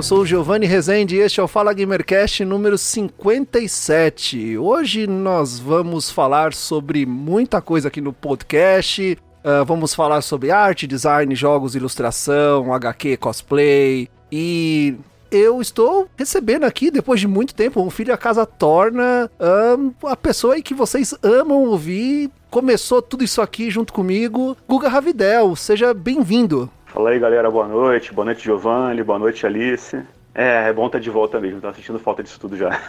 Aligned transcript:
Eu 0.00 0.02
sou 0.02 0.20
o 0.20 0.26
Giovanni 0.26 0.64
Rezende 0.64 1.16
e 1.16 1.18
este 1.18 1.40
é 1.40 1.42
o 1.42 1.46
Fala 1.46 1.74
Gamercast 1.74 2.42
número 2.42 2.78
57. 2.78 4.56
Hoje 4.56 5.06
nós 5.06 5.58
vamos 5.58 6.10
falar 6.10 6.54
sobre 6.54 7.04
muita 7.04 7.60
coisa 7.60 7.88
aqui 7.88 8.00
no 8.00 8.10
podcast. 8.10 9.18
Uh, 9.44 9.62
vamos 9.66 9.94
falar 9.94 10.22
sobre 10.22 10.50
arte, 10.50 10.86
design, 10.86 11.34
jogos, 11.34 11.74
ilustração, 11.74 12.72
HQ, 12.72 13.18
cosplay 13.18 14.08
e 14.32 14.96
eu 15.30 15.60
estou 15.60 16.08
recebendo 16.16 16.64
aqui, 16.64 16.90
depois 16.90 17.20
de 17.20 17.28
muito 17.28 17.54
tempo, 17.54 17.82
um 17.82 17.90
filho 17.90 18.14
a 18.14 18.16
casa 18.16 18.46
torna, 18.46 19.30
um, 19.78 19.92
a 20.08 20.16
pessoa 20.16 20.58
que 20.62 20.72
vocês 20.72 21.14
amam 21.22 21.64
ouvir. 21.66 22.30
Começou 22.50 23.02
tudo 23.02 23.22
isso 23.22 23.42
aqui 23.42 23.70
junto 23.70 23.92
comigo, 23.92 24.56
Guga 24.66 24.88
Ravidel. 24.88 25.54
Seja 25.56 25.92
bem-vindo. 25.92 26.70
Fala 26.92 27.10
aí, 27.10 27.18
galera, 27.20 27.48
boa 27.48 27.68
noite. 27.68 28.12
Boa 28.12 28.24
noite, 28.24 28.42
Giovanni. 28.42 29.04
Boa 29.04 29.18
noite, 29.18 29.46
Alice. 29.46 29.96
É, 30.34 30.68
é 30.68 30.72
bom 30.72 30.86
estar 30.86 30.98
de 30.98 31.08
volta 31.08 31.38
mesmo. 31.38 31.60
Tava 31.60 31.74
sentindo 31.74 32.00
falta 32.00 32.20
disso 32.20 32.40
tudo 32.40 32.56
já. 32.56 32.80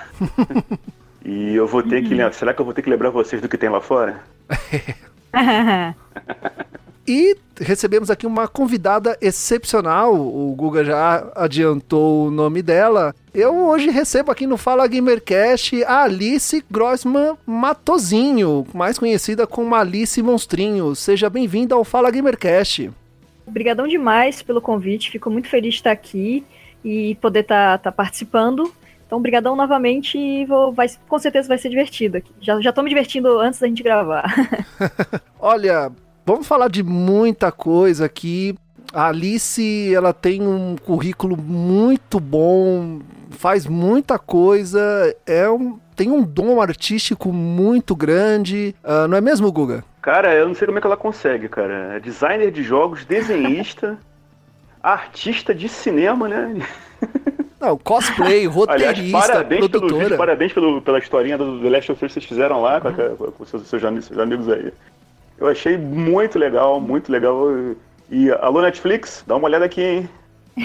e 1.24 1.54
eu 1.54 1.68
vou 1.68 1.84
ter 1.84 2.02
que 2.02 2.10
lembrar. 2.10 2.34
Será 2.34 2.52
que 2.52 2.60
eu 2.60 2.66
vou 2.66 2.74
ter 2.74 2.82
que 2.82 2.90
lembrar 2.90 3.12
vocês 3.12 3.40
do 3.40 3.48
que 3.48 3.60
tem 3.60 3.70
lá 3.70 3.80
fora? 3.80 4.20
E 7.08 7.36
recebemos 7.60 8.12
aqui 8.12 8.28
uma 8.28 8.48
convidada 8.48 9.18
excepcional. 9.20 10.14
O 10.16 10.54
Guga 10.56 10.86
já 10.86 11.32
adiantou 11.36 12.28
o 12.28 12.32
nome 12.32 12.62
dela. 12.62 13.14
Eu 13.34 13.56
hoje 13.68 13.90
recebo 13.90 14.32
aqui 14.32 14.46
no 14.46 14.56
Fala 14.56 14.88
Gamercast 14.88 15.84
a 15.84 16.04
Alice 16.04 16.64
Grossman 16.70 17.36
Matozinho, 17.46 18.68
mais 18.74 19.00
conhecida 19.00 19.48
como 19.48 19.74
Alice 19.74 20.22
Monstrinho. 20.22 20.96
Seja 20.96 21.30
bem-vinda 21.30 21.74
ao 21.74 21.84
Fala 21.84 22.12
Gamercast. 22.12 22.92
Obrigadão 23.46 23.88
demais 23.88 24.42
pelo 24.42 24.62
convite, 24.62 25.12
fico 25.12 25.30
muito 25.30 25.48
feliz 25.48 25.74
de 25.74 25.80
estar 25.80 25.92
aqui 25.92 26.44
e 26.84 27.16
poder 27.16 27.42
estar, 27.42 27.76
estar 27.76 27.92
participando. 27.92 28.72
Então, 29.06 29.20
obrigadão 29.20 29.56
novamente 29.58 30.18
e 30.18 30.46
vou, 30.46 30.72
vai, 30.72 30.88
com 31.08 31.20
certeza 31.20 31.48
vai 31.48 31.58
ser 31.58 31.70
divertido 31.70 32.18
aqui. 32.18 32.32
Já, 32.40 32.62
já 32.62 32.74
me 32.82 32.90
divertindo 32.90 33.40
antes 33.40 33.60
da 33.60 33.68
gente 33.68 33.84
gravar. 33.84 34.24
Olha, 35.38 35.92
vamos 36.26 36.48
falar 36.48 36.70
de 36.70 36.82
muita 36.82 37.52
coisa 37.52 38.06
aqui. 38.06 38.56
A 38.94 39.08
Alice, 39.08 39.94
ela 39.94 40.14
tem 40.14 40.42
um 40.42 40.76
currículo 40.76 41.38
muito 41.38 42.20
bom, 42.20 43.00
faz 43.30 43.66
muita 43.66 44.20
coisa, 44.20 45.16
é 45.26 45.50
um, 45.50 45.80
tem 45.96 46.12
um 46.12 46.24
dom 46.24 46.62
artístico 46.62 47.32
muito 47.32 47.96
grande, 47.96 48.76
uh, 48.84 49.08
não 49.08 49.18
é 49.18 49.22
mesmo, 49.22 49.52
Guga? 49.52 49.84
Cara, 50.02 50.34
eu 50.34 50.48
não 50.48 50.56
sei 50.56 50.66
como 50.66 50.78
é 50.78 50.82
que 50.82 50.88
ela 50.88 50.98
consegue, 50.98 51.48
cara. 51.48 51.96
É 51.96 52.00
designer 52.00 52.52
de 52.52 52.64
jogos, 52.64 53.06
desenhista, 53.06 53.98
artista 54.84 55.54
de 55.54 55.70
cinema, 55.70 56.28
né? 56.28 56.62
Não, 57.60 57.78
cosplay, 57.78 58.46
roteirista, 58.48 59.00
Aliás, 59.00 59.28
parabéns 59.28 59.68
produtora. 59.68 59.88
Pelo 59.88 60.02
vídeo, 60.02 60.18
parabéns 60.18 60.54
pelo, 60.54 60.82
pela 60.82 61.00
historinha 61.00 61.38
do 61.38 61.62
The 61.62 61.70
Last 61.70 61.92
of 61.92 62.06
Us 62.06 62.14
que 62.14 62.20
vocês 62.20 62.26
fizeram 62.26 62.62
lá 62.62 62.82
uhum. 62.84 63.16
com, 63.16 63.32
com 63.32 63.46
seus, 63.46 63.68
seus, 63.68 63.82
seus, 63.82 64.20
amigos 64.20 64.50
aí. 64.50 64.74
Eu 65.38 65.48
achei 65.48 65.78
muito 65.78 66.38
legal, 66.38 66.82
muito 66.82 67.12
legal. 67.12 67.48
E 68.12 68.30
alô 68.30 68.62
Netflix, 68.62 69.24
dá 69.26 69.38
uma 69.38 69.48
olhada 69.48 69.64
aqui, 69.64 69.82
hein? 69.82 70.10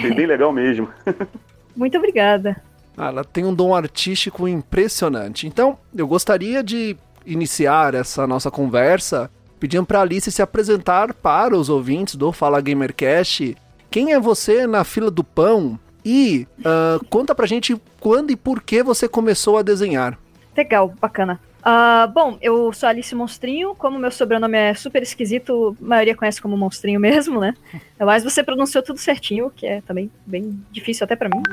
Foi 0.01 0.13
bem 0.13 0.25
legal 0.25 0.51
mesmo. 0.51 0.89
Muito 1.73 1.97
obrigada. 1.97 2.61
Ah, 2.97 3.07
ela 3.07 3.23
tem 3.23 3.45
um 3.45 3.53
dom 3.53 3.73
artístico 3.73 4.49
impressionante. 4.49 5.47
Então, 5.47 5.77
eu 5.95 6.05
gostaria 6.05 6.61
de 6.61 6.97
iniciar 7.25 7.95
essa 7.95 8.27
nossa 8.27 8.51
conversa 8.51 9.31
pedindo 9.61 9.85
para 9.85 10.01
Alice 10.01 10.29
se 10.29 10.41
apresentar 10.41 11.13
para 11.13 11.55
os 11.55 11.69
ouvintes 11.69 12.15
do 12.15 12.33
Fala 12.33 12.59
Gamercast. 12.59 13.55
Quem 13.89 14.11
é 14.11 14.19
você 14.19 14.67
na 14.67 14.83
fila 14.83 15.09
do 15.09 15.23
pão? 15.23 15.79
E 16.03 16.45
uh, 16.59 17.03
conta 17.05 17.33
pra 17.33 17.47
gente 17.47 17.79
quando 17.99 18.31
e 18.31 18.35
por 18.35 18.61
que 18.61 18.83
você 18.83 19.07
começou 19.07 19.57
a 19.57 19.61
desenhar. 19.61 20.17
Legal, 20.55 20.93
bacana. 20.99 21.39
Uh, 21.59 22.07
bom, 22.13 22.37
eu 22.41 22.71
sou 22.71 22.87
Alice 22.87 23.13
Monstrinho, 23.13 23.75
como 23.75 23.99
meu 23.99 24.11
sobrenome 24.11 24.57
é 24.57 24.73
super 24.73 25.03
esquisito, 25.03 25.75
a 25.81 25.85
maioria 25.85 26.15
conhece 26.15 26.41
como 26.41 26.55
Monstrinho 26.55 26.99
mesmo, 26.99 27.39
né? 27.39 27.53
Mas 27.99 28.23
você 28.23 28.43
pronunciou 28.43 28.83
tudo 28.83 28.99
certinho, 28.99 29.51
que 29.53 29.65
é 29.65 29.81
também 29.81 30.09
bem 30.25 30.59
difícil 30.71 31.03
até 31.03 31.15
para 31.15 31.29
mim. 31.29 31.43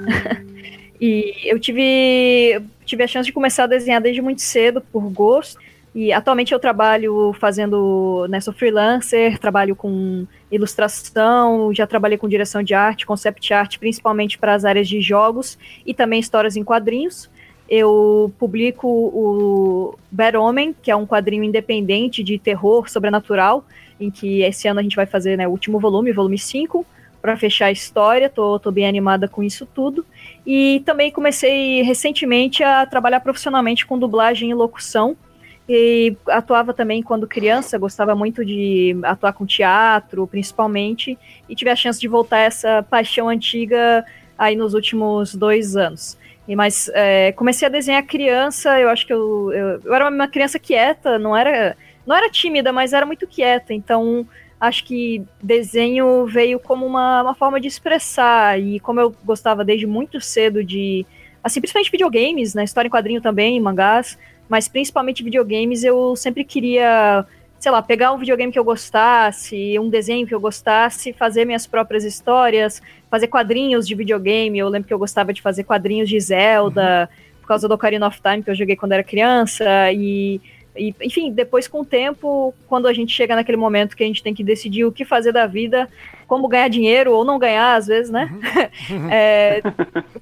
e 1.01 1.35
eu 1.45 1.59
tive, 1.59 2.63
tive 2.85 3.03
a 3.03 3.09
chance 3.09 3.27
de 3.27 3.33
começar 3.33 3.65
a 3.65 3.69
desenhar 3.69 4.01
desde 4.01 4.23
muito 4.23 4.43
cedo, 4.43 4.81
por 4.81 5.03
gosto. 5.11 5.59
E 5.95 6.13
atualmente 6.13 6.53
eu 6.53 6.59
trabalho 6.59 7.33
fazendo, 7.35 8.27
né, 8.29 8.41
sou 8.41 8.53
freelancer, 8.53 9.39
trabalho 9.39 9.77
com 9.77 10.27
ilustração, 10.51 11.73
já 11.73 11.87
trabalhei 11.87 12.19
com 12.19 12.29
direção 12.29 12.65
de 12.65 12.75
arte, 12.75 13.07
concept 13.07 13.55
art, 13.55 13.79
principalmente 13.79 14.37
para 14.37 14.55
as 14.55 14.65
áreas 14.65 14.89
de 14.89 15.01
jogos 15.01 15.57
e 15.87 15.95
também 15.95 16.19
histórias 16.19 16.57
em 16.57 16.65
quadrinhos. 16.65 17.31
Eu 17.69 18.33
publico 18.39 18.87
o 18.89 19.99
Bad 20.11 20.37
Homem, 20.37 20.75
que 20.83 20.91
é 20.91 20.97
um 20.97 21.07
quadrinho 21.07 21.45
independente 21.45 22.23
de 22.23 22.39
terror 22.39 22.89
sobrenatural, 22.89 23.65
em 23.99 24.11
que 24.11 24.43
esse 24.43 24.69
ano 24.69 24.81
a 24.81 24.83
gente 24.83 24.97
vai 24.97 25.07
fazer 25.07 25.37
né, 25.37 25.49
o 25.49 25.51
último 25.51 25.79
volume, 25.79 26.13
volume 26.13 26.39
5, 26.39 26.85
para 27.23 27.37
fechar 27.37 27.67
a 27.67 27.73
história. 27.73 28.29
Tô, 28.29 28.59
tô 28.59 28.71
bem 28.71 28.87
animada 28.87 29.27
com 29.27 29.43
isso 29.43 29.67
tudo. 29.67 30.05
E 30.47 30.83
também 30.85 31.11
comecei 31.11 31.83
recentemente 31.83 32.63
a 32.63 32.85
trabalhar 32.85 33.21
profissionalmente 33.21 33.87
com 33.87 33.99
dublagem 33.99 34.51
e 34.51 34.55
locução 34.55 35.17
e 35.69 36.15
atuava 36.29 36.75
também 36.75 37.03
quando 37.03 37.27
criança, 37.27 37.79
gostava 37.79 38.15
muito 38.15 38.45
de 38.45 38.97
atuar 39.03 39.33
com 39.33 39.47
teatro, 39.47 40.27
principalmente, 40.27 41.19
e 41.49 41.55
tive 41.55 41.71
a 41.71 41.77
chance 41.77 41.99
de 41.99 42.07
voltar 42.07 42.39
essa 42.39 42.83
paixão 42.83 43.29
antiga 43.29 44.05
aí 44.37 44.55
nos 44.57 44.75
últimos 44.75 45.35
dois 45.35 45.75
anos. 45.75 46.19
E, 46.47 46.55
mas 46.55 46.91
é, 46.93 47.33
comecei 47.33 47.67
a 47.67 47.71
desenhar 47.71 48.05
criança, 48.05 48.79
eu 48.79 48.89
acho 48.91 49.07
que 49.07 49.13
eu, 49.13 49.53
eu, 49.53 49.81
eu, 49.83 49.95
era 49.95 50.09
uma 50.09 50.29
criança 50.29 50.59
quieta, 50.59 51.19
não 51.19 51.35
era, 51.35 51.77
não 52.07 52.15
era 52.15 52.29
tímida, 52.29 52.71
mas 52.71 52.93
era 52.93 53.07
muito 53.07 53.27
quieta, 53.27 53.73
então 53.73 54.27
acho 54.61 54.85
que 54.85 55.23
desenho 55.43 56.27
veio 56.27 56.59
como 56.59 56.85
uma, 56.87 57.23
uma 57.23 57.35
forma 57.35 57.59
de 57.61 57.69
expressar, 57.69 58.61
e 58.61 58.79
como 58.81 59.01
eu 59.01 59.15
gostava 59.25 59.65
desde 59.65 59.87
muito 59.87 60.21
cedo 60.21 60.63
de, 60.63 61.07
assim, 61.43 61.61
principalmente 61.61 61.91
videogames, 61.91 62.55
né, 62.55 62.65
história 62.65 62.89
em 62.89 62.91
quadrinho 62.91 63.23
também, 63.23 63.59
mangás, 63.59 64.19
mas 64.49 64.69
principalmente 64.69 65.23
videogames, 65.23 65.83
eu 65.83 66.15
sempre 66.15 66.45
queria, 66.45 67.25
sei 67.65 67.73
lá, 67.73 67.81
pegar 67.81 68.13
um 68.13 68.19
videogame 68.19 68.53
que 68.53 68.59
eu 68.59 68.65
gostasse, 68.65 69.79
um 69.79 69.89
desenho 69.89 70.27
que 70.27 70.35
eu 70.35 70.39
gostasse, 70.39 71.15
fazer 71.15 71.47
minhas 71.47 71.67
próprias 71.67 72.05
histórias, 72.05 72.83
fazer 73.11 73.27
quadrinhos 73.27 73.89
de 73.89 73.95
videogame. 73.95 74.59
Eu 74.59 74.69
lembro 74.69 74.87
que 74.87 74.93
eu 74.93 74.99
gostava 74.99 75.33
de 75.33 75.41
fazer 75.41 75.65
quadrinhos 75.65 76.11
de 76.11 76.21
Zelda, 76.21 77.09
uhum. 77.11 77.41
por 77.41 77.49
causa 77.49 77.67
do 77.67 77.73
Ocarina 77.73 78.07
of 78.07 78.21
Time, 78.21 78.43
que 78.43 78.51
eu 78.51 78.55
joguei 78.55 78.77
quando 78.77 78.93
era 78.93 79.03
criança, 79.03 79.65
e 79.93 80.43
e, 80.77 80.93
enfim, 81.01 81.33
depois 81.33 81.69
com 81.69 81.81
o 81.81 81.85
tempo, 81.85 82.53
quando 82.67 82.87
a 82.87 82.93
gente 82.93 83.15
chega 83.15 83.37
naquele 83.37 83.57
momento 83.57 83.97
que 83.97 84.03
a 84.03 84.07
gente 84.07 84.23
tem 84.23 84.35
que 84.35 84.43
decidir 84.43 84.85
o 84.85 84.93
que 84.93 85.05
fazer 85.05 85.31
da 85.33 85.47
vida, 85.47 85.89
como 86.27 86.49
ganhar 86.49 86.69
dinheiro 86.69 87.13
ou 87.13 87.25
não 87.25 87.39
ganhar, 87.39 87.77
às 87.77 87.87
vezes, 87.87 88.11
né? 88.11 88.29
Uhum. 88.91 89.09
é, 89.11 89.63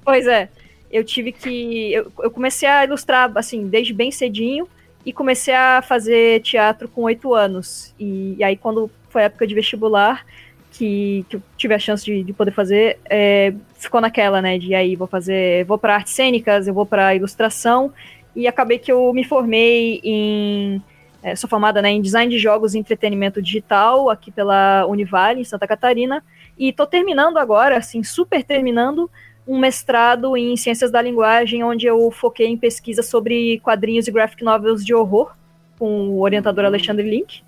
pois 0.05 0.27
é 0.27 0.47
eu 0.89 1.03
tive 1.03 1.31
que. 1.31 1.91
Eu, 1.91 2.11
eu, 2.19 2.29
comecei 2.29 2.69
a 2.69 2.85
ilustrar, 2.85 3.31
assim, 3.35 3.67
desde 3.67 3.91
bem 3.91 4.11
cedinho, 4.11 4.69
e 5.05 5.11
comecei 5.11 5.53
a 5.53 5.81
fazer 5.81 6.41
teatro 6.41 6.87
com 6.87 7.03
oito 7.03 7.33
anos. 7.33 7.93
E, 7.99 8.35
e, 8.37 8.43
aí, 8.43 8.55
quando 8.55 8.89
foi 9.09 9.23
a 9.23 9.25
época 9.25 9.45
de 9.45 9.53
vestibular, 9.53 10.25
que, 10.71 11.25
que 11.29 11.35
eu 11.35 11.41
tive 11.57 11.73
a 11.73 11.79
chance 11.79 12.03
de, 12.03 12.23
de 12.23 12.33
poder 12.33 12.51
fazer, 12.51 12.97
é, 13.05 13.53
ficou 13.75 13.99
naquela, 13.99 14.41
né? 14.41 14.57
De 14.57 14.73
aí, 14.73 14.95
vou 14.95 15.07
fazer. 15.07 15.65
Vou 15.65 15.77
para 15.77 15.95
artes 15.95 16.13
cênicas, 16.13 16.67
eu 16.67 16.73
vou 16.73 16.85
para 16.85 17.15
ilustração, 17.15 17.93
e 18.35 18.47
acabei 18.47 18.79
que 18.79 18.91
eu 18.91 19.13
me 19.13 19.23
formei 19.23 19.99
em. 20.03 20.81
É, 21.21 21.35
sou 21.37 21.49
formada 21.49 21.81
né, 21.81 21.89
em 21.89 22.01
design 22.01 22.29
de 22.29 22.37
jogos 22.37 22.75
e 22.75 22.79
entretenimento 22.79 23.41
digital 23.41 24.09
aqui 24.09 24.29
pela 24.29 24.85
Univale, 24.87 25.39
em 25.39 25.45
Santa 25.45 25.65
Catarina. 25.65 26.21
E 26.57 26.69
estou 26.69 26.85
terminando 26.85 27.37
agora, 27.37 27.77
assim, 27.77 28.03
super 28.03 28.43
terminando 28.43 29.09
um 29.47 29.59
mestrado 29.59 30.35
em 30.37 30.55
ciências 30.55 30.89
da 30.89 31.01
linguagem, 31.01 31.63
onde 31.63 31.85
eu 31.85 32.09
foquei 32.11 32.47
em 32.47 32.57
pesquisa 32.57 33.03
sobre 33.03 33.59
quadrinhos 33.59 34.07
e 34.07 34.11
graphic 34.11 34.43
novels 34.43 34.85
de 34.85 34.93
horror, 34.93 35.35
com 35.77 36.09
o 36.09 36.21
orientador 36.21 36.65
Alexandre 36.65 37.09
Link. 37.09 37.43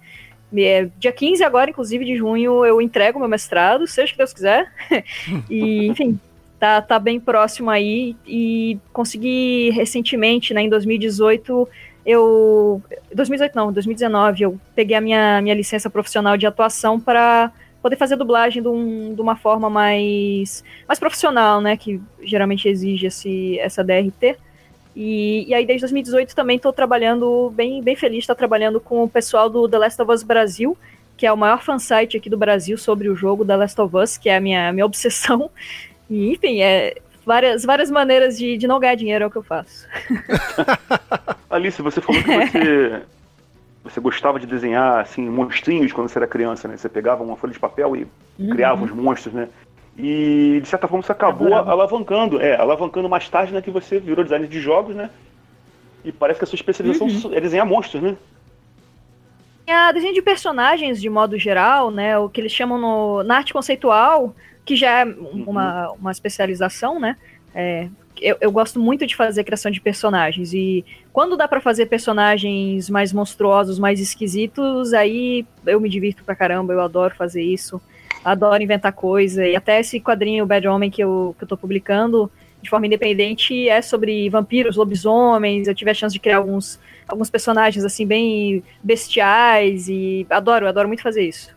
É, 0.58 0.90
dia 0.98 1.12
15 1.12 1.44
agora, 1.44 1.70
inclusive, 1.70 2.06
de 2.06 2.16
junho, 2.16 2.66
eu 2.66 2.82
entrego 2.82 3.20
meu 3.20 3.28
mestrado, 3.28 3.88
seja 3.88 4.10
o 4.10 4.12
que 4.12 4.18
Deus 4.18 4.34
quiser. 4.34 4.72
e, 5.50 5.88
enfim, 5.88 6.20
tá, 6.60 6.82
tá 6.82 7.00
bem 7.00 7.20
próximo 7.20 7.70
aí. 7.70 8.16
E 8.26 8.78
consegui 8.94 9.70
recentemente, 9.72 10.54
né, 10.54 10.62
em 10.62 10.70
2018, 10.70 11.68
eu. 12.06 12.82
2018 13.14 13.56
não, 13.56 13.72
2019, 13.72 14.44
eu 14.44 14.60
peguei 14.76 14.96
a 14.96 15.02
minha, 15.02 15.42
minha 15.42 15.56
licença 15.56 15.90
profissional 15.90 16.38
de 16.38 16.46
atuação 16.46 17.00
para 17.00 17.52
poder 17.86 17.98
fazer 17.98 18.16
dublagem 18.16 18.64
de, 18.64 18.68
um, 18.68 19.14
de, 19.14 19.22
uma 19.22 19.36
forma 19.36 19.70
mais, 19.70 20.64
mais 20.88 20.98
profissional, 20.98 21.62
né? 21.62 21.78
Que 21.78 22.02
geralmente 22.24 22.68
exige 22.68 23.06
esse, 23.06 23.60
essa 23.60 23.84
DRT. 23.84 24.38
E, 24.96 25.46
e 25.48 25.54
aí, 25.54 25.68
desde 25.68 25.82
2018, 25.82 26.36
também 26.36 26.56
estou 26.56 26.74
trabalhando, 26.74 27.54
bem, 27.56 27.84
bem 27.84 27.96
feliz, 27.96 28.24
estar 28.24 28.34
trabalhando 28.34 28.82
com 28.82 29.04
o 29.04 29.08
pessoal 29.08 29.52
do 29.52 29.70
The 29.70 29.78
Last 29.78 30.02
of 30.02 30.12
Us 30.12 30.24
Brasil, 30.24 30.76
que 31.16 31.28
é 31.28 31.32
o 31.32 31.38
maior 31.38 31.62
fansite 31.62 32.18
aqui 32.18 32.28
do 32.28 32.40
Brasil 32.40 32.76
sobre 32.76 33.08
o 33.08 33.16
jogo 33.16 33.46
The 33.46 33.56
Last 33.56 33.80
of 33.80 33.96
Us, 33.96 34.18
que 34.18 34.30
é 34.30 34.38
a 34.38 34.42
minha, 34.42 34.74
minha 34.74 34.86
obsessão. 34.88 35.52
E, 36.10 36.32
enfim, 36.32 36.64
é 36.64 36.96
várias, 37.24 37.64
várias 37.64 37.92
maneiras 37.92 38.36
de, 38.36 38.58
de 38.58 38.66
não 38.66 38.80
ganhar 38.80 38.96
dinheiro 38.96 39.26
é 39.26 39.28
o 39.28 39.32
que 39.32 39.38
eu 39.38 39.44
faço. 39.44 39.88
Alice, 41.52 41.80
você 41.84 42.02
falou 42.02 42.20
que 42.24 42.50
você, 42.50 43.02
você 43.86 44.00
gostava 44.00 44.40
de 44.40 44.48
desenhar 44.48 45.00
assim 45.00 45.30
monstrinhos 45.30 45.94
quando 45.94 46.10
você 46.10 46.18
era 46.18 46.28
criança, 46.28 46.68
né? 46.68 46.76
Você 46.76 46.90
pegava 46.90 47.24
uma 47.24 47.38
folha 47.38 47.54
de 47.54 47.60
papel 47.60 47.96
e 47.96 48.08
uhum. 48.40 48.50
criava 48.50 48.84
os 48.84 48.92
monstros, 48.92 49.34
né? 49.34 49.48
E 49.98 50.60
de 50.62 50.68
certa 50.68 50.88
forma 50.88 51.04
você 51.04 51.12
acabou 51.12 51.54
alavancando, 51.54 52.42
é, 52.42 52.56
alavancando 52.56 53.08
mais 53.08 53.30
tarde, 53.30 53.54
né, 53.54 53.62
que 53.62 53.72
você 53.72 53.98
virou 53.98 54.26
designer 54.26 54.50
de 54.50 54.60
jogos, 54.60 54.96
né? 54.96 55.10
E 56.04 56.12
parece 56.12 56.40
que 56.40 56.44
a 56.44 56.48
sua 56.48 56.58
especialização 56.58 57.08
uhum. 57.08 57.34
é 57.34 57.40
desenhar 57.40 57.66
monstros, 57.66 58.02
né? 58.02 58.18
A 59.68 59.92
desenho 59.92 60.14
de 60.14 60.22
personagens, 60.22 61.00
de 61.00 61.10
modo 61.10 61.38
geral, 61.38 61.92
né? 61.92 62.18
O 62.18 62.28
que 62.28 62.42
eles 62.42 62.52
chamam 62.52 62.80
no, 62.80 63.24
na 63.24 63.38
arte 63.38 63.54
conceitual, 63.54 64.36
que 64.66 64.76
já 64.76 65.02
é 65.02 65.06
uma, 65.06 65.90
uhum. 65.90 65.96
uma 66.02 66.12
especialização, 66.12 67.00
né? 67.00 67.18
É, 67.54 67.88
eu, 68.22 68.38
eu, 68.40 68.52
gosto 68.52 68.80
muito 68.80 69.06
de 69.06 69.16
fazer 69.16 69.44
criação 69.44 69.72
de 69.72 69.82
personagens. 69.82 70.54
E 70.54 70.86
quando 71.12 71.38
dá 71.38 71.48
para 71.48 71.62
fazer 71.62 71.86
personagens 71.88 72.90
mais 72.90 73.12
monstruosos, 73.12 73.80
mais 73.80 74.00
esquisitos, 74.00 74.94
aí 74.94 75.46
eu 75.66 75.80
me 75.80 75.90
divirto 75.90 76.24
pra 76.24 76.36
caramba, 76.36 76.74
eu 76.74 76.82
adoro 76.82 77.16
fazer 77.16 77.42
isso 77.42 77.82
adoro 78.26 78.64
inventar 78.64 78.92
coisa. 78.92 79.46
E 79.46 79.56
até 79.56 79.80
esse 79.80 80.00
quadrinho 80.00 80.48
Bad 80.48 80.68
Homem 80.68 80.90
que 80.90 81.04
eu, 81.04 81.36
que 81.38 81.44
eu 81.44 81.48
tô 81.48 81.56
publicando 81.56 82.30
de 82.60 82.70
forma 82.70 82.88
independente 82.88 83.70
é 83.70 83.80
sobre 83.84 84.28
vampiros, 84.28 84.76
lobisomens. 84.76 85.68
Eu 85.68 85.76
tive 85.76 85.92
a 85.92 85.94
chance 85.94 86.14
de 86.14 86.20
criar 86.20 86.38
alguns, 86.38 86.80
alguns 87.08 87.30
personagens 87.30 87.86
assim 87.86 88.08
bem 88.08 88.64
bestiais 88.84 89.88
e 89.88 90.26
adoro, 90.28 90.68
adoro 90.68 90.88
muito 90.88 91.04
fazer 91.04 91.22
isso. 91.22 91.54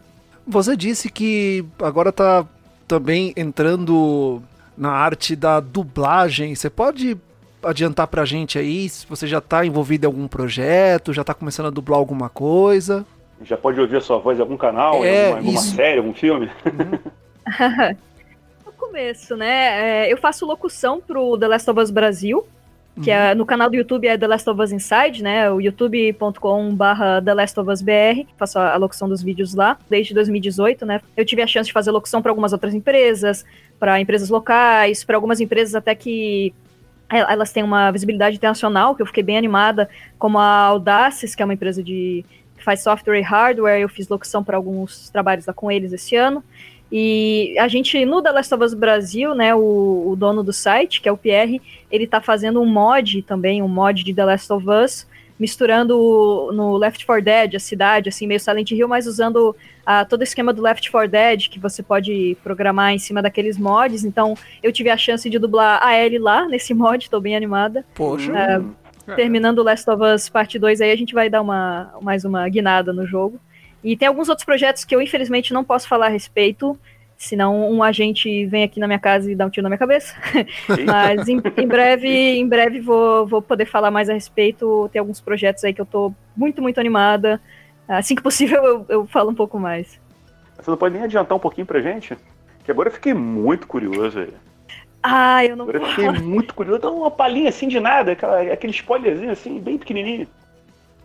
Você 0.47 0.77
disse 0.77 1.11
que 1.11 1.65
agora 1.79 2.13
tá 2.13 2.47
também 2.87 3.33
entrando 3.37 4.43
na 4.79 4.91
arte 4.91 5.35
da 5.35 5.61
dublagem. 5.61 6.55
Você 6.55 6.71
pode 6.71 7.17
adiantar 7.63 8.07
pra 8.07 8.25
gente 8.25 8.59
aí 8.59 8.89
se 8.89 9.07
você 9.07 9.27
já 9.27 9.41
tá 9.41 9.67
envolvido 9.67 10.07
em 10.07 10.07
algum 10.07 10.29
projeto, 10.29 11.13
já 11.13 11.25
tá 11.25 11.35
começando 11.35 11.67
a 11.67 11.71
dublar 11.71 11.99
alguma 11.99 12.29
coisa? 12.29 13.05
Já 13.43 13.57
pode 13.57 13.81
ouvir 13.81 13.97
a 13.97 14.01
sua 14.01 14.19
voz 14.19 14.39
em 14.39 14.41
algum 14.41 14.57
canal, 14.57 15.05
é, 15.05 15.09
em 15.09 15.25
alguma, 15.25 15.39
alguma 15.39 15.61
série, 15.61 15.99
algum 15.99 16.15
filme? 16.15 16.51
Uhum. 16.67 17.97
no 18.67 18.73
começo, 18.73 19.37
né? 19.37 20.07
É, 20.07 20.13
eu 20.13 20.17
faço 20.17 20.47
locução 20.47 21.01
pro 21.01 21.37
The 21.37 21.49
Last 21.49 21.71
of 21.71 21.81
Us 21.81 21.91
Brasil, 21.91 22.47
que 23.03 23.11
é, 23.11 23.35
no 23.35 23.47
canal 23.47 23.71
do 23.71 23.77
YouTube 23.77 24.07
é 24.07 24.17
The 24.17 24.27
Last 24.27 24.49
of 24.51 24.61
Us 24.61 24.73
Inside, 24.73 25.23
né? 25.23 25.51
O 25.51 25.61
youtube.com/barra 25.61 27.23
The 27.23 27.35
Last 27.35 27.61
of 27.61 27.71
Us 27.71 27.83
BR. 27.83 28.27
Faço 28.37 28.59
a, 28.59 28.77
locução 28.77 29.09
dos 29.09 29.23
vídeos 29.23 29.55
lá 29.55 29.79
desde 29.89 30.15
2018, 30.15 30.85
né? 30.87 31.01
Eu 31.17 31.25
tive 31.25 31.43
a 31.43 31.47
chance 31.47 31.67
de 31.67 31.73
fazer 31.73 31.91
locução 31.91 32.21
para 32.21 32.31
algumas 32.31 32.53
outras 32.53 32.75
empresas, 32.75 33.45
para 33.79 34.01
empresas 34.01 34.29
locais, 34.29 35.05
para 35.05 35.17
algumas 35.17 35.41
empresas 35.41 35.75
até 35.75 35.95
que 35.95 36.53
é, 37.11 37.19
elas 37.19 37.53
têm 37.53 37.63
uma 37.63 37.91
visibilidade 37.91 38.37
internacional, 38.37 38.95
que 38.95 39.03
eu 39.03 39.07
fiquei 39.07 39.23
bem 39.23 39.39
animada, 39.39 39.89
como 40.19 40.39
a 40.39 40.67
Audaces, 40.67 41.35
que 41.35 41.43
é 41.43 41.45
uma 41.45 41.55
empresa 41.55 41.83
de 41.83 42.25
faz 42.59 42.83
software 42.83 43.19
e 43.19 43.23
hardware, 43.23 43.81
eu 43.81 43.89
fiz 43.89 44.09
locução 44.09 44.45
para 44.45 44.57
alguns 44.57 45.09
trabalhos 45.09 45.47
lá 45.47 45.55
com 45.55 45.71
eles 45.71 45.93
esse 45.93 46.17
ano. 46.17 46.45
E 46.91 47.55
a 47.59 47.69
gente, 47.69 48.05
no 48.07 48.23
The 48.23 48.31
Last 48.31 48.55
of 48.55 48.65
Us 48.65 48.75
Brasil, 48.75 49.35
né, 49.35 49.55
o, 49.55 50.09
o 50.09 50.17
dono 50.17 50.43
do 50.43 50.53
site, 50.53 51.03
que 51.03 51.09
é 51.09 51.13
o 51.13 51.19
Pierre, 51.19 51.61
ele 51.91 52.05
está 52.05 52.21
fazendo 52.21 52.61
um 52.61 52.67
mod 52.67 53.23
também, 53.23 53.63
um 53.63 53.69
mod 53.69 54.03
de 54.03 54.15
The 54.15 54.25
Last 54.25 54.53
of 54.53 54.67
Us, 54.69 55.07
misturando 55.39 56.51
no 56.53 56.77
Left 56.77 57.05
4 57.07 57.25
Dead, 57.25 57.55
a 57.55 57.61
cidade, 57.61 58.09
assim, 58.09 58.27
meio 58.27 58.41
Silent 58.41 58.71
Hill, 58.71 58.89
mas 58.89 59.07
usando 59.07 59.51
uh, 59.51 60.09
todo 60.09 60.21
o 60.21 60.25
esquema 60.25 60.53
do 60.53 60.63
Left 60.63 60.91
4 60.91 61.09
Dead, 61.09 61.49
que 61.49 61.59
você 61.59 61.83
pode 61.83 62.37
programar 62.43 62.93
em 62.93 62.99
cima 62.99 63.23
daqueles 63.23 63.57
mods. 63.57 64.05
Então, 64.05 64.35
eu 64.63 64.73
tive 64.73 64.91
a 64.91 64.97
chance 64.97 65.29
de 65.29 65.39
dublar 65.39 65.81
a 65.83 65.97
Ellie 65.97 66.19
lá, 66.19 66.47
nesse 66.49 66.75
mod, 66.75 67.05
estou 67.05 67.21
bem 67.21 67.37
animada. 67.37 67.85
Poxa. 67.95 68.33
Uh, 68.33 68.75
é. 69.07 69.15
Terminando 69.15 69.63
Last 69.63 69.89
of 69.89 70.03
Us 70.03 70.29
Parte 70.29 70.59
2, 70.59 70.81
aí 70.81 70.91
a 70.91 70.97
gente 70.97 71.15
vai 71.15 71.31
dar 71.31 71.41
uma, 71.41 71.95
mais 72.03 72.25
uma 72.25 72.49
guinada 72.49 72.93
no 72.93 73.07
jogo. 73.07 73.41
E 73.83 73.97
tem 73.97 74.09
alguns 74.09 74.29
outros 74.29 74.45
projetos 74.45 74.85
que 74.85 74.95
eu, 74.95 75.01
infelizmente, 75.01 75.53
não 75.53 75.65
posso 75.65 75.89
falar 75.89 76.07
a 76.07 76.11
respeito, 76.11 76.79
senão 77.17 77.71
um 77.71 77.83
agente 77.83 78.47
vem 78.47 78.65
aqui 78.65 78.81
na 78.81 78.87
minha 78.87 78.99
casa 78.99 79.31
e 79.31 79.35
dá 79.35 79.47
um 79.47 79.51
tiro 79.51 79.63
na 79.65 79.69
minha 79.69 79.79
cabeça. 79.79 80.15
Mas 80.87 81.29
em, 81.29 81.41
em, 81.57 81.67
breve, 81.67 82.09
em 82.09 82.49
breve 82.49 82.81
vou, 82.81 83.27
vou 83.27 83.43
poder 83.43 83.67
falar 83.67 83.91
mais 83.91 84.09
a 84.09 84.15
respeito. 84.15 84.89
Tem 84.93 85.01
alguns 85.01 85.21
projetos 85.21 85.65
aí 85.65 85.73
que 85.73 85.81
eu 85.81 85.87
tô 85.87 86.13
muito, 86.37 86.63
muito 86.63 86.79
animada. 86.79 87.41
Assim 87.89 88.15
que 88.15 88.23
possível, 88.23 88.63
eu, 88.63 88.87
eu 88.89 89.07
falo 89.07 89.31
um 89.31 89.35
pouco 89.35 89.59
mais. 89.59 89.99
Você 90.57 90.71
não 90.71 90.77
pode 90.77 90.95
nem 90.95 91.05
adiantar 91.05 91.37
um 91.37 91.41
pouquinho 91.41 91.67
pra 91.67 91.81
gente? 91.81 92.17
Que 92.65 92.71
agora 92.71 92.89
eu 92.89 92.93
fiquei 92.93 93.15
muito 93.15 93.67
curioso 93.67 94.19
aí. 94.19 94.35
Ah, 95.03 95.45
eu 95.45 95.57
não 95.57 95.71
Eu 95.71 95.87
fiquei 95.87 96.11
muito 96.11 96.55
curioso. 96.55 96.83
Dá 96.83 96.91
uma 96.91 97.11
palhinha 97.11 97.49
assim 97.49 97.69
de 97.69 97.81
nada, 97.81 98.13
aquela, 98.13 98.41
aquele 98.41 98.73
spoilerzinho 98.73 99.31
assim, 99.31 99.59
bem 99.61 99.79
pequenininho. 99.79 100.27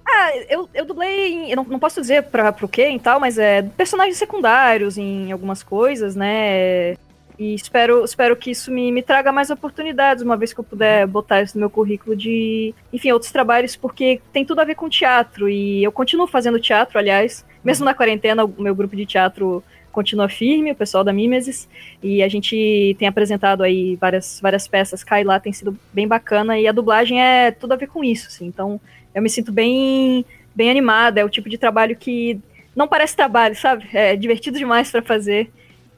Ah, 0.06 0.32
eu, 0.50 0.70
eu 0.74 0.86
dublei, 0.86 1.34
em, 1.34 1.50
eu 1.50 1.56
não, 1.56 1.64
não 1.64 1.80
posso 1.80 2.02
dizer 2.02 2.24
pra, 2.24 2.52
pro 2.52 2.68
quê 2.68 2.90
e 2.90 3.00
tal, 3.00 3.20
mas 3.20 3.38
é 3.38 3.62
personagens 3.62 4.18
secundários 4.18 4.98
em 4.98 5.32
algumas 5.32 5.64
coisas, 5.64 6.16
né? 6.16 6.96
E 7.38 7.56
espero, 7.56 8.04
espero 8.04 8.36
que 8.36 8.52
isso 8.52 8.72
me, 8.72 8.92
me 8.92 9.02
traga 9.02 9.32
mais 9.32 9.50
oportunidades, 9.50 10.24
uma 10.24 10.38
vez 10.38 10.54
que 10.54 10.60
eu 10.60 10.64
puder 10.64 11.08
botar 11.08 11.42
isso 11.42 11.58
no 11.58 11.62
meu 11.62 11.70
currículo 11.70 12.16
de, 12.16 12.76
enfim, 12.92 13.12
outros 13.12 13.32
trabalhos, 13.32 13.76
porque 13.76 14.22
tem 14.32 14.46
tudo 14.46 14.62
a 14.62 14.66
ver 14.66 14.76
com 14.76 14.88
teatro. 14.88 15.50
E 15.50 15.84
eu 15.84 15.92
continuo 15.92 16.28
fazendo 16.28 16.60
teatro, 16.60 17.00
aliás. 17.00 17.46
Mesmo 17.64 17.86
na 17.86 17.94
quarentena, 17.94 18.46
o 18.46 18.62
meu 18.62 18.76
grupo 18.76 18.96
de 18.96 19.06
teatro 19.06 19.64
continua 19.92 20.28
firme, 20.28 20.72
o 20.72 20.76
pessoal 20.76 21.04
da 21.04 21.14
Mimesis, 21.14 21.70
e 22.02 22.24
a 22.24 22.28
gente 22.28 22.96
tem 22.98 23.08
apresentado 23.08 23.62
aí 23.62 23.96
várias, 23.96 24.40
várias 24.42 24.68
peças, 24.68 25.04
cai 25.04 25.24
lá, 25.24 25.40
tem 25.40 25.54
sido 25.54 25.78
bem 25.94 26.08
bacana, 26.08 26.58
e 26.60 26.68
a 26.68 26.72
dublagem 26.72 27.22
é 27.22 27.52
tudo 27.52 27.74
a 27.74 27.78
ver 27.78 27.88
com 27.88 28.04
isso, 28.04 28.28
assim, 28.28 28.48
então 28.48 28.82
eu 29.14 29.22
me 29.22 29.30
sinto 29.30 29.52
bem, 29.52 30.26
bem 30.56 30.70
animada, 30.70 31.20
é 31.20 31.26
o 31.26 31.30
tipo 31.30 31.50
de 31.50 31.58
trabalho 31.58 31.96
que 31.96 32.40
não 32.76 32.88
parece 32.88 33.16
trabalho, 33.16 33.56
sabe? 33.56 33.88
É 33.94 34.16
divertido 34.16 34.58
demais 34.58 34.90
para 34.92 35.02
fazer. 35.02 35.52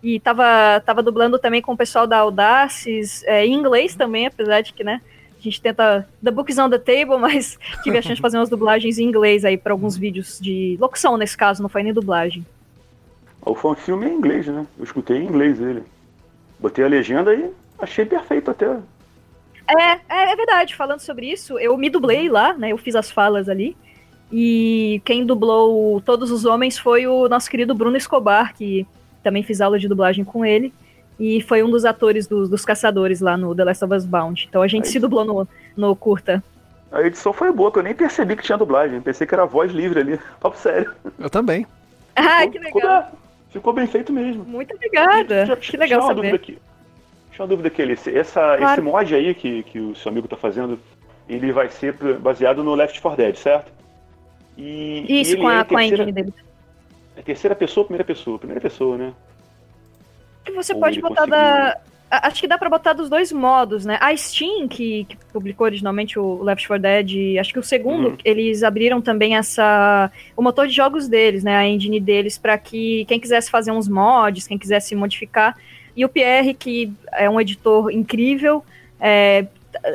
E 0.04 0.20
tava, 0.20 0.80
tava 0.86 1.02
dublando 1.02 1.40
também 1.40 1.62
com 1.62 1.74
o 1.74 1.78
pessoal 1.78 2.06
da 2.06 2.18
Audaces, 2.20 3.24
é, 3.24 3.46
em 3.46 3.54
inglês 3.54 3.96
também, 3.96 4.28
apesar 4.28 4.62
de 4.62 4.72
que, 4.72 4.84
né, 4.84 5.02
a 5.38 5.42
gente 5.42 5.62
tenta 5.62 6.08
The 6.24 6.32
Books 6.32 6.58
on 6.58 6.70
the 6.70 6.78
Table, 6.78 7.18
mas 7.20 7.58
tive 7.84 7.98
a 7.98 8.02
chance 8.02 8.16
de 8.16 8.22
fazer 8.22 8.38
umas 8.38 8.50
dublagens 8.50 9.00
em 9.00 9.04
inglês 9.04 9.44
aí 9.44 9.58
para 9.58 9.74
alguns 9.74 9.98
vídeos 9.98 10.40
de 10.40 10.78
locução 10.80 11.18
nesse 11.18 11.36
caso, 11.36 11.62
não 11.62 11.70
foi 11.70 11.82
nem 11.82 11.94
dublagem. 11.94 12.46
O 13.42 13.76
filme 13.76 14.08
é 14.08 14.10
em 14.10 14.16
inglês, 14.16 14.48
né? 14.48 14.66
Eu 14.78 14.84
escutei 14.84 15.18
em 15.18 15.26
inglês 15.26 15.60
ele. 15.60 15.84
Botei 16.60 16.84
a 16.84 16.88
legenda 16.88 17.34
e 17.34 17.52
achei 17.78 18.04
perfeito 18.06 18.50
até. 18.50 18.76
É, 19.68 19.92
é, 20.10 20.32
é, 20.32 20.36
verdade. 20.36 20.76
Falando 20.76 21.00
sobre 21.00 21.32
isso, 21.32 21.58
eu 21.60 21.78
me 21.78 21.90
dublei 21.90 22.30
lá, 22.30 22.54
né? 22.54 22.72
Eu 22.72 22.78
fiz 22.78 22.96
as 22.96 23.12
falas 23.12 23.50
ali. 23.50 23.76
E 24.32 25.02
quem 25.06 25.26
dublou 25.26 26.02
Todos 26.02 26.32
os 26.32 26.46
Homens 26.46 26.78
foi 26.78 27.06
o 27.08 27.30
nosso 27.30 27.50
querido 27.50 27.76
Bruno 27.76 27.96
Escobar, 27.96 28.54
que 28.56 28.86
também 29.24 29.44
fiz 29.44 29.62
aula 29.62 29.80
de 29.80 29.88
dublagem 29.88 30.24
com 30.24 30.46
ele. 30.46 30.74
E 31.20 31.42
foi 31.42 31.64
um 31.64 31.70
dos 31.70 31.86
atores 31.86 32.28
dos, 32.28 32.50
dos 32.50 32.66
caçadores 32.66 33.22
lá 33.22 33.38
no 33.38 33.56
The 33.56 33.64
Last 33.64 33.86
of 33.86 33.94
Us 33.94 34.06
Bound. 34.06 34.46
Então 34.50 34.62
a 34.62 34.68
gente 34.68 34.86
Aí. 34.86 34.92
se 34.92 35.00
dublou 35.00 35.24
no, 35.24 35.48
no 35.76 35.96
curta. 35.96 36.44
A 36.92 37.02
edição 37.02 37.34
foi 37.34 37.52
boa, 37.52 37.72
que 37.72 37.80
eu 37.80 37.84
nem 37.84 37.96
percebi 37.96 38.36
que 38.36 38.44
tinha 38.44 38.58
dublagem. 38.58 39.02
Pensei 39.02 39.26
que 39.26 39.34
era 39.34 39.46
voz 39.46 39.72
livre 39.72 40.00
ali. 40.00 40.20
Papo 40.40 40.58
sério. 40.58 40.94
Eu 41.20 41.30
também. 41.30 41.66
Ah, 42.16 42.48
que 42.48 42.60
legal. 42.60 43.12
Ficou 43.50 43.74
bem 43.74 43.88
feito 43.88 44.12
mesmo. 44.12 44.44
Muito 44.44 44.74
obrigada. 44.76 45.46
Já, 45.46 45.56
que 45.56 45.78
legal 45.78 46.02
saber. 46.02 46.16
Dúvida 46.16 46.36
aqui. 46.36 46.58
Deixa 47.36 47.44
uma 47.44 47.50
dúvida 47.50 47.68
aqui, 47.68 47.82
Alice. 47.82 48.18
Essa, 48.18 48.56
claro. 48.58 48.64
Esse 48.72 48.82
mod 48.82 49.14
aí 49.14 49.36
que, 49.36 49.64
que 49.64 49.78
o 49.78 49.94
seu 49.94 50.10
amigo 50.10 50.26
está 50.26 50.38
fazendo, 50.38 50.80
ele 51.28 51.52
vai 51.52 51.70
ser 51.70 51.92
baseado 52.18 52.64
no 52.64 52.74
Left 52.74 53.02
4 53.02 53.18
Dead, 53.18 53.36
certo? 53.36 53.74
E, 54.58 55.06
Isso, 55.22 55.34
e 55.34 55.38
com, 55.38 55.48
a, 55.50 55.56
é 55.56 55.64
com 55.66 55.76
terceira, 55.76 56.04
a 56.04 56.08
engine 56.08 56.12
dele. 56.14 56.34
É 57.18 57.22
terceira 57.22 57.54
pessoa 57.54 57.84
ou 57.84 57.88
primeira 57.88 58.06
pessoa? 58.06 58.40
Primeira 58.40 58.62
pessoa, 58.62 58.98
né? 58.98 59.14
Você 60.56 60.74
ou 60.74 60.80
pode 60.80 61.02
botar 61.02 61.26
da, 61.26 61.78
Acho 62.10 62.40
que 62.40 62.48
dá 62.48 62.58
pra 62.58 62.70
botar 62.70 62.94
dos 62.94 63.10
dois 63.10 63.32
modos, 63.34 63.84
né? 63.84 63.98
A 64.00 64.16
Steam, 64.16 64.68
que, 64.68 65.06
que 65.06 65.18
publicou 65.34 65.66
originalmente 65.66 66.18
o 66.18 66.42
Left 66.42 66.66
4 66.68 66.82
Dead, 66.82 67.38
acho 67.38 67.52
que 67.52 67.60
o 67.60 67.64
segundo, 67.64 68.10
uhum. 68.10 68.18
eles 68.24 68.64
abriram 68.64 69.02
também 69.02 69.36
essa 69.36 70.10
o 70.38 70.42
motor 70.42 70.68
de 70.68 70.74
jogos 70.74 71.10
deles, 71.10 71.44
né? 71.44 71.58
A 71.58 71.68
engine 71.68 72.00
deles, 72.00 72.38
para 72.38 72.58
que 72.58 73.04
quem 73.06 73.20
quisesse 73.20 73.52
fazer 73.52 73.72
uns 73.72 73.90
mods, 73.90 74.48
quem 74.48 74.58
quisesse 74.58 74.96
modificar. 74.96 75.58
E 75.96 76.04
o 76.04 76.10
Pierre, 76.10 76.54
que 76.54 76.92
é 77.12 77.30
um 77.30 77.40
editor 77.40 77.92
incrível, 77.92 78.64
é, 79.00 79.46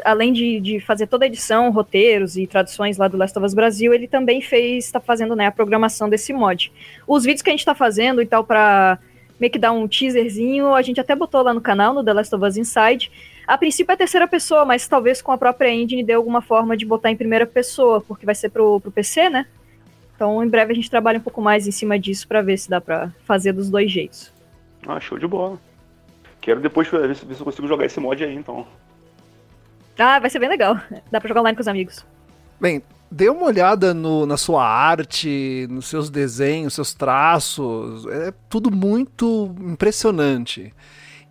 além 0.04 0.32
de, 0.32 0.60
de, 0.60 0.80
fazer 0.80 1.06
toda 1.06 1.24
a 1.24 1.28
edição, 1.28 1.70
roteiros 1.70 2.36
e 2.36 2.46
traduções 2.46 2.96
lá 2.96 3.08
do 3.08 3.16
Last 3.16 3.36
of 3.38 3.46
Us 3.46 3.54
Brasil, 3.54 3.92
ele 3.92 4.08
também 4.08 4.40
fez, 4.40 4.86
está 4.86 5.00
fazendo 5.00 5.36
né, 5.36 5.46
a 5.46 5.52
programação 5.52 6.08
desse 6.08 6.32
mod. 6.32 6.72
Os 7.06 7.24
vídeos 7.24 7.42
que 7.42 7.50
a 7.50 7.52
gente 7.52 7.60
está 7.60 7.74
fazendo 7.74 8.22
e 8.22 8.26
tal 8.26 8.44
para 8.44 8.98
meio 9.40 9.50
que 9.50 9.58
dar 9.58 9.72
um 9.72 9.88
teaserzinho. 9.88 10.74
A 10.74 10.82
gente 10.82 11.00
até 11.00 11.16
botou 11.16 11.42
lá 11.42 11.54
no 11.54 11.60
canal, 11.60 11.94
no 11.94 12.04
The 12.04 12.12
Last 12.12 12.34
of 12.34 12.44
Us 12.44 12.56
Inside. 12.58 13.10
A 13.46 13.56
princípio 13.56 13.92
é 13.92 13.96
terceira 13.96 14.28
pessoa, 14.28 14.64
mas 14.64 14.86
talvez 14.86 15.22
com 15.22 15.32
a 15.32 15.38
própria 15.38 15.72
engine 15.72 16.04
dê 16.04 16.12
alguma 16.12 16.42
forma 16.42 16.76
de 16.76 16.84
botar 16.84 17.10
em 17.10 17.16
primeira 17.16 17.46
pessoa, 17.46 18.00
porque 18.02 18.26
vai 18.26 18.34
ser 18.34 18.50
pro, 18.50 18.78
pro 18.80 18.92
PC, 18.92 19.30
né? 19.30 19.46
Então, 20.14 20.44
em 20.44 20.48
breve 20.48 20.72
a 20.72 20.74
gente 20.74 20.90
trabalha 20.90 21.18
um 21.18 21.22
pouco 21.22 21.40
mais 21.40 21.66
em 21.66 21.70
cima 21.70 21.98
disso 21.98 22.28
para 22.28 22.42
ver 22.42 22.58
se 22.58 22.68
dá 22.68 22.80
para 22.80 23.10
fazer 23.24 23.52
dos 23.52 23.70
dois 23.70 23.90
jeitos. 23.90 24.30
Ah, 24.86 25.00
show 25.00 25.18
de 25.18 25.26
bola. 25.26 25.58
Quero 26.40 26.60
depois 26.60 26.88
ver 26.88 27.14
se 27.14 27.24
eu 27.28 27.44
consigo 27.44 27.68
jogar 27.68 27.86
esse 27.86 28.00
mod 28.00 28.22
aí, 28.22 28.34
então. 28.34 28.66
Ah, 29.98 30.18
vai 30.18 30.30
ser 30.30 30.38
bem 30.38 30.48
legal. 30.48 30.80
Dá 31.10 31.20
pra 31.20 31.28
jogar 31.28 31.42
online 31.42 31.56
com 31.56 31.60
os 31.60 31.68
amigos. 31.68 32.04
Bem, 32.58 32.82
dê 33.10 33.28
uma 33.28 33.44
olhada 33.44 33.92
no, 33.92 34.24
na 34.24 34.36
sua 34.36 34.66
arte, 34.66 35.66
nos 35.68 35.86
seus 35.86 36.08
desenhos, 36.08 36.74
seus 36.74 36.94
traços. 36.94 38.06
É 38.06 38.32
tudo 38.48 38.70
muito 38.70 39.54
impressionante. 39.60 40.72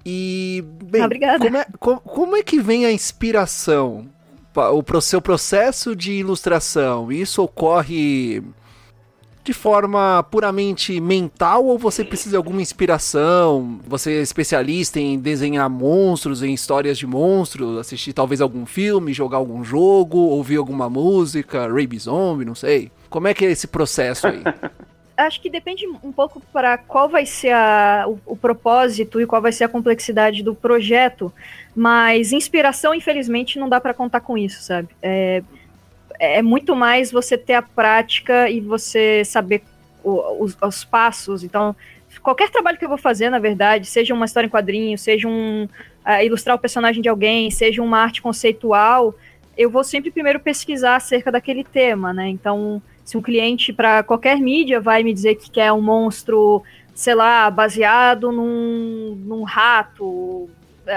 E, 0.06 0.64
bem, 0.84 1.04
Obrigada. 1.04 1.40
Como, 1.40 1.58
é, 1.58 1.66
como, 1.80 2.00
como 2.02 2.36
é 2.36 2.44
que 2.44 2.60
vem 2.60 2.86
a 2.86 2.92
inspiração? 2.92 4.08
O 4.56 5.02
seu 5.02 5.22
processo 5.22 5.96
de 5.96 6.12
ilustração, 6.14 7.12
isso 7.12 7.42
ocorre 7.42 8.44
de 9.44 9.54
forma 9.54 10.24
puramente 10.30 11.00
mental 11.00 11.66
ou 11.66 11.78
você 11.78 12.04
precisa 12.04 12.32
de 12.32 12.36
alguma 12.36 12.62
inspiração? 12.62 13.80
Você 13.88 14.14
é 14.14 14.22
especialista 14.22 15.00
em 15.00 15.18
desenhar 15.18 15.70
monstros, 15.70 16.44
em 16.44 16.54
histórias 16.54 16.98
de 16.98 17.08
monstros, 17.08 17.78
assistir 17.78 18.14
talvez 18.14 18.42
algum 18.42 18.66
filme, 18.66 19.14
jogar 19.14 19.38
algum 19.38 19.64
jogo, 19.64 20.18
ouvir 20.18 20.58
alguma 20.58 20.90
música, 20.90 21.68
Raby 21.68 21.98
Zombie, 21.98 22.46
não 22.46 22.56
sei. 22.56 22.92
Como 23.10 23.28
é 23.28 23.34
que 23.34 23.46
é 23.46 23.52
esse 23.52 23.68
processo 23.68 24.28
aí? 24.28 24.44
Acho 25.18 25.42
que 25.42 25.50
depende 25.50 25.86
um 26.02 26.14
pouco 26.14 26.42
para 26.54 26.78
qual 26.78 27.10
vai 27.10 27.26
ser 27.26 27.52
a, 27.52 28.06
o, 28.08 28.18
o, 28.26 28.38
propósito 28.38 29.20
e 29.20 29.26
qual 29.26 29.42
vai 29.42 29.52
ser 29.52 29.66
a 29.66 29.70
complexidade 29.70 30.42
do 30.42 30.56
projeto, 30.56 31.32
mas 31.76 32.32
inspiração, 32.32 32.96
infelizmente, 32.96 33.60
não 33.60 33.68
dá 33.68 33.82
para 33.82 33.94
contar 33.94 34.22
com 34.22 34.38
isso, 34.38 34.62
sabe? 34.62 34.88
É, 35.02 35.44
é 36.20 36.42
muito 36.42 36.76
mais 36.76 37.12
você 37.12 37.38
ter 37.38 37.54
a 37.54 37.62
prática 37.62 38.50
e 38.50 38.60
você 38.60 39.24
saber 39.24 39.64
o, 40.04 40.44
os, 40.44 40.58
os, 40.62 40.84
passos. 40.84 41.44
Então, 41.44 41.76
qualquer 42.22 42.50
trabalho 42.50 42.78
que 42.78 42.84
eu 42.84 42.90
vou 42.90 42.98
fazer, 42.98 43.30
na 43.30 43.40
verdade, 43.40 43.88
seja 43.88 44.14
uma 44.14 44.26
história 44.26 44.48
em 44.48 44.50
quadrinho, 44.50 44.98
seja 44.98 45.28
um 45.28 45.64
uh, 46.06 46.24
ilustrar 46.24 46.56
o 46.56 46.60
personagem 46.60 47.02
de 47.02 47.10
alguém, 47.10 47.50
seja 47.50 47.82
uma 47.82 48.00
arte 48.00 48.22
conceitual, 48.22 49.16
eu 49.58 49.70
vou 49.70 49.84
sempre 49.84 50.12
primeiro 50.12 50.40
pesquisar 50.40 50.98
acerca 50.98 51.32
daquele 51.32 51.64
tema, 51.64 52.14
né? 52.14 52.28
Então, 52.30 52.82
se 53.04 53.18
um 53.18 53.22
cliente 53.22 53.74
para 53.74 54.04
qualquer 54.04 54.38
mídia 54.38 54.80
vai 54.80 55.04
me 55.04 55.14
dizer 55.14 55.36
que 55.36 55.50
quer 55.50 55.72
um 55.72 55.82
monstro, 55.82 56.64
sei 56.94 57.16
lá, 57.16 57.50
baseado 57.50 58.32
num, 58.32 59.16
num 59.26 59.44
rato, 59.44 60.50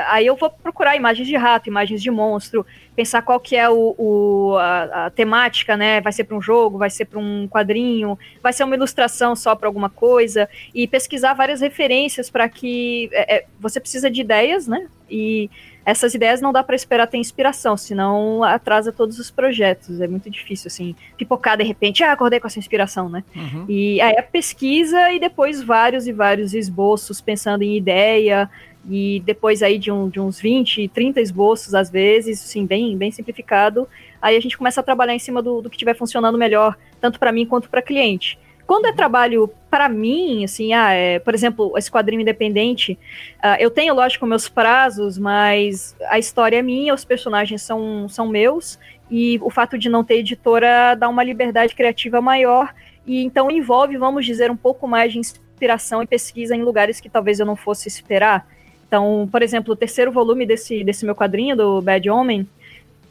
aí 0.09 0.27
eu 0.27 0.37
vou 0.37 0.51
procurar 0.51 0.97
imagens 0.97 1.27
de 1.27 1.37
rato, 1.37 1.69
imagens 1.69 2.03
de 2.03 2.11
monstro, 2.11 2.65
pensar 2.95 3.23
qual 3.23 3.41
que 3.41 3.57
é 3.57 3.69
o, 3.69 3.95
o 3.99 4.57
a, 4.57 5.07
a, 5.07 5.11
temática, 5.11 5.77
né? 5.77 6.01
Vai 6.01 6.13
ser 6.13 6.25
para 6.25 6.37
um 6.37 6.43
jogo, 6.43 6.79
vai 6.79 6.91
ser 6.91 7.07
para 7.07 7.19
um 7.19 7.49
quadrinho, 7.49 8.19
vai 8.43 8.53
ser 8.53 8.65
uma 8.65 8.75
ilustração 8.75 9.35
só 9.35 9.55
para 9.55 9.69
alguma 9.69 9.89
coisa 9.89 10.49
e 10.75 10.87
pesquisar 10.87 11.35
várias 11.35 11.61
referências 11.61 12.31
para 12.31 12.49
que 12.49 13.09
é, 13.13 13.37
é, 13.37 13.45
você 13.59 13.81
precisa 13.81 14.11
de 14.11 14.21
ideias, 14.21 14.67
né? 14.67 14.87
E 15.11 15.51
essas 15.85 16.15
ideias 16.15 16.41
não 16.41 16.53
dá 16.53 16.63
para 16.63 16.77
esperar 16.77 17.07
ter 17.07 17.19
inspiração, 17.19 17.77
senão 17.77 18.45
atrasa 18.45 18.93
todos 18.93 19.19
os 19.19 19.31
projetos. 19.31 20.01
É 20.01 20.07
muito 20.07 20.31
difícil, 20.31 20.69
assim, 20.69 20.95
pipocar 21.17 21.57
de 21.57 21.65
repente, 21.65 22.05
ah, 22.05 22.13
acordei 22.13 22.39
com 22.39 22.47
essa 22.47 22.59
inspiração, 22.59 23.09
né? 23.09 23.25
Uhum. 23.35 23.67
E 23.69 24.01
aí 24.01 24.17
a 24.17 24.23
pesquisa 24.23 25.11
e 25.13 25.19
depois 25.19 25.63
vários 25.63 26.07
e 26.07 26.13
vários 26.13 26.55
esboços 26.55 27.21
pensando 27.21 27.63
em 27.63 27.77
ideia, 27.77 28.49
e 28.89 29.23
depois 29.25 29.63
aí 29.63 29.79
de, 29.79 29.91
um, 29.91 30.09
de 30.09 30.19
uns 30.19 30.41
20, 30.41 30.89
30 30.89 31.21
esboços, 31.21 31.75
às 31.75 31.91
vezes, 31.91 32.41
sim, 32.41 32.67
bem, 32.67 32.97
bem 32.97 33.11
simplificado, 33.11 33.89
aí 34.21 34.37
a 34.37 34.41
gente 34.41 34.59
começa 34.59 34.81
a 34.81 34.83
trabalhar 34.83 35.15
em 35.15 35.19
cima 35.19 35.43
do, 35.43 35.61
do 35.61 35.71
que 35.71 35.77
estiver 35.77 35.95
funcionando 35.95 36.37
melhor, 36.37 36.77
tanto 37.01 37.19
para 37.19 37.33
mim 37.33 37.47
quanto 37.47 37.69
para 37.69 37.81
cliente. 37.81 38.39
Quando 38.67 38.87
é 38.87 38.93
trabalho 38.93 39.51
para 39.69 39.89
mim, 39.89 40.45
assim, 40.45 40.73
ah, 40.73 40.93
é, 40.93 41.19
por 41.19 41.35
exemplo, 41.35 41.77
esse 41.77 41.91
quadrinho 41.91 42.23
independente, 42.23 42.99
uh, 43.39 43.57
eu 43.59 43.71
tenho, 43.71 43.95
lógico, 43.95 44.25
meus 44.25 44.49
prazos, 44.49 45.19
mas 45.19 45.97
a 46.09 46.19
história 46.19 46.57
é 46.57 46.63
minha, 46.63 46.95
os 46.95 47.05
personagens 47.05 47.61
são, 47.63 48.09
são 48.09 48.29
meus, 48.29 48.79
e 49.11 49.39
o 49.43 49.51
fato 49.51 49.77
de 49.77 49.89
não 49.89 50.05
ter 50.05 50.19
editora 50.19 50.95
dá 50.95 51.09
uma 51.09 51.25
liberdade 51.25 51.75
criativa 51.75 52.21
maior, 52.21 52.73
e 53.07 53.23
então 53.23 53.51
envolve, 53.51 53.97
vamos 53.97 54.25
dizer, 54.25 54.51
um 54.51 54.57
pouco 54.57 54.87
mais 54.87 55.13
de 55.13 55.19
inspiração 55.19 56.03
e 56.03 56.07
pesquisa 56.07 56.57
em 56.57 56.63
lugares 56.63 57.01
que 57.01 57.11
talvez 57.11 57.41
eu 57.41 57.47
não 57.47 57.57
fosse 57.57 57.89
esperar. 57.89 58.47
Então, 58.93 59.27
por 59.33 59.41
exemplo, 59.41 59.73
o 59.73 59.77
terceiro 59.77 60.13
volume 60.13 60.45
desse, 60.45 60.85
desse 60.85 61.07
meu 61.07 61.15
quadrinho, 61.15 61.57
do 61.57 61.81
Bad 61.81 62.11
Omen, 62.11 62.47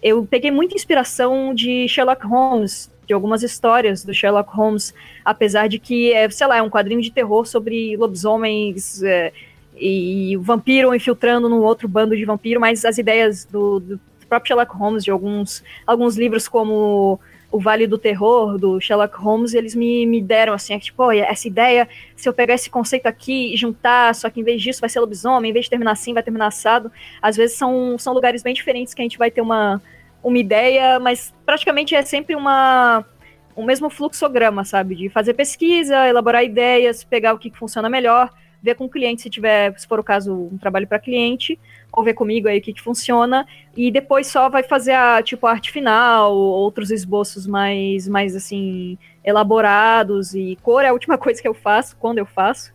eu 0.04 0.24
peguei 0.30 0.52
muita 0.52 0.76
inspiração 0.76 1.56
de 1.56 1.88
Sherlock 1.88 2.24
Holmes, 2.24 2.88
de 3.08 3.16
algumas 3.16 3.42
histórias 3.42 4.06
do 4.06 4.14
Sherlock 4.14 4.56
Holmes, 4.56 4.94
apesar 5.26 5.68
de 5.68 5.80
que, 5.80 6.14
é, 6.14 6.30
sei 6.30 6.46
lá, 6.46 6.58
é 6.58 6.62
um 6.62 6.70
quadrinho 6.70 7.02
de 7.02 7.10
terror 7.10 7.48
sobre 7.48 7.98
lobisomens 7.98 9.02
é, 9.02 9.34
e 9.76 10.38
o 10.38 10.44
vampiro 10.44 10.94
infiltrando 10.94 11.50
num 11.50 11.64
outro 11.64 11.88
bando 11.88 12.16
de 12.16 12.26
vampiro, 12.26 12.62
mas 12.62 12.86
as 12.86 13.00
ideias 13.00 13.46
do, 13.46 13.80
do 13.80 14.00
próprio 14.30 14.50
Sherlock 14.50 14.76
Holmes, 14.76 15.04
de 15.04 15.10
alguns, 15.10 15.64
alguns 15.88 16.16
livros 16.16 16.48
como 16.48 17.20
o 17.52 17.60
Vale 17.60 17.86
do 17.86 17.98
Terror, 17.98 18.58
do 18.58 18.80
Sherlock 18.80 19.18
Holmes, 19.18 19.54
eles 19.54 19.76
me, 19.76 20.06
me 20.06 20.22
deram 20.22 20.54
assim, 20.54 20.74
é 20.74 20.80
tipo, 20.80 21.04
oh, 21.04 21.12
essa 21.12 21.48
ideia, 21.48 21.88
se 22.16 22.28
eu 22.28 22.34
pegar 22.34 22.54
esse 22.54 22.70
conceito 22.70 23.08
aqui 23.08 23.54
e 23.54 23.58
juntar, 23.58 24.16
só 24.16 24.30
que 24.30 24.40
em 24.40 24.44
vez 24.44 24.62
disso 24.62 24.80
vai 24.80 24.90
ser 24.90 25.02
lobisomem, 25.02 25.50
em 25.50 25.54
vez 25.54 25.66
de 25.66 25.70
terminar 25.70 25.92
assim, 25.92 26.14
vai 26.14 26.24
terminar 26.24 26.48
assado. 26.48 26.90
Às 27.22 27.36
vezes 27.36 27.58
são, 27.58 27.98
são 28.00 28.14
lugares 28.14 28.42
bem 28.42 28.54
diferentes 28.54 28.94
que 28.94 29.02
a 29.02 29.04
gente 29.04 29.18
vai 29.18 29.30
ter 29.30 29.42
uma, 29.42 29.82
uma 30.24 30.38
ideia, 30.38 30.98
mas 30.98 31.34
praticamente 31.46 31.94
é 31.94 32.02
sempre 32.04 32.36
uma 32.36 33.06
o 33.54 33.64
mesmo 33.64 33.90
fluxograma, 33.90 34.64
sabe? 34.64 34.96
De 34.96 35.10
fazer 35.10 35.34
pesquisa, 35.34 36.08
elaborar 36.08 36.44
ideias, 36.44 37.04
pegar 37.04 37.34
o 37.34 37.38
que 37.38 37.52
funciona 37.52 37.90
melhor, 37.90 38.30
ver 38.62 38.76
com 38.76 38.86
o 38.86 38.90
cliente 38.90 39.22
se 39.22 39.30
tiver, 39.30 39.78
se 39.80 39.88
for 39.88 40.00
o 40.00 40.04
caso, 40.04 40.34
um 40.34 40.58
trabalho 40.58 40.88
para 40.88 41.00
cliente, 41.00 41.58
ou 41.92 42.04
ver 42.04 42.14
comigo 42.14 42.48
aí 42.48 42.60
o 42.60 42.62
que, 42.62 42.74
que 42.74 42.82
funciona, 42.82 43.46
e 43.76 43.92
depois 43.92 44.28
só 44.28 44.50
vai 44.50 44.64
fazer 44.64 44.94
a, 44.94 45.22
tipo, 45.22 45.48
a 45.48 45.52
arte 45.52 45.72
final, 45.72 46.36
outros 46.36 46.92
esboços 46.92 47.48
mais, 47.48 48.08
mais, 48.08 48.36
assim, 48.36 48.98
elaborados, 49.24 50.34
e 50.34 50.58
cor 50.62 50.84
é 50.84 50.90
a 50.90 50.94
última 50.94 51.18
coisa 51.20 51.42
que 51.42 51.48
eu 51.48 51.54
faço, 51.54 51.98
quando 51.98 52.20
eu 52.20 52.26
faço, 52.26 52.72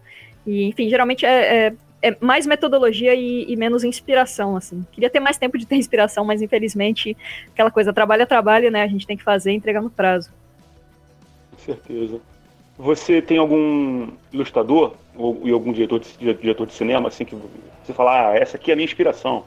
e, 0.47 0.65
enfim, 0.65 0.89
geralmente 0.89 1.25
é, 1.25 1.67
é, 1.67 1.75
é 2.03 2.17
mais 2.21 2.47
metodologia 2.47 3.15
e, 3.15 3.45
e, 3.49 3.57
menos 3.57 3.85
inspiração, 3.85 4.57
assim. 4.57 4.85
Queria 4.93 5.11
ter 5.11 5.21
mais 5.21 5.39
tempo 5.39 5.57
de 5.57 5.67
ter 5.67 5.77
inspiração, 5.77 6.25
mas 6.25 6.43
infelizmente, 6.43 7.17
aquela 7.49 7.71
coisa, 7.71 7.93
trabalho 7.93 8.23
é 8.23 8.27
trabalho, 8.27 8.71
né, 8.71 8.83
a 8.83 8.89
gente 8.89 9.07
tem 9.07 9.17
que 9.17 9.25
fazer 9.25 9.53
e 9.53 9.57
entregar 9.57 9.83
no 9.83 9.91
prazo. 9.91 10.31
Com 11.53 11.59
certeza. 11.59 12.21
Você 12.79 13.23
tem 13.23 13.39
algum 13.39 14.09
ilustrador 14.33 14.95
ou, 15.17 15.41
ou 15.43 15.55
algum 15.55 15.73
diretor 15.73 16.01
de, 16.01 16.35
diretor 16.35 16.67
de 16.67 16.75
cinema 16.75 17.09
assim 17.09 17.25
que 17.25 17.37
você 17.85 17.93
fala, 17.93 18.31
ah, 18.31 18.37
essa 18.37 18.57
aqui 18.57 18.71
é 18.71 18.75
a 18.75 18.77
minha 18.77 18.85
inspiração. 18.85 19.45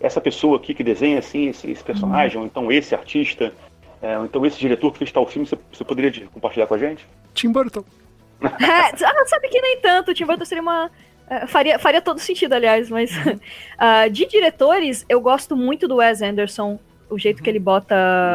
Essa 0.00 0.20
pessoa 0.20 0.56
aqui 0.56 0.74
que 0.74 0.82
desenha 0.82 1.18
assim 1.18 1.48
esse, 1.48 1.70
esse 1.70 1.84
personagem, 1.84 2.38
ou 2.38 2.46
então 2.46 2.70
esse 2.72 2.94
artista, 2.94 3.52
é, 4.00 4.18
ou 4.18 4.24
então 4.24 4.44
esse 4.44 4.58
diretor 4.58 4.92
que 4.92 4.98
fez 4.98 5.12
tal 5.12 5.26
filme, 5.26 5.46
você, 5.46 5.58
você 5.72 5.84
poderia 5.84 6.26
compartilhar 6.28 6.66
com 6.66 6.74
a 6.74 6.78
gente? 6.78 7.06
Tim 7.32 7.52
Burton. 7.52 7.84
é, 8.42 9.04
ah, 9.04 9.26
sabe 9.26 9.48
que 9.48 9.60
nem 9.60 9.78
tanto. 9.80 10.14
Tim 10.14 10.24
Burton 10.24 10.44
seria 10.44 10.62
uma 10.62 10.90
é, 11.28 11.46
faria, 11.46 11.78
faria 11.78 12.02
todo 12.02 12.18
sentido, 12.18 12.52
aliás, 12.52 12.90
mas 12.90 13.10
uh, 13.10 14.10
de 14.12 14.26
diretores, 14.26 15.04
eu 15.08 15.20
gosto 15.20 15.56
muito 15.56 15.88
do 15.88 15.96
Wes 15.96 16.20
Anderson 16.20 16.78
o 17.10 17.18
jeito 17.18 17.42
que 17.42 17.50
ele 17.50 17.58
bota 17.58 17.94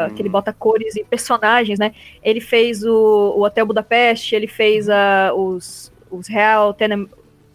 hum. 0.10 0.16
que 0.16 0.22
ele 0.22 0.30
bota 0.30 0.54
cores 0.54 0.96
e 0.96 1.04
personagens, 1.04 1.80
né? 1.80 1.94
Ele 2.24 2.42
fez 2.42 2.84
o, 2.84 3.34
o 3.38 3.44
Hotel 3.44 3.66
Budapeste, 3.66 4.36
ele 4.36 4.48
fez 4.48 4.88
uh, 4.88 5.34
os, 5.36 5.92
os 6.10 6.28
Real 6.28 6.74
Tenen, 6.74 7.10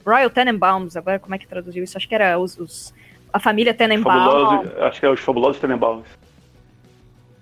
Royal 0.04 0.30
Tenenbaums, 0.30 0.96
agora 0.96 1.18
como 1.18 1.34
é 1.34 1.38
que 1.38 1.46
traduziu 1.46 1.82
isso? 1.82 1.96
Acho 1.96 2.08
que 2.08 2.14
era 2.14 2.38
os, 2.38 2.58
os 2.58 2.94
a 3.32 3.40
família 3.40 3.74
Tenenbaum. 3.74 4.62
Acho 4.78 5.00
que 5.00 5.06
é 5.06 5.10
os 5.10 5.18
Fabulosos 5.18 5.60
Tenenbaums. 5.60 6.06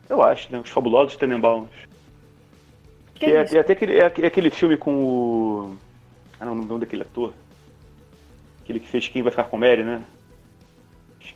Eu 0.09 0.23
acho, 0.23 0.51
né? 0.51 0.59
Os 0.59 0.71
Fabulosos 0.71 1.17
Tenenbaums. 1.17 1.69
Que, 3.15 3.27
que 3.27 3.33
é, 3.33 3.43
é, 3.43 3.55
é, 3.57 3.59
até 3.59 3.73
aquele, 3.75 3.99
é, 3.99 4.05
é 4.05 4.27
aquele 4.27 4.51
filme 4.51 4.77
com 4.79 5.05
o. 5.05 5.77
Ah, 6.41 6.47
não, 6.47 6.55
não 6.55 6.79
daquele 6.79 7.03
ator. 7.03 7.35
Aquele 8.63 8.81
que 8.81 8.89
fez 8.89 9.07
Quem 9.09 9.23
Vai 9.23 9.31
Ficar 9.31 9.45
com 9.45 9.59
Mary, 9.59 9.83
né? 9.83 10.03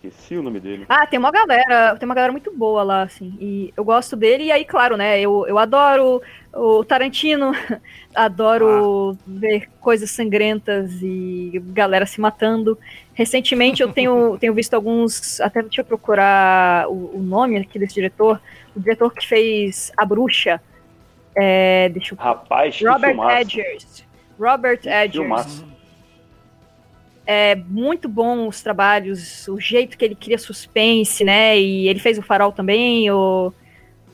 Esqueci 0.09 0.37
o 0.37 0.43
nome 0.43 0.61
dele. 0.61 0.87
Ah, 0.89 1.07
tem 1.07 1.19
uma 1.19 1.31
galera, 1.31 1.97
tem 1.97 2.07
uma 2.07 2.15
galera 2.15 2.33
muito 2.33 2.53
boa 2.53 2.83
lá, 2.83 3.03
assim. 3.03 3.37
E 3.41 3.73
eu 3.77 3.85
gosto 3.85 4.15
dele, 4.15 4.45
e 4.45 4.53
aí, 4.53 4.65
claro, 4.65 4.97
né? 4.97 5.21
Eu, 5.21 5.47
eu 5.47 5.59
adoro 5.59 6.23
o 6.53 6.85
Tarantino, 6.85 7.53
adoro 8.15 9.13
ah. 9.13 9.23
ver 9.27 9.69
coisas 9.81 10.11
sangrentas 10.11 10.93
e 11.03 11.61
galera 11.67 12.07
se 12.07 12.21
matando. 12.21 12.79
Recentemente 13.15 13.83
eu 13.83 13.93
tenho, 13.93 14.37
tenho 14.41 14.55
visto 14.55 14.75
alguns. 14.75 15.41
Até 15.41 15.63
deixa 15.63 15.81
eu 15.81 15.85
procurar 15.85 16.89
o, 16.89 17.17
o 17.17 17.23
nome 17.23 17.57
aqui 17.57 17.79
desse 17.79 17.95
diretor. 17.95 18.41
O 18.75 18.81
diretor 18.81 19.13
que 19.13 19.27
fez 19.27 19.93
A 19.97 20.05
Bruxa. 20.05 20.61
É, 21.35 21.91
deixa 21.91 22.15
eu... 22.15 22.19
Rapaz, 22.19 22.81
Robert 22.81 23.41
Edgers. 23.41 24.07
Robert 24.39 24.81
Edgers. 24.85 25.65
É 27.27 27.57
muito 27.57 28.09
bom 28.09 28.47
os 28.47 28.63
trabalhos, 28.63 29.49
o 29.49 29.59
jeito 29.59 29.99
que 29.99 30.05
ele 30.05 30.15
cria 30.15 30.39
suspense, 30.39 31.25
né? 31.25 31.59
E 31.59 31.89
ele 31.89 31.99
fez 31.99 32.19
o 32.19 32.23
Farol 32.23 32.53
também, 32.53 33.11
o, 33.11 33.53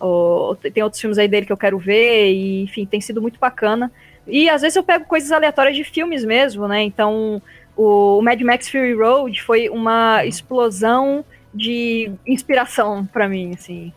o, 0.00 0.57
tem 0.57 0.83
outros 0.83 1.00
filmes 1.00 1.19
aí 1.19 1.28
dele 1.28 1.45
que 1.45 1.52
eu 1.52 1.57
quero 1.57 1.78
ver, 1.78 2.33
e 2.33 2.62
enfim, 2.62 2.87
tem 2.87 3.00
sido 3.00 3.21
muito 3.21 3.38
bacana. 3.38 3.92
E 4.26 4.49
às 4.49 4.62
vezes 4.62 4.76
eu 4.76 4.83
pego 4.83 5.04
coisas 5.04 5.31
aleatórias 5.31 5.76
de 5.76 5.85
filmes 5.85 6.25
mesmo, 6.25 6.66
né? 6.66 6.83
Então, 6.83 7.42
o 7.76 8.23
Mad 8.23 8.40
Max 8.40 8.69
Fury 8.69 8.95
Road 8.95 9.42
foi 9.42 9.69
uma 9.69 10.25
explosão 10.25 11.25
de 11.52 12.11
inspiração 12.26 13.04
para 13.04 13.28
mim, 13.28 13.52
assim. 13.54 13.92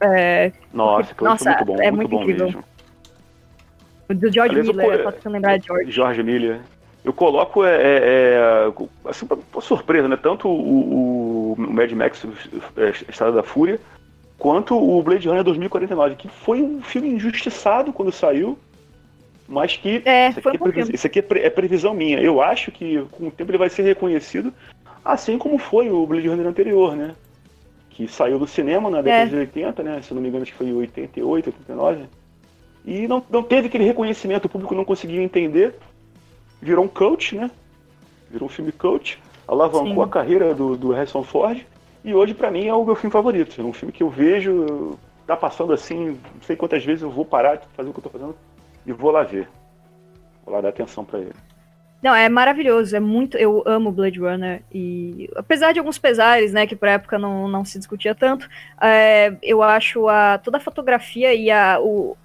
É, 0.00 0.52
nossa, 0.72 1.08
porque, 1.08 1.24
nossa, 1.24 1.50
muito 1.50 1.64
bom, 1.64 1.76
é 1.80 1.90
muito, 1.90 2.10
muito 2.10 2.22
incrível. 2.22 2.46
Mesmo. 2.46 2.64
O 4.08 4.14
do 4.14 4.32
George 4.32 4.58
Aliás, 4.58 4.68
Miller, 4.68 5.00
eu, 5.00 5.12
posso 5.12 5.28
lembrar 5.28 5.58
de 5.58 5.66
George. 5.66 5.90
George 5.90 6.22
Miller 6.22 6.60
eu 7.06 7.12
coloco 7.12 7.64
é, 7.64 7.76
é, 7.76 7.98
é 8.02 8.72
assim, 9.08 9.28
uma 9.52 9.62
surpresa, 9.62 10.08
né? 10.08 10.16
Tanto 10.20 10.48
o, 10.48 11.52
o 11.52 11.56
Mad 11.56 11.92
Max 11.92 12.26
é, 12.76 12.88
Estrada 13.08 13.30
da 13.30 13.44
Fúria, 13.44 13.78
quanto 14.36 14.76
o 14.76 15.00
Blade 15.04 15.28
Runner 15.28 15.44
2049, 15.44 16.16
que 16.16 16.26
foi 16.26 16.60
um 16.60 16.82
filme 16.82 17.08
injustiçado 17.10 17.92
quando 17.92 18.10
saiu, 18.10 18.58
mas 19.46 19.76
que 19.76 20.02
é, 20.04 20.30
isso, 20.30 20.40
aqui, 20.40 20.80
é, 20.80 20.94
isso 20.94 21.06
aqui 21.06 21.18
é, 21.20 21.48
previsão 21.48 21.94
minha. 21.94 22.18
Eu 22.18 22.42
acho 22.42 22.72
que 22.72 23.00
com 23.12 23.28
o 23.28 23.30
tempo 23.30 23.52
ele 23.52 23.58
vai 23.58 23.70
ser 23.70 23.82
reconhecido, 23.82 24.52
assim 25.04 25.38
como 25.38 25.58
foi 25.58 25.88
o 25.88 26.04
Blade 26.08 26.26
Runner 26.26 26.48
anterior, 26.48 26.96
né? 26.96 27.14
Que 27.90 28.08
saiu 28.08 28.36
do 28.36 28.48
cinema 28.48 28.90
na 28.90 29.00
década 29.00 29.30
de 29.30 29.36
80, 29.36 29.82
né? 29.84 30.02
Se 30.02 30.12
não 30.12 30.20
me 30.20 30.26
engano, 30.26 30.42
acho 30.42 30.50
que 30.50 30.58
foi 30.58 30.72
88, 30.72 31.50
89. 31.50 32.06
E 32.84 33.06
não, 33.06 33.24
não 33.30 33.44
teve 33.44 33.68
aquele 33.68 33.84
reconhecimento, 33.84 34.46
o 34.46 34.48
público 34.48 34.74
não 34.74 34.84
conseguiu 34.84 35.22
entender 35.22 35.76
virou 36.60 36.84
um 36.84 36.88
coach, 36.88 37.36
né? 37.36 37.50
Virou 38.30 38.46
um 38.46 38.50
filme 38.50 38.72
coach, 38.72 39.18
alavancou 39.46 39.94
Sim. 39.94 40.02
a 40.02 40.08
carreira 40.08 40.54
do, 40.54 40.76
do 40.76 40.92
Harrison 40.92 41.22
Ford. 41.22 41.64
E 42.04 42.14
hoje, 42.14 42.34
para 42.34 42.50
mim, 42.50 42.66
é 42.66 42.74
o 42.74 42.84
meu 42.84 42.94
filme 42.94 43.12
favorito. 43.12 43.60
É 43.60 43.64
um 43.64 43.72
filme 43.72 43.92
que 43.92 44.02
eu 44.02 44.10
vejo, 44.10 44.98
tá 45.26 45.36
passando 45.36 45.72
assim, 45.72 46.10
não 46.10 46.42
sei 46.42 46.56
quantas 46.56 46.84
vezes 46.84 47.02
eu 47.02 47.10
vou 47.10 47.24
parar 47.24 47.56
de 47.56 47.66
fazer 47.76 47.88
o 47.88 47.92
que 47.92 47.98
eu 47.98 48.04
tô 48.04 48.10
fazendo 48.10 48.36
e 48.86 48.92
vou 48.92 49.10
lá 49.10 49.22
ver. 49.22 49.48
Vou 50.44 50.54
lá 50.54 50.60
dar 50.60 50.68
atenção 50.68 51.04
para 51.04 51.18
ele. 51.18 51.32
Não, 52.02 52.14
é 52.14 52.28
maravilhoso, 52.28 52.94
é 52.94 53.00
muito. 53.00 53.36
Eu 53.36 53.62
amo 53.66 53.90
Blade 53.90 54.20
Runner 54.20 54.62
e 54.72 55.28
apesar 55.34 55.72
de 55.72 55.80
alguns 55.80 55.98
pesares, 55.98 56.52
né, 56.52 56.66
que 56.66 56.76
pra 56.76 56.92
época 56.92 57.18
não, 57.18 57.48
não 57.48 57.64
se 57.64 57.78
discutia 57.78 58.14
tanto, 58.14 58.48
é, 58.80 59.34
eu 59.42 59.62
acho 59.62 60.06
a, 60.06 60.38
toda 60.38 60.58
a 60.58 60.60
fotografia 60.60 61.34
e 61.34 61.50
a, 61.50 61.80
o, 61.80 62.16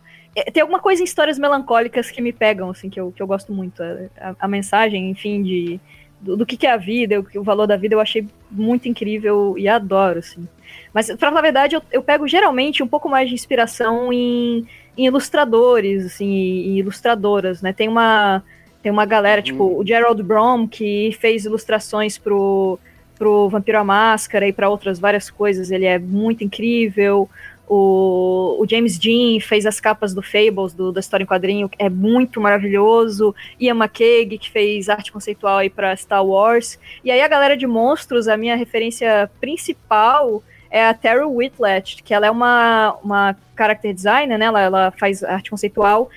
tem 0.53 0.61
alguma 0.61 0.79
coisa 0.79 1.01
em 1.01 1.05
histórias 1.05 1.37
melancólicas 1.37 2.09
que 2.09 2.21
me 2.21 2.31
pegam, 2.31 2.69
assim, 2.69 2.89
que 2.89 2.99
eu, 2.99 3.11
que 3.11 3.21
eu 3.21 3.27
gosto 3.27 3.51
muito. 3.51 3.83
A, 3.83 4.35
a 4.39 4.47
mensagem, 4.47 5.09
enfim, 5.09 5.43
de, 5.43 5.79
do, 6.21 6.37
do 6.37 6.45
que, 6.45 6.55
que 6.55 6.65
é 6.65 6.71
a 6.71 6.77
vida, 6.77 7.19
o, 7.19 7.39
o, 7.39 7.43
valor 7.43 7.67
da 7.67 7.75
vida, 7.75 7.95
eu 7.95 7.99
achei 7.99 8.25
muito 8.49 8.87
incrível 8.87 9.55
e 9.57 9.67
adoro, 9.67 10.19
assim. 10.19 10.47
Mas, 10.93 11.07
pra 11.07 11.29
falar 11.29 11.39
a 11.39 11.43
verdade, 11.43 11.75
eu, 11.75 11.81
eu 11.91 12.01
pego 12.01 12.27
geralmente 12.27 12.81
um 12.81 12.87
pouco 12.87 13.09
mais 13.09 13.27
de 13.27 13.35
inspiração 13.35 14.13
em, 14.13 14.65
em 14.97 15.05
ilustradores, 15.05 16.05
assim, 16.05 16.29
e 16.29 16.79
ilustradoras, 16.79 17.61
né? 17.61 17.73
Tem 17.73 17.89
uma, 17.89 18.41
tem 18.81 18.91
uma 18.91 19.05
galera, 19.05 19.41
tipo, 19.41 19.63
uhum. 19.63 19.69
tipo, 19.69 19.81
o 19.81 19.85
Gerald 19.85 20.23
Brom, 20.23 20.67
que 20.67 21.15
fez 21.19 21.43
ilustrações 21.43 22.17
pro, 22.17 22.79
pro 23.17 23.49
Vampiro 23.49 23.79
à 23.79 23.83
Máscara 23.83 24.47
e 24.47 24.53
para 24.53 24.69
outras 24.69 24.97
várias 24.97 25.29
coisas, 25.29 25.71
ele 25.71 25.85
é 25.85 25.99
muito 25.99 26.43
incrível. 26.43 27.29
O, 27.67 28.57
o, 28.59 28.67
James 28.69 28.97
Dean 28.99 29.39
fez 29.39 29.65
as 29.65 29.79
capas 29.79 30.13
do 30.13 30.21
Fables, 30.21 30.73
do, 30.73 30.91
da 30.91 30.99
história 30.99 31.23
em 31.23 31.27
quadrinho, 31.27 31.69
é 31.79 31.89
muito 31.89 32.41
maravilhoso. 32.41 33.33
Ian 33.59 33.75
McKeag, 33.75 34.37
que 34.37 34.49
fez 34.49 34.89
arte 34.89 35.11
conceitual 35.11 35.59
aí 35.59 35.69
para 35.69 35.95
Star 35.95 36.25
Wars. 36.25 36.77
E 37.03 37.09
aí 37.09 37.21
a 37.21 37.27
galera 37.27 37.55
de 37.55 37.65
monstros, 37.65 38.27
a 38.27 38.35
minha 38.35 38.55
referência 38.55 39.29
principal 39.39 40.43
é 40.69 40.85
a 40.85 40.93
Terry 40.93 41.23
Whitlet, 41.23 42.01
que 42.03 42.13
ela 42.13 42.25
é 42.25 42.31
uma, 42.31 42.97
uma 43.03 43.35
character 43.57 43.93
designer, 43.93 44.37
né? 44.37 44.45
Ela, 44.45 44.61
ela 44.61 44.91
faz 44.91 45.23
arte 45.23 45.49
conceitual 45.49 46.09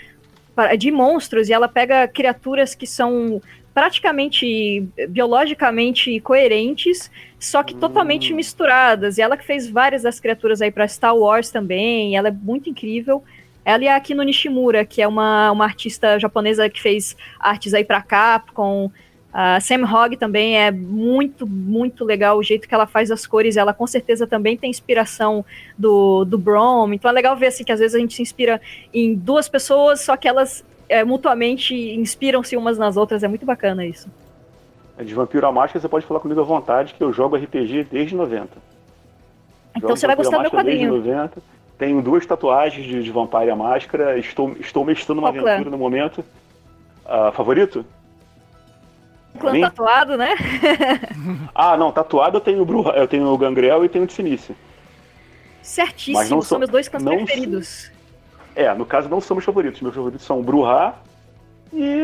de 0.79 0.91
monstros 0.91 1.49
e 1.49 1.53
ela 1.53 1.69
pega 1.69 2.07
criaturas 2.07 2.75
que 2.75 2.87
são 2.87 3.43
praticamente 3.75 4.89
biologicamente 5.09 6.21
coerentes, 6.21 7.11
só 7.39 7.63
que 7.63 7.75
hum. 7.75 7.81
totalmente 7.81 8.33
misturadas. 8.33 9.19
E 9.19 9.23
ela 9.23 9.37
que 9.37 9.45
fez 9.45 9.69
várias 9.69 10.03
das 10.03 10.21
criaturas 10.21 10.63
aí 10.63 10.71
para 10.71 10.87
Star 10.87 11.17
Wars 11.17 11.51
também, 11.51 12.17
ela 12.17 12.29
é 12.29 12.31
muito 12.31 12.71
incrível. 12.71 13.23
Ela 13.65 13.85
e 13.85 13.89
a 13.89 13.97
Akino 13.97 14.23
Nishimura, 14.23 14.85
que 14.85 15.03
é 15.03 15.09
uma, 15.09 15.51
uma 15.51 15.65
artista 15.65 16.19
japonesa 16.19 16.69
que 16.71 16.81
fez 16.81 17.17
artes 17.41 17.75
aí 17.75 17.85
para 17.85 18.01
Capcom. 18.01 18.91
A 19.33 19.59
Sam 19.59 19.85
Hogg 19.85 20.17
também 20.17 20.57
é 20.57 20.71
muito, 20.71 21.45
muito 21.45 22.05
legal 22.05 22.39
o 22.39 22.43
jeito 22.43 22.69
que 22.69 22.75
ela 22.75 22.87
faz 22.87 23.11
as 23.11 23.27
cores. 23.27 23.57
Ela 23.57 23.73
com 23.73 23.87
certeza 23.87 24.27
também 24.27 24.57
tem 24.57 24.71
inspiração 24.71 25.45
do, 25.77 26.25
do 26.25 26.39
Brom. 26.39 26.93
Então 26.93 27.11
é 27.11 27.15
legal 27.15 27.35
ver 27.37 27.47
assim, 27.47 27.65
que 27.65 27.73
às 27.73 27.81
vezes 27.81 27.97
a 27.97 27.99
gente 27.99 28.15
se 28.15 28.23
inspira 28.23 28.61
em 28.93 29.15
duas 29.15 29.49
pessoas, 29.49 30.03
só 30.03 30.17
que 30.17 30.29
elas 30.29 30.63
é, 30.89 31.05
mutuamente 31.05 31.75
inspiram-se 31.75 32.57
umas 32.57 32.79
nas 32.79 32.97
outras, 32.97 33.23
é 33.23 33.29
muito 33.29 33.47
bacana 33.47 33.85
isso. 33.85 34.09
É 34.97 35.03
de 35.03 35.15
Vampiro 35.15 35.47
à 35.47 35.53
Máscara 35.53 35.81
você 35.81 35.89
pode 35.89 36.07
falar 36.07 36.21
comigo 36.21 36.41
à 36.41 36.45
vontade, 36.45 36.95
que 36.95 37.03
eu 37.03 37.13
jogo 37.13 37.37
RPG 37.37 37.89
desde 37.91 38.15
90. 38.15 38.49
Então 39.77 39.89
jogo 39.89 39.97
você 39.97 40.07
vai 40.07 40.17
gostar 40.17 40.37
do 40.37 40.43
meu 40.43 40.51
quadrinho. 40.51 40.93
Desde 40.93 41.11
90. 41.11 41.43
Tenho 41.77 42.01
duas 42.01 42.25
tatuagens 42.25 42.87
de, 42.87 43.03
de 43.03 43.11
Vampire 43.11 43.51
à 43.51 43.57
Máscara, 43.57 44.17
estou, 44.19 44.53
estou 44.61 44.85
mestrando 44.85 45.21
uma 45.21 45.31
aventura 45.31 45.63
clã? 45.63 45.71
no 45.71 45.79
momento. 45.79 46.25
Uh, 47.05 47.33
favorito? 47.33 47.85
Clã 49.39 49.61
tatuado, 49.61 50.17
né? 50.17 50.37
ah, 51.53 51.77
não, 51.77 51.91
tatuado 51.91 52.37
eu 52.37 52.41
tenho, 52.41 52.65
Bru, 52.65 52.89
eu 52.91 53.09
tenho 53.09 53.27
o 53.27 53.37
Gangrel 53.37 53.85
e 53.85 53.89
tenho 53.89 54.05
o 54.05 54.07
Tsinice. 54.07 54.55
Certíssimo, 55.61 56.19
Mas 56.19 56.31
não 56.31 56.41
são 56.41 56.59
meus 56.59 56.71
dois 56.71 56.89
clãs 56.89 57.03
preferidos. 57.03 57.91
É, 58.57 58.73
no 58.75 58.87
caso 58.87 59.09
não 59.09 59.21
são 59.21 59.37
meus 59.37 59.45
favoritos. 59.45 59.81
Meus 59.81 59.95
favoritos 59.95 60.25
são 60.25 60.43
Bruhá 60.43 60.97
e 61.73 62.01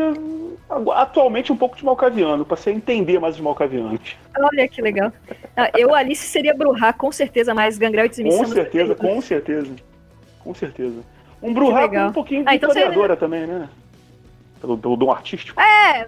atualmente 0.93 1.51
um 1.51 1.57
pouco 1.57 1.77
de 1.77 1.85
Malcaviano. 1.85 2.45
Passei 2.45 2.73
a 2.73 2.75
entender 2.75 3.19
mais 3.19 3.35
os 3.35 3.41
Malcavianos. 3.41 4.17
Olha 4.37 4.67
que 4.67 4.81
legal. 4.81 5.11
Ah, 5.55 5.71
eu, 5.77 5.95
Alice, 5.95 6.27
seria 6.27 6.53
Bruhá, 6.53 6.91
com 6.91 7.11
certeza, 7.11 7.53
mais 7.53 7.77
Gangrel 7.77 8.05
e 8.05 8.23
Com 8.23 8.45
certeza, 8.45 8.95
com 8.95 9.21
certeza. 9.21 9.75
Com 10.39 10.53
certeza. 10.53 11.01
Um 11.41 11.53
Bruhá 11.53 11.85
um 12.07 12.11
pouquinho 12.11 12.43
de 12.43 12.49
ah, 12.49 12.55
então 12.55 12.69
historiadora 12.69 13.13
você... 13.13 13.19
também, 13.19 13.47
né? 13.47 13.69
Pelo, 14.59 14.77
pelo 14.77 14.95
dom 14.95 15.11
artístico. 15.11 15.59
É, 15.59 16.07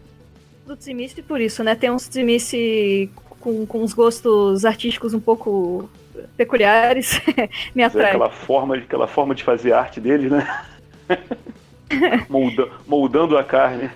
do 0.66 0.76
Tsimice 0.76 1.22
por 1.24 1.42
isso, 1.42 1.64
né? 1.64 1.76
Tem 1.76 1.90
uns 1.90 2.08
Tsimice 2.08 3.10
com, 3.40 3.66
com 3.66 3.80
uns 3.80 3.94
gostos 3.94 4.64
artísticos 4.66 5.14
um 5.14 5.20
pouco 5.20 5.90
peculiares 6.38 7.20
me 7.74 7.84
atrai. 7.84 8.08
aquela 8.08 8.30
forma, 8.30 8.78
aquela 8.78 9.08
forma 9.08 9.36
de 9.36 9.44
fazer 9.44 9.74
arte 9.74 10.00
deles, 10.00 10.32
né? 10.32 10.66
Molda, 12.30 12.68
moldando 12.88 13.38
a 13.38 13.44
carne. 13.44 13.90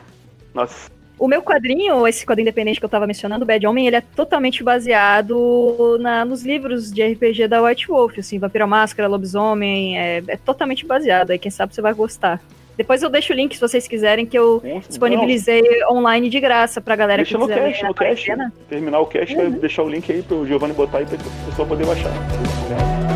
Nossa. 0.53 0.89
O 1.19 1.27
meu 1.27 1.41
quadrinho, 1.41 2.07
esse 2.07 2.25
quadrinho 2.25 2.45
independente 2.45 2.79
que 2.79 2.85
eu 2.85 2.89
tava 2.89 3.07
mencionando, 3.07 3.45
Bad 3.45 3.65
Homem, 3.65 3.87
ele 3.87 3.95
é 3.95 4.01
totalmente 4.01 4.63
baseado 4.63 5.97
na, 5.99 6.23
nos 6.23 6.43
livros 6.43 6.91
de 6.91 7.03
RPG 7.03 7.47
da 7.47 7.61
White 7.61 7.87
Wolf, 7.87 8.19
assim, 8.19 8.37
Vampira 8.37 8.67
Máscara, 8.67 9.07
Lobisomem, 9.07 9.97
é, 9.97 10.23
é 10.27 10.37
totalmente 10.37 10.85
baseado, 10.85 11.31
aí 11.31 11.39
quem 11.39 11.49
sabe 11.49 11.73
você 11.73 11.81
vai 11.81 11.93
gostar. 11.93 12.39
Depois 12.77 13.01
eu 13.01 13.09
deixo 13.09 13.33
o 13.33 13.35
link 13.35 13.55
se 13.55 13.59
vocês 13.61 13.87
quiserem, 13.87 14.25
que 14.25 14.37
eu 14.37 14.61
Nossa, 14.63 14.87
disponibilizei 14.87 15.63
não. 15.81 15.97
online 15.97 16.29
de 16.29 16.39
graça 16.39 16.79
pra 16.79 16.95
galera 16.95 17.23
Deixa 17.23 17.37
que 17.37 17.43
quiser. 17.43 17.63
Deixa 17.63 17.87
no 17.87 17.93
cast. 17.93 18.31
Terminar 18.69 18.99
o 18.99 19.05
cast, 19.07 19.35
uhum. 19.35 19.51
deixar 19.51 19.83
o 19.83 19.89
link 19.89 20.11
aí 20.11 20.21
pro 20.21 20.45
Giovanni 20.45 20.73
botar 20.73 20.99
aí 20.99 21.05
pra 21.05 21.15
o 21.15 21.49
pessoal 21.49 21.67
poder 21.67 21.85
baixar. 21.85 23.06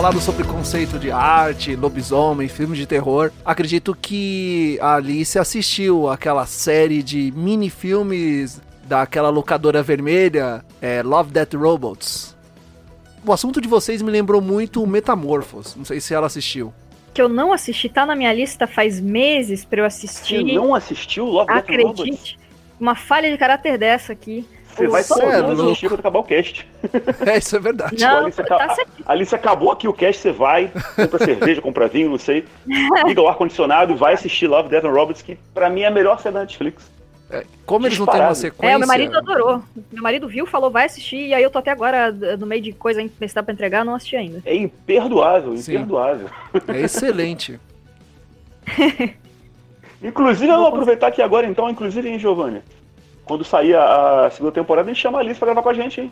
falado 0.00 0.18
sobre 0.18 0.44
conceito 0.44 0.98
de 0.98 1.10
arte, 1.10 1.76
lobisomem, 1.76 2.48
filmes 2.48 2.78
de 2.78 2.86
terror, 2.86 3.30
acredito 3.44 3.94
que 3.94 4.78
a 4.80 4.94
Alice 4.94 5.38
assistiu 5.38 6.08
aquela 6.08 6.46
série 6.46 7.02
de 7.02 7.30
mini-filmes 7.36 8.62
daquela 8.84 9.28
locadora 9.28 9.82
vermelha, 9.82 10.64
é, 10.80 11.02
Love 11.02 11.32
Death 11.32 11.52
Robots. 11.52 12.34
O 13.26 13.30
assunto 13.30 13.60
de 13.60 13.68
vocês 13.68 14.00
me 14.00 14.10
lembrou 14.10 14.40
muito 14.40 14.86
Metamorfos. 14.86 15.76
Não 15.76 15.84
sei 15.84 16.00
se 16.00 16.14
ela 16.14 16.28
assistiu. 16.28 16.72
Que 17.12 17.20
eu 17.20 17.28
não 17.28 17.52
assisti, 17.52 17.90
tá 17.90 18.06
na 18.06 18.16
minha 18.16 18.32
lista 18.32 18.66
faz 18.66 18.98
meses 18.98 19.66
pra 19.66 19.82
eu 19.82 19.84
assistir. 19.84 20.42
Você 20.42 20.54
não 20.54 20.74
assistiu 20.74 21.26
Love 21.26 21.52
Acredite, 21.52 21.76
Death 21.76 21.98
Robots? 21.98 22.00
Acredite, 22.00 22.38
uma 22.80 22.94
falha 22.94 23.30
de 23.30 23.36
caráter 23.36 23.76
dessa 23.76 24.14
aqui. 24.14 24.48
Você 24.74 24.88
vai 24.88 25.02
Cê 25.02 25.12
é 25.12 25.16
só 25.16 25.46
louco. 25.46 25.62
assistir 25.62 25.88
quando 25.88 26.00
acabar 26.00 26.18
o 26.20 26.24
cast. 26.24 26.66
É, 27.26 27.38
isso 27.38 27.56
é 27.56 27.58
verdade. 27.60 28.02
Não, 28.02 28.18
Alice, 28.18 28.42
tá 28.42 28.74
certo. 28.74 28.90
Alice 29.06 29.34
acabou 29.34 29.72
aqui 29.72 29.86
o 29.88 29.92
cast, 29.92 30.22
você 30.22 30.32
vai, 30.32 30.72
compra 30.96 31.18
cerveja, 31.24 31.60
compra 31.60 31.88
vinho, 31.88 32.10
não 32.10 32.18
sei. 32.18 32.44
Liga 33.06 33.20
o 33.20 33.28
ar-condicionado 33.28 33.92
e 33.92 33.96
vai 33.96 34.14
assistir 34.14 34.46
Love, 34.46 34.68
Death 34.68 34.84
and 34.84 34.90
Robots, 34.92 35.22
que 35.22 35.36
pra 35.52 35.68
mim 35.68 35.82
é 35.82 35.86
a 35.86 35.90
melhor 35.90 36.18
série 36.20 36.34
da 36.34 36.40
Netflix. 36.40 36.90
É, 37.32 37.44
como 37.64 37.86
eles 37.86 37.96
não 37.98 38.06
têm 38.06 38.14
uma 38.20 38.32
Disparado. 38.32 38.36
sequência. 38.38 38.72
É, 38.72 38.76
o 38.76 38.78
meu 38.80 38.88
marido 38.88 39.16
adorou. 39.16 39.62
Meu 39.92 40.02
marido 40.02 40.26
viu, 40.26 40.46
falou, 40.46 40.68
vai 40.70 40.86
assistir, 40.86 41.28
e 41.28 41.34
aí 41.34 41.42
eu 41.42 41.50
tô 41.50 41.58
até 41.60 41.70
agora 41.70 42.10
no 42.10 42.46
meio 42.46 42.60
de 42.60 42.72
coisa 42.72 43.00
que 43.02 43.24
está 43.24 43.40
pra 43.42 43.52
entregar, 43.54 43.84
não 43.84 43.94
assisti 43.94 44.16
ainda. 44.16 44.42
É 44.44 44.56
imperdoável, 44.56 45.56
Sim. 45.56 45.74
imperdoável. 45.74 46.28
É 46.68 46.80
excelente. 46.80 47.60
Inclusive, 50.02 50.50
eu 50.50 50.56
vou 50.56 50.66
aproveitar 50.68 51.08
aqui 51.08 51.20
agora, 51.20 51.46
então, 51.46 51.68
inclusive, 51.68 52.08
hein, 52.08 52.18
Giovanni? 52.18 52.62
Quando 53.30 53.44
sair 53.44 53.76
a, 53.76 54.26
a 54.26 54.30
segunda 54.32 54.50
temporada, 54.50 54.90
a 54.90 54.92
gente 54.92 55.00
chama 55.00 55.18
a 55.18 55.20
Alice 55.20 55.38
pra 55.38 55.46
gravar 55.46 55.62
com 55.62 55.68
a 55.68 55.72
gente, 55.74 56.00
hein? 56.00 56.10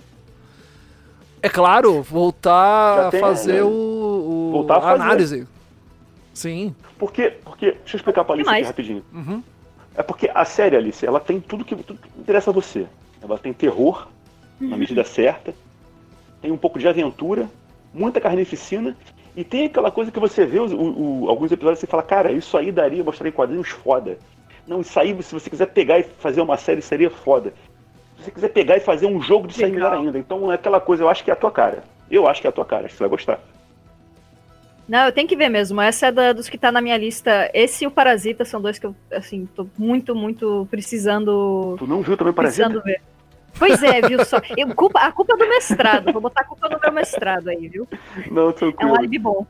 É 1.42 1.48
claro, 1.48 2.00
voltar 2.00 2.94
Já 2.96 3.08
a 3.08 3.10
tem, 3.10 3.20
fazer 3.20 3.52
né? 3.54 3.62
o, 3.64 3.66
o- 3.66 4.50
Voltar 4.52 4.76
a 4.76 4.80
fazer. 4.80 5.02
análise. 5.02 5.48
Sim. 6.32 6.72
Porque, 6.96 7.30
porque, 7.44 7.72
deixa 7.72 7.96
eu 7.96 7.98
explicar 7.98 8.22
pra 8.24 8.34
Alice 8.36 8.48
aqui 8.48 8.62
rapidinho. 8.62 9.04
Uhum. 9.12 9.42
É 9.96 10.02
porque 10.04 10.30
a 10.32 10.44
série, 10.44 10.76
Alice, 10.76 11.04
ela 11.04 11.18
tem 11.18 11.40
tudo 11.40 11.64
que, 11.64 11.74
tudo 11.74 11.98
que 11.98 12.08
interessa 12.20 12.50
a 12.50 12.52
você. 12.52 12.86
Ela 13.20 13.36
tem 13.36 13.52
terror, 13.52 14.06
na 14.60 14.76
medida 14.76 15.02
certa, 15.02 15.52
tem 16.40 16.52
um 16.52 16.56
pouco 16.56 16.78
de 16.78 16.86
aventura, 16.86 17.50
muita 17.92 18.20
carnificina, 18.20 18.96
e 19.36 19.42
tem 19.42 19.64
aquela 19.64 19.90
coisa 19.90 20.12
que 20.12 20.20
você 20.20 20.46
vê 20.46 20.60
os- 20.60 20.72
o- 20.72 21.24
o- 21.24 21.28
alguns 21.28 21.50
episódios 21.50 21.82
e 21.82 21.86
fala, 21.88 22.04
cara, 22.04 22.30
isso 22.30 22.56
aí 22.56 22.70
daria 22.70 23.02
mostrar 23.02 23.28
em 23.28 23.32
quadrinhos 23.32 23.70
foda. 23.70 24.18
Não, 24.68 24.80
isso 24.82 25.00
aí, 25.00 25.20
se 25.22 25.32
você 25.32 25.48
quiser 25.48 25.66
pegar 25.66 25.98
e 25.98 26.02
fazer 26.02 26.40
uma 26.42 26.56
série, 26.56 26.82
seria 26.82 27.10
foda. 27.10 27.52
Se 28.18 28.24
você 28.24 28.30
quiser 28.30 28.48
pegar 28.48 28.76
e 28.76 28.80
fazer 28.80 29.06
um 29.06 29.20
jogo 29.20 29.46
de 29.48 29.54
sair 29.54 29.72
melhor 29.72 29.92
ainda. 29.94 30.18
Então 30.18 30.52
é 30.52 30.56
aquela 30.56 30.80
coisa, 30.80 31.02
eu 31.02 31.08
acho 31.08 31.24
que 31.24 31.30
é 31.30 31.32
a 31.32 31.36
tua 31.36 31.50
cara. 31.50 31.82
Eu 32.10 32.28
acho 32.28 32.40
que 32.40 32.46
é 32.46 32.50
a 32.50 32.52
tua 32.52 32.64
cara, 32.64 32.84
acho 32.84 32.92
que 32.92 32.98
você 32.98 33.04
vai 33.04 33.08
gostar. 33.10 33.40
Não, 34.88 35.04
eu 35.06 35.12
tenho 35.12 35.28
que 35.28 35.36
ver 35.36 35.48
mesmo. 35.48 35.80
Essa 35.80 36.06
é 36.06 36.12
da- 36.12 36.32
dos 36.32 36.48
que 36.48 36.56
tá 36.56 36.72
na 36.72 36.80
minha 36.80 36.96
lista. 36.96 37.50
Esse 37.52 37.84
e 37.84 37.86
o 37.86 37.90
Parasita 37.90 38.44
são 38.44 38.60
dois 38.60 38.78
que 38.78 38.86
eu, 38.86 38.94
assim, 39.12 39.46
tô 39.54 39.66
muito, 39.78 40.14
muito 40.14 40.66
precisando, 40.70 41.76
Tu 41.78 41.86
não 41.86 42.00
viu 42.02 42.16
também 42.16 42.32
Parasita? 42.32 42.64
precisando 42.68 42.84
ver. 42.84 43.00
Pois 43.58 43.82
é, 43.82 44.00
viu 44.02 44.24
só? 44.24 44.38
Eu, 44.56 44.68
culpa, 44.74 45.00
a 45.00 45.12
culpa 45.12 45.34
é 45.34 45.36
do 45.36 45.48
mestrado. 45.48 46.12
Vou 46.12 46.22
botar 46.22 46.40
a 46.42 46.44
culpa 46.44 46.68
no 46.68 46.78
meu 46.80 46.92
mestrado 46.92 47.48
aí, 47.48 47.68
viu? 47.68 47.86
Não, 48.30 48.44
É 48.44 48.48
um 48.48 48.52
tranquilo. 48.52 48.94
álibi 48.96 49.18
bom. 49.18 49.46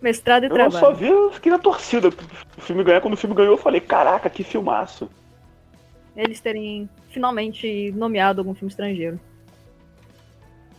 Mestrado 0.00 0.44
e 0.44 0.46
Eu 0.46 0.56
não 0.56 0.70
só 0.70 0.78
trabalho. 0.78 0.96
vi, 0.96 1.08
eu 1.08 1.32
fiquei 1.32 1.50
na 1.52 1.58
torcida 1.58 2.10
pro 2.10 2.26
filme 2.60 2.84
ganhar. 2.84 3.00
Quando 3.00 3.14
o 3.14 3.16
filme 3.16 3.34
ganhou, 3.34 3.54
eu 3.54 3.58
falei, 3.58 3.80
caraca, 3.80 4.28
que 4.30 4.42
filmaço. 4.44 5.08
Eles 6.16 6.40
terem 6.40 6.88
finalmente 7.10 7.92
nomeado 7.96 8.40
algum 8.40 8.54
filme 8.54 8.70
estrangeiro. 8.70 9.18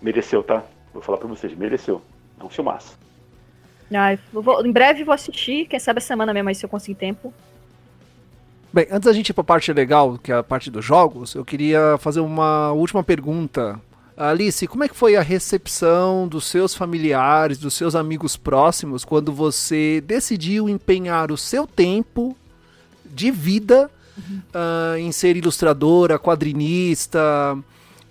Mereceu, 0.02 0.42
tá? 0.44 0.64
Vou 0.94 1.02
falar 1.02 1.18
pra 1.18 1.28
vocês, 1.28 1.54
mereceu. 1.56 2.02
É 2.40 2.44
um 2.44 2.50
filmaço. 2.50 2.98
Ah, 3.94 4.14
eu 4.14 4.42
vou- 4.42 4.66
em 4.66 4.72
breve 4.72 5.04
vou 5.04 5.14
assistir, 5.14 5.66
quem 5.66 5.80
sabe 5.80 5.98
a 5.98 6.02
semana 6.02 6.34
mesmo 6.34 6.50
aí 6.50 6.56
se 6.56 6.64
eu 6.66 6.70
conseguir 6.70 6.96
tempo. 6.96 7.34
Bem, 8.72 8.86
antes 8.92 9.06
da 9.08 9.14
gente 9.14 9.30
ir 9.30 9.34
pra 9.34 9.44
parte 9.44 9.74
legal, 9.74 10.18
que 10.20 10.32
é 10.32 10.36
a 10.36 10.44
parte 10.44 10.70
dos 10.70 10.86
jogos, 10.86 11.34
eu 11.34 11.44
queria 11.44 11.98
fazer 11.98 12.20
uma 12.20 12.72
última 12.72 13.04
pergunta. 13.04 13.80
Alice, 14.20 14.68
como 14.68 14.84
é 14.84 14.90
que 14.90 14.96
foi 14.96 15.16
a 15.16 15.22
recepção 15.22 16.28
dos 16.28 16.44
seus 16.44 16.76
familiares, 16.76 17.58
dos 17.58 17.74
seus 17.74 17.96
amigos 17.96 18.36
próximos, 18.36 19.06
quando 19.06 19.32
você 19.32 20.04
decidiu 20.06 20.68
empenhar 20.68 21.32
o 21.32 21.38
seu 21.38 21.66
tempo 21.66 22.36
de 23.06 23.32
vida 23.32 23.90
ah, 24.54 24.96
em 25.00 25.10
ser 25.14 25.38
ilustradora, 25.38 26.20
quadrinista, 26.20 27.58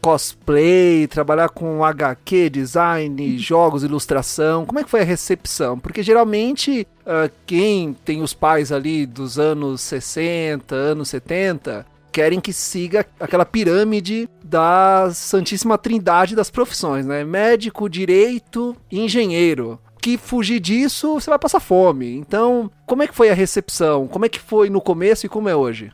cosplay, 0.00 1.06
trabalhar 1.06 1.50
com 1.50 1.84
HQ, 1.84 2.48
design, 2.48 3.38
jogos, 3.38 3.82
ilustração? 3.82 4.64
Como 4.64 4.78
é 4.78 4.84
que 4.84 4.90
foi 4.90 5.02
a 5.02 5.04
recepção? 5.04 5.78
Porque 5.78 6.02
geralmente 6.02 6.88
ah, 7.04 7.28
quem 7.44 7.92
tem 7.92 8.22
os 8.22 8.32
pais 8.32 8.72
ali 8.72 9.04
dos 9.04 9.38
anos 9.38 9.82
60, 9.82 10.74
anos 10.74 11.10
70, 11.10 11.84
querem 12.12 12.40
que 12.40 12.52
siga 12.52 13.06
aquela 13.20 13.44
pirâmide 13.44 14.28
da 14.44 15.10
Santíssima 15.12 15.78
Trindade 15.78 16.34
das 16.34 16.50
profissões, 16.50 17.06
né? 17.06 17.24
Médico, 17.24 17.88
direito 17.88 18.76
engenheiro. 18.90 19.78
Que 20.00 20.16
fugir 20.16 20.60
disso, 20.60 21.14
você 21.14 21.28
vai 21.28 21.38
passar 21.38 21.60
fome. 21.60 22.16
Então, 22.16 22.70
como 22.86 23.02
é 23.02 23.06
que 23.06 23.14
foi 23.14 23.30
a 23.30 23.34
recepção? 23.34 24.06
Como 24.06 24.24
é 24.24 24.28
que 24.28 24.38
foi 24.38 24.70
no 24.70 24.80
começo 24.80 25.26
e 25.26 25.28
como 25.28 25.48
é 25.48 25.56
hoje? 25.56 25.92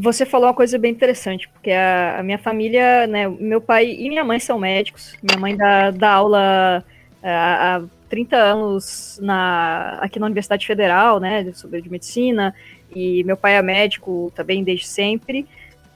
Você 0.00 0.26
falou 0.26 0.48
uma 0.48 0.54
coisa 0.54 0.76
bem 0.76 0.90
interessante, 0.90 1.48
porque 1.48 1.70
a, 1.70 2.18
a 2.18 2.22
minha 2.22 2.38
família, 2.38 3.06
né, 3.06 3.28
meu 3.28 3.60
pai 3.60 3.92
e 3.92 4.08
minha 4.08 4.24
mãe 4.24 4.40
são 4.40 4.58
médicos. 4.58 5.14
Minha 5.22 5.38
mãe 5.38 5.56
dá, 5.56 5.90
dá 5.90 6.10
aula 6.10 6.84
é, 7.22 7.30
há, 7.30 7.76
há 7.76 7.82
30 8.08 8.36
anos 8.36 9.20
na, 9.22 9.98
aqui 10.00 10.18
na 10.18 10.26
Universidade 10.26 10.66
Federal, 10.66 11.20
né, 11.20 11.50
sobre 11.54 11.80
de 11.80 11.90
medicina, 11.90 12.54
e 12.94 13.24
meu 13.24 13.36
pai 13.36 13.56
é 13.56 13.62
médico 13.62 14.32
também 14.34 14.62
desde 14.62 14.86
sempre. 14.86 15.46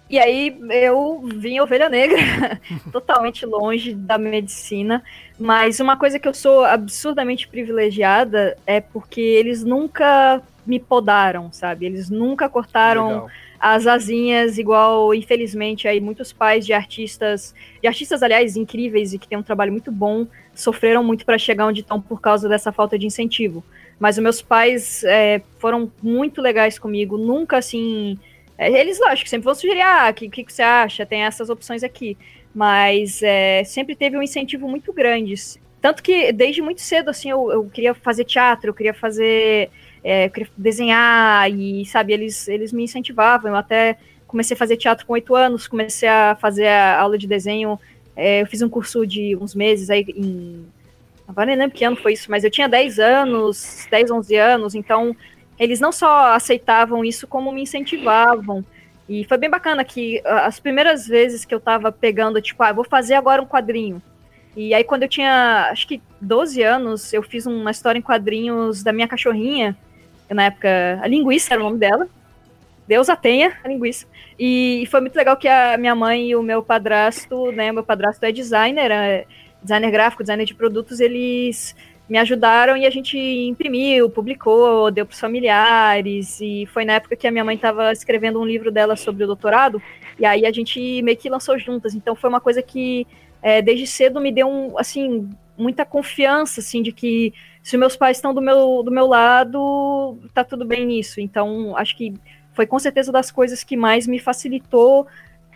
E 0.09 0.21
aí 0.21 0.57
eu 0.71 1.21
vim 1.35 1.59
ovelha 1.59 1.89
negra, 1.89 2.61
totalmente 2.93 3.45
longe 3.45 3.93
da 3.93 4.17
medicina, 4.17 5.03
mas 5.39 5.81
uma 5.81 5.97
coisa 5.97 6.19
que 6.19 6.29
eu 6.29 6.35
sou 6.35 6.65
absurdamente 6.65 7.49
privilegiada 7.49 8.57
é 8.65 8.81
porque 8.81 9.21
eles 9.21 9.65
nunca 9.65 10.41
me 10.65 10.79
podaram, 10.79 11.51
sabe? 11.53 11.87
Eles 11.87 12.09
nunca 12.09 12.49
cortaram 12.49 13.09
Legal. 13.09 13.31
as 13.59 13.87
asinhas, 13.87 14.59
igual, 14.59 15.13
infelizmente, 15.13 15.89
aí 15.89 16.01
muitos 16.01 16.33
pais 16.33 16.65
de 16.65 16.73
artistas, 16.73 17.53
de 17.81 17.89
artistas, 17.89 18.23
aliás, 18.23 18.57
incríveis 18.57 19.13
e 19.13 19.19
que 19.19 19.27
têm 19.27 19.39
um 19.39 19.43
trabalho 19.43 19.73
muito 19.73 19.91
bom, 19.91 20.27
sofreram 20.55 21.03
muito 21.03 21.27
para 21.27 21.39
chegar 21.39 21.67
onde 21.67 21.81
estão 21.81 22.01
por 22.01 22.21
causa 22.21 22.49
dessa 22.49 22.71
falta 22.71 22.97
de 22.97 23.07
incentivo. 23.07 23.65
Mas 23.99 24.17
os 24.17 24.23
meus 24.23 24.43
pais 24.43 25.03
é, 25.05 25.41
foram 25.59 25.91
muito 26.03 26.41
legais 26.41 26.79
comigo, 26.79 27.17
nunca 27.17 27.59
assim. 27.59 28.19
é, 28.59 28.71
Eles, 28.71 29.01
lógico, 29.01 29.29
sempre 29.29 29.45
vão 29.45 29.55
sugerir, 29.55 29.81
ah, 29.81 30.09
o 30.11 30.15
que, 30.15 30.29
que, 30.29 30.53
você 30.53 30.63
acha? 30.63 31.07
Tem 31.07 31.23
essas 31.23 31.49
opções 31.49 31.83
aqui. 31.83 32.17
Mas 32.55 33.23
é, 33.23 33.65
sempre 33.65 33.95
teve 33.95 34.17
um 34.17 34.23
incentivo 34.23 34.69
muito 34.69 34.93
grande. 34.93 35.35
Tanto 35.81 36.03
que 36.03 36.33
desde 36.33 36.63
muito 36.63 36.81
cedo, 36.81 37.11
assim, 37.11 37.31
eu, 37.31 37.51
eu 37.51 37.65
queria 37.65 37.95
fazer 37.95 38.25
teatro, 38.25 38.71
eu 38.71 38.75
queria 38.75 38.95
fazer 38.95 39.71
é, 40.09 40.27
eu 40.27 40.31
queria 40.31 40.49
desenhar 40.57 41.51
e, 41.51 41.85
sabe, 41.85 42.13
eles, 42.13 42.47
eles 42.47 42.73
me 42.73 42.85
incentivavam. 42.85 43.51
Eu 43.51 43.57
até 43.57 43.99
comecei 44.25 44.55
a 44.55 44.59
fazer 44.59 44.77
teatro 44.77 45.05
com 45.05 45.15
oito 45.15 45.35
anos, 45.35 45.67
comecei 45.67 46.09
a 46.09 46.37
fazer 46.41 46.69
a 46.69 47.01
aula 47.01 47.19
de 47.19 47.27
desenho. 47.27 47.77
é, 48.15 48.43
eu 48.43 48.47
fiz 48.47 48.63
um 48.63 48.69
curso 48.69 49.05
de 49.05 49.37
uns 49.37 49.53
meses 49.53 49.91
aí 49.91 50.07
em. 50.17 50.65
Agora 51.27 51.47
nem 51.47 51.57
lembro 51.57 51.77
que 51.77 51.85
ano 51.85 51.97
foi 51.97 52.13
isso, 52.13 52.31
mas 52.31 52.45
eu 52.45 52.51
tinha 52.51 52.69
10 52.69 52.99
anos, 52.99 53.87
10, 53.91 54.11
11 54.11 54.37
anos, 54.37 54.75
então 54.75 55.17
eles 55.59 55.81
não 55.81 55.91
só 55.91 56.35
aceitavam 56.35 57.05
isso, 57.05 57.27
como 57.27 57.51
me 57.51 57.63
incentivavam. 57.63 58.65
E 59.09 59.25
foi 59.25 59.39
bem 59.39 59.51
bacana 59.51 59.85
que 59.85 60.21
as 60.25 60.61
primeiras 60.61 61.07
vezes 61.07 61.45
que 61.45 61.55
eu 61.55 61.61
tava 61.61 61.91
pegando, 61.91 62.41
tipo, 62.41 62.63
ah, 62.63 62.73
vou 62.73 62.85
fazer 62.85 63.15
agora 63.15 63.41
um 63.43 63.47
quadrinho. 63.47 64.03
E 64.57 64.73
aí, 64.73 64.83
quando 64.83 65.03
eu 65.03 65.09
tinha, 65.09 65.69
acho 65.71 65.87
que 65.87 66.01
12 66.21 66.63
anos, 66.63 67.13
eu 67.13 67.23
fiz 67.23 67.47
uma 67.47 67.71
história 67.71 67.99
em 67.99 68.03
quadrinhos 68.03 68.83
da 68.83 68.93
minha 68.93 69.07
cachorrinha, 69.07 69.77
na 70.31 70.45
época, 70.45 70.99
a 71.03 71.07
Linguiça 71.07 71.55
era 71.55 71.61
o 71.61 71.65
nome 71.65 71.79
dela. 71.79 72.09
Deus 72.87 73.09
a 73.09 73.17
tenha, 73.17 73.59
a 73.65 73.69
linguiça. 73.69 74.07
E 74.39 74.87
foi 74.91 75.01
muito 75.01 75.17
legal 75.17 75.37
que 75.37 75.49
a 75.49 75.77
minha 75.77 75.95
mãe 75.95 76.29
e 76.29 76.37
o 76.37 76.43
meu 76.43 76.63
padrasto, 76.63 77.51
né? 77.51 77.73
Meu 77.73 77.83
padrasto 77.83 78.25
é 78.25 78.31
designer, 78.31 78.91
é 78.91 79.27
designer 79.67 79.91
gráfico, 79.91 80.23
designer 80.23 80.47
de 80.47 80.55
produtos, 80.55 81.01
eles 81.01 81.75
me 82.09 82.19
ajudaram 82.19 82.77
e 82.77 82.87
a 82.87 82.91
gente 82.91 83.19
imprimiu, 83.19 84.09
publicou, 84.09 84.91
deu 84.91 85.05
para 85.05 85.13
os 85.13 85.21
familiares. 85.21 86.41
E 86.41 86.67
foi 86.67 86.85
na 86.85 86.95
época 86.95 87.17
que 87.17 87.27
a 87.27 87.31
minha 87.31 87.45
mãe 87.45 87.57
estava 87.57 87.93
escrevendo 87.93 88.41
um 88.41 88.45
livro 88.47 88.71
dela 88.71 88.97
sobre 88.97 89.25
o 89.25 89.27
doutorado. 89.27 89.83
E 90.19 90.25
aí 90.25 90.47
a 90.47 90.53
gente 90.53 91.03
meio 91.03 91.17
que 91.17 91.29
lançou 91.29 91.59
juntas. 91.59 91.95
Então 91.95 92.15
foi 92.15 92.31
uma 92.31 92.41
coisa 92.41 92.63
que 92.63 93.07
é, 93.43 93.61
desde 93.61 93.87
cedo 93.87 94.21
me 94.21 94.33
deu 94.33 94.49
um, 94.49 94.79
assim, 94.79 95.29
muita 95.59 95.85
confiança, 95.85 96.61
assim, 96.61 96.83
de 96.83 96.93
que 96.93 97.35
se 97.63 97.77
meus 97.77 97.97
pais 97.97 98.19
estão 98.19 98.33
do 98.33 98.41
meu, 98.41 98.83
do 98.85 98.91
meu 98.91 99.07
lado, 99.07 100.19
tá 100.33 100.45
tudo 100.45 100.65
bem 100.65 100.87
nisso. 100.87 101.21
Então, 101.21 101.77
acho 101.77 101.97
que 101.97 102.15
foi 102.53 102.67
com 102.67 102.79
certeza 102.79 103.11
das 103.11 103.31
coisas 103.31 103.65
que 103.65 103.77
mais 103.77 104.07
me 104.07 104.19
facilitou 104.19 105.07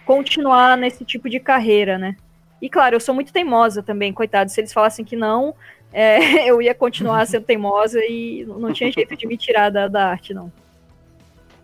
continuar 0.04 0.76
nesse 0.76 1.04
tipo 1.04 1.28
de 1.30 1.38
carreira, 1.38 1.96
né? 1.96 2.16
E 2.60 2.68
claro, 2.68 2.96
eu 2.96 3.00
sou 3.00 3.14
muito 3.14 3.32
teimosa 3.32 3.82
também, 3.82 4.12
coitado. 4.12 4.50
Se 4.50 4.60
eles 4.60 4.72
falassem 4.72 5.04
que 5.04 5.16
não, 5.16 5.54
é, 5.92 6.44
eu 6.48 6.60
ia 6.60 6.74
continuar 6.74 7.26
sendo 7.26 7.44
teimosa 7.44 8.00
e 8.04 8.44
não 8.46 8.72
tinha 8.72 8.90
jeito 8.92 9.16
de 9.16 9.26
me 9.26 9.36
tirar 9.36 9.70
da, 9.70 9.88
da 9.88 10.08
arte, 10.08 10.34
não. 10.34 10.52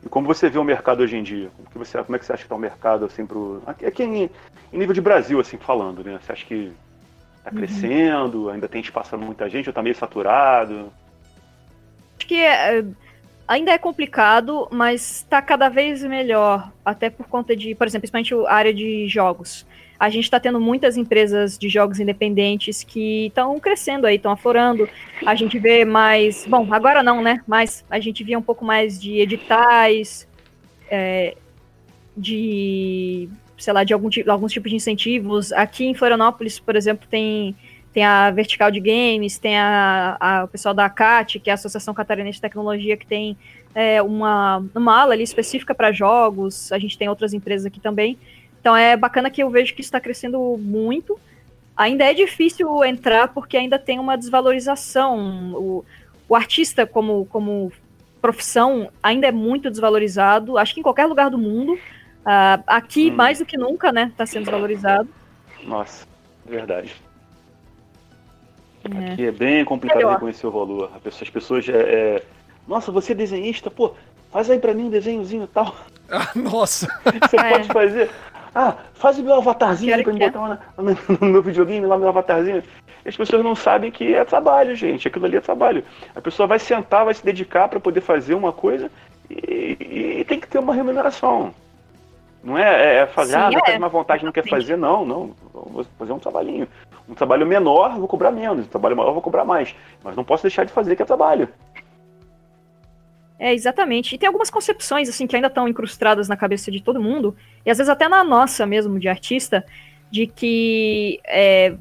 E 0.04 0.08
como 0.08 0.26
você 0.26 0.48
vê 0.48 0.58
o 0.58 0.64
mercado 0.64 1.02
hoje 1.02 1.16
em 1.16 1.22
dia? 1.22 1.50
Como, 1.56 1.68
que 1.68 1.78
você, 1.78 2.02
como 2.02 2.16
é 2.16 2.18
que 2.18 2.24
você 2.24 2.32
acha 2.32 2.42
que 2.42 2.46
está 2.46 2.54
o 2.54 2.58
mercado, 2.58 3.04
assim, 3.04 3.26
pro, 3.26 3.62
aqui 3.66 4.04
em, 4.04 4.30
em, 4.72 4.78
nível 4.78 4.94
de 4.94 5.00
Brasil, 5.00 5.40
assim, 5.40 5.58
falando, 5.58 6.04
né? 6.04 6.18
Você 6.22 6.32
acha 6.32 6.46
que 6.46 6.72
está 7.38 7.50
uhum. 7.50 7.56
crescendo, 7.56 8.42
uhum. 8.44 8.50
ainda 8.50 8.68
tem 8.68 8.80
espaço 8.80 9.10
para 9.10 9.18
muita 9.18 9.48
gente, 9.48 9.68
ou 9.68 9.70
está 9.70 9.82
meio 9.82 9.96
saturado? 9.96 10.92
Acho 12.16 12.26
que 12.26 12.40
é, 12.40 12.84
ainda 13.48 13.72
é 13.72 13.78
complicado, 13.78 14.68
mas 14.70 15.18
está 15.18 15.42
cada 15.42 15.68
vez 15.68 16.04
melhor, 16.04 16.70
até 16.84 17.10
por 17.10 17.26
conta 17.26 17.56
de, 17.56 17.74
por 17.74 17.86
exemplo, 17.86 18.08
principalmente 18.08 18.48
a 18.48 18.54
área 18.54 18.72
de 18.72 19.08
jogos 19.08 19.66
a 19.98 20.08
gente 20.10 20.24
está 20.24 20.38
tendo 20.38 20.60
muitas 20.60 20.96
empresas 20.96 21.56
de 21.58 21.68
jogos 21.68 21.98
independentes 21.98 22.84
que 22.84 23.26
estão 23.26 23.58
crescendo 23.58 24.06
aí, 24.06 24.16
estão 24.16 24.30
aflorando. 24.30 24.88
A 25.24 25.34
gente 25.34 25.58
vê 25.58 25.84
mais. 25.84 26.46
Bom, 26.46 26.66
agora 26.72 27.02
não, 27.02 27.22
né? 27.22 27.42
Mas 27.46 27.84
a 27.88 27.98
gente 27.98 28.22
via 28.22 28.38
um 28.38 28.42
pouco 28.42 28.64
mais 28.64 29.00
de 29.00 29.20
editais, 29.20 30.28
é, 30.90 31.36
de. 32.16 33.28
sei 33.56 33.72
lá, 33.72 33.84
de 33.84 33.94
algum, 33.94 34.10
alguns 34.28 34.52
tipos 34.52 34.70
de 34.70 34.76
incentivos. 34.76 35.52
Aqui 35.52 35.86
em 35.86 35.94
Florianópolis, 35.94 36.58
por 36.58 36.76
exemplo, 36.76 37.06
tem. 37.10 37.56
Tem 37.92 38.04
a 38.04 38.30
Vertical 38.30 38.70
de 38.70 38.78
Games, 38.78 39.38
tem 39.38 39.56
a, 39.56 40.18
a, 40.20 40.44
o 40.44 40.48
pessoal 40.48 40.74
da 40.74 40.84
ACAT, 40.84 41.38
que 41.40 41.48
é 41.48 41.52
a 41.52 41.54
Associação 41.54 41.94
Catarinense 41.94 42.36
de 42.36 42.42
Tecnologia, 42.42 42.94
que 42.94 43.06
tem 43.06 43.38
é, 43.74 44.02
uma, 44.02 44.62
uma 44.74 45.00
ala 45.00 45.14
ali 45.14 45.22
específica 45.22 45.74
para 45.74 45.90
jogos. 45.92 46.70
A 46.72 46.78
gente 46.78 46.98
tem 46.98 47.08
outras 47.08 47.32
empresas 47.32 47.64
aqui 47.64 47.80
também. 47.80 48.18
Então 48.66 48.76
é 48.76 48.96
bacana 48.96 49.30
que 49.30 49.40
eu 49.40 49.48
vejo 49.48 49.76
que 49.76 49.80
está 49.80 50.00
crescendo 50.00 50.58
muito. 50.58 51.16
Ainda 51.76 52.02
é 52.02 52.12
difícil 52.12 52.84
entrar 52.84 53.28
porque 53.28 53.56
ainda 53.56 53.78
tem 53.78 54.00
uma 54.00 54.18
desvalorização. 54.18 55.52
O, 55.54 55.84
o 56.28 56.34
artista 56.34 56.84
como, 56.84 57.26
como 57.26 57.70
profissão 58.20 58.90
ainda 59.00 59.28
é 59.28 59.30
muito 59.30 59.70
desvalorizado. 59.70 60.58
Acho 60.58 60.74
que 60.74 60.80
em 60.80 60.82
qualquer 60.82 61.06
lugar 61.06 61.30
do 61.30 61.38
mundo. 61.38 61.74
Uh, 61.74 62.60
aqui, 62.66 63.08
hum. 63.08 63.14
mais 63.14 63.38
do 63.38 63.46
que 63.46 63.56
nunca, 63.56 63.92
né? 63.92 64.08
Está 64.10 64.26
sendo 64.26 64.46
desvalorizado. 64.46 65.08
Nossa, 65.62 66.04
verdade. 66.44 66.92
É. 68.82 69.12
Aqui 69.12 69.26
é 69.26 69.30
bem 69.30 69.64
complicado 69.64 69.98
Melhor. 69.98 70.14
reconhecer 70.14 70.44
o 70.44 70.50
valor. 70.50 70.90
As 71.04 71.30
pessoas. 71.30 71.68
É, 71.68 71.72
é... 71.76 72.22
Nossa, 72.66 72.90
você 72.90 73.12
é 73.12 73.14
desenhista, 73.14 73.70
pô, 73.70 73.94
faz 74.32 74.50
aí 74.50 74.58
pra 74.58 74.74
mim 74.74 74.86
um 74.86 74.90
desenhozinho 74.90 75.44
e 75.44 75.46
tal. 75.46 75.72
Ah, 76.08 76.30
nossa! 76.36 76.86
Você 77.20 77.36
é. 77.36 77.50
pode 77.50 77.66
fazer. 77.66 78.08
Ah, 78.58 78.74
faz 78.94 79.18
o 79.18 79.22
meu 79.22 79.34
avatarzinho 79.34 79.90
Quero 79.90 80.02
pra 80.02 80.12
me 80.14 80.18
botar 80.18 80.40
lá 80.40 80.58
no, 81.20 81.26
meu 81.26 81.42
videogame, 81.42 81.84
lá 81.84 81.98
meu 81.98 82.08
avatarzinho. 82.08 82.62
E 83.04 83.08
as 83.10 83.14
pessoas 83.14 83.44
não 83.44 83.54
sabem 83.54 83.90
que 83.90 84.14
é 84.14 84.24
trabalho, 84.24 84.74
gente. 84.74 85.06
Aquilo 85.06 85.26
ali 85.26 85.36
é 85.36 85.42
trabalho. 85.42 85.84
A 86.14 86.22
pessoa 86.22 86.46
vai 86.46 86.58
sentar, 86.58 87.04
vai 87.04 87.12
se 87.12 87.22
dedicar 87.22 87.68
para 87.68 87.78
poder 87.78 88.00
fazer 88.00 88.32
uma 88.32 88.54
coisa 88.54 88.90
e, 89.28 90.16
e, 90.20 90.24
tem 90.24 90.40
que 90.40 90.48
ter 90.48 90.58
uma 90.58 90.72
remuneração. 90.72 91.54
Não 92.42 92.56
é, 92.56 92.62
é, 92.62 92.94
é 93.00 93.06
fazer, 93.06 93.32
Sim, 93.32 93.38
ah, 93.38 93.50
não 93.50 93.58
é. 93.58 93.62
tem 93.62 93.76
uma 93.76 93.90
vontade, 93.90 94.24
não 94.24 94.32
quer 94.32 94.48
fazer, 94.48 94.78
não, 94.78 95.04
não. 95.04 95.34
Vou 95.52 95.84
fazer 95.98 96.12
um 96.14 96.18
trabalhinho. 96.18 96.66
Um 97.06 97.14
trabalho 97.14 97.46
menor, 97.46 97.98
vou 97.98 98.08
cobrar 98.08 98.30
menos. 98.30 98.64
Um 98.64 98.68
trabalho 98.70 98.96
maior, 98.96 99.12
vou 99.12 99.20
cobrar 99.20 99.44
mais. 99.44 99.76
Mas 100.02 100.16
não 100.16 100.24
posso 100.24 100.44
deixar 100.44 100.64
de 100.64 100.72
fazer 100.72 100.96
que 100.96 101.02
é 101.02 101.04
trabalho. 101.04 101.46
É, 103.38 103.52
exatamente. 103.52 104.14
E 104.14 104.18
tem 104.18 104.26
algumas 104.26 104.50
concepções, 104.50 105.08
assim, 105.08 105.26
que 105.26 105.36
ainda 105.36 105.48
estão 105.48 105.68
incrustadas 105.68 106.28
na 106.28 106.36
cabeça 106.36 106.70
de 106.70 106.82
todo 106.82 107.02
mundo, 107.02 107.36
e 107.64 107.70
às 107.70 107.78
vezes 107.78 107.90
até 107.90 108.08
na 108.08 108.24
nossa 108.24 108.66
mesmo, 108.66 108.98
de 108.98 109.08
artista, 109.08 109.64
de 110.10 110.26
que. 110.26 111.20
É, 111.26 111.74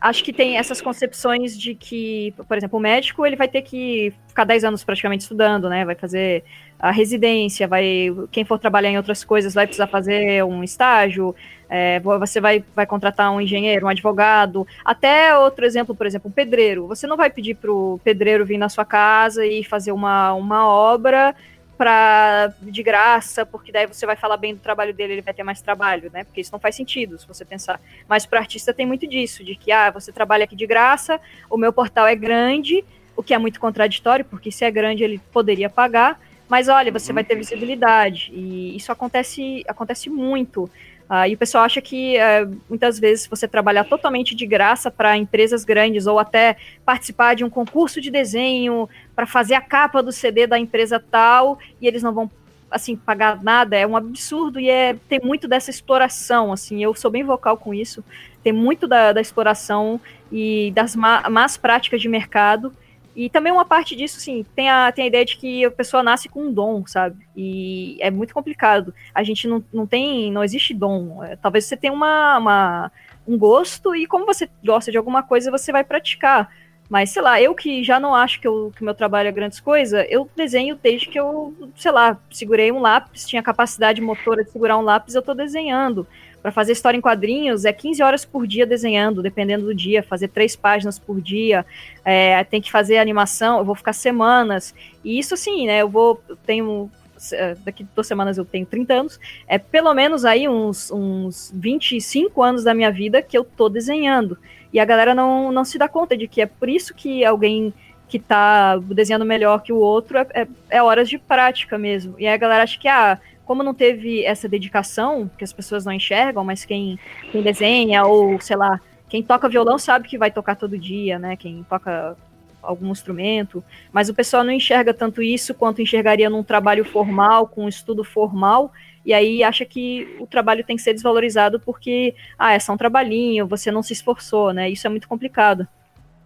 acho 0.00 0.24
que 0.24 0.32
tem 0.32 0.56
essas 0.56 0.80
concepções 0.80 1.58
de 1.58 1.74
que, 1.74 2.32
por 2.48 2.56
exemplo, 2.56 2.78
o 2.78 2.82
médico 2.82 3.26
ele 3.26 3.36
vai 3.36 3.48
ter 3.48 3.62
que 3.62 4.12
ficar 4.28 4.44
10 4.44 4.64
anos 4.64 4.84
praticamente 4.84 5.22
estudando, 5.22 5.68
né? 5.68 5.84
Vai 5.84 5.94
fazer 5.94 6.44
a 6.80 6.90
residência, 6.90 7.68
vai. 7.68 8.10
Quem 8.32 8.44
for 8.44 8.58
trabalhar 8.58 8.88
em 8.88 8.96
outras 8.96 9.22
coisas 9.22 9.52
vai 9.52 9.66
precisar 9.66 9.86
fazer 9.86 10.42
um 10.44 10.64
estágio. 10.64 11.36
É, 11.68 12.00
você 12.00 12.40
vai, 12.40 12.64
vai 12.74 12.86
contratar 12.86 13.30
um 13.30 13.40
engenheiro, 13.40 13.86
um 13.86 13.88
advogado, 13.88 14.66
até 14.84 15.36
outro 15.38 15.64
exemplo, 15.64 15.94
por 15.94 16.06
exemplo, 16.06 16.28
um 16.28 16.32
pedreiro. 16.32 16.86
Você 16.88 17.06
não 17.06 17.16
vai 17.16 17.30
pedir 17.30 17.54
para 17.54 17.70
o 17.70 18.00
pedreiro 18.02 18.44
vir 18.44 18.58
na 18.58 18.68
sua 18.68 18.84
casa 18.84 19.46
e 19.46 19.62
fazer 19.62 19.92
uma, 19.92 20.32
uma 20.32 20.66
obra 20.66 21.34
para 21.76 22.52
de 22.60 22.82
graça, 22.82 23.46
porque 23.46 23.70
daí 23.70 23.86
você 23.86 24.04
vai 24.04 24.16
falar 24.16 24.36
bem 24.36 24.54
do 24.54 24.60
trabalho 24.60 24.92
dele, 24.92 25.14
ele 25.14 25.22
vai 25.22 25.32
ter 25.32 25.42
mais 25.42 25.62
trabalho, 25.62 26.10
né? 26.12 26.24
Porque 26.24 26.40
isso 26.40 26.52
não 26.52 26.58
faz 26.58 26.74
sentido, 26.74 27.18
se 27.18 27.26
você 27.26 27.44
pensar. 27.44 27.80
Mas 28.08 28.26
para 28.26 28.40
artista 28.40 28.74
tem 28.74 28.84
muito 28.84 29.06
disso, 29.06 29.44
de 29.44 29.54
que 29.54 29.70
ah, 29.70 29.90
você 29.90 30.12
trabalha 30.12 30.44
aqui 30.44 30.56
de 30.56 30.66
graça, 30.66 31.20
o 31.48 31.56
meu 31.56 31.72
portal 31.72 32.06
é 32.06 32.14
grande, 32.14 32.84
o 33.16 33.22
que 33.22 33.32
é 33.32 33.38
muito 33.38 33.60
contraditório, 33.60 34.24
porque 34.24 34.50
se 34.50 34.64
é 34.64 34.70
grande 34.70 35.04
ele 35.04 35.20
poderia 35.32 35.70
pagar, 35.70 36.20
mas 36.50 36.68
olha, 36.68 36.90
você 36.90 37.12
vai 37.12 37.22
ter 37.22 37.34
uhum. 37.34 37.40
visibilidade. 37.40 38.32
E 38.34 38.76
isso 38.76 38.90
acontece, 38.90 39.62
acontece 39.68 40.10
muito. 40.10 40.64
Uh, 41.08 41.26
e 41.28 41.34
o 41.34 41.38
pessoal 41.38 41.64
acha 41.64 41.80
que 41.80 42.16
uh, 42.18 42.60
muitas 42.68 42.98
vezes 42.98 43.28
você 43.28 43.46
trabalhar 43.46 43.84
totalmente 43.84 44.34
de 44.34 44.46
graça 44.46 44.90
para 44.90 45.16
empresas 45.16 45.64
grandes 45.64 46.08
ou 46.08 46.18
até 46.18 46.56
participar 46.84 47.34
de 47.34 47.44
um 47.44 47.50
concurso 47.50 48.00
de 48.00 48.10
desenho 48.10 48.88
para 49.14 49.26
fazer 49.26 49.54
a 49.54 49.60
capa 49.60 50.02
do 50.02 50.10
CD 50.10 50.46
da 50.46 50.58
empresa 50.58 51.00
tal 51.00 51.58
e 51.80 51.86
eles 51.86 52.02
não 52.02 52.12
vão 52.12 52.30
assim 52.70 52.94
pagar 52.94 53.42
nada 53.42 53.76
é 53.76 53.84
um 53.84 53.96
absurdo 53.96 54.60
e 54.60 54.70
é 54.70 54.94
tem 55.08 55.18
muito 55.20 55.48
dessa 55.48 55.68
exploração 55.68 56.52
assim 56.52 56.84
eu 56.84 56.94
sou 56.94 57.10
bem 57.10 57.24
vocal 57.24 57.56
com 57.56 57.74
isso 57.74 58.04
tem 58.44 58.52
muito 58.52 58.86
da, 58.86 59.12
da 59.12 59.20
exploração 59.20 60.00
e 60.30 60.70
das 60.76 60.94
má, 60.94 61.28
más 61.28 61.56
práticas 61.56 62.00
de 62.00 62.08
mercado 62.08 62.72
e 63.20 63.28
também 63.28 63.52
uma 63.52 63.66
parte 63.66 63.94
disso, 63.94 64.18
sim, 64.18 64.46
tem 64.56 64.70
a, 64.70 64.90
tem 64.90 65.04
a 65.04 65.08
ideia 65.08 65.26
de 65.26 65.36
que 65.36 65.62
a 65.62 65.70
pessoa 65.70 66.02
nasce 66.02 66.26
com 66.26 66.44
um 66.44 66.50
dom, 66.50 66.86
sabe? 66.86 67.18
E 67.36 67.98
é 68.00 68.10
muito 68.10 68.32
complicado. 68.32 68.94
A 69.14 69.22
gente 69.22 69.46
não, 69.46 69.62
não 69.70 69.86
tem, 69.86 70.32
não 70.32 70.42
existe 70.42 70.72
dom. 70.72 71.22
É, 71.22 71.36
talvez 71.36 71.66
você 71.66 71.76
tenha 71.76 71.92
uma, 71.92 72.38
uma, 72.38 72.92
um 73.28 73.36
gosto 73.36 73.94
e 73.94 74.06
como 74.06 74.24
você 74.24 74.48
gosta 74.64 74.90
de 74.90 74.96
alguma 74.96 75.22
coisa, 75.22 75.50
você 75.50 75.70
vai 75.70 75.84
praticar. 75.84 76.50
Mas, 76.88 77.10
sei 77.10 77.20
lá, 77.20 77.38
eu 77.38 77.54
que 77.54 77.84
já 77.84 78.00
não 78.00 78.14
acho 78.14 78.40
que 78.40 78.48
o 78.48 78.70
que 78.70 78.82
meu 78.82 78.94
trabalho 78.94 79.28
é 79.28 79.32
grandes 79.32 79.60
coisas, 79.60 80.06
eu 80.08 80.26
desenho 80.34 80.74
desde 80.82 81.06
que 81.06 81.20
eu, 81.20 81.54
sei 81.76 81.92
lá, 81.92 82.18
segurei 82.30 82.72
um 82.72 82.80
lápis, 82.80 83.28
tinha 83.28 83.42
capacidade 83.42 84.00
motora 84.00 84.42
de 84.42 84.50
segurar 84.50 84.78
um 84.78 84.82
lápis, 84.82 85.14
eu 85.14 85.20
tô 85.20 85.34
desenhando. 85.34 86.06
Para 86.42 86.50
fazer 86.50 86.72
história 86.72 86.96
em 86.96 87.00
quadrinhos 87.00 87.64
é 87.64 87.72
15 87.72 88.02
horas 88.02 88.24
por 88.24 88.46
dia 88.46 88.66
desenhando, 88.66 89.22
dependendo 89.22 89.66
do 89.66 89.74
dia, 89.74 90.02
fazer 90.02 90.28
três 90.28 90.56
páginas 90.56 90.98
por 90.98 91.20
dia, 91.20 91.66
é, 92.04 92.42
tem 92.44 92.60
que 92.60 92.70
fazer 92.70 92.98
animação, 92.98 93.58
eu 93.58 93.64
vou 93.64 93.74
ficar 93.74 93.92
semanas. 93.92 94.74
E 95.04 95.18
isso 95.18 95.34
assim, 95.34 95.66
né? 95.66 95.82
Eu 95.82 95.88
vou, 95.88 96.22
tenho 96.46 96.90
é, 97.32 97.54
daqui 97.64 97.86
duas 97.94 98.06
semanas 98.06 98.38
eu 98.38 98.44
tenho 98.44 98.64
30 98.64 98.94
anos, 98.94 99.20
é 99.46 99.58
pelo 99.58 99.92
menos 99.92 100.24
aí 100.24 100.48
uns, 100.48 100.90
uns 100.90 101.52
25 101.54 102.42
anos 102.42 102.64
da 102.64 102.72
minha 102.72 102.90
vida 102.90 103.20
que 103.20 103.36
eu 103.36 103.44
tô 103.44 103.68
desenhando. 103.68 104.38
E 104.72 104.80
a 104.80 104.84
galera 104.84 105.14
não, 105.14 105.52
não 105.52 105.64
se 105.64 105.76
dá 105.76 105.88
conta 105.88 106.16
de 106.16 106.26
que 106.26 106.40
é 106.40 106.46
por 106.46 106.68
isso 106.68 106.94
que 106.94 107.24
alguém 107.24 107.74
que 108.08 108.18
tá 108.18 108.76
desenhando 108.78 109.24
melhor 109.24 109.62
que 109.62 109.72
o 109.72 109.76
outro 109.76 110.18
é, 110.18 110.26
é, 110.34 110.48
é 110.70 110.82
horas 110.82 111.08
de 111.08 111.18
prática 111.18 111.78
mesmo. 111.78 112.14
E 112.18 112.26
aí 112.26 112.34
a 112.34 112.38
galera 112.38 112.64
acha 112.64 112.78
que, 112.78 112.88
ah, 112.88 113.18
como 113.50 113.64
não 113.64 113.74
teve 113.74 114.24
essa 114.24 114.48
dedicação, 114.48 115.28
que 115.36 115.42
as 115.42 115.52
pessoas 115.52 115.84
não 115.84 115.92
enxergam, 115.92 116.44
mas 116.44 116.64
quem, 116.64 116.96
quem 117.32 117.42
desenha 117.42 118.04
ou, 118.04 118.40
sei 118.40 118.56
lá, 118.56 118.80
quem 119.08 119.24
toca 119.24 119.48
violão 119.48 119.76
sabe 119.76 120.06
que 120.06 120.16
vai 120.16 120.30
tocar 120.30 120.54
todo 120.54 120.78
dia, 120.78 121.18
né? 121.18 121.34
Quem 121.34 121.64
toca 121.64 122.16
algum 122.62 122.92
instrumento, 122.92 123.64
mas 123.92 124.08
o 124.08 124.14
pessoal 124.14 124.44
não 124.44 124.52
enxerga 124.52 124.94
tanto 124.94 125.20
isso 125.20 125.52
quanto 125.52 125.82
enxergaria 125.82 126.30
num 126.30 126.44
trabalho 126.44 126.84
formal, 126.84 127.48
com 127.48 127.64
um 127.64 127.68
estudo 127.68 128.04
formal, 128.04 128.70
e 129.04 129.12
aí 129.12 129.42
acha 129.42 129.64
que 129.64 130.16
o 130.20 130.28
trabalho 130.28 130.62
tem 130.62 130.76
que 130.76 130.82
ser 130.82 130.94
desvalorizado 130.94 131.58
porque, 131.58 132.14
ah, 132.38 132.52
é 132.52 132.58
só 132.60 132.72
um 132.72 132.76
trabalhinho, 132.76 133.48
você 133.48 133.72
não 133.72 133.82
se 133.82 133.92
esforçou, 133.92 134.52
né? 134.52 134.70
Isso 134.70 134.86
é 134.86 134.90
muito 134.90 135.08
complicado. 135.08 135.66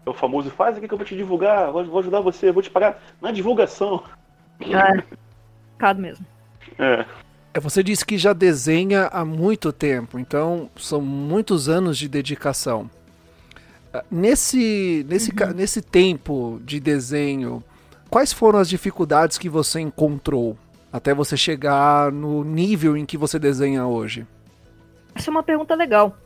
É 0.05 0.11
o 0.11 0.13
famoso, 0.13 0.51
faz 0.51 0.77
aqui 0.77 0.87
que 0.87 0.93
eu 0.93 0.99
vou 0.99 1.07
te 1.07 1.17
divulgar, 1.17 1.73
vou, 1.73 2.01
ajudar 2.01 2.21
você, 2.21 2.53
vou 2.53 2.63
te 2.63 2.69
pagar 2.69 3.03
na 3.19 3.31
divulgação. 3.31 4.03
É, 4.61 5.03
complicado 5.71 6.03
mesmo. 6.03 6.34
É. 6.79 7.05
Você 7.61 7.83
disse 7.83 8.05
que 8.05 8.19
já 8.19 8.33
desenha 8.33 9.07
há 9.13 9.25
muito 9.25 9.73
tempo, 9.73 10.19
então 10.19 10.69
são 10.77 11.01
muitos 11.01 11.69
anos 11.69 11.97
de 11.97 12.09
dedicação. 12.09 12.91
Ah, 13.93 14.05
nesse, 14.11 15.07
nesse, 15.09 15.31
uhum. 15.31 15.55
nesse 15.55 15.81
tempo 15.81 16.61
de 16.65 16.81
desenho, 16.81 17.63
quais 18.11 18.33
foram 18.33 18.59
as 18.59 18.69
dificuldades 18.69 19.39
que 19.39 19.49
você 19.49 19.81
encontrou 19.81 20.59
até 20.93 21.15
você 21.15 21.37
chegar 21.37 22.11
no 22.11 22.43
nível 22.43 22.97
em 22.97 23.07
que 23.07 23.17
você 23.17 23.39
desenha 23.39 23.87
hoje? 23.87 24.27
Essa 25.15 25.31
é 25.31 25.33
uma 25.33 25.43
pergunta 25.43 25.77
legal. 25.77 26.17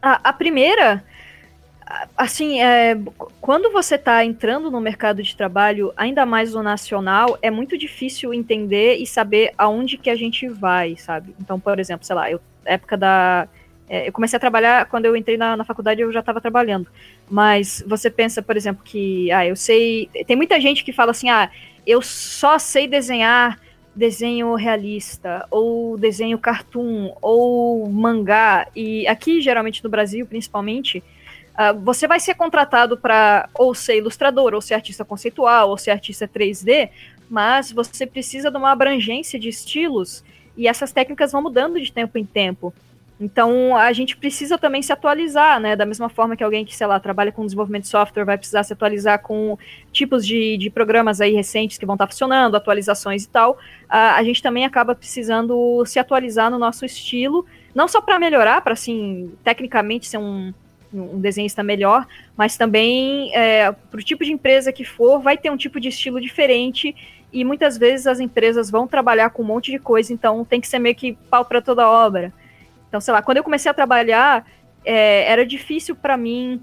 A, 0.00 0.28
a 0.28 0.32
primeira 0.32 1.04
assim, 2.16 2.60
é, 2.60 2.98
quando 3.40 3.72
você 3.72 3.94
está 3.94 4.24
entrando 4.24 4.70
no 4.70 4.80
mercado 4.80 5.22
de 5.22 5.36
trabalho, 5.36 5.92
ainda 5.96 6.26
mais 6.26 6.54
no 6.54 6.62
nacional, 6.62 7.38
é 7.40 7.50
muito 7.50 7.78
difícil 7.78 8.34
entender 8.34 8.96
e 8.96 9.06
saber 9.06 9.52
aonde 9.56 9.96
que 9.96 10.10
a 10.10 10.16
gente 10.16 10.48
vai, 10.48 10.96
sabe? 10.96 11.34
Então, 11.40 11.58
por 11.58 11.78
exemplo, 11.78 12.06
sei 12.06 12.16
lá, 12.16 12.30
eu, 12.30 12.40
época 12.64 12.96
da 12.96 13.48
É, 13.90 14.06
eu 14.06 14.12
comecei 14.12 14.36
a 14.36 14.40
trabalhar, 14.40 14.84
quando 14.84 15.06
eu 15.06 15.16
entrei 15.16 15.38
na, 15.38 15.56
na 15.56 15.64
faculdade 15.64 16.02
eu 16.02 16.12
já 16.12 16.20
estava 16.20 16.42
trabalhando. 16.42 16.88
Mas 17.26 17.82
você 17.86 18.10
pensa, 18.10 18.42
por 18.42 18.54
exemplo, 18.54 18.82
que, 18.84 19.32
ah, 19.32 19.46
eu 19.46 19.56
sei. 19.56 20.10
Tem 20.26 20.36
muita 20.36 20.60
gente 20.60 20.84
que 20.84 20.92
fala 20.92 21.12
assim, 21.12 21.30
ah, 21.30 21.48
eu 21.86 22.02
só 22.02 22.58
sei 22.58 22.86
desenhar 22.86 23.58
desenho 23.96 24.54
realista, 24.56 25.46
ou 25.50 25.96
desenho 25.96 26.38
cartoon, 26.38 27.14
ou 27.22 27.88
mangá. 27.88 28.68
E 28.76 29.08
aqui, 29.08 29.40
geralmente 29.40 29.82
no 29.82 29.88
Brasil, 29.88 30.26
principalmente, 30.26 31.02
uh, 31.58 31.78
você 31.80 32.06
vai 32.06 32.20
ser 32.20 32.34
contratado 32.34 32.96
para 32.96 33.48
ou 33.54 33.74
ser 33.74 33.98
ilustrador, 33.98 34.54
ou 34.54 34.60
ser 34.60 34.74
artista 34.74 35.04
conceitual, 35.04 35.70
ou 35.70 35.76
ser 35.76 35.90
artista 35.90 36.28
3D, 36.28 36.90
mas 37.28 37.72
você 37.72 38.06
precisa 38.06 38.50
de 38.50 38.56
uma 38.56 38.70
abrangência 38.70 39.38
de 39.38 39.48
estilos 39.48 40.24
e 40.56 40.66
essas 40.66 40.92
técnicas 40.92 41.32
vão 41.32 41.42
mudando 41.42 41.80
de 41.80 41.92
tempo 41.92 42.16
em 42.18 42.24
tempo. 42.24 42.72
Então 43.20 43.76
a 43.76 43.92
gente 43.92 44.16
precisa 44.16 44.56
também 44.56 44.80
se 44.80 44.92
atualizar, 44.92 45.58
né? 45.58 45.74
Da 45.74 45.84
mesma 45.84 46.08
forma 46.08 46.36
que 46.36 46.44
alguém 46.44 46.64
que, 46.64 46.74
sei 46.74 46.86
lá, 46.86 47.00
trabalha 47.00 47.32
com 47.32 47.44
desenvolvimento 47.44 47.82
de 47.82 47.88
software 47.88 48.24
vai 48.24 48.38
precisar 48.38 48.62
se 48.62 48.72
atualizar 48.72 49.20
com 49.20 49.58
tipos 49.92 50.24
de, 50.24 50.56
de 50.56 50.70
programas 50.70 51.20
aí 51.20 51.32
recentes 51.32 51.78
que 51.78 51.86
vão 51.86 51.96
estar 51.96 52.06
funcionando, 52.06 52.56
atualizações 52.56 53.24
e 53.24 53.28
tal. 53.28 53.58
A, 53.88 54.14
a 54.14 54.22
gente 54.22 54.40
também 54.40 54.64
acaba 54.64 54.94
precisando 54.94 55.84
se 55.84 55.98
atualizar 55.98 56.48
no 56.48 56.58
nosso 56.58 56.84
estilo, 56.84 57.44
não 57.74 57.88
só 57.88 58.00
para 58.00 58.20
melhorar, 58.20 58.60
para 58.60 58.74
assim, 58.74 59.32
tecnicamente 59.42 60.06
ser 60.06 60.18
um, 60.18 60.54
um 60.92 61.20
desenhista 61.20 61.62
melhor, 61.62 62.06
mas 62.36 62.56
também 62.56 63.34
é, 63.34 63.70
para 63.72 64.00
o 64.00 64.02
tipo 64.02 64.24
de 64.24 64.32
empresa 64.32 64.72
que 64.72 64.84
for, 64.84 65.20
vai 65.20 65.36
ter 65.36 65.50
um 65.50 65.56
tipo 65.56 65.78
de 65.78 65.88
estilo 65.88 66.20
diferente 66.20 66.94
e 67.32 67.44
muitas 67.44 67.76
vezes 67.76 68.06
as 68.06 68.20
empresas 68.20 68.70
vão 68.70 68.86
trabalhar 68.86 69.30
com 69.30 69.42
um 69.42 69.46
monte 69.46 69.70
de 69.70 69.78
coisa, 69.78 70.12
então 70.12 70.44
tem 70.44 70.60
que 70.60 70.68
ser 70.68 70.78
meio 70.78 70.94
que 70.94 71.12
pau 71.30 71.44
para 71.44 71.60
toda 71.60 71.88
obra. 71.88 72.32
Então, 72.88 73.00
sei 73.00 73.12
lá, 73.12 73.20
quando 73.20 73.36
eu 73.36 73.44
comecei 73.44 73.70
a 73.70 73.74
trabalhar, 73.74 74.46
é, 74.84 75.30
era 75.30 75.44
difícil 75.44 75.94
para 75.94 76.16
mim, 76.16 76.62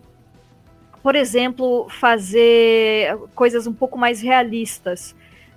por 1.03 1.15
exemplo, 1.15 1.87
fazer 1.89 3.15
coisas 3.35 3.67
um 3.67 3.73
pouco 3.73 3.97
mais 3.97 4.21
realistas. 4.21 5.15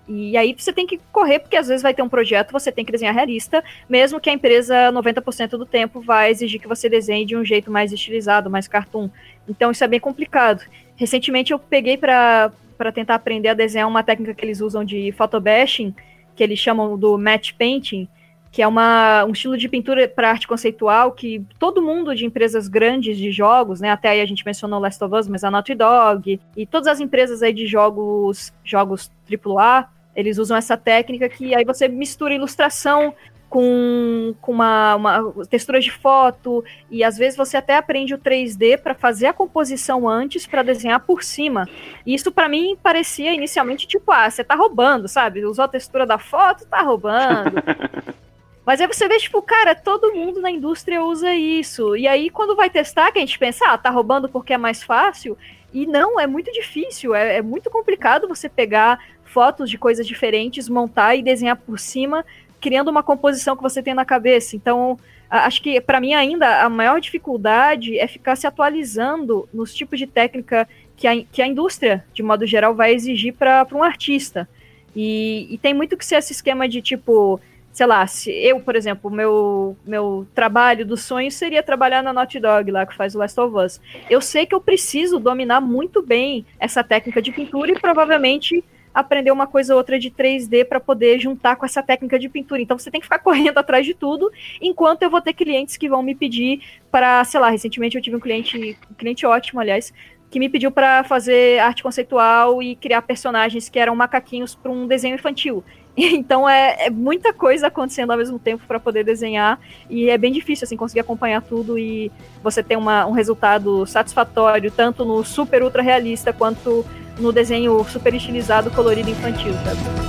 E 0.08 0.38
aí 0.38 0.54
você 0.56 0.72
tem 0.72 0.86
que 0.86 0.98
correr, 1.12 1.38
porque 1.38 1.56
às 1.56 1.68
vezes 1.68 1.82
vai 1.82 1.92
ter 1.92 2.00
um 2.00 2.08
projeto, 2.08 2.50
você 2.50 2.72
tem 2.72 2.82
que 2.82 2.90
desenhar 2.90 3.14
realista, 3.14 3.62
mesmo 3.86 4.18
que 4.18 4.30
a 4.30 4.32
empresa, 4.32 4.90
90% 4.90 5.50
do 5.50 5.66
tempo, 5.66 6.00
vai 6.00 6.30
exigir 6.30 6.58
que 6.58 6.66
você 6.66 6.88
desenhe 6.88 7.26
de 7.26 7.36
um 7.36 7.44
jeito 7.44 7.70
mais 7.70 7.92
estilizado, 7.92 8.48
mais 8.48 8.66
cartoon. 8.66 9.10
Então 9.46 9.70
isso 9.70 9.84
é 9.84 9.88
bem 9.88 10.00
complicado. 10.00 10.62
Recentemente 10.96 11.52
eu 11.52 11.58
peguei 11.58 11.98
para 11.98 12.50
tentar 12.94 13.16
aprender 13.16 13.50
a 13.50 13.54
desenhar 13.54 13.86
uma 13.86 14.02
técnica 14.02 14.32
que 14.32 14.44
eles 14.44 14.62
usam 14.62 14.82
de 14.82 15.12
photobashing, 15.12 15.94
que 16.34 16.42
eles 16.42 16.58
chamam 16.58 16.96
do 16.96 17.18
match 17.18 17.52
painting, 17.58 18.08
que 18.50 18.62
é 18.62 18.66
uma, 18.66 19.26
um 19.26 19.32
estilo 19.32 19.58
de 19.58 19.68
pintura 19.68 20.08
para 20.08 20.30
arte 20.30 20.48
conceitual 20.48 21.12
que 21.12 21.44
todo 21.58 21.82
mundo 21.82 22.14
de 22.14 22.24
empresas 22.24 22.66
grandes 22.66 23.18
de 23.18 23.30
jogos, 23.30 23.78
né, 23.78 23.90
até 23.90 24.08
aí 24.08 24.20
a 24.22 24.26
gente 24.26 24.44
mencionou 24.44 24.80
Last 24.80 25.04
of 25.04 25.14
Us, 25.14 25.28
mas 25.28 25.44
a 25.44 25.50
Naughty 25.50 25.74
Dog 25.74 26.40
e 26.56 26.66
todas 26.66 26.88
as 26.88 26.98
empresas 26.98 27.42
aí 27.42 27.52
de 27.52 27.66
jogos, 27.66 28.54
jogos 28.64 29.10
AAA, 29.30 29.86
eles 30.18 30.36
usam 30.36 30.56
essa 30.56 30.76
técnica 30.76 31.28
que 31.28 31.54
aí 31.54 31.64
você 31.64 31.86
mistura 31.86 32.34
ilustração 32.34 33.14
com, 33.48 34.34
com 34.40 34.50
uma, 34.50 34.96
uma 34.96 35.46
textura 35.48 35.78
de 35.78 35.92
foto 35.92 36.64
e 36.90 37.04
às 37.04 37.16
vezes 37.16 37.36
você 37.36 37.56
até 37.56 37.76
aprende 37.76 38.14
o 38.14 38.18
3D 38.18 38.78
para 38.78 38.96
fazer 38.96 39.26
a 39.26 39.32
composição 39.32 40.08
antes 40.08 40.44
para 40.44 40.64
desenhar 40.64 40.98
por 41.06 41.22
cima. 41.22 41.68
E 42.04 42.14
isso 42.14 42.32
para 42.32 42.48
mim 42.48 42.76
parecia 42.82 43.32
inicialmente 43.32 43.86
tipo, 43.86 44.10
ah, 44.10 44.28
você 44.28 44.42
tá 44.42 44.56
roubando, 44.56 45.06
sabe? 45.06 45.44
Usou 45.44 45.64
a 45.64 45.68
textura 45.68 46.04
da 46.04 46.18
foto, 46.18 46.66
tá 46.66 46.82
roubando. 46.82 47.62
Mas 48.66 48.80
aí 48.80 48.88
você 48.88 49.08
vê, 49.08 49.16
tipo, 49.18 49.40
cara, 49.40 49.74
todo 49.74 50.12
mundo 50.12 50.42
na 50.42 50.50
indústria 50.50 51.02
usa 51.02 51.32
isso. 51.32 51.96
E 51.96 52.06
aí, 52.06 52.28
quando 52.28 52.54
vai 52.54 52.68
testar, 52.68 53.10
que 53.10 53.18
a 53.18 53.22
gente 53.22 53.38
pensa, 53.38 53.64
ah, 53.66 53.78
tá 53.78 53.88
roubando 53.88 54.28
porque 54.28 54.52
é 54.52 54.58
mais 54.58 54.82
fácil. 54.82 55.38
E 55.72 55.86
não, 55.86 56.18
é 56.18 56.26
muito 56.26 56.50
difícil, 56.52 57.14
é, 57.14 57.36
é 57.36 57.42
muito 57.42 57.70
complicado 57.70 58.26
você 58.26 58.48
pegar 58.48 58.98
fotos 59.28 59.70
de 59.70 59.78
coisas 59.78 60.06
diferentes, 60.06 60.68
montar 60.68 61.14
e 61.14 61.22
desenhar 61.22 61.56
por 61.56 61.78
cima, 61.78 62.24
criando 62.60 62.88
uma 62.88 63.02
composição 63.02 63.56
que 63.56 63.62
você 63.62 63.82
tem 63.82 63.94
na 63.94 64.04
cabeça. 64.04 64.56
Então, 64.56 64.98
acho 65.30 65.62
que 65.62 65.80
para 65.80 66.00
mim 66.00 66.14
ainda 66.14 66.62
a 66.62 66.68
maior 66.68 67.00
dificuldade 67.00 67.98
é 67.98 68.06
ficar 68.06 68.36
se 68.36 68.46
atualizando 68.46 69.48
nos 69.52 69.74
tipos 69.74 69.98
de 69.98 70.06
técnica 70.06 70.68
que 70.96 71.06
a, 71.06 71.22
que 71.24 71.42
a 71.42 71.46
indústria, 71.46 72.04
de 72.12 72.22
modo 72.22 72.46
geral, 72.46 72.74
vai 72.74 72.92
exigir 72.92 73.34
para 73.34 73.66
um 73.72 73.82
artista. 73.82 74.48
E, 74.96 75.46
e, 75.50 75.58
tem 75.58 75.72
muito 75.72 75.96
que 75.96 76.04
ser 76.04 76.16
esse 76.16 76.32
esquema 76.32 76.68
de 76.68 76.82
tipo, 76.82 77.38
sei 77.70 77.86
lá, 77.86 78.04
se 78.06 78.32
eu, 78.32 78.58
por 78.58 78.74
exemplo, 78.74 79.10
meu 79.10 79.76
meu 79.86 80.26
trabalho 80.34 80.84
do 80.84 80.96
sonho 80.96 81.30
seria 81.30 81.62
trabalhar 81.62 82.02
na 82.02 82.12
Naughty 82.12 82.40
Dog 82.40 82.70
lá 82.70 82.84
que 82.84 82.96
faz 82.96 83.14
o 83.14 83.18
Last 83.18 83.38
of 83.38 83.56
Us. 83.56 83.80
Eu 84.10 84.20
sei 84.20 84.44
que 84.44 84.54
eu 84.54 84.60
preciso 84.60 85.20
dominar 85.20 85.60
muito 85.60 86.02
bem 86.02 86.44
essa 86.58 86.82
técnica 86.82 87.22
de 87.22 87.30
pintura 87.30 87.70
e 87.70 87.78
provavelmente 87.78 88.64
aprender 88.94 89.30
uma 89.30 89.46
coisa 89.46 89.74
ou 89.74 89.78
outra 89.78 89.98
de 89.98 90.10
3D 90.10 90.64
para 90.64 90.80
poder 90.80 91.18
juntar 91.18 91.56
com 91.56 91.64
essa 91.64 91.82
técnica 91.82 92.18
de 92.18 92.28
pintura. 92.28 92.60
Então 92.60 92.78
você 92.78 92.90
tem 92.90 93.00
que 93.00 93.06
ficar 93.06 93.18
correndo 93.20 93.58
atrás 93.58 93.84
de 93.84 93.94
tudo, 93.94 94.30
enquanto 94.60 95.02
eu 95.02 95.10
vou 95.10 95.20
ter 95.20 95.32
clientes 95.32 95.76
que 95.76 95.88
vão 95.88 96.02
me 96.02 96.14
pedir 96.14 96.60
para, 96.90 97.24
sei 97.24 97.40
lá, 97.40 97.50
recentemente 97.50 97.96
eu 97.96 98.02
tive 98.02 98.16
um 98.16 98.20
cliente, 98.20 98.76
um 98.90 98.94
cliente 98.94 99.26
ótimo, 99.26 99.60
aliás, 99.60 99.92
que 100.30 100.38
me 100.38 100.48
pediu 100.48 100.70
para 100.70 101.04
fazer 101.04 101.58
arte 101.58 101.82
conceitual 101.82 102.62
e 102.62 102.76
criar 102.76 103.02
personagens 103.02 103.68
que 103.68 103.78
eram 103.78 103.96
macaquinhos 103.96 104.54
para 104.54 104.70
um 104.70 104.86
desenho 104.86 105.14
infantil. 105.14 105.64
Então 106.00 106.48
é, 106.48 106.86
é, 106.86 106.90
muita 106.90 107.32
coisa 107.32 107.66
acontecendo 107.66 108.12
ao 108.12 108.16
mesmo 108.16 108.38
tempo 108.38 108.62
para 108.68 108.78
poder 108.78 109.02
desenhar 109.02 109.58
e 109.90 110.08
é 110.08 110.16
bem 110.16 110.32
difícil 110.32 110.64
assim 110.64 110.76
conseguir 110.76 111.00
acompanhar 111.00 111.42
tudo 111.42 111.76
e 111.76 112.12
você 112.40 112.62
ter 112.62 112.76
uma, 112.76 113.04
um 113.04 113.10
resultado 113.10 113.84
satisfatório 113.84 114.70
tanto 114.70 115.04
no 115.04 115.24
super 115.24 115.60
ultra 115.60 115.82
realista 115.82 116.32
quanto 116.32 116.86
no 117.18 117.32
desenho 117.32 117.84
super 117.84 118.14
estilizado 118.14 118.70
colorido 118.70 119.10
infantil, 119.10 119.52
sabe? 119.64 120.08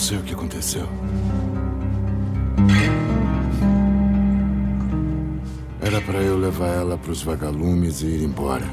sei 0.00 0.18
o 0.18 0.22
que 0.22 0.32
aconteceu. 0.32 0.99
Levar 6.60 6.74
ela 6.74 6.98
para 6.98 7.10
os 7.10 7.22
vagalumes 7.22 8.02
e 8.02 8.06
ir 8.06 8.22
embora. 8.22 8.66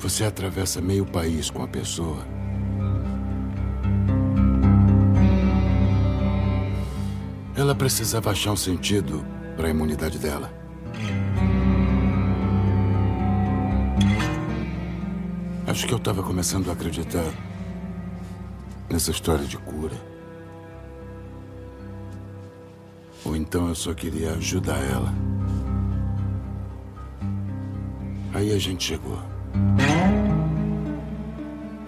Você 0.00 0.24
atravessa 0.24 0.80
meio 0.80 1.06
país 1.06 1.48
com 1.48 1.62
a 1.62 1.68
pessoa. 1.68 2.26
Ela 7.54 7.74
precisava 7.74 8.30
achar 8.30 8.52
um 8.52 8.56
sentido 8.56 9.24
para 9.56 9.68
a 9.68 9.70
imunidade 9.70 10.18
dela. 10.18 10.52
Acho 15.66 15.86
que 15.86 15.92
eu 15.92 15.98
estava 15.98 16.22
começando 16.22 16.68
a 16.70 16.72
acreditar 16.72 17.32
nessa 18.90 19.10
história 19.10 19.44
de 19.44 19.56
cura. 19.58 20.15
Ou 23.26 23.34
então 23.34 23.68
eu 23.68 23.74
só 23.74 23.92
queria 23.92 24.34
ajudar 24.34 24.78
ela. 24.78 25.12
Aí 28.32 28.52
a 28.52 28.58
gente 28.58 28.84
chegou. 28.84 29.18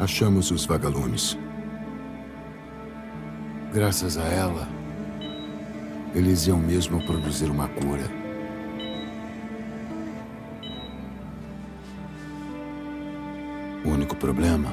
Achamos 0.01 0.51
os 0.51 0.67
vagalumes. 0.67 1.39
Graças 3.73 4.19
a 4.19 4.25
ela, 4.25 4.67
eles 6.13 6.47
iam 6.49 6.59
mesmo 6.59 7.05
produzir 7.07 7.51
uma 7.51 7.69
cura. 7.69 8.11
O 13.85 13.91
único 13.91 14.17
problema 14.17 14.73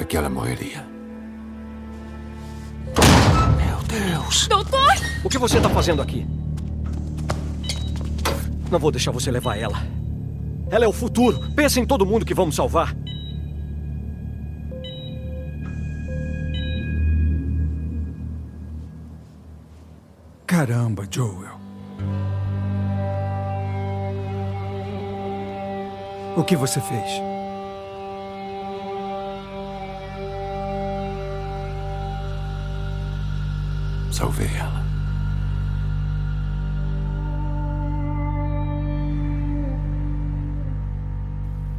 é 0.00 0.04
que 0.04 0.16
ela 0.16 0.28
morreria. 0.28 0.93
Deus! 4.24 4.48
Doutor! 4.48 4.94
O 5.22 5.28
que 5.28 5.38
você 5.38 5.58
está 5.58 5.68
fazendo 5.68 6.00
aqui? 6.02 6.26
Não 8.70 8.78
vou 8.78 8.90
deixar 8.90 9.10
você 9.10 9.30
levar 9.30 9.56
ela. 9.56 9.76
Ela 10.70 10.84
é 10.84 10.88
o 10.88 10.92
futuro. 10.92 11.50
Pensa 11.54 11.78
em 11.80 11.86
todo 11.86 12.06
mundo 12.06 12.24
que 12.24 12.34
vamos 12.34 12.56
salvar. 12.56 12.94
Caramba, 20.46 21.06
Joel. 21.10 21.54
O 26.36 26.42
que 26.42 26.56
você 26.56 26.80
fez? 26.80 27.33
Salvei 34.24 34.48
ela. 34.58 34.82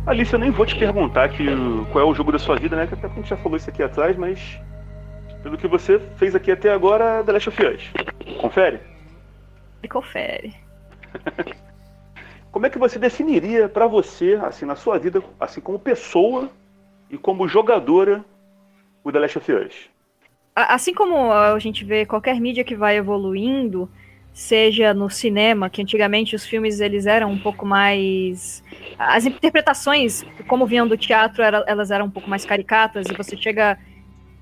Alice, 0.06 0.32
eu 0.32 0.38
nem 0.38 0.52
vou 0.52 0.64
te 0.64 0.78
perguntar 0.78 1.30
que, 1.30 1.44
qual 1.92 2.06
é 2.06 2.08
o 2.08 2.14
jogo 2.14 2.32
da 2.32 2.38
sua 2.38 2.56
vida, 2.56 2.76
né? 2.76 2.86
Que 2.86 2.94
até 2.94 3.08
a 3.08 3.10
gente 3.10 3.28
já 3.28 3.38
falou 3.38 3.58
isso 3.58 3.68
aqui 3.68 3.82
atrás, 3.82 4.16
mas 4.16 4.60
pelo 5.42 5.58
que 5.58 5.68
você 5.68 5.98
fez 6.18 6.36
aqui 6.36 6.52
até 6.52 6.72
agora, 6.72 7.24
The 7.24 7.32
Last 7.32 7.50
of 7.50 7.66
Us. 7.66 7.92
Confere? 8.40 8.80
E 9.82 9.88
confere. 9.88 10.54
Como 12.52 12.68
é 12.68 12.70
que 12.70 12.78
você 12.78 13.00
definiria 13.00 13.68
pra 13.68 13.88
você, 13.88 14.40
assim, 14.44 14.68
na 14.68 14.76
sua 14.76 15.00
vida, 15.00 15.20
assim 15.40 15.60
como 15.60 15.80
pessoa 15.80 16.50
e 17.10 17.18
como 17.18 17.48
jogadora, 17.48 18.24
o 19.04 19.12
The 19.12 19.20
Last 19.20 19.38
of 19.40 19.52
Us? 19.52 19.95
Assim 20.56 20.94
como 20.94 21.32
a 21.34 21.60
gente 21.60 21.84
vê 21.84 22.06
qualquer 22.06 22.40
mídia 22.40 22.64
que 22.64 22.76
vai 22.76 22.96
evoluindo, 22.96 23.90
seja 24.34 24.94
no 24.94 25.10
cinema, 25.10 25.70
que 25.70 25.82
antigamente 25.82 26.34
os 26.36 26.46
filmes 26.46 26.80
eles 26.80 27.06
eram 27.06 27.30
um 27.32 27.38
pouco 27.38 27.66
mais 27.66 28.64
as 28.98 29.26
interpretações, 29.26 30.24
como 30.48 30.66
vinham 30.66 30.88
do 30.88 30.98
teatro, 30.98 31.44
era- 31.44 31.64
elas 31.68 31.92
eram 31.92 32.06
um 32.06 32.10
pouco 32.10 32.30
mais 32.30 32.46
caricatas 32.46 33.06
e 33.10 33.14
você 33.14 33.36
chega 33.36 33.78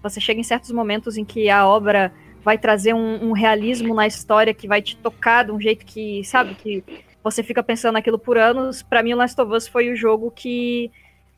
você 0.03 0.19
chega 0.19 0.39
em 0.39 0.43
certos 0.43 0.69
momentos 0.71 1.17
em 1.17 1.23
que 1.25 1.49
a 1.49 1.65
obra 1.65 2.13
vai 2.43 2.57
trazer 2.57 2.93
um, 2.93 3.29
um 3.29 3.31
realismo 3.31 3.95
na 3.95 4.05
história 4.05 4.53
que 4.53 4.67
vai 4.67 4.81
te 4.81 4.97
tocar 4.97 5.45
de 5.45 5.51
um 5.51 5.59
jeito 5.61 5.85
que, 5.85 6.23
sabe, 6.25 6.55
que 6.55 6.83
você 7.23 7.41
fica 7.41 7.63
pensando 7.63 7.93
naquilo 7.93 8.19
por 8.19 8.37
anos. 8.37 8.83
Pra 8.83 9.01
mim, 9.01 9.13
o 9.13 9.17
Last 9.17 9.39
of 9.39 9.53
Us 9.53 9.65
foi 9.65 9.89
o 9.89 9.95
jogo 9.95 10.29
que 10.29 10.91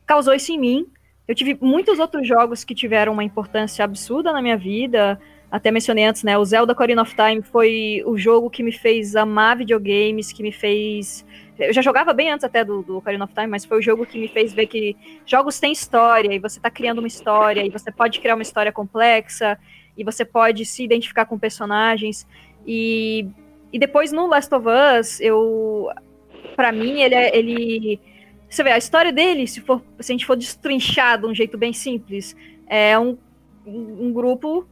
causou 0.04 0.34
isso 0.34 0.50
em 0.50 0.58
mim. 0.58 0.86
Eu 1.28 1.34
tive 1.34 1.58
muitos 1.60 1.98
outros 1.98 2.26
jogos 2.26 2.64
que 2.64 2.74
tiveram 2.74 3.12
uma 3.12 3.24
importância 3.24 3.84
absurda 3.84 4.32
na 4.32 4.40
minha 4.40 4.56
vida. 4.56 5.18
Até 5.50 5.70
mencionei 5.70 6.04
antes, 6.04 6.22
né? 6.22 6.36
O 6.36 6.44
Zelda 6.44 6.72
Ocarina 6.72 7.02
of 7.02 7.14
Time 7.14 7.42
foi 7.42 8.02
o 8.04 8.16
jogo 8.16 8.50
que 8.50 8.62
me 8.62 8.72
fez 8.72 9.14
amar 9.16 9.56
videogames, 9.56 10.32
que 10.32 10.42
me 10.42 10.52
fez. 10.52 11.24
Eu 11.58 11.72
já 11.72 11.82
jogava 11.82 12.12
bem 12.12 12.30
antes 12.30 12.44
até 12.44 12.64
do, 12.64 12.82
do 12.82 12.98
Ocarina 12.98 13.24
of 13.24 13.34
Time, 13.34 13.46
mas 13.46 13.64
foi 13.64 13.78
o 13.78 13.82
jogo 13.82 14.04
que 14.04 14.18
me 14.18 14.28
fez 14.28 14.52
ver 14.52 14.66
que 14.66 14.96
jogos 15.24 15.58
têm 15.58 15.72
história, 15.72 16.34
e 16.34 16.38
você 16.38 16.60
tá 16.60 16.70
criando 16.70 16.98
uma 16.98 17.06
história, 17.06 17.64
e 17.64 17.70
você 17.70 17.90
pode 17.90 18.20
criar 18.20 18.34
uma 18.34 18.42
história 18.42 18.72
complexa, 18.72 19.58
e 19.96 20.04
você 20.04 20.24
pode 20.24 20.64
se 20.64 20.84
identificar 20.84 21.24
com 21.24 21.38
personagens. 21.38 22.26
E, 22.66 23.26
e 23.72 23.78
depois 23.78 24.12
no 24.12 24.26
Last 24.26 24.52
of 24.54 24.66
Us, 24.68 25.20
eu. 25.20 25.90
Pra 26.54 26.72
mim, 26.72 27.00
ele 27.00 27.14
é. 27.14 27.36
Ele, 27.36 28.00
você 28.48 28.62
vê, 28.62 28.72
a 28.72 28.78
história 28.78 29.12
dele, 29.12 29.46
se, 29.46 29.60
for, 29.60 29.82
se 30.00 30.12
a 30.12 30.14
gente 30.14 30.26
for 30.26 30.36
destrinchar 30.36 31.20
de 31.20 31.26
um 31.26 31.34
jeito 31.34 31.58
bem 31.58 31.72
simples, 31.72 32.36
é 32.66 32.98
um, 32.98 33.18
um 33.66 34.12
grupo 34.12 34.66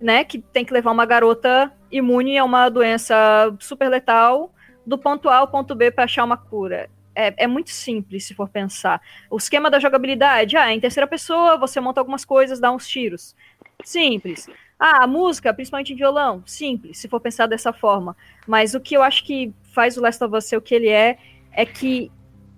né, 0.00 0.24
que 0.24 0.38
tem 0.38 0.64
que 0.64 0.72
levar 0.72 0.90
uma 0.90 1.06
garota 1.06 1.72
imune 1.90 2.36
a 2.38 2.44
uma 2.44 2.68
doença 2.68 3.54
super 3.58 3.88
letal 3.88 4.52
do 4.86 4.98
ponto 4.98 5.28
A 5.28 5.36
ao 5.38 5.48
ponto 5.48 5.74
B 5.74 5.90
para 5.90 6.04
achar 6.04 6.24
uma 6.24 6.36
cura. 6.36 6.88
É, 7.14 7.44
é 7.44 7.46
muito 7.46 7.70
simples 7.70 8.24
se 8.24 8.34
for 8.34 8.48
pensar. 8.48 9.00
O 9.30 9.38
esquema 9.38 9.70
da 9.70 9.80
jogabilidade, 9.80 10.56
ah, 10.56 10.72
em 10.72 10.78
terceira 10.78 11.06
pessoa, 11.06 11.56
você 11.56 11.80
monta 11.80 12.00
algumas 12.00 12.24
coisas, 12.24 12.60
dá 12.60 12.70
uns 12.70 12.86
tiros. 12.86 13.34
Simples. 13.82 14.48
Ah, 14.78 15.04
a 15.04 15.06
música, 15.06 15.52
principalmente 15.54 15.94
em 15.94 15.96
violão, 15.96 16.42
simples, 16.44 16.98
se 16.98 17.08
for 17.08 17.18
pensar 17.18 17.46
dessa 17.46 17.72
forma. 17.72 18.14
Mas 18.46 18.74
o 18.74 18.80
que 18.80 18.94
eu 18.94 19.02
acho 19.02 19.24
que 19.24 19.52
faz 19.72 19.96
o 19.96 20.02
Last 20.02 20.22
of 20.22 20.36
Us 20.36 20.44
ser 20.44 20.58
o 20.58 20.60
que 20.60 20.74
ele 20.74 20.90
é, 20.90 21.18
é 21.52 21.64
que 21.64 22.12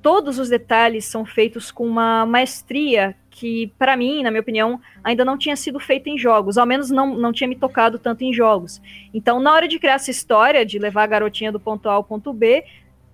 todos 0.09 0.39
os 0.39 0.49
detalhes 0.49 1.05
são 1.05 1.27
feitos 1.27 1.71
com 1.71 1.87
uma 1.87 2.25
maestria 2.25 3.15
que, 3.29 3.71
para 3.79 3.95
mim, 3.95 4.23
na 4.23 4.31
minha 4.31 4.41
opinião, 4.41 4.81
ainda 5.05 5.23
não 5.23 5.37
tinha 5.37 5.55
sido 5.55 5.79
feita 5.79 6.09
em 6.09 6.17
jogos, 6.17 6.57
ao 6.57 6.65
menos 6.65 6.89
não, 6.89 7.15
não 7.15 7.31
tinha 7.31 7.47
me 7.47 7.55
tocado 7.55 7.99
tanto 7.99 8.25
em 8.25 8.33
jogos. 8.33 8.81
Então, 9.13 9.39
na 9.39 9.53
hora 9.53 9.69
de 9.69 9.79
criar 9.79 9.97
essa 9.97 10.11
história, 10.11 10.65
de 10.65 10.79
levar 10.79 11.03
a 11.03 11.07
garotinha 11.07 11.53
do 11.53 11.61
ponto 11.61 11.91
A 11.91 11.93
ao 11.93 12.03
ponto 12.03 12.33
B, 12.33 12.65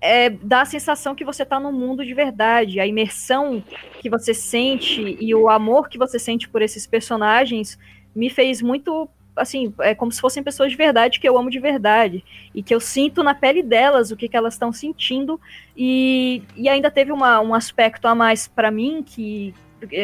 é, 0.01 0.30
dá 0.30 0.61
a 0.61 0.64
sensação 0.64 1.16
que 1.16 1.24
você 1.24 1.42
está 1.42 1.59
no 1.59 1.72
mundo 1.72 2.07
de 2.07 2.14
verdade. 2.14 2.78
A 2.78 2.86
imersão 2.86 3.61
que 4.01 4.09
você 4.09 4.32
sente 4.32 5.16
e 5.20 5.34
o 5.34 5.49
amor 5.49 5.88
que 5.88 5.99
você 5.99 6.16
sente 6.16 6.49
por 6.49 6.62
esses 6.62 6.86
personagens 6.86 7.76
me 8.14 8.30
fez 8.30 8.62
muito. 8.62 9.09
Assim, 9.37 9.74
é 9.80 9.95
como 9.95 10.12
se 10.12 10.20
fossem 10.20 10.43
pessoas 10.43 10.70
de 10.70 10.76
verdade 10.76 11.18
que 11.18 11.28
eu 11.28 11.37
amo 11.37 11.51
de 11.51 11.59
verdade. 11.59 12.24
E 12.55 12.62
que 12.62 12.74
eu 12.74 12.80
sinto 12.80 13.22
na 13.22 13.35
pele 13.35 13.62
delas 13.62 14.11
o 14.11 14.16
que, 14.16 14.28
que 14.28 14.37
elas 14.37 14.55
estão 14.55 14.72
sentindo. 14.72 15.41
E, 15.76 16.43
e 16.57 16.68
ainda 16.68 16.91
teve 16.91 17.12
uma, 17.12 17.41
um 17.41 17.55
aspecto 17.55 18.07
a 18.07 18.14
mais 18.14 18.47
para 18.47 18.70
mim 18.70 19.03
que, 19.03 19.55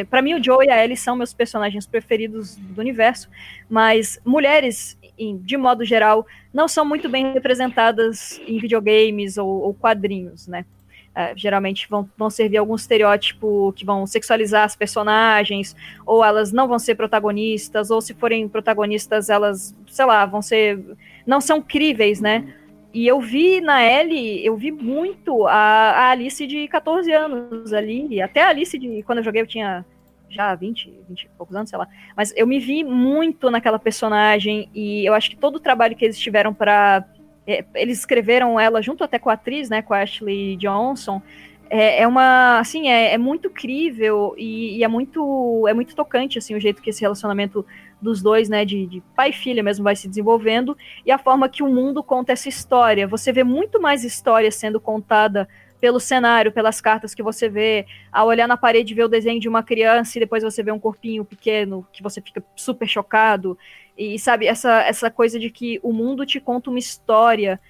para 0.08 0.22
mim 0.22 0.34
o 0.34 0.42
Joe 0.42 0.66
e 0.66 0.70
a 0.70 0.82
Ellie 0.82 0.96
são 0.96 1.16
meus 1.16 1.32
personagens 1.32 1.86
preferidos 1.86 2.56
do 2.56 2.80
universo, 2.80 3.28
mas 3.68 4.20
mulheres, 4.24 4.98
de 5.42 5.56
modo 5.56 5.84
geral, 5.84 6.26
não 6.52 6.66
são 6.66 6.84
muito 6.84 7.08
bem 7.08 7.32
representadas 7.32 8.40
em 8.46 8.58
videogames 8.58 9.38
ou, 9.38 9.48
ou 9.48 9.74
quadrinhos, 9.74 10.46
né? 10.46 10.64
Uh, 11.10 11.36
geralmente 11.36 11.88
vão, 11.90 12.08
vão 12.16 12.30
servir 12.30 12.56
algum 12.56 12.76
estereótipo 12.76 13.72
que 13.74 13.84
vão 13.84 14.06
sexualizar 14.06 14.64
as 14.64 14.76
personagens, 14.76 15.74
ou 16.06 16.24
elas 16.24 16.52
não 16.52 16.68
vão 16.68 16.78
ser 16.78 16.94
protagonistas, 16.94 17.90
ou 17.90 18.00
se 18.00 18.14
forem 18.14 18.48
protagonistas, 18.48 19.28
elas, 19.28 19.74
sei 19.88 20.04
lá, 20.04 20.24
vão 20.24 20.40
ser. 20.40 20.78
não 21.26 21.40
são 21.40 21.60
críveis, 21.60 22.20
né? 22.20 22.54
E 22.92 23.06
eu 23.06 23.20
vi 23.20 23.60
na 23.60 23.84
Ellie, 23.84 24.44
eu 24.44 24.56
vi 24.56 24.72
muito 24.72 25.46
a, 25.46 25.52
a, 25.52 26.10
Alice 26.10 26.44
de 26.46 26.66
14 26.66 27.12
anos 27.12 27.72
ali, 27.72 28.20
até 28.20 28.42
a 28.42 28.48
Alice 28.48 28.76
de 28.76 29.02
quando 29.04 29.18
eu 29.18 29.24
joguei 29.24 29.42
eu 29.42 29.46
tinha 29.46 29.84
já 30.28 30.54
20, 30.54 30.92
20 31.08 31.22
e 31.22 31.28
poucos 31.36 31.54
anos, 31.54 31.70
sei 31.70 31.78
lá. 31.78 31.88
Mas 32.16 32.32
eu 32.36 32.46
me 32.46 32.58
vi 32.58 32.82
muito 32.82 33.50
naquela 33.50 33.78
personagem 33.78 34.68
e 34.74 35.04
eu 35.04 35.14
acho 35.14 35.30
que 35.30 35.36
todo 35.36 35.56
o 35.56 35.60
trabalho 35.60 35.96
que 35.96 36.04
eles 36.04 36.18
tiveram 36.18 36.54
para 36.54 37.04
é, 37.04 37.19
eles 37.46 37.98
escreveram 37.98 38.58
ela 38.58 38.82
junto 38.82 39.02
até 39.02 39.18
com 39.18 39.30
a 39.30 39.34
atriz, 39.34 39.68
né, 39.68 39.82
com 39.82 39.94
a 39.94 40.02
Ashley 40.02 40.56
Johnson. 40.56 41.20
É, 41.68 42.02
é 42.02 42.06
uma, 42.06 42.58
assim, 42.58 42.88
é, 42.88 43.14
é 43.14 43.18
muito 43.18 43.48
crível 43.48 44.34
e, 44.36 44.78
e, 44.78 44.84
é 44.84 44.88
muito, 44.88 45.66
é 45.68 45.72
muito 45.72 45.94
tocante, 45.94 46.36
assim, 46.36 46.54
o 46.54 46.60
jeito 46.60 46.82
que 46.82 46.90
esse 46.90 47.00
relacionamento 47.00 47.64
dos 48.02 48.20
dois, 48.20 48.48
né, 48.48 48.64
de, 48.64 48.86
de, 48.86 49.00
pai 49.14 49.30
e 49.30 49.32
filha 49.32 49.62
mesmo, 49.62 49.84
vai 49.84 49.94
se 49.94 50.08
desenvolvendo, 50.08 50.76
e 51.06 51.12
a 51.12 51.18
forma 51.18 51.48
que 51.48 51.62
o 51.62 51.68
mundo 51.68 52.02
conta 52.02 52.32
essa 52.32 52.48
história. 52.48 53.06
Você 53.06 53.32
vê 53.32 53.44
muito 53.44 53.80
mais 53.80 54.02
história 54.02 54.50
sendo 54.50 54.80
contada 54.80 55.48
pelo 55.80 55.98
cenário, 55.98 56.52
pelas 56.52 56.80
cartas 56.80 57.14
que 57.14 57.22
você 57.22 57.48
vê, 57.48 57.86
ao 58.12 58.26
olhar 58.26 58.46
na 58.46 58.56
parede 58.56 58.94
ver 58.94 59.04
o 59.04 59.08
desenho 59.08 59.40
de 59.40 59.48
uma 59.48 59.62
criança 59.62 60.18
e 60.18 60.20
depois 60.20 60.42
você 60.42 60.62
vê 60.62 60.70
um 60.70 60.78
corpinho 60.78 61.24
pequeno 61.24 61.86
que 61.90 62.02
você 62.02 62.20
fica 62.20 62.44
super 62.54 62.86
chocado. 62.86 63.56
E 63.96 64.18
sabe, 64.18 64.46
essa, 64.46 64.82
essa 64.82 65.10
coisa 65.10 65.38
de 65.38 65.50
que 65.50 65.78
o 65.82 65.92
mundo 65.92 66.24
te 66.24 66.40
conta 66.40 66.70
uma 66.70 66.78
história. 66.78 67.60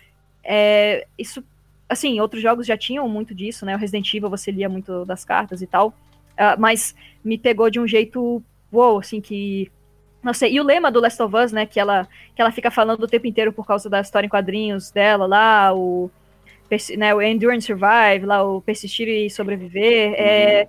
É, 0.45 1.07
isso, 1.19 1.45
assim, 1.89 2.21
outros 2.21 2.43
jogos 2.43 2.67
já 2.67 2.77
tinham 2.77 3.09
muito 3.09 3.35
disso, 3.35 3.67
né? 3.67 3.75
O 3.75 3.79
Resident 3.79 4.13
Evil 4.15 4.31
você 4.31 4.51
lia 4.51 4.69
muito 4.69 5.05
das 5.05 5.25
cartas 5.25 5.61
e 5.61 5.67
tal. 5.67 5.89
Uh, 5.89 6.59
mas 6.59 6.95
me 7.23 7.37
pegou 7.37 7.69
de 7.69 7.79
um 7.81 7.87
jeito, 7.87 8.43
uou, 8.73 8.99
assim, 8.99 9.21
que 9.21 9.71
não 10.23 10.35
sei, 10.35 10.53
e 10.53 10.61
o 10.61 10.65
lema 10.65 10.91
do 10.91 11.01
Last 11.01 11.23
of 11.23 11.35
Us, 11.35 11.53
né, 11.53 11.65
que 11.65 11.81
ela, 11.81 12.07
que 12.35 12.43
ela 12.43 12.53
fica 12.53 12.71
falando 12.71 13.03
o 13.03 13.09
tempo 13.09 13.27
inteiro 13.27 13.53
por 13.53 13.67
causa 13.67 13.89
da 13.89 14.01
história 14.01 14.27
em 14.27 14.31
quadrinhos 14.31 14.91
dela 14.91 15.27
lá, 15.27 15.75
o, 15.75 16.11
né, 16.97 17.15
o 17.15 17.23
Endure 17.23 17.57
and 17.57 17.61
Survive, 17.61 18.27
lá, 18.27 18.43
o 18.45 18.61
persistir 18.61 19.09
e 19.09 19.31
sobreviver, 19.31 20.11
uhum. 20.11 20.15
é, 20.19 20.69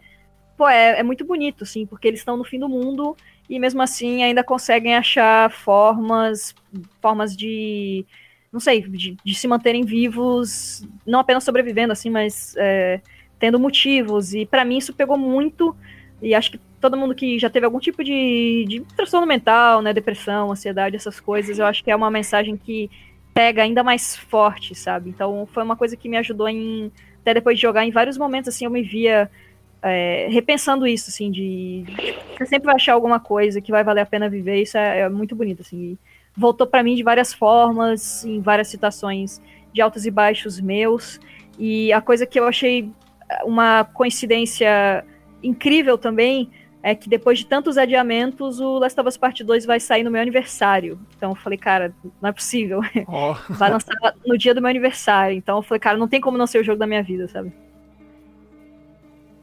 pô, 0.57 0.69
é, 0.69 0.99
é, 0.99 1.03
muito 1.03 1.25
bonito, 1.25 1.63
assim, 1.63 1.85
porque 1.85 2.07
eles 2.07 2.21
estão 2.21 2.37
no 2.37 2.45
fim 2.45 2.59
do 2.59 2.69
mundo 2.69 3.15
e 3.49 3.59
mesmo 3.59 3.81
assim 3.81 4.23
ainda 4.23 4.43
conseguem 4.43 4.95
achar 4.95 5.51
formas, 5.51 6.55
formas 7.01 7.35
de, 7.35 8.05
não 8.51 8.59
sei, 8.59 8.81
de, 8.81 9.17
de 9.23 9.35
se 9.35 9.47
manterem 9.47 9.83
vivos, 9.83 10.87
não 11.05 11.19
apenas 11.19 11.43
sobrevivendo, 11.43 11.93
assim, 11.93 12.09
mas 12.09 12.55
é, 12.57 13.01
tendo 13.39 13.59
motivos, 13.59 14.33
e 14.33 14.45
para 14.45 14.65
mim 14.65 14.77
isso 14.77 14.93
pegou 14.93 15.17
muito, 15.17 15.75
e 16.21 16.33
acho 16.35 16.51
que 16.51 16.59
todo 16.79 16.97
mundo 16.97 17.13
que 17.13 17.37
já 17.37 17.49
teve 17.49 17.65
algum 17.65 17.79
tipo 17.79 18.03
de, 18.03 18.65
de 18.67 18.81
transtorno 18.95 19.27
mental, 19.27 19.81
né, 19.81 19.93
depressão, 19.93 20.51
ansiedade, 20.51 20.95
essas 20.95 21.19
coisas, 21.19 21.59
eu 21.59 21.65
acho 21.65 21.83
que 21.83 21.91
é 21.91 21.95
uma 21.95 22.09
mensagem 22.09 22.57
que 22.57 22.89
pega 23.33 23.63
ainda 23.63 23.83
mais 23.83 24.15
forte, 24.15 24.75
sabe? 24.75 25.09
Então 25.09 25.47
foi 25.53 25.63
uma 25.63 25.75
coisa 25.75 25.95
que 25.95 26.09
me 26.09 26.17
ajudou 26.17 26.49
em 26.49 26.91
até 27.21 27.35
depois 27.35 27.57
de 27.57 27.61
jogar 27.61 27.85
em 27.85 27.91
vários 27.91 28.17
momentos 28.17 28.49
assim 28.49 28.65
eu 28.65 28.71
me 28.71 28.81
via 28.81 29.29
é, 29.81 30.27
repensando 30.29 30.85
isso 30.85 31.09
assim 31.09 31.31
de, 31.31 31.83
de, 31.83 32.15
você 32.37 32.45
sempre 32.45 32.65
vai 32.65 32.75
achar 32.75 32.93
alguma 32.93 33.19
coisa 33.19 33.61
que 33.61 33.71
vai 33.71 33.83
valer 33.83 34.01
a 34.01 34.05
pena 34.05 34.29
viver 34.29 34.61
isso 34.61 34.77
é, 34.77 34.99
é 34.99 35.09
muito 35.09 35.35
bonito 35.35 35.61
assim 35.61 35.97
voltou 36.35 36.67
para 36.67 36.83
mim 36.83 36.95
de 36.95 37.03
várias 37.03 37.33
formas 37.33 38.23
em 38.23 38.41
várias 38.41 38.67
situações 38.67 39.41
de 39.73 39.81
altos 39.81 40.05
e 40.05 40.11
baixos 40.11 40.59
meus 40.59 41.19
e 41.57 41.91
a 41.91 42.01
coisa 42.01 42.25
que 42.25 42.39
eu 42.39 42.47
achei 42.47 42.89
uma 43.43 43.83
coincidência 43.83 45.05
incrível 45.43 45.97
também 45.97 46.49
é 46.83 46.95
que 46.95 47.07
depois 47.07 47.39
de 47.39 47.45
tantos 47.45 47.77
adiamentos, 47.77 48.59
o 48.59 48.79
Last 48.79 48.99
of 48.99 49.07
Us 49.07 49.17
Part 49.17 49.43
2 49.43 49.65
vai 49.65 49.79
sair 49.79 50.03
no 50.03 50.09
meu 50.09 50.21
aniversário. 50.21 50.99
Então 51.15 51.31
eu 51.31 51.35
falei, 51.35 51.57
cara, 51.57 51.93
não 52.19 52.29
é 52.29 52.31
possível. 52.31 52.81
Oh. 53.07 53.33
Vai 53.53 53.69
lançar 53.69 53.93
no 54.25 54.37
dia 54.37 54.53
do 54.53 54.61
meu 54.61 54.69
aniversário. 54.69 55.37
Então 55.37 55.57
eu 55.57 55.61
falei, 55.61 55.79
cara, 55.79 55.97
não 55.97 56.07
tem 56.07 56.19
como 56.19 56.37
não 56.37 56.47
ser 56.47 56.59
o 56.59 56.63
jogo 56.63 56.79
da 56.79 56.87
minha 56.87 57.03
vida, 57.03 57.27
sabe? 57.27 57.53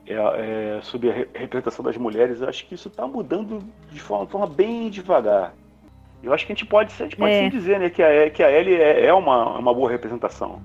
É, 0.09 0.79
é, 0.79 0.81
sobre 0.83 1.11
a 1.11 1.13
representação 1.13 1.85
das 1.85 1.97
mulheres, 1.97 2.41
eu 2.41 2.49
acho 2.49 2.67
que 2.67 2.75
isso 2.75 2.89
está 2.89 3.07
mudando 3.07 3.63
de 3.91 4.01
forma, 4.01 4.27
forma, 4.27 4.47
bem 4.47 4.89
devagar. 4.89 5.55
Eu 6.23 6.33
acho 6.33 6.47
que 6.47 6.53
a 6.53 6.55
gente 6.55 6.67
pode, 6.67 6.93
a 6.95 7.05
gente 7.05 7.17
pode 7.17 7.33
é. 7.33 7.43
sim 7.43 7.51
dizer 7.51 7.79
né, 7.79 7.91
que, 7.91 8.03
a, 8.03 8.31
que 8.31 8.43
a 8.43 8.51
Ellie 8.51 8.75
é, 8.75 9.07
é 9.07 9.15
uma, 9.15 9.59
uma 9.59 9.73
boa 9.73 9.91
representação. 9.91 10.61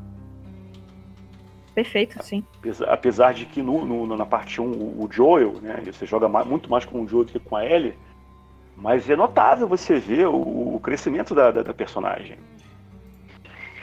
Perfeito, 1.76 2.24
sim. 2.24 2.44
Apesar, 2.60 2.86
apesar 2.90 3.34
de 3.34 3.46
que 3.46 3.62
no, 3.62 3.86
no, 3.86 4.16
na 4.16 4.26
parte 4.26 4.62
1 4.62 4.66
o, 4.66 5.04
o 5.04 5.10
Joel, 5.12 5.54
né, 5.62 5.82
você 5.86 6.06
joga 6.06 6.30
mais, 6.30 6.48
muito 6.48 6.70
mais 6.70 6.86
com 6.86 7.02
o 7.02 7.08
Joel 7.08 7.26
do 7.26 7.32
que 7.32 7.40
com 7.40 7.56
a 7.56 7.66
Ellie, 7.66 7.96
mas 8.78 9.10
é 9.10 9.16
notável 9.16 9.68
você 9.68 10.00
ver 10.00 10.28
o, 10.28 10.76
o 10.76 10.80
crescimento 10.80 11.36
da, 11.36 11.52
da, 11.52 11.64
da, 11.64 11.74
personagem. 11.74 12.38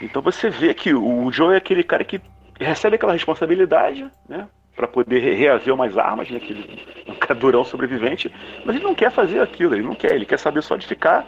Então 0.01 0.23
você 0.23 0.49
vê 0.49 0.73
que 0.73 0.95
o 0.95 1.31
Joel 1.31 1.53
é 1.53 1.57
aquele 1.57 1.83
cara 1.83 2.05
que 2.05 2.21
recebe 2.59 2.97
aquela 2.97 3.13
responsabilidade, 3.13 4.11
né? 4.29 4.49
Para 4.81 4.89
poder 4.89 5.20
reaver 5.37 5.74
umas 5.74 5.99
armas, 5.99 6.31
né, 6.31 6.39
aquele 6.39 6.87
um 7.07 7.14
cadurão 7.14 7.62
sobrevivente, 7.62 8.33
mas 8.64 8.74
ele 8.74 8.85
não 8.85 8.95
quer 8.95 9.11
fazer 9.11 9.41
aquilo, 9.41 9.74
ele 9.74 9.83
não 9.83 9.95
quer, 9.95 10.14
ele 10.14 10.24
quer 10.24 10.39
saber 10.39 10.62
só 10.62 10.74
de 10.74 10.87
ficar 10.87 11.26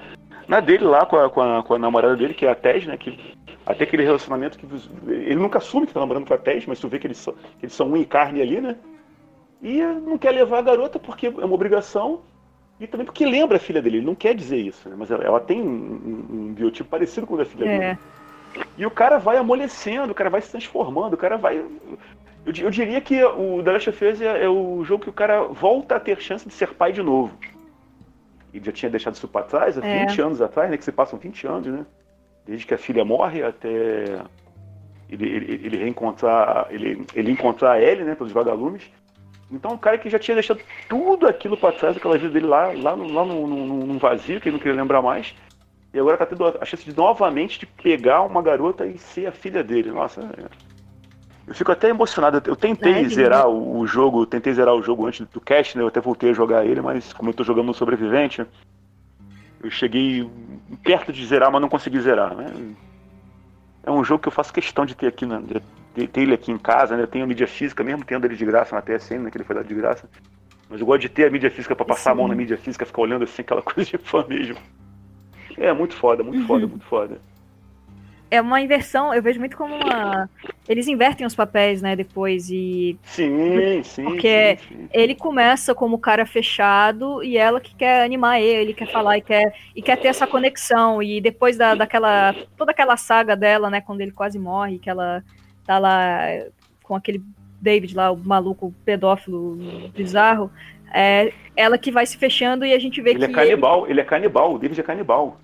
na 0.49 0.59
dele 0.59 0.85
lá 0.85 1.05
com 1.05 1.17
a, 1.17 1.29
com 1.29 1.43
a, 1.43 1.63
com 1.63 1.75
a 1.75 1.79
namorada 1.79 2.17
dele, 2.17 2.33
que 2.33 2.47
é 2.47 2.51
a 2.51 2.55
Tess, 2.55 2.87
né, 2.87 2.97
que 2.97 3.37
até 3.67 3.85
aquele 3.85 4.05
relacionamento 4.05 4.59
que 4.59 4.67
ele 5.07 5.35
nunca 5.35 5.59
assume 5.59 5.87
que 5.87 5.93
tá 5.93 6.01
namorando 6.01 6.27
com 6.27 6.33
a 6.33 6.39
Tess, 6.39 6.65
mas 6.67 6.81
tu 6.81 6.89
vê 6.89 6.99
que 6.99 7.07
eles, 7.07 7.19
são, 7.19 7.35
eles 7.63 7.75
são 7.75 7.91
um 7.91 7.97
em 7.97 8.05
carne 8.05 8.41
ali, 8.41 8.59
né, 8.59 8.75
e 9.61 9.83
não 9.83 10.17
quer 10.17 10.31
levar 10.31 10.61
a 10.61 10.63
garota 10.63 10.99
porque 10.99 11.27
é 11.27 11.31
uma 11.31 11.55
obrigação, 11.55 12.23
e 12.81 12.87
também 12.87 13.05
porque 13.05 13.27
lembra 13.27 13.59
a 13.59 13.61
filha 13.61 13.83
dele, 13.83 13.99
ele 13.99 14.07
não 14.07 14.15
quer 14.15 14.35
dizer 14.35 14.57
isso, 14.57 14.89
né, 14.89 14.97
mas 14.99 15.11
ela, 15.11 15.23
ela 15.23 15.41
tem 15.41 15.61
um, 15.61 15.67
um, 15.67 16.27
um, 16.31 16.55
biotipo 16.55 16.89
parecido 16.89 17.27
com 17.27 17.35
o 17.35 17.39
da 17.39 17.45
filha 17.45 17.67
é. 17.67 17.79
dele. 17.79 17.99
E 18.77 18.85
o 18.85 18.91
cara 18.91 19.19
vai 19.19 19.39
amolecendo, 19.39 20.13
o 20.13 20.15
cara 20.15 20.29
vai 20.29 20.43
se 20.43 20.51
transformando, 20.51 21.15
o 21.15 21.17
cara 21.17 21.39
vai 21.39 21.65
eu, 22.45 22.53
eu, 22.65 22.71
diria 22.71 23.01
que 23.01 23.23
o 23.23 23.63
The 23.63 23.73
Last 23.73 23.91
of 23.91 24.05
Us 24.05 24.21
é, 24.21 24.45
é, 24.45 24.49
o 24.49 24.83
jogo 24.85 25.05
que 25.05 25.11
o 25.11 25.13
cara 25.13 25.45
volta 25.45 25.97
a 25.97 26.01
ter 26.01 26.21
chance 26.21 26.47
de 26.47 26.53
ser 26.53 26.75
pai 26.75 26.93
de 26.93 27.03
novo. 27.03 27.37
E 28.53 28.61
já 28.63 28.73
tinha 28.73 28.91
deixado 28.91 29.15
isso 29.15 29.29
para 29.29 29.47
trás, 29.47 29.79
há 29.79 29.87
é. 29.87 30.07
20 30.07 30.21
anos 30.21 30.43
atrás, 30.43 30.71
né? 30.71 30.77
Que 30.77 30.85
se 30.85 30.93
passam 30.93 31.19
20 31.19 31.47
anos, 31.47 31.67
né? 31.67 31.87
Desde 32.45 32.67
que 32.67 32.75
a 32.75 32.79
filha 32.79 33.05
morre 33.05 33.43
até 33.43 34.21
ele, 35.09 35.29
ele, 35.29 35.67
ele 35.67 35.77
reencontrar. 35.77 36.67
Ele, 36.71 37.07
ele 37.15 37.31
encontrar 37.31 37.73
a 37.73 37.81
Ellie, 37.81 38.05
né? 38.05 38.15
Pelos 38.15 38.33
vagalumes. 38.33 38.83
Então, 39.51 39.73
um 39.73 39.79
cara 39.79 39.99
que 39.99 40.11
já 40.11 40.19
tinha 40.19 40.35
deixado 40.35 40.61
tudo 40.89 41.29
aquilo 41.29 41.57
para 41.57 41.77
trás, 41.77 41.97
aquela 41.97 42.17
vida 42.17 42.31
dele 42.31 42.47
lá, 42.47 42.73
lá, 42.73 42.97
no, 42.97 43.13
lá 43.13 43.25
no, 43.25 43.47
no, 43.47 43.87
num 43.87 43.99
vazio, 43.99 44.41
que 44.41 44.49
ele 44.49 44.57
não 44.57 44.63
queria 44.63 44.81
lembrar 44.81 45.03
mais. 45.03 45.35
E 45.93 46.01
agora 46.01 46.17
tá 46.17 46.25
tendo 46.25 46.47
a 46.47 46.65
chance 46.65 46.85
de 46.85 46.97
novamente 46.97 47.61
de 47.61 47.67
pegar 47.67 48.23
uma 48.23 48.41
garota 48.41 48.87
e 48.87 48.97
ser 48.97 49.27
a 49.27 49.33
filha 49.33 49.63
dele. 49.63 49.91
Nossa, 49.91 50.23
é 50.23 50.72
eu 51.53 51.55
fico 51.55 51.71
até 51.71 51.91
emocionado. 51.91 52.43
Eu 52.47 52.57
tentei 52.57 53.07
zerar 53.11 53.47
o, 53.47 53.81
o, 53.81 53.87
jogo, 53.87 54.25
tentei 54.25 54.55
zerar 54.55 54.75
o 54.75 54.83
jogo 54.83 55.07
antes 55.07 55.27
do 55.29 55.41
cast, 55.41 55.77
né? 55.77 55.85
Eu 55.85 55.89
até 55.89 56.01
voltei 56.01 56.31
a 56.31 56.33
jogar 56.33 56.65
ele, 56.65 56.81
mas 56.81 57.13
como 57.13 57.29
eu 57.29 57.35
tô 57.35 57.45
jogando 57.45 57.67
no 57.67 57.75
sobrevivente, 57.75 58.45
eu 59.63 59.71
cheguei 59.71 60.29
perto 60.83 61.13
de 61.13 61.25
zerar, 61.27 61.53
mas 61.53 61.61
não 61.61 61.69
consegui 61.69 62.01
zerar, 62.01 62.35
né? 62.35 62.47
É 63.85 63.91
um 63.91 64.03
jogo 64.03 64.23
que 64.23 64.29
eu 64.29 64.33
faço 64.33 64.51
questão 64.51 64.87
de 64.87 64.95
ter 64.95 65.09
aqui, 65.09 65.27
né? 65.27 65.43
de 65.95 66.09
ter 66.09 66.23
ele 66.23 66.33
aqui 66.33 66.51
em 66.51 66.57
casa, 66.57 66.97
né? 66.97 67.03
Eu 67.03 67.07
tenho 67.09 67.25
a 67.25 67.29
mídia 67.29 67.47
física, 67.47 67.85
mesmo 67.85 68.03
tendo 68.03 68.25
ele 68.25 68.35
de 68.35 68.47
graça 68.47 68.75
na 68.75 68.81
TSN, 68.81 69.19
né? 69.19 69.31
Que 69.31 69.37
ele 69.37 69.45
foi 69.45 69.55
dado 69.55 69.69
de 69.69 69.75
graça. 69.75 70.09
Mas 70.71 70.81
eu 70.81 70.87
gosto 70.87 71.03
de 71.03 71.11
ter 71.11 71.27
a 71.27 71.31
mídia 71.31 71.51
física 71.51 71.77
para 71.77 71.85
passar 71.85 72.05
Sim. 72.05 72.11
a 72.13 72.15
mão 72.15 72.29
na 72.29 72.35
mídia 72.35 72.57
física, 72.57 72.87
ficar 72.87 73.03
olhando 73.03 73.25
assim, 73.25 73.43
aquela 73.43 73.61
coisa 73.63 73.91
de 73.91 73.99
fã 73.99 74.25
mesmo. 74.27 74.57
É 75.59 75.71
muito 75.75 75.95
foda, 75.95 76.23
muito 76.23 76.41
uhum. 76.41 76.47
foda, 76.47 76.67
muito 76.67 76.85
foda 76.87 77.32
é 78.33 78.41
uma 78.41 78.63
inversão, 78.63 79.13
eu 79.13 79.23
vejo 79.23 79.39
muito 79.39 79.59
como 79.59 79.75
uma. 79.75 80.29
Eles 80.67 80.89
invertem 80.89 81.27
os 81.27 81.35
papéis, 81.35 81.83
né, 81.83 81.95
depois 81.95 82.49
e. 82.49 82.99
Sim, 83.03 83.83
sim. 83.85 84.05
Porque 84.05 84.57
sim, 84.57 84.75
sim. 84.75 84.89
ele 84.91 85.15
começa 85.15 85.75
como 85.75 85.99
cara 85.99 86.25
fechado 86.25 87.23
e 87.23 87.37
ela 87.37 87.61
que 87.61 87.75
quer 87.75 88.03
animar 88.03 88.41
ele, 88.41 88.73
quer 88.73 88.91
falar 88.91 89.19
e 89.19 89.21
quer, 89.21 89.55
e 89.77 89.83
quer 89.83 89.97
ter 89.97 90.09
essa 90.09 90.27
conexão. 90.27 91.03
E 91.03 91.21
depois 91.21 91.59
da, 91.59 91.75
daquela. 91.75 92.35
toda 92.57 92.71
aquela 92.71 92.97
saga 92.97 93.37
dela, 93.37 93.69
né, 93.69 93.83
quando 93.83 94.01
ele 94.01 94.13
quase 94.13 94.39
morre, 94.39 94.79
que 94.79 94.89
ela 94.89 95.23
tá 95.67 95.79
lá 95.79 96.21
com 96.83 96.97
aquele 96.97 97.23
David 97.61 97.95
lá, 97.95 98.11
o 98.11 98.17
maluco 98.17 98.75
pedófilo 98.83 99.59
bizarro. 99.95 100.51
É 100.91 101.35
ela 101.55 101.77
que 101.77 101.93
vai 101.93 102.07
se 102.07 102.17
fechando 102.17 102.65
e 102.65 102.73
a 102.73 102.79
gente 102.79 103.03
vê 103.03 103.11
ele 103.11 103.19
que. 103.19 103.25
É 103.27 103.35
canibal, 103.35 103.85
ele... 103.85 103.93
ele 103.93 104.01
é 104.01 104.05
canibal, 104.05 104.55
o 104.55 104.59
David 104.59 104.81
é 104.81 104.83
canibal. 104.83 105.39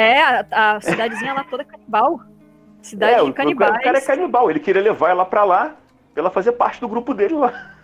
É, 0.00 0.22
a, 0.22 0.76
a 0.76 0.80
cidadezinha 0.80 1.34
lá 1.34 1.44
toda 1.44 1.62
é 1.62 1.66
canibal. 1.66 2.20
Cidade 2.82 3.20
é, 3.20 3.24
de 3.24 3.32
canibais. 3.32 3.76
O 3.76 3.82
cara 3.82 3.98
é 3.98 4.00
canibal, 4.00 4.50
ele 4.50 4.60
queria 4.60 4.82
levar 4.82 5.10
ela 5.10 5.24
pra 5.24 5.44
lá 5.44 5.76
pra 6.12 6.22
ela 6.22 6.30
fazer 6.30 6.52
parte 6.52 6.80
do 6.80 6.88
grupo 6.88 7.14
dele 7.14 7.34
lá. 7.34 7.76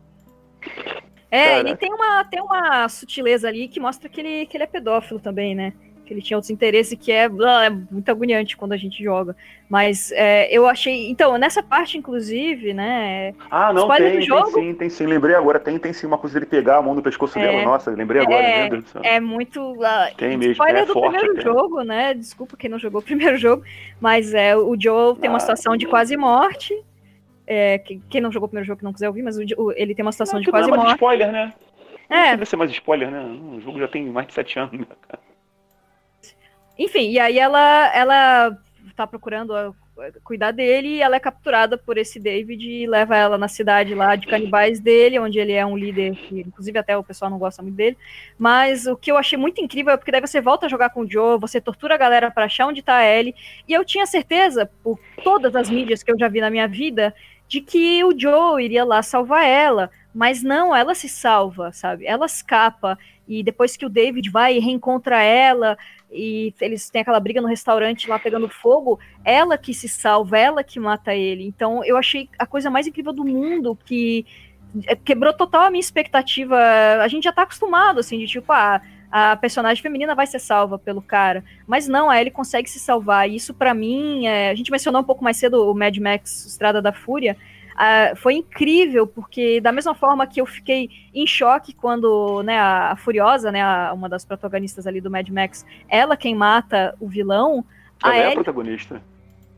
É, 1.31 1.57
Caraca. 1.57 1.71
e 1.71 1.77
tem 1.77 1.93
uma, 1.93 2.25
tem 2.25 2.41
uma 2.41 2.89
sutileza 2.89 3.49
ali 3.49 3.69
que 3.69 3.79
mostra 3.81 4.09
que 4.09 4.21
ele, 4.21 4.47
que 4.47 4.57
ele 4.57 4.64
é 4.64 4.67
pedófilo 4.67 5.21
também, 5.21 5.55
né? 5.55 5.73
Que 6.07 6.15
ele 6.15 6.23
tinha 6.23 6.37
outros 6.37 6.51
interesses, 6.51 6.97
que 6.99 7.11
é, 7.13 7.25
é 7.25 7.71
muito 7.71 8.09
agoniante 8.09 8.57
quando 8.57 8.73
a 8.73 8.77
gente 8.77 9.03
joga. 9.03 9.37
Mas 9.69 10.13
é, 10.13 10.49
eu 10.51 10.67
achei. 10.67 11.11
Então, 11.11 11.37
nessa 11.37 11.63
parte, 11.63 11.99
inclusive, 11.99 12.73
né? 12.73 13.35
Ah, 13.51 13.73
não, 13.73 13.89
tem, 13.89 14.23
jogo, 14.23 14.53
tem 14.53 14.63
sim, 14.63 14.75
tem 14.75 14.89
sim. 14.89 15.07
Lembrei 15.07 15.35
agora, 15.35 15.59
tem, 15.59 15.79
tem 15.79 15.93
sim 15.93 16.07
uma 16.07 16.17
coisa 16.17 16.35
dele 16.35 16.47
pegar 16.47 16.79
a 16.79 16.83
mão 16.83 16.95
no 16.95 17.03
pescoço 17.03 17.39
é, 17.39 17.43
dela. 17.43 17.65
Nossa, 17.65 17.91
lembrei 17.91 18.23
agora, 18.23 18.43
é, 18.43 18.71
meu 18.71 18.83
É 19.03 19.19
muito. 19.19 19.61
Uh, 19.73 20.17
tem 20.17 20.37
mesmo, 20.37 20.53
spoiler 20.53 20.83
é 20.83 20.87
do 20.87 20.93
forte, 20.93 21.19
primeiro 21.19 21.41
jogo, 21.43 21.83
né? 21.83 22.15
Desculpa 22.15 22.57
quem 22.57 22.71
não 22.71 22.79
jogou 22.79 23.01
o 23.01 23.05
primeiro 23.05 23.37
jogo, 23.37 23.65
mas 24.01 24.33
é, 24.33 24.57
o 24.57 24.77
Joe 24.79 25.17
tem 25.17 25.29
uma 25.29 25.39
ah, 25.39 25.41
situação 25.41 25.77
de 25.77 25.87
quase 25.87 26.17
morte. 26.17 26.73
É, 27.45 27.79
quem 28.09 28.21
não 28.21 28.33
jogou 28.33 28.47
o 28.47 28.49
primeiro 28.49 28.67
jogo 28.67 28.79
que 28.79 28.85
não 28.85 28.93
quiser 28.93 29.09
ouvir, 29.09 29.23
mas 29.23 29.37
o, 29.37 29.43
o, 29.57 29.73
ele 29.73 29.95
tem 29.95 30.05
uma 30.05 30.13
situação 30.13 30.39
não, 30.39 30.45
de 30.45 30.51
quase 30.51 30.69
não 30.69 30.75
é 30.75 30.79
morte. 30.79 30.95
spoiler, 30.95 31.33
né? 31.33 31.53
É. 32.09 32.31
Não 32.31 32.31
deve 32.31 32.47
ser 32.47 32.57
mais 32.57 32.71
spoiler, 32.71 33.11
né? 33.11 33.21
O 33.21 33.61
jogo 33.61 33.79
já 33.79 33.89
tem 33.89 34.07
mais 34.07 34.27
de 34.29 34.35
7 34.35 34.59
anos, 34.61 34.81
né, 34.81 34.87
cara? 35.09 35.26
Enfim, 36.79 37.11
e 37.11 37.18
aí 37.18 37.39
ela, 37.39 37.95
ela 37.95 38.59
tá 38.95 39.07
procurando 39.07 39.74
cuidar 40.22 40.51
dele 40.51 40.89
e 40.89 41.03
ela 41.03 41.16
é 41.16 41.20
capturada 41.20 41.79
por 41.79 41.97
esse 41.97 42.20
David 42.20 42.68
e 42.68 42.87
leva 42.87 43.16
ela 43.16 43.39
na 43.39 43.49
cidade 43.49 43.95
lá 43.95 44.14
de 44.14 44.27
canibais 44.27 44.79
dele, 44.79 45.18
onde 45.18 45.39
ele 45.39 45.53
é 45.53 45.64
um 45.64 45.77
líder 45.77 46.14
que, 46.14 46.41
inclusive, 46.41 46.79
até 46.79 46.97
o 46.97 47.03
pessoal 47.03 47.31
não 47.31 47.39
gosta 47.39 47.62
muito 47.62 47.77
dele. 47.77 47.97
Mas 48.39 48.87
o 48.87 48.97
que 48.97 49.11
eu 49.11 49.16
achei 49.16 49.39
muito 49.39 49.61
incrível 49.61 49.95
é 49.95 49.97
porque 49.97 50.12
daí 50.12 50.20
você 50.20 50.41
volta 50.41 50.66
a 50.66 50.68
jogar 50.68 50.91
com 50.91 51.01
o 51.01 51.11
Joe, 51.11 51.39
você 51.39 51.61
tortura 51.61 51.95
a 51.95 51.99
galera 51.99 52.31
para 52.31 52.45
achar 52.45 52.66
onde 52.66 52.83
tá 52.83 52.97
a 52.97 53.07
Ellie, 53.07 53.35
e 53.66 53.72
eu 53.72 53.85
tinha 53.85 54.05
certeza, 54.05 54.70
por 54.83 54.99
todas 55.24 55.57
as 55.57 55.70
mídias 55.70 56.03
que 56.03 56.12
eu 56.12 56.18
já 56.18 56.29
vi 56.29 56.41
na 56.41 56.51
minha 56.51 56.68
vida, 56.68 57.14
de 57.49 57.61
que 57.61 58.05
o 58.05 58.18
Joe 58.18 58.62
iria 58.62 58.85
lá 58.85 59.03
salvar 59.03 59.47
ela, 59.47 59.91
mas 60.14 60.43
não, 60.43 60.74
ela 60.74 60.95
se 60.95 61.09
salva, 61.09 61.72
sabe? 61.72 62.07
Ela 62.07 62.27
escapa, 62.27 62.99
e 63.29 63.43
depois 63.43 63.77
que 63.77 63.87
o 63.87 63.91
David 63.91 64.31
vai 64.31 64.57
e 64.57 64.61
reencontra 64.61 65.22
ela, 65.22 65.77
e 66.11 66.55
eles 66.61 66.89
têm 66.89 67.03
aquela 67.03 67.21
briga 67.21 67.41
no 67.41 67.49
restaurante 67.49 68.09
lá 68.09 68.19
pegando 68.19 68.49
fogo, 68.49 68.99
ela 69.25 69.59
que 69.59 69.75
se 69.75 69.89
salva, 69.89 70.39
ela 70.39 70.65
que 70.65 70.79
mata 70.79 71.15
ele. 71.15 71.45
Então 71.45 71.85
eu 71.85 71.97
achei 71.97 72.29
a 72.39 72.47
coisa 72.47 72.71
mais 72.71 72.87
incrível 72.87 73.13
do 73.13 73.25
mundo 73.25 73.77
que 73.85 74.25
é, 74.87 74.95
quebrou 74.95 75.33
total 75.33 75.63
a 75.63 75.71
minha 75.71 75.81
expectativa. 75.81 76.57
A 77.03 77.09
gente 77.09 77.25
já 77.25 77.33
tá 77.33 77.43
acostumado, 77.43 78.01
assim, 78.01 78.19
de 78.19 78.27
tipo, 78.27 78.53
ah, 78.53 78.81
a 79.11 79.37
personagem 79.37 79.83
feminina 79.83 80.15
vai 80.15 80.27
ser 80.27 80.39
salva 80.39 80.79
pelo 80.79 81.01
cara. 81.01 81.45
Mas 81.67 81.89
não, 81.89 82.11
a 82.11 82.21
Ellie 82.21 82.31
consegue 82.31 82.69
se 82.69 82.79
salvar. 82.79 83.29
E 83.29 83.37
isso 83.37 83.55
para 83.55 83.73
mim, 83.75 84.27
é... 84.27 84.51
a 84.51 84.55
gente 84.55 84.71
mencionou 84.71 85.01
um 85.01 85.05
pouco 85.05 85.25
mais 85.25 85.37
cedo 85.37 85.71
o 85.71 85.75
Mad 85.75 85.97
Max 85.99 86.47
Estrada 86.47 86.83
da 86.83 86.93
Fúria. 86.93 87.37
Uh, 87.77 88.16
foi 88.16 88.35
incrível, 88.37 89.07
porque 89.07 89.61
da 89.61 89.70
mesma 89.70 89.95
forma 89.95 90.27
que 90.27 90.41
eu 90.41 90.47
fiquei 90.47 90.89
em 91.14 91.27
choque 91.27 91.74
quando 91.74 92.43
né, 92.43 92.59
a, 92.59 92.93
a 92.93 92.97
Furiosa, 92.97 93.53
né, 93.53 93.62
a, 93.62 93.93
uma 93.93 94.09
das 94.09 94.24
protagonistas 94.24 94.87
ali 94.87 94.99
do 94.99 95.11
Mad 95.11 95.29
Max, 95.29 95.66
ela 95.87 96.16
quem 96.16 96.35
mata 96.35 96.97
o 96.99 97.07
vilão. 97.07 97.62
Ela 98.03 98.14
a 98.14 98.16
é 98.16 98.20
Ellie... 98.20 98.31
a 98.31 98.35
protagonista. 98.37 99.03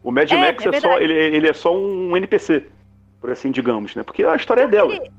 O 0.02 0.10
Mad 0.10 0.28
é, 0.32 0.36
Max 0.36 0.66
é, 0.66 0.68
é 0.68 0.80
só, 0.80 0.98
ele, 0.98 1.12
ele, 1.12 1.48
é 1.48 1.52
só 1.52 1.72
um 1.76 2.16
NPC, 2.16 2.66
por 3.20 3.30
assim 3.30 3.52
digamos, 3.52 3.94
né? 3.94 4.02
Porque 4.02 4.24
a 4.24 4.34
história 4.34 4.64
porque 4.64 4.76
é 4.76 4.80
dela. 4.80 4.94
Ele... 4.96 5.10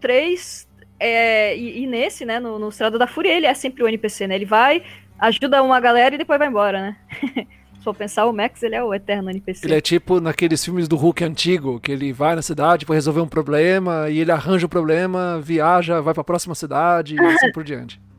Três, 0.00 0.68
é, 0.98 1.56
e, 1.56 1.84
e, 1.84 1.86
nesse, 1.86 2.24
né, 2.24 2.40
no, 2.40 2.58
no 2.58 2.68
Estrada 2.68 2.98
da 2.98 3.06
Fúria, 3.06 3.32
ele 3.32 3.46
é 3.46 3.54
sempre 3.54 3.84
o 3.84 3.88
NPC, 3.88 4.26
né? 4.26 4.34
Ele 4.34 4.44
vai, 4.44 4.82
ajuda 5.20 5.62
uma 5.62 5.78
galera 5.78 6.16
e 6.16 6.18
depois 6.18 6.38
vai 6.38 6.48
embora, 6.48 6.80
né? 6.80 6.96
Se 7.84 7.90
for 7.90 7.94
pensar, 7.94 8.24
o 8.24 8.32
Max 8.32 8.62
ele 8.62 8.74
é 8.74 8.82
o 8.82 8.94
eterno 8.94 9.28
NPC. 9.28 9.66
Ele 9.66 9.74
é 9.74 9.80
tipo 9.80 10.18
naqueles 10.18 10.64
filmes 10.64 10.88
do 10.88 10.96
Hulk 10.96 11.22
antigo, 11.22 11.78
que 11.78 11.92
ele 11.92 12.14
vai 12.14 12.34
na 12.34 12.40
cidade 12.40 12.86
para 12.86 12.94
resolver 12.94 13.20
um 13.20 13.28
problema 13.28 14.08
e 14.08 14.20
ele 14.20 14.32
arranja 14.32 14.64
o 14.64 14.68
problema, 14.70 15.38
viaja, 15.42 16.00
vai 16.00 16.14
para 16.14 16.22
a 16.22 16.24
próxima 16.24 16.54
cidade 16.54 17.14
e 17.14 17.20
assim 17.20 17.52
por 17.52 17.62
diante. 17.62 18.00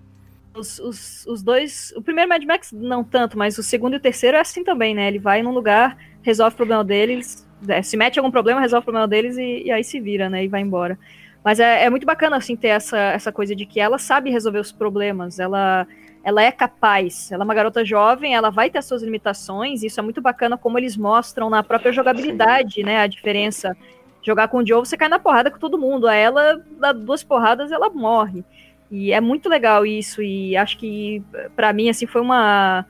Os, 0.55 0.80
os, 0.80 1.26
os 1.26 1.43
dois. 1.43 1.91
O 1.97 2.01
primeiro 2.01 2.30
Mad 2.30 2.41
Max 2.45 2.72
não 2.72 3.03
tanto, 3.03 3.38
mas 3.38 3.57
o 3.57 3.63
segundo 3.63 3.95
e 3.95 3.97
o 3.97 3.99
terceiro 3.99 4.38
é 4.38 4.39
assim 4.39 4.63
também, 4.63 4.95
né? 4.95 5.05
Ele 5.09 5.20
vai 5.20 5.43
num 5.43 5.51
lugar, 5.51 5.97
resolve 6.22 6.53
o 6.53 6.55
problema 6.55 6.82
deles, 6.82 7.45
é, 7.68 7.82
se 7.82 7.97
mete 7.97 8.20
algum 8.20 8.32
problema, 8.32 8.61
resolve 8.61 8.84
o 8.84 8.86
problema 8.86 9.05
deles 9.05 9.36
e, 9.36 9.63
e 9.66 9.72
aí 9.72 9.84
se 9.84 9.99
vira, 9.99 10.30
né? 10.30 10.45
E 10.45 10.47
vai 10.47 10.61
embora. 10.61 10.97
Mas 11.43 11.59
é, 11.59 11.84
é, 11.84 11.89
muito 11.89 12.05
bacana, 12.05 12.38
assim, 12.38 12.55
ter 12.55 12.70
essa, 12.70 12.97
essa 12.97 13.34
coisa 13.34 13.53
de 13.53 13.66
que 13.66 13.82
ela 13.82 13.97
sabe 13.97 14.30
resolver 14.30 14.59
os 14.59 14.72
problemas, 14.72 15.39
ela 15.39 15.86
ela 16.26 16.41
é 16.41 16.51
capaz, 16.51 17.32
ela 17.32 17.43
é 17.43 17.45
uma 17.45 17.53
garota 17.53 17.86
jovem, 17.86 18.36
ela 18.36 18.49
vai 18.49 18.69
ter 18.69 18.80
as 18.80 18.86
suas 18.86 19.01
limitações, 19.01 19.84
isso 19.84 19.99
é 19.99 20.03
muito 20.03 20.21
bacana 20.21 20.57
como 20.57 20.78
eles 20.78 20.97
mostram 20.97 21.49
na 21.49 21.63
própria 21.63 21.93
jogabilidade, 21.93 22.84
né, 22.84 22.97
a 22.99 23.07
diferença 23.07 23.78
jogar 24.26 24.47
com 24.47 24.57
o 24.57 24.67
Joe, 24.67 24.80
você 24.80 24.97
cai 24.97 25.07
na 25.07 25.19
porrada 25.19 25.51
com 25.51 25.59
todo 25.59 25.78
mundo. 25.78 26.07
A 26.07 26.15
ela, 26.15 26.59
dá 26.80 26.91
duas 26.91 27.23
porradas, 27.23 27.71
ela 27.71 27.89
morre. 27.89 28.43
E 28.89 29.13
é 29.13 29.21
muito 29.21 29.47
legal 29.47 29.86
isso. 29.86 30.21
E 30.21 30.57
acho 30.57 30.78
que, 30.78 31.21
para 31.55 31.71
mim, 31.71 31.89
assim, 31.89 32.07
foi 32.07 32.21
uma. 32.21 32.86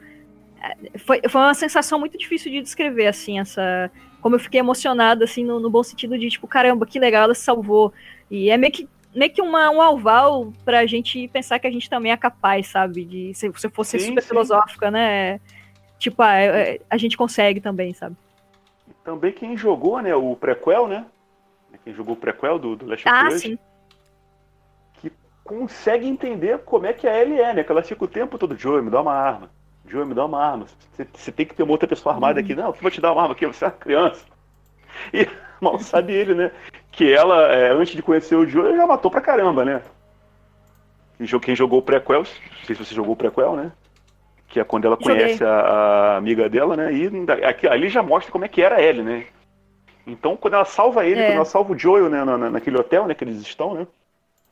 Foi, 0.97 1.21
foi 1.29 1.41
uma 1.41 1.53
sensação 1.53 1.99
muito 1.99 2.17
difícil 2.17 2.51
de 2.51 2.61
descrever, 2.61 3.07
assim, 3.07 3.39
essa. 3.39 3.91
Como 4.21 4.35
eu 4.35 4.39
fiquei 4.39 4.59
emocionada, 4.59 5.25
assim, 5.25 5.43
no, 5.43 5.59
no 5.59 5.69
bom 5.69 5.83
sentido 5.83 6.17
de, 6.17 6.29
tipo, 6.29 6.47
caramba, 6.47 6.85
que 6.85 6.97
legal, 6.97 7.25
ela 7.25 7.35
se 7.35 7.43
salvou. 7.43 7.93
E 8.31 8.49
é 8.49 8.57
meio 8.57 8.71
que 8.71 8.87
meio 9.15 9.31
que 9.31 9.41
uma, 9.41 9.69
um 9.71 9.81
alval 9.81 10.51
pra 10.63 10.85
gente 10.85 11.27
pensar 11.29 11.57
que 11.57 11.67
a 11.67 11.71
gente 11.71 11.89
também 11.89 12.11
é 12.11 12.17
capaz, 12.17 12.67
sabe? 12.67 13.05
De 13.05 13.33
se 13.33 13.49
você 13.49 13.69
fosse 13.69 13.97
sim, 13.97 14.07
super 14.07 14.21
sim. 14.21 14.27
filosófica, 14.27 14.91
né? 14.91 15.39
Tipo, 15.97 16.21
a, 16.21 16.27
ah, 16.27 16.41
é, 16.41 16.81
a 16.89 16.97
gente 16.97 17.15
consegue 17.15 17.61
também, 17.61 17.93
sabe? 17.93 18.15
Também 19.03 19.31
quem 19.31 19.55
jogou, 19.55 20.01
né, 20.01 20.13
o 20.15 20.35
prequel, 20.35 20.87
né? 20.87 21.05
Quem 21.83 21.93
jogou 21.93 22.15
o 22.15 22.17
prequel 22.17 22.59
do, 22.59 22.75
do 22.75 22.85
Last 22.85 23.07
of 23.07 23.17
ah, 23.17 23.27
Us. 23.27 23.41
Sim. 23.41 23.57
Que 24.95 25.11
consegue 25.43 26.07
entender 26.07 26.59
como 26.59 26.85
é 26.85 26.93
que 26.93 27.07
a 27.07 27.21
Ellie 27.21 27.39
é, 27.39 27.53
né? 27.53 27.63
Que 27.63 27.71
ela 27.71 27.83
fica 27.83 28.03
o 28.03 28.07
tempo 28.07 28.37
todo, 28.37 28.57
Joey, 28.57 28.81
me 28.81 28.89
dá 28.89 29.01
uma 29.01 29.13
arma. 29.13 29.49
Joey, 29.87 30.05
me 30.05 30.13
dá 30.13 30.25
uma 30.25 30.43
arma. 30.43 30.65
Você, 30.91 31.07
você 31.13 31.31
tem 31.31 31.45
que 31.45 31.53
ter 31.53 31.63
uma 31.63 31.71
outra 31.71 31.87
pessoa 31.87 32.13
armada 32.13 32.39
uhum. 32.39 32.45
aqui. 32.45 32.55
Não, 32.55 32.67
eu 32.67 32.73
vou 32.73 32.91
te 32.91 32.99
dar 32.99 33.13
uma 33.13 33.21
arma 33.21 33.33
aqui, 33.33 33.45
você 33.45 33.63
é 33.63 33.67
uma 33.67 33.73
criança. 33.73 34.25
E 35.13 35.27
mal 35.61 35.77
sabe 35.79 36.13
ele, 36.13 36.33
né? 36.33 36.51
Que 36.95 37.11
ela, 37.11 37.51
é, 37.53 37.71
antes 37.71 37.93
de 37.93 38.01
conhecer 38.01 38.35
o 38.35 38.47
Joe, 38.47 38.75
já 38.75 38.87
matou 38.87 39.11
pra 39.11 39.21
caramba, 39.21 39.65
né? 39.65 39.81
Quem 41.41 41.55
jogou 41.55 41.79
o 41.79 41.81
prequel, 41.81 42.19
não 42.19 42.65
sei 42.65 42.75
se 42.75 42.85
você 42.85 42.95
jogou 42.95 43.13
o 43.13 43.17
prequel, 43.17 43.55
né? 43.55 43.71
Que 44.47 44.59
é 44.59 44.63
quando 44.63 44.85
ela 44.85 44.97
conhece 44.97 45.43
a, 45.43 45.49
a, 45.49 46.17
amiga 46.17 46.49
dela, 46.49 46.75
né? 46.75 46.93
E 46.93 47.09
aqui, 47.45 47.67
ali 47.67 47.89
já 47.89 48.03
mostra 48.03 48.31
como 48.31 48.45
é 48.45 48.47
que 48.47 48.61
era 48.61 48.81
ele, 48.81 49.01
né? 49.01 49.25
Então, 50.05 50.37
quando 50.37 50.53
ela 50.53 50.65
salva 50.65 51.05
ele, 51.05 51.19
é. 51.19 51.25
quando 51.27 51.35
ela 51.35 51.45
salva 51.45 51.73
o 51.73 51.79
Joel, 51.79 52.09
né, 52.09 52.23
na, 52.23 52.37
naquele 52.37 52.77
hotel, 52.77 53.07
né, 53.07 53.13
que 53.13 53.23
eles 53.23 53.41
estão, 53.41 53.73
né? 53.73 53.87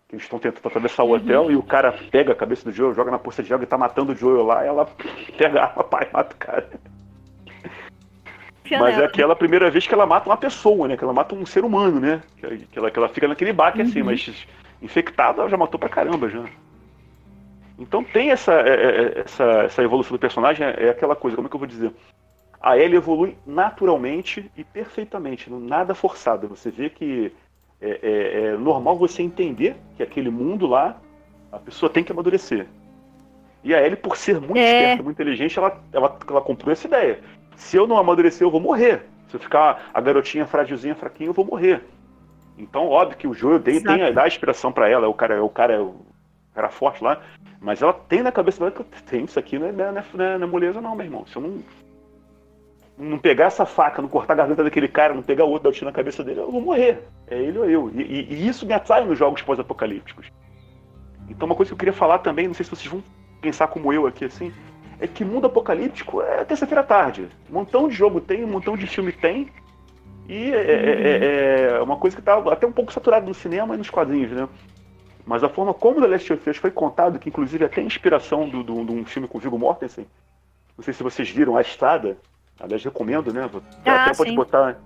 Que 0.07 0.15
eles 0.15 0.23
estão 0.23 0.39
tentando 0.39 0.67
atravessar 0.67 1.03
o 1.03 1.07
uhum. 1.07 1.15
hotel 1.15 1.51
e 1.51 1.55
o 1.55 1.63
cara 1.63 1.93
pega 2.11 2.31
a 2.31 2.35
cabeça 2.35 2.65
do 2.65 2.71
Joel, 2.71 2.93
joga 2.93 3.11
na 3.11 3.19
poça 3.19 3.43
de 3.43 3.53
água 3.53 3.63
e 3.63 3.67
tá 3.67 3.77
matando 3.77 4.13
o 4.13 4.15
Joel 4.15 4.43
lá, 4.43 4.65
ela 4.65 4.87
pega 5.37 5.61
a 5.61 5.65
arma, 5.65 5.83
pai, 5.85 6.09
mata 6.11 6.33
o 6.33 6.37
cara. 6.37 6.69
Mas 8.71 8.97
é 8.97 9.05
aquela 9.05 9.35
primeira 9.35 9.69
vez 9.69 9.85
que 9.85 9.93
ela 9.93 10.05
mata 10.05 10.29
uma 10.29 10.37
pessoa, 10.37 10.87
né? 10.87 10.95
Que 10.95 11.03
ela 11.03 11.13
mata 11.13 11.35
um 11.35 11.45
ser 11.45 11.65
humano, 11.65 11.99
né? 11.99 12.21
Que 12.37 12.79
ela, 12.79 12.89
que 12.89 12.97
ela 12.97 13.09
fica 13.09 13.27
naquele 13.27 13.51
baque 13.51 13.81
assim, 13.81 14.01
uhum. 14.01 14.09
assim, 14.09 14.31
mas 14.31 14.47
infectada 14.81 15.41
ela 15.41 15.49
já 15.49 15.57
matou 15.57 15.79
pra 15.79 15.89
caramba 15.89 16.29
já. 16.29 16.43
Então 17.77 18.03
tem 18.03 18.31
essa, 18.31 18.53
é, 18.53 18.69
é, 18.69 18.73
é, 18.73 19.19
essa, 19.21 19.43
essa 19.63 19.83
evolução 19.83 20.15
do 20.15 20.19
personagem, 20.19 20.65
é 20.65 20.89
aquela 20.89 21.15
coisa, 21.15 21.35
como 21.35 21.47
é 21.47 21.49
que 21.49 21.55
eu 21.55 21.59
vou 21.59 21.67
dizer? 21.67 21.91
A 22.61 22.77
Ellie 22.77 22.95
evolui 22.95 23.35
naturalmente 23.45 24.49
e 24.55 24.63
perfeitamente, 24.63 25.51
nada 25.51 25.93
forçado. 25.93 26.47
Você 26.47 26.71
vê 26.71 26.89
que 26.89 27.33
é, 27.81 27.99
é, 28.01 28.45
é, 28.45 28.57
normal 28.57 28.97
você 28.97 29.21
entender 29.21 29.75
que 29.97 30.03
aquele 30.03 30.29
mundo 30.29 30.65
lá, 30.65 30.97
a 31.51 31.59
pessoa 31.59 31.89
tem 31.89 32.03
que 32.03 32.11
amadurecer. 32.11 32.67
E 33.63 33.73
a 33.73 33.81
Ellie, 33.81 33.97
por 33.97 34.15
ser 34.15 34.39
muito 34.39 34.57
é. 34.57 34.81
esperta, 34.81 35.03
muito 35.03 35.21
inteligente, 35.21 35.57
ela, 35.57 35.77
ela, 35.91 36.17
ela 36.29 36.41
comprou 36.41 36.71
essa 36.71 36.87
ideia 36.87 37.19
se 37.55 37.77
eu 37.77 37.87
não 37.87 37.97
amadurecer, 37.97 38.45
eu 38.45 38.51
vou 38.51 38.59
morrer. 38.59 39.05
Se 39.29 39.35
eu 39.35 39.39
ficar 39.39 39.89
a 39.93 40.01
garotinha 40.01 40.45
frágilzinha, 40.45 40.95
fraquinha, 40.95 41.29
eu 41.29 41.33
vou 41.33 41.45
morrer. 41.45 41.83
Então, 42.57 42.87
óbvio 42.87 43.17
que 43.17 43.27
o 43.27 43.33
Joel 43.33 43.59
tem, 43.59 43.81
tem 43.81 44.03
a, 44.03 44.11
dá 44.11 44.23
a 44.23 44.27
inspiração 44.27 44.71
para 44.71 44.87
ela, 44.87 45.07
o 45.07 45.13
cara, 45.13 45.43
o 45.43 45.49
cara, 45.49 45.81
o 45.83 46.05
cara 46.53 46.69
forte 46.69 47.03
lá, 47.03 47.19
mas 47.59 47.81
ela 47.81 47.93
tem 47.93 48.21
na 48.21 48.31
cabeça 48.31 48.59
dela 48.59 48.71
que 48.71 49.03
tem 49.03 49.23
isso 49.23 49.39
aqui 49.39 49.57
não 49.57 49.67
é, 49.67 49.71
não, 49.71 49.85
é, 49.85 49.91
não, 49.91 50.25
é, 50.25 50.37
não 50.37 50.47
é 50.47 50.49
moleza 50.51 50.79
não, 50.79 50.95
meu 50.95 51.05
irmão. 51.05 51.25
Se 51.25 51.35
eu 51.35 51.41
não, 51.41 51.63
não 52.97 53.17
pegar 53.17 53.45
essa 53.45 53.65
faca, 53.65 54.01
não 54.01 54.09
cortar 54.09 54.33
a 54.33 54.37
garganta 54.37 54.63
daquele 54.63 54.87
cara, 54.87 55.13
não 55.13 55.23
pegar 55.23 55.45
o 55.45 55.49
outro, 55.49 55.63
dar 55.63 55.69
o 55.69 55.73
tiro 55.73 55.85
na 55.87 55.91
cabeça 55.91 56.23
dele, 56.23 56.41
eu 56.41 56.51
vou 56.51 56.61
morrer. 56.61 57.03
É 57.27 57.39
ele 57.39 57.57
ou 57.57 57.65
eu. 57.65 57.91
E, 57.95 58.01
e, 58.01 58.33
e 58.33 58.47
isso 58.47 58.65
me 58.65 58.73
atrai 58.73 59.03
nos 59.03 59.17
jogos 59.17 59.41
pós-apocalípticos. 59.41 60.27
Então, 61.27 61.47
uma 61.47 61.55
coisa 61.55 61.69
que 61.69 61.73
eu 61.73 61.77
queria 61.77 61.93
falar 61.93 62.19
também, 62.19 62.47
não 62.47 62.53
sei 62.53 62.63
se 62.63 62.69
vocês 62.69 62.87
vão 62.87 63.03
pensar 63.41 63.67
como 63.67 63.91
eu 63.91 64.05
aqui, 64.05 64.25
assim, 64.25 64.53
é 65.03 65.07
que 65.07 65.25
mundo 65.25 65.47
apocalíptico 65.47 66.21
é 66.21 66.45
terça-feira 66.45 66.79
à 66.79 66.83
tarde. 66.83 67.27
Um 67.49 67.55
montão 67.55 67.89
de 67.89 67.93
jogo 67.93 68.21
tem, 68.21 68.41
um 68.41 68.47
montão 68.47 68.77
de 68.77 68.87
filme 68.87 69.11
tem. 69.11 69.49
E 70.29 70.49
é, 70.53 70.55
é, 70.55 71.17
é, 71.73 71.77
é 71.77 71.81
uma 71.81 71.97
coisa 71.97 72.15
que 72.15 72.21
está 72.21 72.37
até 72.37 72.65
um 72.65 72.71
pouco 72.71 72.93
saturada 72.93 73.25
no 73.25 73.33
cinema 73.33 73.75
e 73.75 73.77
nos 73.77 73.89
quadrinhos, 73.89 74.31
né? 74.31 74.47
Mas 75.25 75.43
a 75.43 75.49
forma 75.49 75.73
como 75.73 75.99
The 75.99 76.07
Last 76.07 76.31
of 76.31 76.49
Us 76.49 76.55
foi 76.55 76.71
contado, 76.71 77.19
que 77.19 77.27
inclusive 77.27 77.65
até 77.65 77.81
inspiração 77.81 78.45
de 78.45 78.63
do, 78.63 78.85
do, 78.85 78.93
um 78.93 79.03
filme 79.03 79.27
com 79.27 79.37
o 79.37 79.41
Viggo 79.41 79.59
Mortensen, 79.59 80.07
não 80.77 80.83
sei 80.85 80.93
se 80.93 81.03
vocês 81.03 81.29
viram, 81.29 81.57
A 81.57 81.61
Estrada, 81.61 82.17
aliás, 82.57 82.81
recomendo, 82.81 83.33
né? 83.33 83.49
Ah, 83.85 84.05
até 84.05 84.13
sim. 84.13 84.23
pode 84.23 84.31
botar 84.31 84.79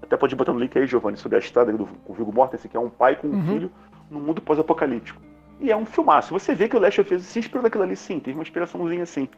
até 0.00 0.16
pode 0.16 0.34
botar 0.34 0.54
no 0.54 0.60
link 0.60 0.78
aí, 0.78 0.86
Giovanni, 0.86 1.18
sobre 1.18 1.36
A 1.36 1.40
Estrada 1.40 1.70
do, 1.74 1.86
com 2.06 2.14
Viggo 2.14 2.32
Mortensen, 2.32 2.70
que 2.70 2.76
é 2.76 2.80
um 2.80 2.88
pai 2.88 3.16
com 3.16 3.26
um 3.26 3.32
uhum. 3.32 3.46
filho 3.46 3.72
no 4.10 4.18
mundo 4.18 4.40
pós-apocalíptico. 4.40 5.20
E 5.60 5.70
é 5.70 5.76
um 5.76 5.84
filmaço. 5.84 6.32
Você 6.32 6.54
vê 6.54 6.68
que 6.68 6.76
o 6.76 6.80
Last 6.80 7.02
of 7.02 7.14
Us 7.14 7.24
se 7.24 7.38
inspirou 7.38 7.62
naquilo 7.62 7.82
ali, 7.82 7.96
sim, 7.96 8.18
teve 8.18 8.38
uma 8.38 8.42
inspiraçãozinha 8.42 9.02
assim 9.02 9.28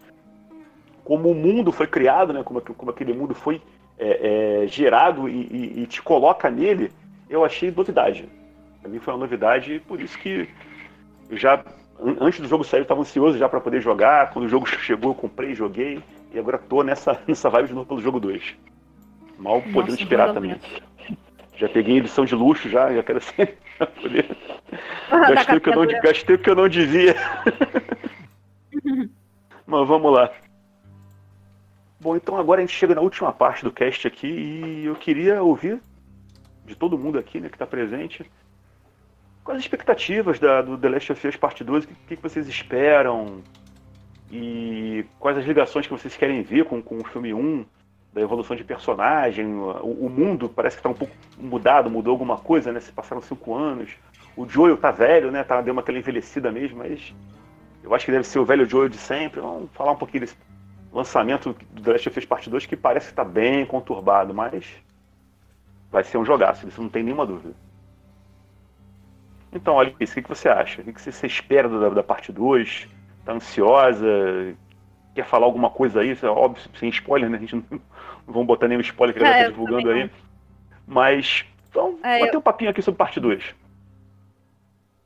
como 1.04 1.30
o 1.30 1.34
mundo 1.34 1.72
foi 1.72 1.86
criado, 1.86 2.32
né, 2.32 2.42
como, 2.42 2.60
como 2.60 2.90
aquele 2.90 3.12
mundo 3.12 3.34
foi 3.34 3.60
é, 3.98 4.62
é, 4.62 4.66
gerado 4.66 5.28
e, 5.28 5.32
e, 5.32 5.82
e, 5.82 5.86
te 5.86 6.00
coloca 6.00 6.50
nele, 6.50 6.90
eu 7.28 7.44
achei 7.44 7.70
novidade. 7.70 8.28
Para 8.80 8.90
mim 8.90 8.98
foi 8.98 9.12
uma 9.12 9.20
novidade 9.20 9.74
e 9.74 9.80
por 9.80 10.00
isso 10.00 10.18
que 10.18 10.48
eu 11.28 11.36
já, 11.36 11.62
antes 12.20 12.40
do 12.40 12.48
jogo 12.48 12.64
sair, 12.64 12.80
eu 12.80 12.84
estava 12.84 13.00
ansioso 13.02 13.38
já 13.38 13.48
para 13.48 13.60
poder 13.60 13.80
jogar. 13.82 14.30
Quando 14.30 14.46
o 14.46 14.48
jogo 14.48 14.66
chegou, 14.80 15.10
eu 15.10 15.14
comprei, 15.14 15.54
joguei 15.54 16.02
e 16.32 16.38
agora 16.38 16.58
tô 16.58 16.82
nessa, 16.82 17.20
nessa 17.28 17.50
vibe 17.50 17.68
de 17.68 17.74
novo 17.74 17.86
pelo 17.86 18.00
jogo 18.00 18.18
2. 18.18 18.56
Mal 19.38 19.56
Nossa, 19.56 19.72
podendo 19.72 19.98
esperar 19.98 20.32
também. 20.32 20.56
Já 21.56 21.68
peguei 21.68 21.98
edição 21.98 22.24
de 22.24 22.34
luxo 22.34 22.70
já, 22.70 22.90
já 22.92 23.02
quero 23.02 23.18
assim, 23.18 23.46
poder. 24.00 24.36
Gastei 25.10 25.56
o, 25.56 25.60
que 25.60 25.68
eu 25.68 25.76
não, 25.76 25.86
gastei 25.86 26.36
o 26.36 26.38
que 26.38 26.50
eu 26.50 26.54
não 26.54 26.68
devia. 26.68 27.14
Mas 29.66 29.88
vamos 29.88 30.12
lá. 30.12 30.30
Bom, 32.00 32.16
então 32.16 32.36
agora 32.36 32.60
a 32.60 32.64
gente 32.64 32.76
chega 32.76 32.94
na 32.94 33.00
última 33.00 33.32
parte 33.32 33.62
do 33.62 33.70
cast 33.70 34.06
aqui 34.06 34.26
e 34.26 34.86
eu 34.86 34.94
queria 34.94 35.42
ouvir 35.42 35.80
de 36.64 36.74
todo 36.74 36.98
mundo 36.98 37.18
aqui 37.18 37.40
né, 37.40 37.48
que 37.48 37.56
está 37.56 37.66
presente 37.66 38.30
quais 39.44 39.58
as 39.58 39.64
expectativas 39.64 40.38
da, 40.38 40.62
do 40.62 40.78
The 40.78 40.88
Last 40.88 41.12
of 41.12 41.28
Us 41.28 41.36
Parte 41.36 41.64
2, 41.64 41.84
o 41.84 41.88
que, 41.88 42.16
que, 42.16 42.22
vocês 42.22 42.46
esperam 42.48 43.42
e 44.30 45.04
quais 45.18 45.36
as 45.36 45.44
ligações 45.44 45.86
que 45.86 45.92
vocês 45.92 46.16
querem 46.16 46.42
ver 46.42 46.64
com, 46.64 46.80
com 46.80 46.98
o 46.98 47.04
filme 47.04 47.34
1, 47.34 47.64
da 48.12 48.20
evolução 48.20 48.56
de 48.56 48.64
personagem, 48.64 49.46
o, 49.46 50.06
o 50.06 50.10
mundo 50.10 50.48
parece 50.48 50.76
que 50.76 50.80
está 50.80 50.88
um 50.88 50.94
pouco 50.94 51.14
mudado, 51.38 51.90
mudou 51.90 52.12
alguma 52.12 52.36
coisa, 52.36 52.72
né? 52.72 52.80
Se 52.80 52.92
passaram 52.92 53.22
cinco 53.22 53.54
anos. 53.54 53.90
O 54.36 54.48
Joel 54.48 54.76
tá 54.76 54.90
velho, 54.90 55.30
né? 55.30 55.44
Tá, 55.44 55.60
deu 55.60 55.72
uma 55.72 55.80
aquela 55.80 55.98
envelhecida 55.98 56.50
mesmo, 56.50 56.78
mas 56.78 57.14
eu 57.82 57.94
acho 57.94 58.04
que 58.04 58.12
deve 58.12 58.26
ser 58.26 58.40
o 58.40 58.44
velho 58.44 58.68
Joel 58.68 58.88
de 58.88 58.96
sempre. 58.96 59.40
Vamos 59.40 59.70
falar 59.72 59.92
um 59.92 59.96
pouquinho 59.96 60.22
desse, 60.22 60.36
lançamento 60.92 61.56
do 61.70 61.82
The 61.82 61.92
Last 61.92 62.08
of 62.08 62.18
Us 62.18 62.24
Part 62.24 62.50
2 62.50 62.66
que 62.66 62.76
parece 62.76 63.06
que 63.06 63.12
está 63.12 63.24
bem 63.24 63.64
conturbado, 63.64 64.34
mas 64.34 64.66
vai 65.90 66.04
ser 66.04 66.18
um 66.18 66.24
jogaço, 66.24 66.66
isso 66.68 66.82
não 66.82 66.88
tem 66.88 67.02
nenhuma 67.02 67.26
dúvida. 67.26 67.54
Então, 69.52 69.74
olha 69.74 69.94
isso, 69.98 70.18
o 70.18 70.22
que 70.22 70.28
você 70.28 70.48
acha? 70.48 70.80
O 70.80 70.84
que 70.84 71.00
você 71.00 71.26
espera 71.26 71.68
da, 71.68 71.88
da 71.88 72.02
parte 72.02 72.30
2? 72.30 72.88
Tá 73.24 73.32
ansiosa? 73.32 74.06
Quer 75.14 75.26
falar 75.26 75.46
alguma 75.46 75.70
coisa 75.70 76.00
aí? 76.00 76.16
É 76.22 76.26
óbvio, 76.26 76.62
sem 76.78 76.88
spoiler, 76.90 77.28
né? 77.28 77.36
A 77.36 77.40
gente 77.40 77.56
não, 77.56 77.64
não 77.70 77.80
vamos 78.28 78.46
botar 78.46 78.68
nenhum 78.68 78.80
spoiler 78.80 79.14
que 79.14 79.20
ele 79.20 79.28
é, 79.28 79.44
tá 79.44 79.50
divulgando 79.50 79.90
aí. 79.90 80.08
Mas, 80.86 81.44
então, 81.68 81.98
é, 82.02 82.20
bater 82.20 82.34
eu... 82.34 82.38
um 82.38 82.42
papinho 82.42 82.70
aqui 82.70 82.80
sobre 82.80 82.98
parte 82.98 83.18
2. 83.18 83.54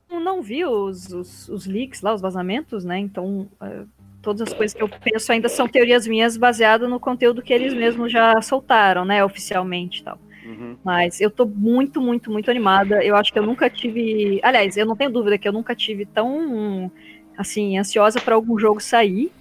Não 0.09 0.41
vi 0.41 0.63
os, 0.63 1.11
os, 1.11 1.49
os, 1.49 1.65
leaks 1.65 2.01
lá, 2.01 2.13
os 2.13 2.21
vazamentos, 2.21 2.85
né? 2.85 2.97
Então, 2.99 3.49
é, 3.59 3.83
todas 4.25 4.41
as 4.41 4.53
coisas 4.53 4.73
que 4.75 4.81
eu 4.81 4.89
penso 4.89 5.31
ainda 5.31 5.47
são 5.47 5.67
teorias 5.67 6.07
minhas 6.07 6.35
baseadas 6.35 6.89
no 6.89 6.99
conteúdo 6.99 7.43
que 7.43 7.53
eles 7.53 7.75
mesmos 7.75 8.11
já 8.11 8.41
soltaram, 8.41 9.05
né, 9.05 9.23
oficialmente 9.23 10.01
e 10.01 10.03
tal. 10.03 10.19
Uhum. 10.43 10.75
Mas 10.83 11.21
eu 11.21 11.29
tô 11.29 11.45
muito, 11.45 12.01
muito, 12.01 12.31
muito 12.31 12.49
animada. 12.49 13.03
Eu 13.03 13.15
acho 13.15 13.31
que 13.31 13.37
eu 13.37 13.45
nunca 13.45 13.69
tive. 13.69 14.39
Aliás, 14.43 14.77
eu 14.77 14.85
não 14.85 14.95
tenho 14.95 15.11
dúvida 15.11 15.37
que 15.37 15.47
eu 15.47 15.53
nunca 15.53 15.75
tive 15.75 16.05
tão 16.05 16.91
assim, 17.37 17.77
ansiosa 17.77 18.19
para 18.19 18.35
algum 18.35 18.57
jogo 18.57 18.79
sair. 18.79 19.31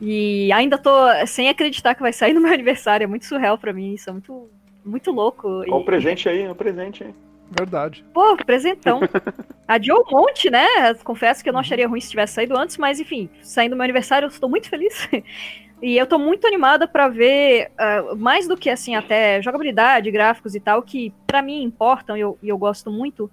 E 0.00 0.52
ainda 0.52 0.76
tô 0.76 0.90
sem 1.26 1.48
acreditar 1.48 1.94
que 1.94 2.02
vai 2.02 2.12
sair 2.12 2.32
no 2.32 2.40
meu 2.40 2.52
aniversário. 2.54 3.04
É 3.04 3.06
muito 3.06 3.24
surreal 3.24 3.56
para 3.58 3.72
mim. 3.72 3.94
Isso 3.94 4.10
é 4.10 4.12
muito, 4.12 4.48
muito 4.84 5.10
louco. 5.10 5.64
Qual 5.66 5.80
o 5.80 5.84
presente 5.84 6.28
aí? 6.28 6.48
O 6.48 6.54
presente 6.54 7.04
aí. 7.04 7.14
Verdade. 7.50 8.04
Pô, 8.12 8.36
presentão. 8.36 9.00
Adiou 9.66 10.04
um 10.06 10.10
monte, 10.10 10.50
né? 10.50 10.94
Confesso 11.02 11.42
que 11.42 11.48
eu 11.48 11.52
não 11.52 11.60
acharia 11.60 11.88
ruim 11.88 12.00
se 12.00 12.10
tivesse 12.10 12.34
saído 12.34 12.56
antes, 12.56 12.76
mas 12.76 13.00
enfim, 13.00 13.30
saindo 13.42 13.70
do 13.70 13.76
meu 13.76 13.84
aniversário, 13.84 14.26
eu 14.26 14.30
estou 14.30 14.48
muito 14.48 14.68
feliz. 14.68 15.08
e 15.80 15.96
eu 15.96 16.04
estou 16.04 16.18
muito 16.18 16.46
animada 16.46 16.86
para 16.86 17.08
ver, 17.08 17.70
uh, 17.72 18.16
mais 18.16 18.48
do 18.48 18.56
que 18.56 18.70
assim, 18.70 18.94
até 18.94 19.40
jogabilidade, 19.40 20.10
gráficos 20.10 20.54
e 20.54 20.60
tal, 20.60 20.82
que 20.82 21.12
para 21.26 21.42
mim 21.42 21.62
importam 21.62 22.16
e 22.16 22.20
eu, 22.20 22.38
eu 22.42 22.58
gosto 22.58 22.90
muito. 22.90 23.30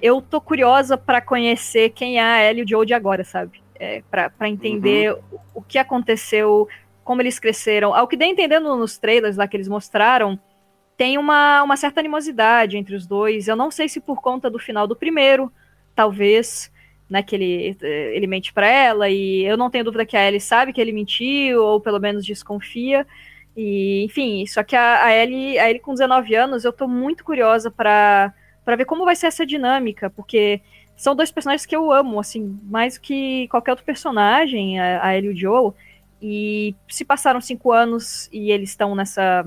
Eu 0.00 0.20
tô 0.20 0.40
curiosa 0.40 0.96
para 0.96 1.20
conhecer 1.20 1.90
quem 1.90 2.18
é 2.18 2.22
a 2.22 2.44
Ellie 2.44 2.62
e 2.62 2.64
o 2.64 2.68
Joe 2.68 2.86
de 2.86 2.94
agora, 2.94 3.24
sabe? 3.24 3.62
É, 3.78 4.02
para 4.10 4.48
entender 4.48 5.12
uhum. 5.12 5.20
o, 5.54 5.60
o 5.60 5.62
que 5.62 5.78
aconteceu, 5.78 6.68
como 7.04 7.22
eles 7.22 7.38
cresceram. 7.38 7.94
Ao 7.94 8.06
que 8.06 8.16
dei 8.16 8.28
entendendo 8.28 8.74
nos 8.76 8.98
trailers 8.98 9.36
lá 9.36 9.46
que 9.46 9.56
eles 9.56 9.68
mostraram, 9.68 10.38
tem 10.96 11.18
uma, 11.18 11.62
uma 11.62 11.76
certa 11.76 12.00
animosidade 12.00 12.76
entre 12.76 12.94
os 12.94 13.06
dois. 13.06 13.48
Eu 13.48 13.56
não 13.56 13.70
sei 13.70 13.88
se 13.88 14.00
por 14.00 14.20
conta 14.20 14.48
do 14.48 14.58
final 14.58 14.86
do 14.86 14.96
primeiro, 14.96 15.52
talvez, 15.94 16.72
né, 17.08 17.22
que 17.22 17.34
ele, 17.36 17.76
ele 17.82 18.26
mente 18.26 18.52
para 18.52 18.66
ela, 18.66 19.08
e 19.08 19.44
eu 19.44 19.56
não 19.56 19.70
tenho 19.70 19.84
dúvida 19.84 20.06
que 20.06 20.16
a 20.16 20.26
Ellie 20.26 20.40
sabe 20.40 20.72
que 20.72 20.80
ele 20.80 20.92
mentiu, 20.92 21.62
ou 21.62 21.80
pelo 21.80 22.00
menos 22.00 22.24
desconfia. 22.24 23.06
E, 23.56 24.04
enfim, 24.04 24.46
só 24.46 24.62
que 24.62 24.76
a, 24.76 25.04
a, 25.04 25.12
Ellie, 25.14 25.58
a 25.58 25.68
Ellie 25.68 25.80
com 25.80 25.92
19 25.92 26.34
anos, 26.34 26.64
eu 26.64 26.72
tô 26.72 26.88
muito 26.88 27.24
curiosa 27.24 27.70
para 27.70 28.32
ver 28.76 28.84
como 28.86 29.04
vai 29.04 29.16
ser 29.16 29.26
essa 29.28 29.46
dinâmica, 29.46 30.10
porque 30.10 30.60
são 30.96 31.14
dois 31.14 31.30
personagens 31.30 31.66
que 31.66 31.76
eu 31.76 31.92
amo, 31.92 32.18
assim, 32.18 32.58
mais 32.64 32.96
que 32.98 33.48
qualquer 33.48 33.72
outro 33.72 33.84
personagem, 33.84 34.80
a, 34.80 35.04
a 35.06 35.16
Ellie 35.16 35.30
e 35.30 35.34
o 35.34 35.36
Joe. 35.36 35.72
E 36.20 36.74
se 36.88 37.04
passaram 37.04 37.40
cinco 37.40 37.70
anos 37.70 38.28
e 38.32 38.50
eles 38.50 38.70
estão 38.70 38.94
nessa 38.94 39.44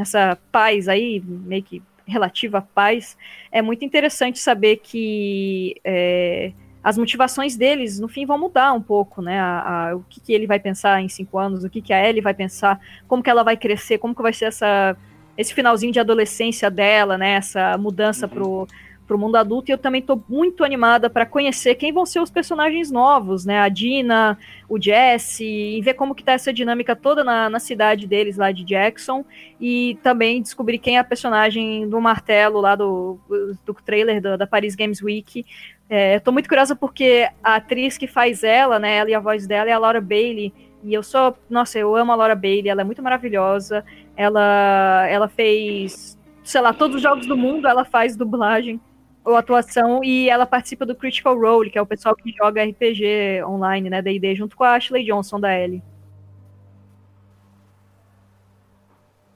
nessa 0.00 0.38
paz 0.50 0.88
aí, 0.88 1.22
meio 1.26 1.62
que 1.62 1.82
relativa 2.06 2.66
paz, 2.74 3.16
é 3.52 3.60
muito 3.60 3.84
interessante 3.84 4.38
saber 4.38 4.78
que 4.78 5.76
é, 5.84 6.52
as 6.82 6.96
motivações 6.96 7.54
deles, 7.54 8.00
no 8.00 8.08
fim, 8.08 8.24
vão 8.24 8.38
mudar 8.38 8.72
um 8.72 8.80
pouco, 8.80 9.20
né? 9.20 9.38
A, 9.38 9.90
a, 9.90 9.96
o 9.96 10.04
que, 10.08 10.18
que, 10.20 10.32
ele 10.32 10.46
vai 10.46 10.58
pensar 10.58 11.02
em 11.02 11.08
cinco 11.08 11.38
anos, 11.38 11.62
o 11.62 11.68
que, 11.68 11.82
que 11.82 11.92
a 11.92 12.08
Ellie 12.08 12.22
vai 12.22 12.32
pensar, 12.32 12.80
como 13.06 13.22
que 13.22 13.28
ela 13.28 13.44
vai 13.44 13.58
crescer, 13.58 13.98
como 13.98 14.14
que 14.14 14.22
vai 14.22 14.32
ser 14.32 14.46
essa, 14.46 14.96
esse 15.36 15.52
finalzinho 15.52 15.92
de 15.92 16.00
adolescência 16.00 16.70
dela, 16.70 17.18
né? 17.18 17.32
Essa 17.32 17.76
mudança 17.76 18.26
uhum. 18.26 18.32
pro 18.32 18.68
para 19.10 19.16
o 19.16 19.18
mundo 19.18 19.34
adulto 19.34 19.68
e 19.68 19.74
eu 19.74 19.78
também 19.78 20.00
estou 20.00 20.22
muito 20.28 20.62
animada 20.62 21.10
para 21.10 21.26
conhecer 21.26 21.74
quem 21.74 21.92
vão 21.92 22.06
ser 22.06 22.20
os 22.20 22.30
personagens 22.30 22.92
novos, 22.92 23.44
né? 23.44 23.58
A 23.58 23.68
Dina, 23.68 24.38
o 24.68 24.80
Jesse, 24.80 25.44
e 25.44 25.82
ver 25.82 25.94
como 25.94 26.14
que 26.14 26.22
tá 26.22 26.30
essa 26.30 26.52
dinâmica 26.52 26.94
toda 26.94 27.24
na, 27.24 27.50
na 27.50 27.58
cidade 27.58 28.06
deles 28.06 28.36
lá 28.36 28.52
de 28.52 28.62
Jackson 28.62 29.24
e 29.60 29.98
também 30.00 30.40
descobrir 30.40 30.78
quem 30.78 30.96
é 30.96 31.00
a 31.00 31.04
personagem 31.04 31.88
do 31.88 32.00
martelo 32.00 32.60
lá 32.60 32.76
do, 32.76 33.18
do 33.66 33.74
trailer 33.74 34.22
do, 34.22 34.38
da 34.38 34.46
Paris 34.46 34.76
Games 34.76 35.02
Week. 35.02 35.44
É, 35.88 36.14
Estou 36.14 36.32
muito 36.32 36.48
curiosa 36.48 36.76
porque 36.76 37.28
a 37.42 37.56
atriz 37.56 37.98
que 37.98 38.06
faz 38.06 38.44
ela, 38.44 38.78
né? 38.78 38.94
Ela 38.98 39.10
e 39.10 39.14
a 39.14 39.18
voz 39.18 39.44
dela 39.44 39.68
é 39.68 39.72
a 39.72 39.78
Laura 39.78 40.00
Bailey. 40.00 40.54
E 40.84 40.94
eu 40.94 41.02
sou, 41.02 41.36
nossa, 41.48 41.80
eu 41.80 41.96
amo 41.96 42.12
a 42.12 42.14
Laura 42.14 42.36
Bailey, 42.36 42.68
ela 42.68 42.82
é 42.82 42.84
muito 42.84 43.02
maravilhosa. 43.02 43.84
Ela, 44.16 45.04
ela 45.08 45.26
fez, 45.26 46.16
sei 46.44 46.60
lá, 46.60 46.72
todos 46.72 46.94
os 46.94 47.02
jogos 47.02 47.26
do 47.26 47.36
mundo 47.36 47.66
ela 47.66 47.84
faz 47.84 48.14
dublagem 48.16 48.80
ou 49.24 49.36
atuação 49.36 50.02
e 50.02 50.28
ela 50.28 50.46
participa 50.46 50.86
do 50.86 50.94
Critical 50.94 51.38
Role, 51.38 51.70
que 51.70 51.78
é 51.78 51.82
o 51.82 51.86
pessoal 51.86 52.14
que 52.14 52.32
joga 52.32 52.64
RPG 52.64 53.42
online, 53.44 53.90
né, 53.90 54.00
D&D, 54.00 54.34
junto 54.34 54.56
com 54.56 54.64
a 54.64 54.74
Ashley 54.74 55.04
Johnson 55.04 55.38
da 55.38 55.58
Ellie. 55.58 55.82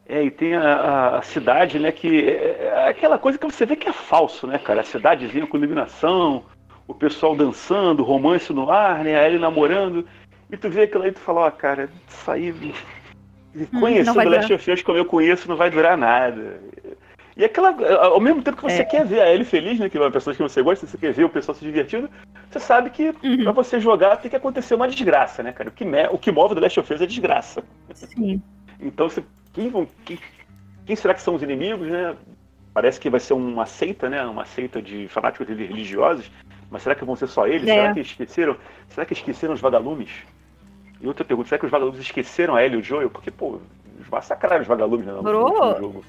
É, 0.06 0.22
e 0.22 0.30
tem 0.30 0.54
a, 0.54 1.16
a, 1.16 1.22
cidade, 1.22 1.78
né, 1.78 1.90
que 1.90 2.28
é, 2.28 2.66
é 2.66 2.88
aquela 2.88 3.18
coisa 3.18 3.38
que 3.38 3.46
você 3.46 3.64
vê 3.64 3.74
que 3.74 3.88
é 3.88 3.92
falso, 3.92 4.46
né, 4.46 4.58
cara? 4.58 4.82
A 4.82 4.84
cidadezinha 4.84 5.46
com 5.46 5.56
iluminação, 5.56 6.44
o 6.86 6.94
pessoal 6.94 7.34
dançando, 7.34 8.02
romance 8.02 8.52
no 8.52 8.70
ar, 8.70 9.02
né, 9.02 9.18
a 9.18 9.26
Ellie 9.26 9.38
namorando, 9.38 10.06
e 10.50 10.56
tu 10.56 10.68
vê 10.68 10.82
aquilo 10.82 11.04
aí 11.04 11.10
e 11.10 11.12
tu 11.12 11.20
fala, 11.20 11.40
ó, 11.40 11.48
oh, 11.48 11.52
cara, 11.52 11.88
isso 12.06 12.30
aí... 12.30 12.52
Hum, 12.52 13.80
conhecendo 13.80 14.18
hum, 14.18 14.28
Last 14.28 14.52
of 14.52 14.70
Us 14.70 14.82
como 14.82 14.98
eu 14.98 15.04
conheço 15.04 15.48
não 15.48 15.56
vai 15.56 15.70
durar 15.70 15.96
nada. 15.96 16.60
E 17.36 17.44
aquela. 17.44 17.70
Ao 18.06 18.20
mesmo 18.20 18.42
tempo 18.42 18.56
que 18.56 18.62
você 18.62 18.82
é. 18.82 18.84
quer 18.84 19.04
ver 19.04 19.20
a 19.20 19.32
Ellie 19.32 19.44
feliz, 19.44 19.78
né? 19.78 19.88
Que 19.88 19.96
é 19.96 20.00
uma 20.00 20.10
pessoa 20.10 20.34
que 20.34 20.42
você 20.42 20.62
gosta, 20.62 20.86
você 20.86 20.96
quer 20.96 21.12
ver 21.12 21.24
o 21.24 21.28
pessoal 21.28 21.54
se 21.54 21.64
divertindo, 21.64 22.08
você 22.48 22.60
sabe 22.60 22.90
que 22.90 23.08
uhum. 23.22 23.42
pra 23.42 23.52
você 23.52 23.80
jogar 23.80 24.16
tem 24.18 24.30
que 24.30 24.36
acontecer 24.36 24.74
uma 24.74 24.88
desgraça, 24.88 25.42
né, 25.42 25.52
cara? 25.52 25.68
O 25.68 25.72
que, 25.72 25.84
me... 25.84 26.06
o 26.08 26.18
que 26.18 26.30
move 26.30 26.54
do 26.54 26.60
Last 26.60 26.78
of 26.78 26.94
Us 26.94 27.00
é 27.00 27.06
desgraça. 27.06 27.64
Sim. 27.92 28.40
Então, 28.80 29.08
você... 29.08 29.24
quem, 29.52 29.68
vão... 29.68 29.88
quem... 30.04 30.18
quem 30.86 30.94
será 30.94 31.12
que 31.14 31.22
são 31.22 31.34
os 31.34 31.42
inimigos, 31.42 31.88
né? 31.88 32.14
Parece 32.72 33.00
que 33.00 33.10
vai 33.10 33.20
ser 33.20 33.34
uma 33.34 33.66
seita, 33.66 34.08
né? 34.08 34.24
Uma 34.24 34.44
seita 34.44 34.80
de 34.80 35.08
fanáticos 35.08 35.48
religiosos. 35.48 36.30
Mas 36.70 36.82
será 36.82 36.94
que 36.94 37.04
vão 37.04 37.16
ser 37.16 37.28
só 37.28 37.46
eles? 37.46 37.68
É. 37.68 37.74
Será 37.74 37.94
que 37.94 38.00
esqueceram? 38.00 38.56
Será 38.88 39.06
que 39.06 39.12
esqueceram 39.12 39.54
os 39.54 39.60
vagalumes? 39.60 40.10
E 41.00 41.06
outra 41.06 41.24
pergunta, 41.24 41.48
será 41.48 41.58
que 41.58 41.66
os 41.66 41.70
vagalumes 41.70 42.00
esqueceram 42.00 42.54
a 42.54 42.64
Ellie 42.64 42.78
e 42.78 42.80
o 42.80 42.84
Joel? 42.84 43.10
Porque, 43.10 43.30
pô, 43.30 43.60
massacraram 44.10 44.62
os 44.62 44.68
vagalumes 44.68 45.04
né, 45.04 45.12
no, 45.12 45.22
no 45.22 45.78
jogo. 45.78 46.04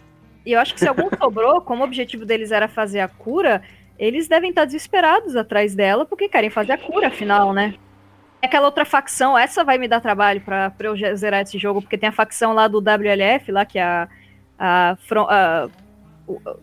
E 0.45 0.51
eu 0.53 0.59
acho 0.59 0.73
que 0.73 0.79
se 0.79 0.87
algum 0.87 1.09
sobrou, 1.17 1.61
como 1.61 1.81
o 1.81 1.85
objetivo 1.85 2.25
deles 2.25 2.51
era 2.51 2.67
fazer 2.67 2.99
a 2.99 3.07
cura, 3.07 3.61
eles 3.97 4.27
devem 4.27 4.49
estar 4.49 4.65
desesperados 4.65 5.35
atrás 5.35 5.73
dela 5.73 6.05
porque 6.05 6.29
querem 6.29 6.49
fazer 6.49 6.73
a 6.73 6.77
cura, 6.77 7.07
afinal, 7.07 7.53
né? 7.53 7.73
Aquela 8.41 8.67
outra 8.67 8.85
facção, 8.85 9.35
essa 9.37 9.63
vai 9.63 9.77
me 9.77 9.87
dar 9.87 10.01
trabalho 10.01 10.41
para 10.41 10.71
eu 10.81 10.95
zerar 11.15 11.41
esse 11.41 11.57
jogo, 11.57 11.81
porque 11.81 11.97
tem 11.97 12.09
a 12.09 12.11
facção 12.11 12.53
lá 12.53 12.67
do 12.67 12.77
WLF, 12.77 13.51
lá 13.51 13.65
que 13.65 13.79
é 13.79 13.83
a, 13.83 14.07
a, 14.59 14.97
a 15.29 15.69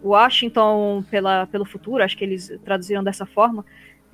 Washington 0.02 1.04
pela, 1.10 1.46
pelo 1.48 1.64
futuro, 1.64 2.04
acho 2.04 2.16
que 2.16 2.24
eles 2.24 2.52
traduziram 2.64 3.02
dessa 3.02 3.26
forma. 3.26 3.64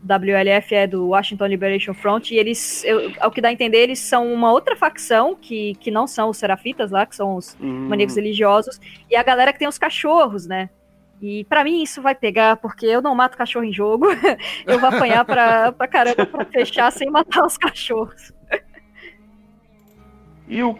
WLF 0.02 0.74
é 0.74 0.86
do 0.86 1.08
Washington 1.08 1.46
Liberation 1.46 1.92
Front, 1.92 2.30
e 2.30 2.36
eles, 2.36 2.84
eu, 2.84 3.12
ao 3.20 3.30
que 3.30 3.40
dá 3.40 3.48
a 3.48 3.52
entender, 3.52 3.78
eles 3.78 3.98
são 3.98 4.32
uma 4.32 4.52
outra 4.52 4.76
facção 4.76 5.34
que, 5.34 5.74
que 5.76 5.90
não 5.90 6.06
são 6.06 6.30
os 6.30 6.36
serafitas 6.36 6.90
lá, 6.90 7.04
que 7.04 7.16
são 7.16 7.36
os 7.36 7.56
hum. 7.60 7.88
maníacos 7.88 8.16
religiosos, 8.16 8.80
e 9.10 9.16
a 9.16 9.22
galera 9.22 9.52
que 9.52 9.58
tem 9.58 9.68
os 9.68 9.78
cachorros, 9.78 10.46
né? 10.46 10.70
E 11.20 11.44
para 11.44 11.64
mim 11.64 11.82
isso 11.82 12.00
vai 12.00 12.14
pegar, 12.14 12.56
porque 12.58 12.86
eu 12.86 13.02
não 13.02 13.14
mato 13.14 13.36
cachorro 13.36 13.64
em 13.64 13.72
jogo, 13.72 14.06
eu 14.64 14.78
vou 14.78 14.88
apanhar 14.88 15.24
pra, 15.24 15.72
pra 15.72 15.88
caramba 15.88 16.24
pra 16.24 16.44
fechar 16.44 16.92
sem 16.92 17.10
matar 17.10 17.44
os 17.44 17.58
cachorros. 17.58 18.32
E 20.46 20.62
o 20.62 20.76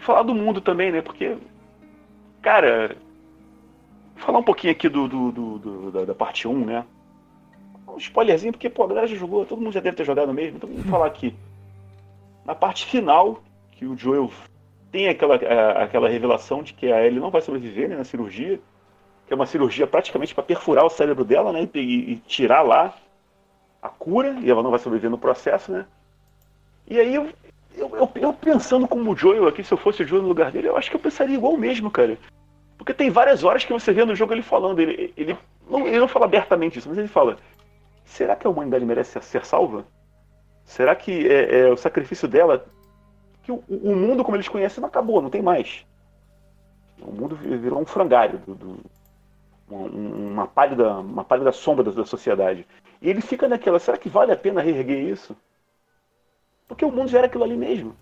falar 0.00 0.22
do 0.22 0.34
mundo 0.34 0.60
também, 0.60 0.90
né? 0.90 1.02
Porque, 1.02 1.36
cara, 2.40 2.96
falar 4.16 4.38
um 4.38 4.44
pouquinho 4.44 4.72
aqui 4.72 4.88
do, 4.88 5.08
do, 5.08 5.32
do, 5.32 5.58
do 5.58 5.90
da, 5.90 6.04
da 6.06 6.14
parte 6.14 6.48
1, 6.48 6.64
né? 6.64 6.84
Um 7.94 7.98
spoilerzinho, 7.98 8.52
porque 8.52 8.70
pô, 8.70 8.84
a 8.84 8.88
galera 8.88 9.06
já 9.06 9.16
jogou, 9.16 9.44
todo 9.44 9.60
mundo 9.60 9.72
já 9.72 9.80
deve 9.80 9.96
ter 9.96 10.04
jogado 10.04 10.32
mesmo, 10.32 10.56
então 10.56 10.68
vamos 10.68 10.86
falar 10.86 11.06
aqui. 11.06 11.34
Na 12.44 12.54
parte 12.54 12.86
final, 12.86 13.42
que 13.72 13.86
o 13.86 13.96
Joel 13.96 14.30
tem 14.90 15.08
aquela, 15.08 15.36
aquela 15.82 16.08
revelação 16.08 16.62
de 16.62 16.74
que 16.74 16.90
a 16.90 17.04
Ellie 17.04 17.20
não 17.20 17.30
vai 17.30 17.40
sobreviver 17.40 17.88
né, 17.88 17.96
na 17.96 18.04
cirurgia, 18.04 18.60
que 19.26 19.32
é 19.32 19.36
uma 19.36 19.46
cirurgia 19.46 19.86
praticamente 19.86 20.34
para 20.34 20.42
perfurar 20.42 20.84
o 20.84 20.90
cérebro 20.90 21.24
dela, 21.24 21.52
né, 21.52 21.68
e, 21.74 22.12
e, 22.12 22.16
tirar 22.26 22.62
lá 22.62 22.94
a 23.80 23.88
cura, 23.88 24.36
e 24.40 24.50
ela 24.50 24.62
não 24.62 24.70
vai 24.70 24.78
sobreviver 24.78 25.10
no 25.10 25.18
processo, 25.18 25.70
né. 25.70 25.86
E 26.88 26.98
aí 26.98 27.14
eu, 27.14 27.28
eu, 27.76 27.96
eu, 27.96 28.10
eu 28.16 28.32
pensando 28.32 28.88
como 28.88 29.12
o 29.12 29.16
Joel 29.16 29.46
aqui, 29.46 29.62
se 29.62 29.72
eu 29.72 29.78
fosse 29.78 30.02
o 30.02 30.06
Joel 30.06 30.22
no 30.22 30.28
lugar 30.28 30.50
dele, 30.50 30.68
eu 30.68 30.76
acho 30.76 30.90
que 30.90 30.96
eu 30.96 31.00
pensaria 31.00 31.36
igual 31.36 31.56
mesmo, 31.56 31.90
cara. 31.90 32.18
Porque 32.76 32.94
tem 32.94 33.10
várias 33.10 33.44
horas 33.44 33.64
que 33.64 33.72
você 33.72 33.92
vê 33.92 34.04
no 34.04 34.16
jogo 34.16 34.32
ele 34.32 34.42
falando, 34.42 34.80
ele, 34.80 35.12
ele, 35.16 35.36
não, 35.68 35.86
ele 35.86 35.98
não 35.98 36.08
fala 36.08 36.24
abertamente 36.24 36.78
isso, 36.78 36.88
mas 36.88 36.98
ele 36.98 37.08
fala, 37.08 37.36
será 38.10 38.36
que 38.36 38.46
a 38.46 38.50
humanidade 38.50 38.84
merece 38.84 39.20
ser 39.22 39.44
salva? 39.44 39.86
Será 40.64 40.94
que 40.94 41.28
é, 41.28 41.60
é 41.60 41.70
o 41.70 41.76
sacrifício 41.76 42.28
dela. 42.28 42.66
Que 43.42 43.52
o, 43.52 43.62
o, 43.68 43.96
mundo 43.96 44.22
como 44.22 44.36
eles 44.36 44.48
conhecem 44.48 44.80
não 44.80 44.88
acabou, 44.88 45.22
não 45.22 45.30
tem 45.30 45.40
mais. 45.40 45.86
O 47.00 47.10
mundo 47.10 47.34
virou 47.34 47.80
um 47.80 47.86
frangalho, 47.86 48.38
do, 48.38 48.54
do, 48.54 48.80
uma, 49.68 50.46
pálida, 50.46 50.98
uma 50.98 51.24
pálida 51.24 51.50
sombra 51.50 51.84
da, 51.84 51.90
da 51.90 52.04
sociedade. 52.04 52.66
E 53.00 53.08
ele 53.08 53.22
fica 53.22 53.48
naquela, 53.48 53.78
será 53.78 53.96
que 53.96 54.08
vale 54.08 54.32
a 54.32 54.36
pena 54.36 54.60
reerguer 54.60 55.00
isso? 55.00 55.34
Porque 56.68 56.84
o 56.84 56.92
mundo 56.92 57.08
já 57.08 57.18
era 57.18 57.26
aquilo 57.26 57.44
ali 57.44 57.56
mesmo. 57.56 57.96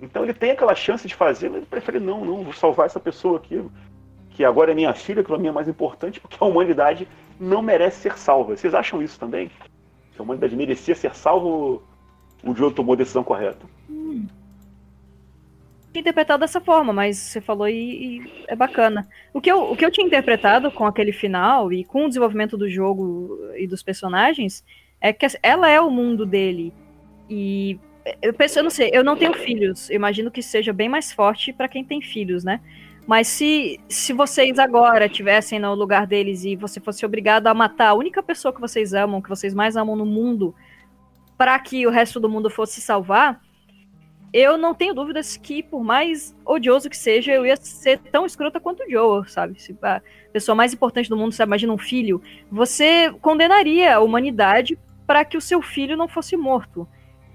Então 0.00 0.22
ele 0.22 0.32
tem 0.32 0.52
aquela 0.52 0.74
chance 0.74 1.06
de 1.06 1.14
fazer, 1.14 1.48
mas 1.48 1.58
ele 1.58 1.66
prefere 1.66 2.00
não, 2.00 2.24
não, 2.24 2.44
vou 2.44 2.52
salvar 2.52 2.86
essa 2.86 2.98
pessoa 2.98 3.36
aqui, 3.36 3.62
que 4.30 4.44
agora 4.44 4.72
é 4.72 4.74
minha 4.74 4.94
filha, 4.94 5.22
que 5.22 5.28
para 5.28 5.38
mim 5.38 5.48
é 5.48 5.52
mais 5.52 5.68
importante, 5.68 6.20
porque 6.20 6.36
a 6.40 6.46
humanidade 6.46 7.06
não 7.38 7.62
merece 7.62 8.02
ser 8.02 8.18
salva. 8.18 8.56
Vocês 8.56 8.74
acham 8.74 9.02
isso 9.02 9.18
também? 9.18 9.48
Que 10.12 10.20
a 10.20 10.22
humanidade 10.22 10.54
merecia 10.56 10.94
ser 10.94 11.14
salvo 11.14 11.82
o 12.44 12.54
Joe 12.54 12.72
tomou 12.72 12.92
a 12.92 12.96
decisão 12.96 13.24
correta? 13.24 13.66
Hum. 13.88 14.26
Interpretado 15.94 16.40
dessa 16.40 16.60
forma, 16.60 16.92
mas 16.92 17.16
você 17.16 17.40
falou 17.40 17.68
e, 17.68 18.18
e, 18.18 18.44
é 18.48 18.56
bacana. 18.56 19.08
O 19.32 19.40
que, 19.40 19.50
eu, 19.50 19.70
o 19.70 19.76
que 19.76 19.84
eu 19.84 19.90
tinha 19.90 20.06
interpretado 20.06 20.70
com 20.70 20.84
aquele 20.84 21.12
final 21.12 21.72
e 21.72 21.84
com 21.84 22.04
o 22.04 22.08
desenvolvimento 22.08 22.56
do 22.56 22.68
jogo 22.68 23.38
e 23.56 23.66
dos 23.66 23.82
personagens 23.82 24.64
é 25.00 25.12
que 25.12 25.26
ela 25.42 25.70
é 25.70 25.80
o 25.80 25.90
mundo 25.90 26.26
dele. 26.26 26.72
E 27.30 27.78
eu 28.20 28.34
penso, 28.34 28.58
eu 28.58 28.64
não 28.64 28.70
sei, 28.70 28.90
eu 28.92 29.04
não 29.04 29.16
tenho 29.16 29.34
filhos. 29.34 29.88
Eu 29.88 29.96
imagino 29.96 30.30
que 30.30 30.42
seja 30.42 30.72
bem 30.72 30.88
mais 30.88 31.12
forte 31.12 31.52
para 31.52 31.68
quem 31.68 31.84
tem 31.84 32.02
filhos, 32.02 32.42
né? 32.42 32.60
Mas 33.06 33.28
se, 33.28 33.78
se 33.88 34.12
vocês 34.12 34.58
agora 34.58 35.08
tivessem 35.08 35.58
no 35.58 35.74
lugar 35.74 36.06
deles 36.06 36.44
e 36.44 36.56
você 36.56 36.80
fosse 36.80 37.04
obrigado 37.04 37.46
a 37.46 37.54
matar 37.54 37.88
a 37.88 37.94
única 37.94 38.22
pessoa 38.22 38.52
que 38.52 38.60
vocês 38.60 38.94
amam, 38.94 39.20
que 39.20 39.28
vocês 39.28 39.52
mais 39.52 39.76
amam 39.76 39.94
no 39.94 40.06
mundo, 40.06 40.54
para 41.36 41.58
que 41.58 41.86
o 41.86 41.90
resto 41.90 42.18
do 42.18 42.28
mundo 42.28 42.48
fosse 42.48 42.80
salvar, 42.80 43.40
eu 44.32 44.58
não 44.58 44.74
tenho 44.74 44.94
dúvidas 44.94 45.36
que, 45.36 45.62
por 45.62 45.84
mais 45.84 46.34
odioso 46.44 46.90
que 46.90 46.96
seja, 46.96 47.32
eu 47.32 47.46
ia 47.46 47.56
ser 47.56 47.98
tão 47.98 48.26
escrota 48.26 48.58
quanto 48.58 48.82
o 48.82 48.90
Joe, 48.90 49.28
sabe? 49.30 49.62
Se 49.62 49.76
a 49.80 50.02
pessoa 50.32 50.56
mais 50.56 50.74
importante 50.74 51.08
do 51.08 51.16
mundo, 51.16 51.32
você 51.32 51.44
imagina 51.44 51.72
um 51.72 51.78
filho, 51.78 52.20
você 52.50 53.12
condenaria 53.20 53.94
a 53.94 54.00
humanidade 54.00 54.76
para 55.06 55.24
que 55.24 55.36
o 55.36 55.40
seu 55.40 55.62
filho 55.62 55.96
não 55.96 56.08
fosse 56.08 56.36
morto. 56.36 56.88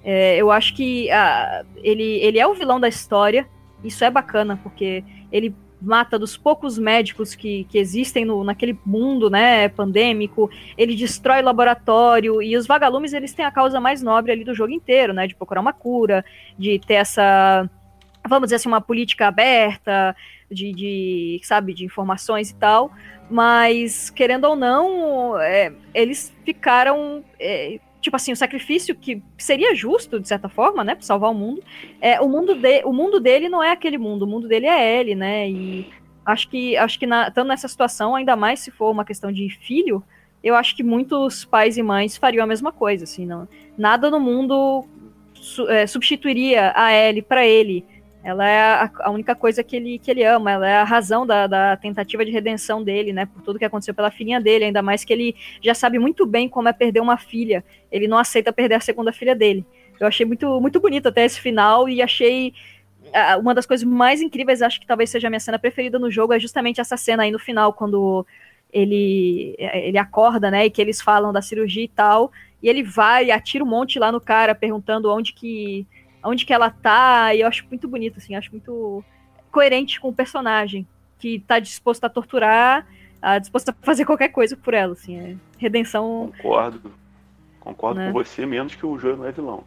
É, 0.03 0.35
eu 0.35 0.51
acho 0.51 0.75
que 0.75 1.09
a, 1.09 1.63
ele, 1.77 2.03
ele 2.03 2.37
é 2.37 2.45
o 2.45 2.53
vilão 2.53 2.79
da 2.81 2.89
história, 2.89 3.47
isso 3.81 4.03
é 4.03 4.09
bacana, 4.09 4.59
porque 4.61 5.01
ele 5.31 5.53
mata 5.81 6.19
dos 6.19 6.35
poucos 6.35 6.77
médicos 6.77 7.33
que, 7.33 7.63
que 7.65 7.77
existem 7.77 8.25
no, 8.25 8.43
naquele 8.43 8.77
mundo, 8.85 9.29
né, 9.29 9.69
pandêmico, 9.69 10.49
ele 10.77 10.95
destrói 10.95 11.41
laboratório, 11.41 12.41
e 12.41 12.55
os 12.57 12.67
vagalumes, 12.67 13.13
eles 13.13 13.33
têm 13.33 13.45
a 13.45 13.51
causa 13.51 13.79
mais 13.79 14.01
nobre 14.01 14.31
ali 14.31 14.43
do 14.43 14.53
jogo 14.53 14.73
inteiro, 14.73 15.13
né, 15.13 15.25
de 15.27 15.35
procurar 15.35 15.61
uma 15.61 15.73
cura, 15.73 16.23
de 16.57 16.79
ter 16.79 16.95
essa, 16.95 17.69
vamos 18.27 18.47
dizer 18.47 18.55
assim, 18.57 18.67
uma 18.67 18.81
política 18.81 19.27
aberta, 19.27 20.15
de, 20.51 20.73
de 20.73 21.39
sabe, 21.43 21.73
de 21.73 21.85
informações 21.85 22.49
e 22.49 22.55
tal, 22.55 22.91
mas, 23.29 24.09
querendo 24.09 24.45
ou 24.45 24.55
não, 24.55 25.39
é, 25.39 25.71
eles 25.93 26.33
ficaram... 26.43 27.23
É, 27.39 27.79
tipo 28.01 28.15
assim, 28.15 28.31
o 28.31 28.35
sacrifício 28.35 28.95
que 28.95 29.21
seria 29.37 29.75
justo, 29.75 30.19
de 30.19 30.27
certa 30.27 30.47
forma, 30.47 30.83
né, 30.83 30.95
pra 30.95 31.03
salvar 31.03 31.31
o 31.31 31.33
mundo, 31.33 31.61
é, 31.99 32.19
o, 32.21 32.27
mundo 32.27 32.55
de, 32.55 32.83
o 32.85 32.93
mundo 32.93 33.19
dele 33.19 33.49
não 33.49 33.61
é 33.61 33.71
aquele 33.71 33.97
mundo, 33.97 34.23
o 34.23 34.27
mundo 34.27 34.47
dele 34.47 34.67
é 34.67 34.99
ele, 34.99 35.15
né, 35.15 35.49
e 35.49 35.87
acho 36.25 36.49
que, 36.49 36.77
acho 36.77 36.97
que 36.97 37.05
na, 37.05 37.27
estando 37.27 37.47
nessa 37.47 37.67
situação, 37.67 38.15
ainda 38.15 38.35
mais 38.35 38.59
se 38.59 38.71
for 38.71 38.91
uma 38.91 39.05
questão 39.05 39.31
de 39.31 39.49
filho, 39.49 40.03
eu 40.43 40.55
acho 40.55 40.75
que 40.75 40.83
muitos 40.83 41.43
pais 41.43 41.77
e 41.77 41.83
mães 41.83 42.15
fariam 42.15 42.43
a 42.43 42.47
mesma 42.47 42.71
coisa, 42.71 43.03
assim, 43.03 43.25
não, 43.25 43.47
nada 43.77 44.09
no 44.09 44.19
mundo 44.19 44.85
su, 45.33 45.69
é, 45.69 45.85
substituiria 45.85 46.71
a 46.75 46.93
Ellie 46.93 47.21
para 47.21 47.45
ele, 47.45 47.85
ela 48.23 48.47
é 48.47 48.59
a, 48.59 48.91
a, 48.99 49.11
única 49.11 49.33
coisa 49.33 49.63
que 49.63 49.75
ele, 49.75 49.97
que 49.97 50.11
ele 50.11 50.23
ama, 50.23 50.51
ela 50.51 50.67
é 50.69 50.75
a 50.75 50.83
razão 50.83 51.25
da, 51.25 51.47
da, 51.47 51.77
tentativa 51.77 52.25
de 52.25 52.31
redenção 52.31 52.83
dele, 52.83 53.13
né? 53.13 53.25
Por 53.25 53.41
tudo 53.41 53.57
que 53.57 53.65
aconteceu 53.65 53.93
pela 53.93 54.11
filhinha 54.11 54.41
dele, 54.41 54.65
ainda 54.65 54.81
mais 54.81 55.05
que 55.05 55.13
ele 55.13 55.35
já 55.63 55.73
sabe 55.73 55.97
muito 55.99 56.25
bem 56.25 56.49
como 56.49 56.67
é 56.67 56.73
perder 56.73 56.99
uma 56.99 57.17
filha. 57.17 57.63
Ele 57.91 58.07
não 58.07 58.17
aceita 58.17 58.51
perder 58.51 58.75
a 58.75 58.79
segunda 58.81 59.13
filha 59.13 59.33
dele. 59.33 59.65
Eu 59.99 60.07
achei 60.07 60.25
muito, 60.25 60.59
muito 60.59 60.79
bonito 60.79 61.07
até 61.07 61.23
esse 61.23 61.39
final 61.39 61.87
e 61.87 62.01
achei. 62.01 62.53
uma 63.39 63.55
das 63.55 63.65
coisas 63.65 63.87
mais 63.87 64.21
incríveis, 64.21 64.61
acho 64.61 64.81
que 64.81 64.87
talvez 64.87 65.09
seja 65.09 65.27
a 65.27 65.29
minha 65.29 65.39
cena 65.39 65.57
preferida 65.57 65.97
no 65.97 66.11
jogo, 66.11 66.33
é 66.33 66.39
justamente 66.39 66.81
essa 66.81 66.97
cena 66.97 67.23
aí 67.23 67.31
no 67.31 67.39
final, 67.39 67.71
quando 67.71 68.25
ele, 68.71 69.55
ele 69.57 69.97
acorda, 69.97 70.51
né? 70.51 70.65
E 70.65 70.69
que 70.69 70.81
eles 70.81 71.01
falam 71.01 71.31
da 71.31 71.41
cirurgia 71.41 71.83
e 71.83 71.87
tal. 71.87 72.31
E 72.61 72.67
ele 72.67 72.83
vai 72.83 73.27
e 73.27 73.31
atira 73.31 73.63
um 73.63 73.67
monte 73.67 73.97
lá 73.97 74.11
no 74.11 74.19
cara, 74.19 74.53
perguntando 74.53 75.09
onde 75.09 75.31
que 75.31 75.87
onde 76.23 76.45
que 76.45 76.53
ela 76.53 76.69
tá, 76.69 77.33
e 77.33 77.41
eu 77.41 77.47
acho 77.47 77.65
muito 77.69 77.87
bonito, 77.87 78.17
assim, 78.17 78.35
acho 78.35 78.51
muito 78.51 79.03
coerente 79.51 79.99
com 79.99 80.09
o 80.09 80.13
personagem, 80.13 80.87
que 81.17 81.39
tá 81.39 81.59
disposto 81.59 82.03
a 82.03 82.09
torturar, 82.09 82.85
a 83.21 83.39
disposto 83.39 83.69
a 83.69 83.75
fazer 83.81 84.05
qualquer 84.05 84.29
coisa 84.29 84.55
por 84.55 84.73
ela, 84.73 84.93
assim, 84.93 85.17
é 85.17 85.35
redenção... 85.57 86.31
Concordo, 86.37 86.91
concordo 87.59 87.99
né? 87.99 88.07
com 88.07 88.13
você, 88.13 88.45
menos 88.45 88.75
que 88.75 88.85
o 88.85 88.97
João 88.97 89.17
não 89.17 89.25
é 89.25 89.31
vilão. 89.31 89.63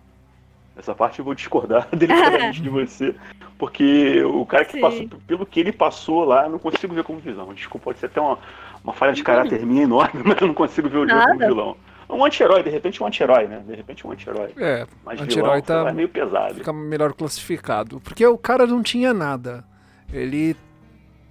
Essa 0.76 0.94
parte 0.94 1.18
eu 1.18 1.24
vou 1.24 1.34
discordar 1.34 1.86
delicadamente 1.94 2.62
de 2.62 2.68
você, 2.68 3.14
porque 3.58 4.22
o 4.24 4.46
cara 4.46 4.64
que 4.64 4.72
Sim. 4.72 4.80
passou, 4.80 5.08
pelo 5.26 5.46
que 5.46 5.60
ele 5.60 5.72
passou 5.72 6.24
lá, 6.24 6.48
não 6.48 6.58
consigo 6.58 6.94
ver 6.94 7.04
como 7.04 7.18
vilão. 7.18 7.52
Desculpa, 7.52 7.84
pode 7.84 7.98
ser 7.98 8.06
até 8.06 8.20
uma, 8.20 8.38
uma 8.82 8.92
falha 8.92 9.12
de 9.12 9.22
caráter 9.22 9.64
minha 9.66 9.82
enorme, 9.82 10.22
mas 10.24 10.40
eu 10.40 10.46
não 10.46 10.54
consigo 10.54 10.88
ver 10.88 10.98
o 10.98 11.08
João 11.08 11.26
como 11.26 11.38
vilão. 11.38 11.76
Um 12.12 12.24
anti-herói, 12.24 12.62
de 12.62 12.70
repente 12.70 13.02
um 13.02 13.06
anti-herói, 13.06 13.46
né? 13.46 13.62
De 13.66 13.74
repente 13.74 14.06
um 14.06 14.12
anti-herói. 14.12 14.50
É, 14.58 14.86
Mas 15.04 15.20
anti-herói 15.20 15.62
tá 15.62 15.88
é 15.88 15.92
meio 15.92 16.08
pesado. 16.08 16.54
Fica 16.54 16.72
melhor 16.72 17.14
classificado. 17.14 18.00
Porque 18.00 18.24
o 18.26 18.36
cara 18.36 18.66
não 18.66 18.82
tinha 18.82 19.14
nada. 19.14 19.64
Ele 20.12 20.54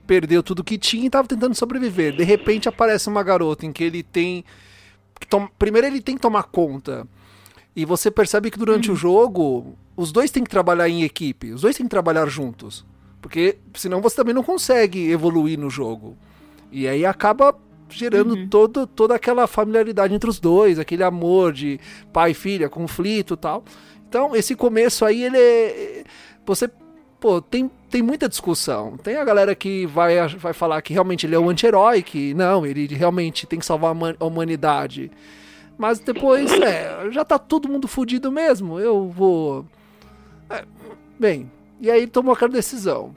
perdeu 0.07 0.41
tudo 0.41 0.63
que 0.63 0.77
tinha 0.77 1.05
e 1.05 1.09
tava 1.09 1.27
tentando 1.27 1.55
sobreviver. 1.55 2.15
De 2.15 2.23
repente 2.23 2.67
aparece 2.67 3.07
uma 3.07 3.21
garota 3.23 3.65
em 3.65 3.71
que 3.71 3.84
ele 3.84 4.01
tem. 4.01 4.43
Tom... 5.29 5.47
Primeiro 5.59 5.88
ele 5.88 6.01
tem 6.01 6.15
que 6.15 6.21
tomar 6.21 6.43
conta. 6.43 7.07
E 7.75 7.86
você 7.86 8.09
percebe 8.11 8.51
que 8.51 8.57
durante 8.57 8.91
o 8.91 8.95
jogo, 8.95 9.77
os 9.95 10.11
dois 10.11 10.32
têm 10.32 10.43
que 10.43 10.49
trabalhar 10.49 10.89
em 10.89 11.03
equipe. 11.03 11.53
Os 11.53 11.61
dois 11.61 11.77
têm 11.77 11.86
que 11.86 11.91
trabalhar 11.91 12.27
juntos. 12.27 12.86
Porque 13.21 13.59
senão 13.75 14.01
você 14.01 14.15
também 14.15 14.34
não 14.34 14.43
consegue 14.43 15.11
evoluir 15.11 15.57
no 15.57 15.69
jogo. 15.69 16.17
E 16.71 16.88
aí 16.88 17.05
acaba 17.05 17.55
gerando 17.91 18.35
uhum. 18.35 18.47
todo, 18.47 18.87
toda 18.87 19.15
aquela 19.15 19.47
familiaridade 19.47 20.13
entre 20.13 20.29
os 20.29 20.39
dois, 20.39 20.79
aquele 20.79 21.03
amor 21.03 21.53
de 21.53 21.79
pai 22.11 22.31
e 22.31 22.33
filha, 22.33 22.69
conflito 22.69 23.33
e 23.35 23.37
tal. 23.37 23.63
Então, 24.07 24.35
esse 24.35 24.55
começo 24.55 25.05
aí, 25.05 25.23
ele 25.23 25.37
é. 25.37 26.03
Você. 26.45 26.69
Pô, 27.19 27.39
tem, 27.39 27.69
tem 27.89 28.01
muita 28.01 28.27
discussão. 28.27 28.97
Tem 28.97 29.15
a 29.15 29.23
galera 29.23 29.53
que 29.53 29.85
vai, 29.85 30.27
vai 30.27 30.53
falar 30.53 30.81
que 30.81 30.91
realmente 30.91 31.25
ele 31.27 31.35
é 31.35 31.39
um 31.39 31.49
anti-herói, 31.49 32.01
que 32.01 32.33
não, 32.33 32.65
ele 32.65 32.87
realmente 32.87 33.45
tem 33.45 33.59
que 33.59 33.65
salvar 33.65 33.95
a 34.19 34.25
humanidade. 34.25 35.11
Mas 35.77 35.99
depois, 35.99 36.51
é, 36.61 37.11
já 37.11 37.23
tá 37.23 37.37
todo 37.37 37.69
mundo 37.69 37.87
fudido 37.87 38.31
mesmo. 38.31 38.79
Eu 38.79 39.09
vou. 39.09 39.65
É, 40.49 40.65
bem, 41.19 41.49
e 41.79 41.89
aí 41.89 42.07
tomou 42.07 42.33
aquela 42.33 42.51
decisão. 42.51 43.15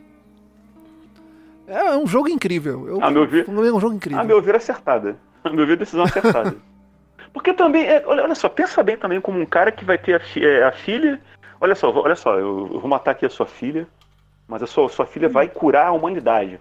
É 1.67 1.97
um 1.97 2.07
jogo 2.07 2.29
incrível. 2.29 2.87
Eu, 2.87 3.03
a 3.03 3.11
meu 3.11 3.27
ver, 3.27 3.47
é 3.49 3.51
um 3.51 3.81
jogo 3.81 3.95
incrível. 3.95 4.21
A 4.21 4.25
meu 4.25 4.41
ver, 4.41 4.57
acertada. 4.57 5.17
A 5.43 5.51
meu 5.51 5.67
ver, 5.67 5.77
decisão 5.77 6.05
acertada. 6.05 6.57
Porque 7.33 7.53
também, 7.53 7.85
é, 7.85 8.03
olha, 8.07 8.23
olha, 8.23 8.35
só, 8.35 8.49
pensa 8.49 8.83
bem 8.83 8.97
também 8.97 9.21
como 9.21 9.41
um 9.41 9.47
cara 9.47 9.73
que 9.73 9.85
vai 9.85 9.99
ter 9.99 10.15
a, 10.15 10.21
fi, 10.21 10.45
é, 10.45 10.65
a 10.65 10.73
filha. 10.73 11.21
Olha 11.61 11.75
só, 11.75 11.91
olha 11.91 12.15
só, 12.15 12.39
eu, 12.39 12.71
eu, 12.73 12.81
vou 12.81 12.89
matar 12.89 13.11
aqui 13.11 13.27
a 13.27 13.31
sua 13.31 13.47
filha, 13.47 13.89
mas 14.47 14.63
a 14.63 14.67
sua, 14.67 14.89
sua 14.89 15.05
filha 15.05 15.29
vai 15.29 15.49
curar 15.49 15.89
a 15.89 15.93
humanidade. 15.93 16.61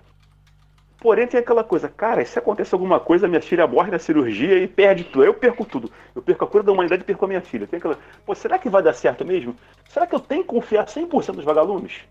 Porém, 0.99 1.27
tem 1.27 1.39
aquela 1.39 1.63
coisa, 1.63 1.89
cara, 1.89 2.23
se 2.25 2.39
acontecer 2.39 2.73
alguma 2.73 2.99
coisa, 2.99 3.27
minha 3.27 3.41
filha 3.41 3.67
morre 3.67 3.91
na 3.91 3.99
cirurgia 3.99 4.57
e 4.57 4.67
perde 4.67 5.03
tudo. 5.03 5.25
Eu 5.25 5.33
perco 5.33 5.65
tudo. 5.65 5.91
Eu 6.15 6.21
perco 6.21 6.45
a 6.45 6.47
cura 6.47 6.63
da 6.63 6.71
humanidade 6.71 7.03
e 7.03 7.05
perco 7.05 7.25
a 7.25 7.27
minha 7.27 7.41
filha. 7.41 7.67
Tem 7.67 7.77
aquela. 7.77 7.99
Pô, 8.25 8.33
será 8.33 8.57
que 8.57 8.69
vai 8.69 8.81
dar 8.81 8.93
certo 8.93 9.25
mesmo? 9.25 9.53
Será 9.89 10.07
que 10.07 10.15
eu 10.15 10.19
tenho 10.19 10.43
que 10.43 10.47
confiar 10.47 10.85
100% 10.85 11.35
nos 11.35 11.43
vagalumes? 11.43 12.01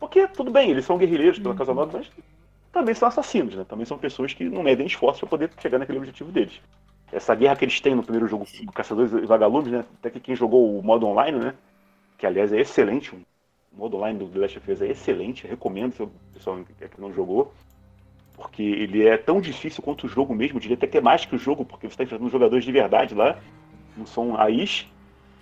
Porque, 0.00 0.26
tudo 0.28 0.50
bem, 0.50 0.70
eles 0.70 0.86
são 0.86 0.96
guerrilheiros 0.96 1.38
pela 1.38 1.54
Casa 1.54 1.74
Nova, 1.74 1.98
mas 1.98 2.10
também 2.72 2.94
são 2.94 3.06
assassinos, 3.06 3.54
né? 3.54 3.64
Também 3.68 3.84
são 3.84 3.98
pessoas 3.98 4.32
que 4.32 4.44
não 4.48 4.62
medem 4.62 4.86
esforço 4.86 5.20
para 5.20 5.28
poder 5.28 5.50
chegar 5.60 5.78
naquele 5.78 5.98
objetivo 5.98 6.32
deles. 6.32 6.58
Essa 7.12 7.34
guerra 7.34 7.56
que 7.56 7.64
eles 7.66 7.80
têm 7.80 7.94
no 7.94 8.02
primeiro 8.02 8.26
jogo, 8.26 8.46
Caçadores 8.74 9.12
e 9.12 9.26
Vagalumes, 9.26 9.70
né? 9.70 9.84
Até 9.98 10.08
que 10.08 10.18
quem 10.18 10.34
jogou 10.34 10.78
o 10.78 10.82
modo 10.82 11.06
online, 11.06 11.38
né? 11.38 11.54
Que 12.16 12.26
aliás 12.26 12.50
é 12.52 12.60
excelente, 12.60 13.14
o 13.14 13.20
modo 13.76 13.98
online 13.98 14.18
do 14.18 14.26
The 14.26 14.38
Last 14.38 14.58
of 14.58 14.72
Us 14.72 14.80
é 14.80 14.88
excelente, 14.88 15.46
recomendo 15.46 15.92
se 15.92 16.02
o 16.02 16.10
pessoal 16.32 16.58
que 16.64 17.00
não 17.00 17.12
jogou. 17.12 17.52
Porque 18.36 18.62
ele 18.62 19.06
é 19.06 19.18
tão 19.18 19.38
difícil 19.38 19.82
quanto 19.82 20.06
o 20.06 20.08
jogo 20.08 20.34
mesmo, 20.34 20.56
eu 20.56 20.60
diria 20.60 20.76
até 20.76 20.86
que 20.86 20.96
é 20.96 21.00
mais 21.00 21.26
que 21.26 21.36
o 21.36 21.38
jogo, 21.38 21.64
porque 21.64 21.86
você 21.86 21.92
está 21.92 22.04
enfrentando 22.04 22.30
jogadores 22.30 22.64
de 22.64 22.72
verdade 22.72 23.14
lá, 23.14 23.38
não 23.96 24.06
são 24.06 24.40
AIs, 24.40 24.86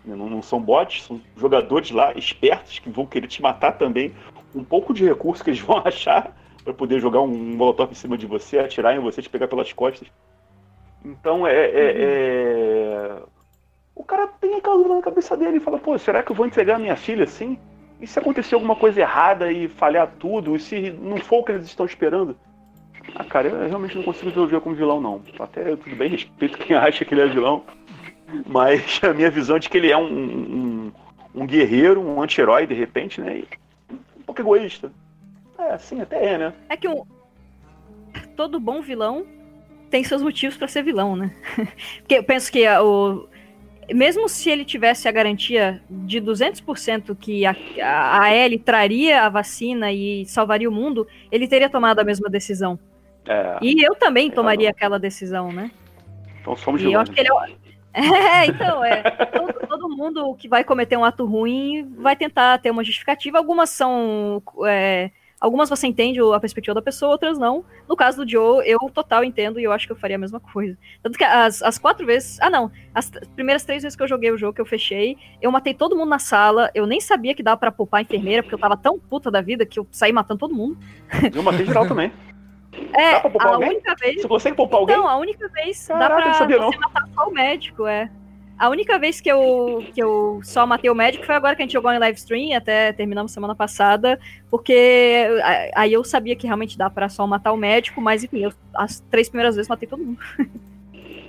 né? 0.05 0.17
não, 0.17 0.29
não 0.29 0.43
são 0.43 0.61
bots, 0.61 1.05
são 1.05 1.21
jogadores 1.37 1.93
lá 1.93 2.13
espertos 2.15 2.81
que 2.81 2.91
vão 2.91 3.07
querer 3.07 3.29
te 3.29 3.41
matar 3.41 3.73
também 3.73 4.13
um 4.55 4.65
pouco 4.65 4.95
de 4.95 5.05
recurso 5.05 5.43
que 5.43 5.51
eles 5.51 5.61
vão 5.63 5.83
achar 5.85 6.37
para 6.65 6.75
poder 6.75 7.01
jogar 7.01 7.21
um 7.21 7.29
molotov 7.29 7.91
em 7.91 7.95
cima 7.95 8.19
de 8.19 8.27
você, 8.27 8.59
atirar 8.59 8.95
em 8.95 9.01
você, 9.01 9.23
te 9.23 9.31
pegar 9.31 9.49
pelas 9.49 9.73
costas. 9.73 10.09
Então 11.05 11.47
é, 11.47 11.53
é, 11.53 13.15
uhum. 13.15 13.23
é... 13.23 13.23
O 13.95 14.05
cara 14.05 14.29
tem 14.41 14.55
aquela 14.55 14.77
dúvida 14.77 14.95
na 14.95 15.03
cabeça 15.03 15.37
dele 15.37 15.57
e 15.57 15.61
fala, 15.61 15.79
pô, 15.79 15.99
será 15.99 16.23
que 16.23 16.31
eu 16.31 16.37
vou 16.37 16.47
entregar 16.47 16.77
a 16.77 16.79
minha 16.79 16.97
filha 16.97 17.25
assim? 17.25 17.59
E 18.01 18.07
se 18.07 18.19
acontecer 18.19 18.55
alguma 18.55 18.77
coisa 18.77 19.01
errada 19.01 19.51
e 19.51 19.67
falhar 19.69 20.09
tudo? 20.19 20.55
E 20.55 20.61
se 20.61 20.91
não 20.91 21.17
for 21.17 21.41
o 21.41 21.45
que 21.45 21.53
eles 21.53 21.67
estão 21.67 21.85
esperando? 21.85 22.37
Ah, 23.15 23.25
cara, 23.25 23.49
eu 23.49 23.69
realmente 23.69 23.97
não 23.97 24.05
consigo 24.05 24.47
ver 24.47 24.61
como 24.61 24.77
vilão, 24.77 25.01
não. 25.01 25.23
Até 25.41 25.75
tudo 25.77 25.97
bem, 25.97 26.11
respeito 26.11 26.59
quem 26.59 26.77
acha 26.77 27.05
que 27.05 27.13
ele 27.13 27.23
é 27.23 27.27
vilão. 27.27 27.65
Mas 28.47 29.01
a 29.03 29.13
minha 29.13 29.31
visão 29.31 29.57
é 29.57 29.59
de 29.59 29.69
que 29.69 29.79
ele 29.79 29.91
é 29.91 29.97
um, 29.97 30.05
um, 30.05 30.93
um 31.35 31.47
guerreiro, 31.47 32.01
um 32.01 32.23
anti-herói, 32.23 32.67
de 32.67 32.75
repente, 32.75 33.21
né? 33.21 33.39
E 33.39 33.49
pouco 34.29 34.43
egoísta. 34.43 34.93
É, 35.59 35.79
sim, 35.79 36.01
até 36.01 36.35
é, 36.35 36.39
né? 36.39 36.53
É 36.69 36.77
que 36.77 36.87
um... 36.87 37.05
todo 38.37 38.61
bom 38.61 38.83
vilão 38.83 39.27
tem 39.91 40.05
seus 40.05 40.23
motivos 40.23 40.57
para 40.57 40.69
ser 40.69 40.83
vilão, 40.83 41.17
né? 41.17 41.35
Porque 42.01 42.17
eu 42.17 42.25
penso 42.25 42.53
que 42.53 42.69
o 42.69 43.27
mesmo 43.93 44.29
se 44.29 44.51
ele 44.51 44.67
tivesse 44.67 45.09
a 45.09 45.13
garantia 45.13 45.83
de 45.89 46.21
200% 46.21 47.17
que 47.19 47.47
a, 47.47 47.57
a, 47.83 48.23
a 48.25 48.35
Ellie 48.35 48.59
traria 48.59 49.23
a 49.23 49.31
vacina 49.31 49.91
e 49.91 50.27
salvaria 50.27 50.69
o 50.69 50.73
mundo, 50.73 51.09
ele 51.33 51.49
teria 51.49 51.71
tomado 51.71 51.99
a 51.99 52.05
mesma 52.05 52.29
decisão. 52.29 52.79
É, 53.27 53.59
e 53.63 53.83
eu 53.83 53.95
também 53.95 54.31
tomaria 54.31 54.69
aquela 54.69 54.99
decisão, 54.99 55.51
né? 55.51 55.71
Então 56.41 56.55
somos 56.55 56.83
e 56.83 56.93
eu 56.93 57.01
acho 57.01 57.11
que 57.11 57.21
ele 57.21 57.29
é, 57.31 57.68
é, 57.95 58.47
então, 58.47 58.85
é. 58.85 59.03
Todo, 59.03 59.67
todo, 59.67 59.89
mundo 59.89 60.35
que 60.35 60.49
vai 60.49 60.63
cometer 60.63 60.97
um 60.97 61.05
ato 61.05 61.25
ruim 61.25 61.89
vai 61.99 62.15
tentar 62.15 62.59
ter 62.59 62.71
uma 62.71 62.85
justificativa. 62.85 63.39
Algumas 63.39 63.71
são. 63.71 64.43
É, 64.67 65.11
algumas 65.41 65.71
você 65.71 65.87
entende 65.87 66.21
a 66.21 66.41
perspectiva 66.41 66.75
da 66.75 66.83
pessoa, 66.83 67.13
outras 67.13 67.39
não. 67.39 67.65
No 67.89 67.97
caso 67.97 68.25
do 68.25 68.31
Joe, 68.31 68.63
eu 68.67 68.79
total 68.93 69.25
entendo 69.25 69.59
e 69.59 69.65
eu 69.65 69.73
acho 69.73 69.87
que 69.87 69.93
eu 69.93 69.97
faria 69.97 70.17
a 70.17 70.19
mesma 70.19 70.39
coisa. 70.39 70.77
Tanto 71.03 71.17
que 71.17 71.25
as, 71.25 71.63
as 71.63 71.79
quatro 71.79 72.07
vezes. 72.07 72.39
Ah, 72.41 72.51
não. 72.51 72.71
As 72.95 73.11
primeiras 73.35 73.65
três 73.65 73.83
vezes 73.83 73.97
que 73.97 74.03
eu 74.03 74.09
joguei 74.09 74.31
o 74.31 74.39
jogo, 74.39 74.55
que 74.55 74.61
eu 74.61 74.67
fechei, 74.67 75.17
eu 75.41 75.51
matei 75.51 75.75
todo 75.75 75.97
mundo 75.97 76.11
na 76.11 76.19
sala. 76.19 76.71
Eu 76.75 76.87
nem 76.87 77.01
sabia 77.01 77.35
que 77.35 77.43
dava 77.43 77.57
para 77.57 77.73
poupar 77.73 78.01
a 78.01 78.03
enfermeira, 78.03 78.43
porque 78.43 78.55
eu 78.55 78.61
tava 78.61 78.77
tão 78.77 78.99
puta 78.99 79.31
da 79.31 79.41
vida 79.41 79.65
que 79.65 79.79
eu 79.79 79.87
saí 79.91 80.13
matando 80.13 80.41
todo 80.41 80.55
mundo. 80.55 80.77
Eu 81.35 81.43
matei 81.43 81.65
geral 81.65 81.87
também. 81.89 82.13
É, 82.95 83.13
Dá 83.13 83.21
pra 83.21 83.31
poupar 83.31 83.49
a 83.49 83.55
alguém? 83.55 83.71
única 83.71 83.95
vez. 83.97 84.23
Você 84.23 84.29
consegue 84.29 84.57
poupar 84.57 84.81
alguém? 84.81 84.97
Não, 84.97 85.09
a 85.09 85.17
única 85.17 85.49
vez 85.49 85.87
Caraca, 85.87 86.09
dá 86.17 86.47
pra 86.47 86.47
você 86.47 86.57
não. 86.59 86.71
matar 86.71 87.09
só 87.15 87.29
o 87.29 87.33
médico, 87.33 87.87
é. 87.87 88.11
A 88.59 88.69
única 88.69 88.99
vez 88.99 89.21
que 89.21 89.31
eu, 89.31 89.85
que 89.95 90.03
eu 90.03 90.41
só 90.43 90.67
matei 90.67 90.91
o 90.91 90.95
médico 90.95 91.25
foi 91.25 91.37
agora 91.37 91.55
que 91.55 91.63
a 91.63 91.65
gente 91.65 91.75
jogou 91.75 91.93
em 91.93 91.99
live 91.99 92.19
stream, 92.19 92.57
até 92.57 92.93
terminamos 92.93 93.31
semana 93.31 93.55
passada, 93.55 94.19
porque 94.51 95.29
aí 95.77 95.93
eu 95.93 96.03
sabia 96.03 96.35
que 96.35 96.45
realmente 96.45 96.77
dá 96.77 96.91
pra 96.91 97.09
só 97.09 97.25
matar 97.25 97.53
o 97.53 97.57
médico, 97.57 98.01
mas 98.01 98.25
enfim, 98.25 98.41
eu, 98.41 98.53
as 98.75 98.99
três 99.11 99.29
primeiras 99.29 99.55
vezes 99.55 99.69
matei 99.69 99.89
todo 99.89 100.03
mundo. 100.05 100.19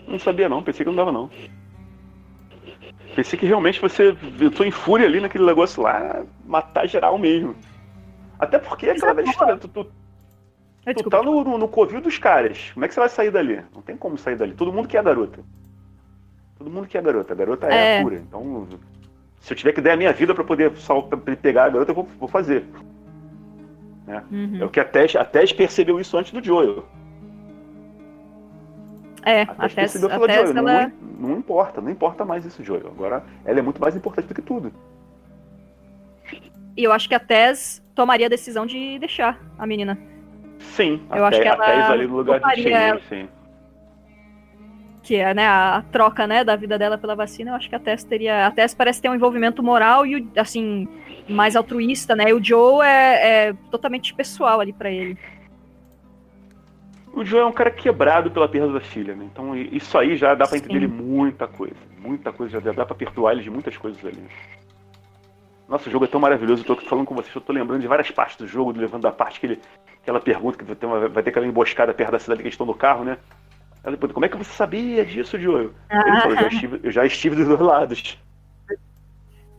Não 0.08 0.18
sabia 0.18 0.50
não, 0.50 0.64
pensei 0.64 0.84
que 0.84 0.90
não 0.90 0.96
dava 0.96 1.12
não. 1.12 1.30
Pensei 3.16 3.38
que 3.38 3.46
realmente 3.46 3.80
você 3.80 4.16
entrou 4.42 4.68
em 4.68 4.72
fúria 4.72 5.06
ali 5.06 5.20
naquele 5.20 5.46
negócio 5.46 5.84
lá, 5.84 6.24
matar 6.46 6.88
geral 6.88 7.16
mesmo. 7.20 7.56
Até 8.40 8.58
porque 8.58 8.90
aquela 8.90 9.14
velha 9.14 9.30
história, 9.30 9.58
tu, 9.58 9.68
tu, 9.68 9.92
tu 10.94 11.10
tá 11.10 11.22
no, 11.22 11.58
no, 11.58 11.68
covil 11.68 12.02
dos 12.02 12.18
caras. 12.18 12.72
Como 12.74 12.86
é 12.86 12.88
que 12.88 12.94
você 12.94 13.00
vai 13.00 13.10
sair 13.10 13.32
dali? 13.32 13.62
Não 13.74 13.82
tem 13.82 13.98
como 13.98 14.18
sair 14.18 14.36
dali. 14.36 14.54
Todo 14.54 14.72
mundo 14.72 14.88
quer 14.88 15.00
a 15.00 15.04
garota. 15.04 15.40
Todo 16.58 16.70
mundo 16.70 16.88
quer 16.88 17.00
a 17.00 17.02
garota. 17.02 17.34
A 17.34 17.36
garota 17.36 17.68
é, 17.68 17.98
é 17.98 18.00
a 18.00 18.04
cura. 18.04 18.16
Então, 18.18 18.68
se 19.40 19.54
eu 19.54 19.58
tiver 19.58 19.74
que 19.74 19.82
dar 19.82 19.94
a 19.94 19.98
minha 19.98 20.14
vida 20.14 20.34
para 20.34 20.44
poder 20.44 20.72
pegar 21.42 21.66
a 21.66 21.70
garota, 21.70 21.92
eu 21.92 21.96
vou, 21.96 22.08
vou 22.20 22.28
fazer. 22.28 22.66
Né? 24.06 24.24
Uhum. 24.32 24.58
É 24.62 24.66
o 24.66 24.70
que 24.70 24.80
a 24.80 24.86
Tess, 24.86 25.16
a 25.16 25.24
Tess 25.24 25.54
percebeu 25.54 26.00
isso 26.00 26.18
antes 26.18 26.32
do 26.32 26.44
Joel. 26.44 26.86
É, 29.24 29.44
a 29.44 29.46
Tess, 29.46 29.58
a 29.58 29.62
Tess 29.62 29.74
percebeu, 29.76 30.10
Tess, 30.28 30.50
Joel, 30.50 30.58
ela... 30.58 30.88
não, 30.88 31.30
não 31.30 31.38
importa, 31.38 31.80
não 31.80 31.92
importa 31.92 32.26
mais 32.26 32.46
isso, 32.46 32.64
Joel. 32.64 32.88
Agora, 32.88 33.24
ela 33.46 33.60
é 33.60 33.62
muito 33.62 33.80
mais 33.80 33.96
importante 33.96 34.28
do 34.28 34.34
que 34.34 34.42
tudo. 34.42 34.74
E 36.76 36.84
eu 36.84 36.92
acho 36.92 37.08
que 37.08 37.16
a 37.16 37.20
Tess 37.20 37.84
tomaria 37.94 38.28
a 38.28 38.30
decisão 38.30 38.66
de 38.66 38.98
deixar 39.00 39.40
a 39.58 39.68
menina. 39.68 39.98
Sim, 40.60 41.02
eu 41.16 41.26
acho 41.26 41.42
que 41.42 41.48
ela 41.48 41.92
ali 41.92 42.06
no 42.06 42.18
lugar 42.18 42.40
de 42.40 42.64
Shane, 42.64 43.02
sim 43.10 43.28
que 45.10 45.16
é 45.16 45.34
né, 45.34 45.48
a 45.48 45.84
troca 45.92 46.28
né, 46.28 46.44
da 46.44 46.56
vida 46.56 46.78
dela 46.78 46.96
pela 46.96 47.16
vacina, 47.16 47.50
eu 47.50 47.56
acho 47.56 47.68
que 47.68 47.74
a 47.74 47.80
Tess 47.80 48.04
teria. 48.04 48.46
A 48.46 48.52
Tess 48.52 48.76
parece 48.76 49.02
ter 49.02 49.10
um 49.10 49.16
envolvimento 49.16 49.64
moral 49.64 50.06
e 50.06 50.30
assim, 50.36 50.88
mais 51.28 51.56
altruísta, 51.56 52.16
né? 52.16 52.30
E 52.30 52.34
o 52.34 52.44
Joe 52.44 52.86
é, 52.86 53.48
é 53.48 53.54
totalmente 53.72 54.14
pessoal 54.14 54.60
ali 54.60 54.72
para 54.72 54.92
ele. 54.92 55.18
O 57.12 57.26
Joe 57.26 57.40
é 57.40 57.46
um 57.46 57.52
cara 57.52 57.72
quebrado 57.72 58.30
pela 58.30 58.48
perda 58.48 58.72
da 58.72 58.82
filha, 58.82 59.16
né? 59.16 59.28
Então 59.34 59.56
isso 59.56 59.98
aí 59.98 60.16
já 60.16 60.36
dá 60.36 60.48
para 60.48 60.58
entender 60.58 60.88
muita 60.88 61.48
coisa. 61.48 61.76
Muita 61.98 62.32
coisa, 62.32 62.62
já 62.62 62.72
dá 62.72 62.86
pra 62.86 62.96
perdoar 62.96 63.34
ele 63.34 63.42
de 63.42 63.50
muitas 63.50 63.76
coisas 63.78 64.06
ali. 64.06 64.24
Nossa, 65.68 65.90
o 65.90 65.92
jogo 65.92 66.06
é 66.06 66.08
tão 66.08 66.20
maravilhoso, 66.20 66.64
eu 66.68 66.76
tô 66.76 66.86
falando 66.86 67.08
com 67.08 67.16
vocês, 67.16 67.34
eu 67.36 67.42
tô 67.42 67.52
lembrando 67.52 67.82
de 67.82 67.88
várias 67.88 68.12
partes 68.12 68.38
do 68.38 68.48
jogo, 68.48 68.72
levando 68.80 69.08
a 69.08 69.12
parte 69.12 69.40
que 69.40 69.48
ele. 69.48 69.60
Aquela 70.10 70.20
pergunta 70.20 70.58
que 70.58 70.64
vai 70.64 70.76
ter, 70.76 70.88
uma, 70.88 71.08
vai 71.08 71.22
ter 71.22 71.30
aquela 71.30 71.46
emboscada 71.46 71.94
perto 71.94 72.12
da 72.12 72.20
cidade 72.20 72.42
que 72.42 72.48
eles 72.48 72.56
estão 72.56 72.66
no 72.66 72.74
carro, 72.74 73.04
né? 73.04 73.20
Ela 73.84 73.92
depois, 73.92 74.12
como 74.12 74.26
é 74.26 74.30
que 74.30 74.38
você 74.38 74.52
sabia 74.52 75.06
disso, 75.06 75.40
Joel? 75.40 75.70
Ah. 75.88 76.04
Ele 76.08 76.22
falou, 76.22 76.36
eu 76.36 76.42
já, 76.42 76.48
estive, 76.48 76.80
eu 76.82 76.92
já 76.92 77.06
estive 77.06 77.36
dos 77.36 77.48
dois 77.48 77.60
lados. 77.60 78.18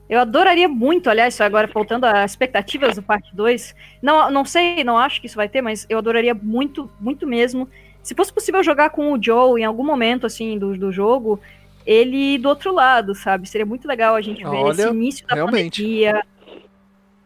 Eu 0.09 0.19
adoraria 0.19 0.69
muito, 0.69 1.09
aliás, 1.09 1.35
isso 1.35 1.45
agora 1.45 1.69
voltando 1.69 2.05
às 2.05 2.33
expectativas 2.33 2.97
do 2.97 3.03
parte 3.03 3.33
2. 3.33 3.77
Não, 4.03 4.29
não 4.29 4.45
sei, 4.45 4.83
não 4.83 4.99
acho 4.99 5.21
que 5.21 5.29
isso 5.29 5.37
vai 5.37 5.49
ter, 5.49 5.63
mas 5.63 5.87
eu 5.89 5.99
adoraria 5.99 6.35
muito, 6.35 6.91
muito 6.99 7.29
mesmo. 7.29 7.69
Se 8.03 8.13
fosse 8.13 8.33
possível 8.33 8.61
jogar 8.65 8.91
com 8.91 9.13
o 9.13 9.23
Joe 9.23 9.61
em 9.61 9.65
algum 9.65 9.85
momento, 9.85 10.27
assim, 10.27 10.59
do, 10.59 10.77
do 10.77 10.91
jogo, 10.91 11.41
ele 11.87 12.39
do 12.39 12.49
outro 12.49 12.75
lado, 12.75 13.15
sabe? 13.15 13.49
Seria 13.49 13.65
muito 13.65 13.87
legal 13.87 14.17
a 14.17 14.21
gente 14.21 14.43
ver 14.43 14.49
Olha, 14.49 14.73
esse 14.73 14.89
início 14.89 15.27
da 15.29 15.37
realmente. 15.37 15.81
pandemia, 15.81 16.25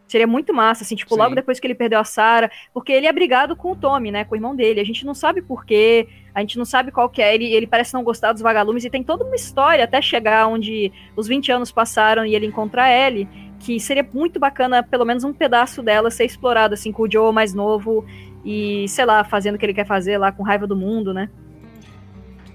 Seria 0.07 0.27
muito 0.27 0.53
massa, 0.53 0.85
assim, 0.85 0.95
tipo, 0.95 1.15
Sim. 1.15 1.21
logo 1.21 1.35
depois 1.35 1.59
que 1.59 1.67
ele 1.67 1.75
perdeu 1.75 1.99
a 1.99 2.05
Sarah, 2.05 2.51
porque 2.73 2.93
ele 2.93 3.07
é 3.07 3.13
brigado 3.13 3.57
com 3.57 3.73
o 3.73 3.77
Tommy, 3.77 4.11
né, 4.11 4.25
com 4.25 4.35
o 4.35 4.37
irmão 4.37 4.55
dele. 4.55 4.81
A 4.81 4.85
gente 4.85 5.05
não 5.07 5.15
sabe 5.15 5.41
porquê, 5.41 6.07
a 6.35 6.41
gente 6.41 6.59
não 6.59 6.65
sabe 6.65 6.91
qual 6.93 7.09
que 7.09 7.23
é. 7.23 7.35
Ele, 7.35 7.53
ele 7.53 7.67
parece 7.67 7.95
não 7.95 8.05
gostar 8.05 8.33
dos 8.33 8.43
vagalumes 8.43 8.85
e 8.85 8.91
tem 8.91 9.03
toda 9.03 9.25
uma 9.25 9.35
história 9.35 9.85
até 9.85 10.03
chegar 10.03 10.47
onde 10.47 10.93
os 11.17 11.27
20 11.27 11.53
anos 11.53 11.73
passaram 11.73 12.25
e 12.27 12.35
ele 12.35 12.47
encontrar 12.47 12.93
Ellie, 12.93 13.29
que 13.59 13.81
seria 13.81 14.07
muito 14.13 14.39
bacana, 14.39 14.83
pelo 14.83 15.07
menos 15.07 15.25
um 15.25 15.33
pedaço 15.33 15.83
dela 15.83 16.11
ser 16.11 16.25
explorado, 16.25 16.75
assim, 16.75 16.93
com 16.93 17.05
o 17.05 17.11
Joe 17.11 17.33
mais 17.33 17.55
novo 17.55 18.05
e, 18.45 18.87
sei 18.89 19.07
lá, 19.07 19.25
fazendo 19.25 19.55
o 19.55 19.59
que 19.59 19.65
ele 19.65 19.75
quer 19.75 19.87
fazer 19.87 20.19
lá 20.19 20.31
com 20.31 20.43
raiva 20.43 20.67
do 20.67 20.77
mundo, 20.77 21.15
né? 21.15 21.31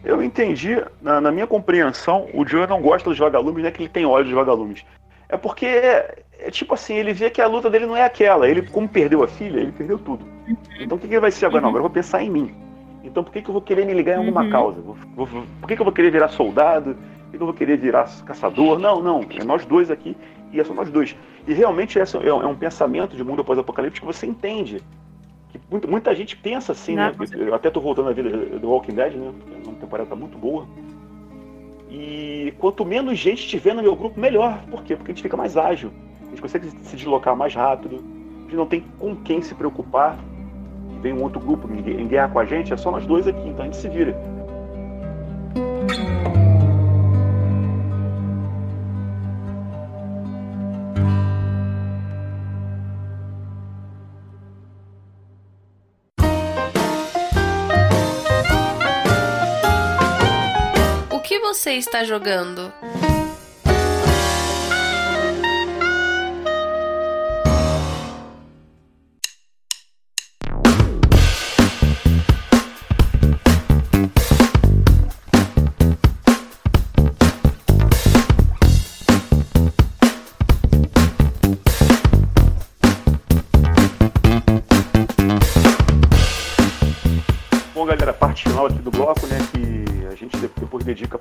Eu 0.04 0.24
entendi, 0.24 0.82
na, 1.02 1.20
na, 1.20 1.32
minha 1.32 1.48
compreensão, 1.48 2.30
o 2.34 2.48
Joe 2.48 2.68
não 2.68 2.82
gosta 2.82 3.10
dos 3.10 3.20
vagalumes, 3.20 3.62
não 3.62 3.70
é 3.70 3.72
que 3.72 3.82
ele 3.82 3.90
tem 3.90 4.06
ódio 4.06 4.26
dos 4.26 4.34
vagalumes. 4.34 4.86
É 5.28 5.36
porque 5.36 5.68
é 6.40 6.50
tipo 6.50 6.74
assim, 6.74 6.96
ele 6.96 7.14
vê 7.14 7.30
que 7.30 7.42
a 7.42 7.48
luta 7.48 7.70
dele 7.70 7.86
não 7.86 7.96
é 7.96 8.04
aquela. 8.04 8.48
Ele, 8.48 8.62
como 8.62 8.88
perdeu 8.88 9.24
a 9.24 9.28
filha, 9.28 9.60
ele 9.60 9.72
perdeu 9.72 10.00
tudo. 10.00 10.26
Então 10.80 10.98
o 10.98 11.00
que, 11.02 11.08
que 11.08 11.14
ele 11.14 11.22
vai 11.22 11.32
ser 11.32 11.46
agora? 11.46 11.62
Não, 11.62 11.70
agora 11.70 11.82
eu 11.82 11.88
vou 11.88 11.94
pensar 11.94 12.24
em 12.24 12.30
mim. 12.30 12.56
Então 13.04 13.24
por 13.24 13.32
que, 13.32 13.42
que 13.42 13.50
eu 13.50 13.54
vou 13.54 13.62
querer 13.62 13.86
me 13.86 13.94
ligar 13.94 14.16
em 14.16 14.20
alguma 14.20 14.44
uhum. 14.44 14.50
causa? 14.50 14.82
Vou, 14.82 14.96
vou, 15.16 15.28
por 15.60 15.68
que, 15.68 15.76
que 15.76 15.82
eu 15.82 15.86
vou 15.86 15.94
querer 15.94 16.12
virar 16.12 16.30
soldado? 16.30 16.96
Por 16.96 17.32
que, 17.32 17.38
que 17.38 17.44
eu 17.44 17.48
vou 17.48 17.54
querer 17.54 17.78
virar 17.78 18.10
caçador? 18.26 18.80
Não, 18.80 19.02
não. 19.02 19.22
É 19.38 19.44
nós 19.44 19.66
dois 19.66 19.92
aqui 19.92 20.16
e 20.52 20.60
é 20.60 20.64
só 20.64 20.74
nós 20.74 20.90
dois. 20.90 21.16
E 21.46 21.54
realmente 21.54 22.00
esse 22.00 22.18
é, 22.18 22.28
é 22.28 22.34
um 22.34 22.56
pensamento 22.56 23.16
de 23.16 23.24
mundo 23.24 23.44
pós-apocalíptico 23.44 24.08
que 24.08 24.14
você 24.14 24.26
entende. 24.26 24.82
Que 25.50 25.60
muita, 25.70 25.88
muita 25.88 26.16
gente 26.16 26.38
pensa 26.38 26.72
assim, 26.72 26.96
não, 26.96 27.08
né? 27.08 27.16
Eu 27.34 27.54
até 27.54 27.70
tô 27.70 27.82
voltando 27.82 28.10
à 28.10 28.14
vida 28.14 28.30
do 28.60 28.70
Walking 28.70 28.94
Dead, 28.94 29.14
né? 29.14 29.34
A 29.68 29.80
temporada 29.80 30.10
tá 30.10 30.16
muito 30.16 30.38
boa. 30.38 30.68
E 31.90 32.54
quanto 32.60 32.86
menos 32.86 33.18
gente 33.18 33.48
tiver 33.48 33.74
no 33.74 33.82
meu 33.82 33.96
grupo, 33.96 34.20
melhor. 34.20 34.62
Por 34.70 34.84
quê? 34.84 34.96
Porque 34.96 35.12
a 35.12 35.14
gente 35.14 35.24
fica 35.24 35.36
mais 35.36 35.58
ágil 35.58 35.92
gente 36.30 36.42
consegue 36.42 36.70
se 36.84 36.96
deslocar 36.96 37.36
mais 37.36 37.54
rápido, 37.54 37.96
a 37.96 38.42
gente 38.44 38.56
não 38.56 38.66
tem 38.66 38.84
com 38.98 39.16
quem 39.16 39.42
se 39.42 39.54
preocupar. 39.54 40.18
Vem 41.02 41.14
um 41.14 41.24
outro 41.24 41.40
grupo 41.40 41.70
em 41.72 42.08
guerra 42.08 42.28
com 42.28 42.40
a 42.40 42.46
gente, 42.46 42.74
é 42.74 42.78
só 42.78 42.92
nós 42.92 43.06
dois 43.06 43.26
aqui, 43.28 43.48
então 43.48 43.62
a 43.62 43.66
gente 43.66 43.78
se 43.78 43.88
vira. 43.88 44.16
O 61.12 61.20
que 61.22 61.40
você 61.40 61.74
está 61.74 62.04
jogando? 62.04 62.74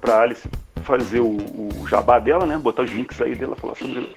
Para 0.09 0.21
Alice 0.21 0.49
fazer 0.83 1.21
o, 1.21 1.37
o, 1.37 1.87
jabá 1.87 2.19
dela, 2.19 2.47
né? 2.47 2.57
Botar 2.57 2.83
os 2.83 2.91
links 2.91 3.21
aí 3.21 3.35
dela, 3.35 3.55
falar 3.55 3.75
sobre 3.75 4.17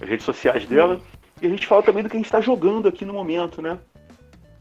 as 0.00 0.08
redes 0.08 0.24
sociais 0.24 0.66
dela. 0.66 1.00
E 1.40 1.46
a 1.46 1.50
gente 1.50 1.66
fala 1.66 1.82
também 1.82 2.02
do 2.02 2.08
que 2.08 2.16
a 2.16 2.18
gente 2.18 2.26
está 2.26 2.40
jogando 2.40 2.88
aqui 2.88 3.04
no 3.04 3.12
momento, 3.12 3.62
né? 3.62 3.78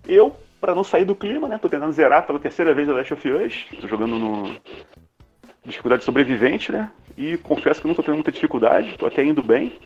Eu, 0.08 0.36
para 0.62 0.76
não 0.76 0.84
sair 0.84 1.06
do 1.06 1.16
clima, 1.16 1.48
né? 1.48 1.58
Tô 1.58 1.68
tentando 1.68 1.92
zerar 1.92 2.26
pela 2.28 2.40
terceira 2.40 2.74
vez 2.74 2.88
a 2.88 2.94
Last 2.94 3.14
of 3.14 3.30
Us. 3.30 3.66
Tô 3.82 3.88
jogando 3.88 4.20
no 4.20 4.56
dificuldade 5.66 6.04
sobrevivente, 6.04 6.72
né? 6.72 6.92
E 7.18 7.38
confesso 7.38 7.82
que 7.82 7.88
não 7.88 7.96
tô 7.96 8.04
tendo 8.04 8.16
muita 8.16 8.32
dificuldade, 8.32 8.98
tô 8.98 9.06
até 9.06 9.24
indo 9.24 9.42
bem. 9.42 9.80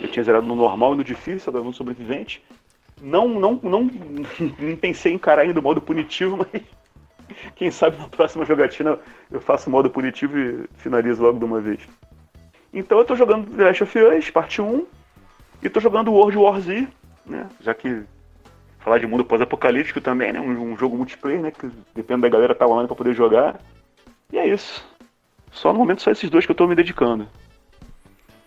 Eu 0.00 0.08
tinha 0.08 0.24
zerado 0.24 0.46
no 0.46 0.56
normal 0.56 0.94
e 0.94 0.96
no 0.96 1.04
difícil, 1.04 1.48
agora 1.48 1.64
no 1.64 1.72
sobrevivente. 1.72 2.42
Não, 3.02 3.26
não, 3.28 3.58
não, 3.60 3.82
não 4.60 4.76
pensei 4.76 5.12
em 5.12 5.16
encarar 5.16 5.42
ainda 5.42 5.58
o 5.58 5.62
modo 5.62 5.80
punitivo, 5.80 6.38
mas 6.52 6.62
quem 7.56 7.68
sabe 7.70 7.98
na 7.98 8.08
próxima 8.08 8.44
jogatina 8.44 8.96
eu 9.28 9.40
faço 9.40 9.68
modo 9.68 9.90
punitivo 9.90 10.38
e 10.38 10.64
finalizo 10.76 11.20
logo 11.20 11.38
de 11.38 11.44
uma 11.44 11.60
vez. 11.60 11.80
Então 12.72 12.98
eu 12.98 13.04
tô 13.04 13.16
jogando 13.16 13.50
The 13.56 13.64
Last 13.64 13.82
of 13.82 13.98
Us, 13.98 14.30
parte 14.30 14.62
1, 14.62 14.86
e 15.62 15.68
tô 15.68 15.80
jogando 15.80 16.12
World 16.12 16.38
War 16.38 16.60
Z, 16.60 16.86
né? 17.26 17.48
Já 17.60 17.74
que 17.74 18.04
falar 18.78 18.98
de 18.98 19.06
mundo 19.06 19.24
pós-apocalíptico 19.24 20.00
também, 20.00 20.32
né? 20.32 20.40
Um, 20.40 20.72
um, 20.72 20.76
jogo 20.76 20.96
multiplayer, 20.96 21.40
né? 21.40 21.50
Que 21.50 21.68
depende 21.94 22.22
da 22.22 22.28
galera 22.28 22.54
tá 22.54 22.66
online 22.66 22.86
pra 22.86 22.96
poder 22.96 23.14
jogar. 23.14 23.60
E 24.32 24.38
é 24.38 24.46
isso. 24.46 24.84
Só 25.50 25.72
no 25.72 25.78
momento 25.78 26.02
só 26.02 26.10
esses 26.10 26.30
dois 26.30 26.46
que 26.46 26.52
eu 26.52 26.56
tô 26.56 26.66
me 26.66 26.74
dedicando. 26.74 27.28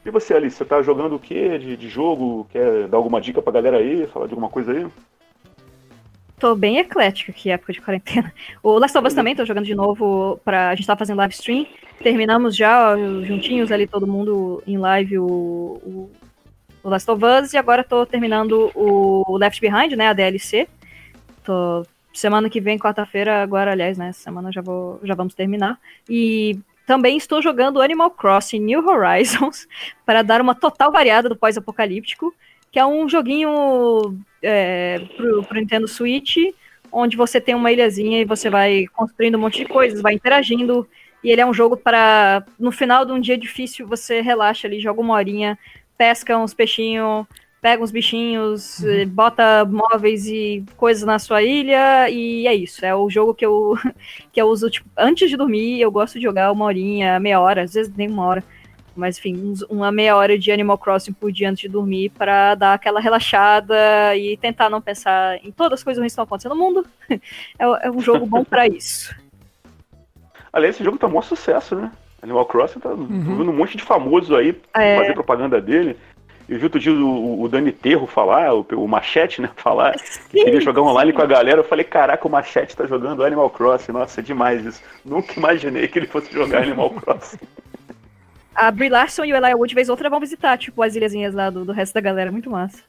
E 0.06 0.12
você, 0.12 0.36
Alice, 0.36 0.56
você 0.56 0.64
tá 0.64 0.82
jogando 0.82 1.16
o 1.16 1.20
que 1.20 1.58
de, 1.58 1.76
de 1.76 1.90
jogo? 1.90 2.48
Quer 2.52 2.88
dar 2.88 2.98
alguma 2.98 3.20
dica 3.20 3.42
pra 3.42 3.52
galera 3.52 3.78
aí? 3.78 4.06
Falar 4.08 4.28
de 4.28 4.34
alguma 4.34 4.50
coisa 4.50 4.72
aí? 4.72 4.88
tô 6.46 6.56
bem 6.56 6.78
eclético 6.78 7.32
aqui, 7.32 7.50
época 7.50 7.74
de 7.74 7.82
quarentena. 7.82 8.32
O 8.62 8.78
Last 8.78 8.96
of 8.96 9.08
Us 9.08 9.14
também 9.16 9.36
tô 9.36 9.44
jogando 9.46 9.66
de 9.66 9.74
novo 9.74 10.40
pra. 10.46 10.70
A 10.70 10.76
gente 10.76 10.86
tá 10.86 10.96
fazendo 10.96 11.18
live 11.18 11.34
stream. 11.34 11.66
Terminamos 12.00 12.56
já 12.56 12.96
juntinhos 13.24 13.72
ali, 13.72 13.88
todo 13.88 14.06
mundo 14.06 14.62
em 14.68 14.78
live, 14.78 15.18
o, 15.18 15.26
o, 15.26 16.12
o 16.84 16.90
Last 16.90 17.10
of 17.10 17.24
Us, 17.24 17.54
e 17.54 17.58
agora 17.58 17.84
tô 17.84 18.06
terminando 18.06 18.70
o 18.76 19.38
Left 19.38 19.60
Behind, 19.60 19.94
né? 19.94 20.08
A 20.08 20.14
DLC. 20.14 20.68
Tô. 21.44 21.86
Semana 22.14 22.50
que 22.50 22.62
vem, 22.62 22.78
quarta-feira, 22.78 23.42
agora, 23.42 23.72
aliás, 23.72 23.98
né? 23.98 24.14
Semana 24.14 24.50
já, 24.52 24.62
vou, 24.62 25.02
já 25.04 25.16
vamos 25.16 25.34
terminar. 25.34 25.78
E 26.10 26.60
também 26.86 27.18
estou 27.18 27.42
jogando 27.42 27.82
Animal 27.82 28.12
Crossing 28.12 28.60
New 28.60 28.88
Horizons 28.88 29.68
para 30.06 30.22
dar 30.22 30.42
uma 30.42 30.56
total 30.56 30.92
variada 30.92 31.28
do 31.30 31.36
pós-apocalíptico, 31.36 32.34
que 32.72 32.80
é 32.80 32.86
um 32.86 33.08
joguinho 33.08 34.20
é, 34.42 35.00
pro, 35.16 35.44
pro 35.44 35.60
Nintendo 35.60 35.88
Switch, 35.88 36.38
onde 36.92 37.18
você 37.18 37.42
tem 37.42 37.56
uma 37.56 37.72
ilhazinha 37.72 38.22
e 38.22 38.26
você 38.26 38.50
vai 38.50 38.86
construindo 38.94 39.36
um 39.36 39.42
monte 39.42 39.60
de 39.60 39.66
coisas, 39.66 40.02
vai 40.02 40.14
interagindo. 40.14 40.88
E 41.24 41.32
ele 41.32 41.42
é 41.42 41.46
um 41.46 41.54
jogo 41.54 41.76
para, 41.76 42.46
no 42.60 42.72
final 42.72 43.06
de 43.06 43.12
um 43.12 43.20
dia 43.20 43.38
difícil, 43.38 43.88
você 43.88 44.22
relaxa 44.22 44.68
ali, 44.68 44.80
joga 44.80 45.02
uma 45.02 45.16
horinha, 45.16 45.58
pesca 45.98 46.38
uns 46.38 46.54
peixinhos, 46.54 47.26
pega 47.66 47.84
uns 47.84 47.90
bichinhos, 47.90 48.78
Uhum. 48.82 48.90
eh, 48.92 49.06
bota 49.06 49.66
móveis 49.66 50.28
e 50.28 50.64
coisas 50.78 51.02
na 51.04 51.18
sua 51.18 51.42
ilha, 51.42 52.08
e 52.12 52.46
é 52.46 52.54
isso. 52.54 52.86
É 52.86 52.94
o 52.94 53.10
jogo 53.10 53.34
que 53.34 53.44
eu, 53.44 53.74
que 54.32 54.40
eu 54.40 54.46
uso, 54.46 54.70
tipo, 54.70 54.88
antes 54.96 55.28
de 55.32 55.36
dormir, 55.36 55.82
eu 55.82 55.90
gosto 55.90 56.20
de 56.20 56.24
jogar 56.24 56.52
uma 56.52 56.66
horinha, 56.66 57.20
meia 57.20 57.40
hora, 57.42 57.64
às 57.64 57.74
vezes 57.74 57.92
nem 57.98 58.08
uma 58.08 58.24
hora. 58.24 58.44
Mas, 58.96 59.18
enfim, 59.18 59.36
uns- 59.36 59.64
uma 59.64 59.92
meia 59.92 60.16
hora 60.16 60.38
de 60.38 60.52
Animal 60.52 60.78
Crossing 60.78 61.12
por 61.14 61.32
dia 61.32 61.50
antes 61.50 61.62
de 61.64 61.68
dormir 61.68 62.12
para 62.12 62.54
dar 62.54 62.76
aquela 62.76 63.00
relaxada 63.00 63.76
e 64.16 64.38
tentar 64.38 64.70
não 64.70 64.80
pensar 64.80 65.44
em 65.44 65.52
todas 65.52 65.80
as 65.80 65.84
coisas 65.84 66.00
ruins 66.00 66.12
que 66.12 66.14
estão 66.14 66.24
acontecendo 66.24 66.54
no 66.54 66.62
mundo. 66.62 66.86
É, 67.58 67.88
é 67.88 67.90
um 67.90 68.00
jogo 68.00 68.28
bom 68.28 68.44
para 68.46 68.68
isso. 68.68 69.12
Aliás, 70.54 70.76
esse 70.76 70.84
jogo 70.84 71.00
tá 71.00 71.08
um 71.08 71.10
maior 71.10 71.24
sucesso, 71.24 71.76
né? 71.76 71.92
Animal 72.22 72.46
Crossing 72.46 72.80
tá 72.80 72.90
vendo 72.90 73.50
um 73.50 73.56
monte 73.56 73.76
de 73.76 73.84
famosos 73.84 74.32
aí 74.38 74.56
É. 74.76 74.98
fazer 74.98 75.14
propaganda 75.14 75.60
dele. 75.60 75.98
Eu 76.48 76.60
vi 76.60 76.66
outro 76.66 76.80
dia 76.80 76.94
o, 76.94 77.42
o 77.42 77.50
Dani 77.50 77.72
Terro 77.72 78.06
falar, 78.06 78.54
o, 78.54 78.66
o 78.76 78.88
Machete, 78.88 79.42
né, 79.42 79.50
falar 79.56 79.94
que 80.30 80.44
queria 80.44 80.62
jogar 80.62 80.84
online 80.84 81.12
com 81.12 81.22
a 81.22 81.26
galera. 81.26 81.60
Eu 81.60 81.64
falei, 81.64 81.84
caraca, 81.84 82.28
o 82.28 82.32
Machete 82.32 82.76
tá 82.76 82.86
jogando 82.86 83.24
Animal 83.24 83.50
Crossing. 83.50 83.92
Nossa, 83.92 84.22
é 84.22 84.24
demais 84.24 84.64
isso. 84.64 84.82
Nunca 85.04 85.34
imaginei 85.38 85.88
que 85.88 85.98
ele 85.98 86.08
fosse 86.08 86.32
jogar 86.32 86.62
Animal 86.62 86.92
Crossing. 87.02 87.40
A 88.54 88.72
Brie 88.72 88.90
Larson 88.90 89.26
e 89.26 89.34
o 89.34 89.36
Elijah 89.36 89.58
Wood, 89.58 89.76
vez 89.76 89.90
ou 89.90 89.94
outra, 89.94 90.10
vão 90.10 90.20
visitar, 90.20 90.58
tipo, 90.58 90.82
as 90.82 90.96
ilhazinhas 90.96 91.34
lá 91.34 91.50
do, 91.50 91.66
do 91.66 91.72
resto 91.72 91.94
da 91.94 92.02
galera. 92.02 92.32
Muito 92.32 92.50
massa. 92.50 92.84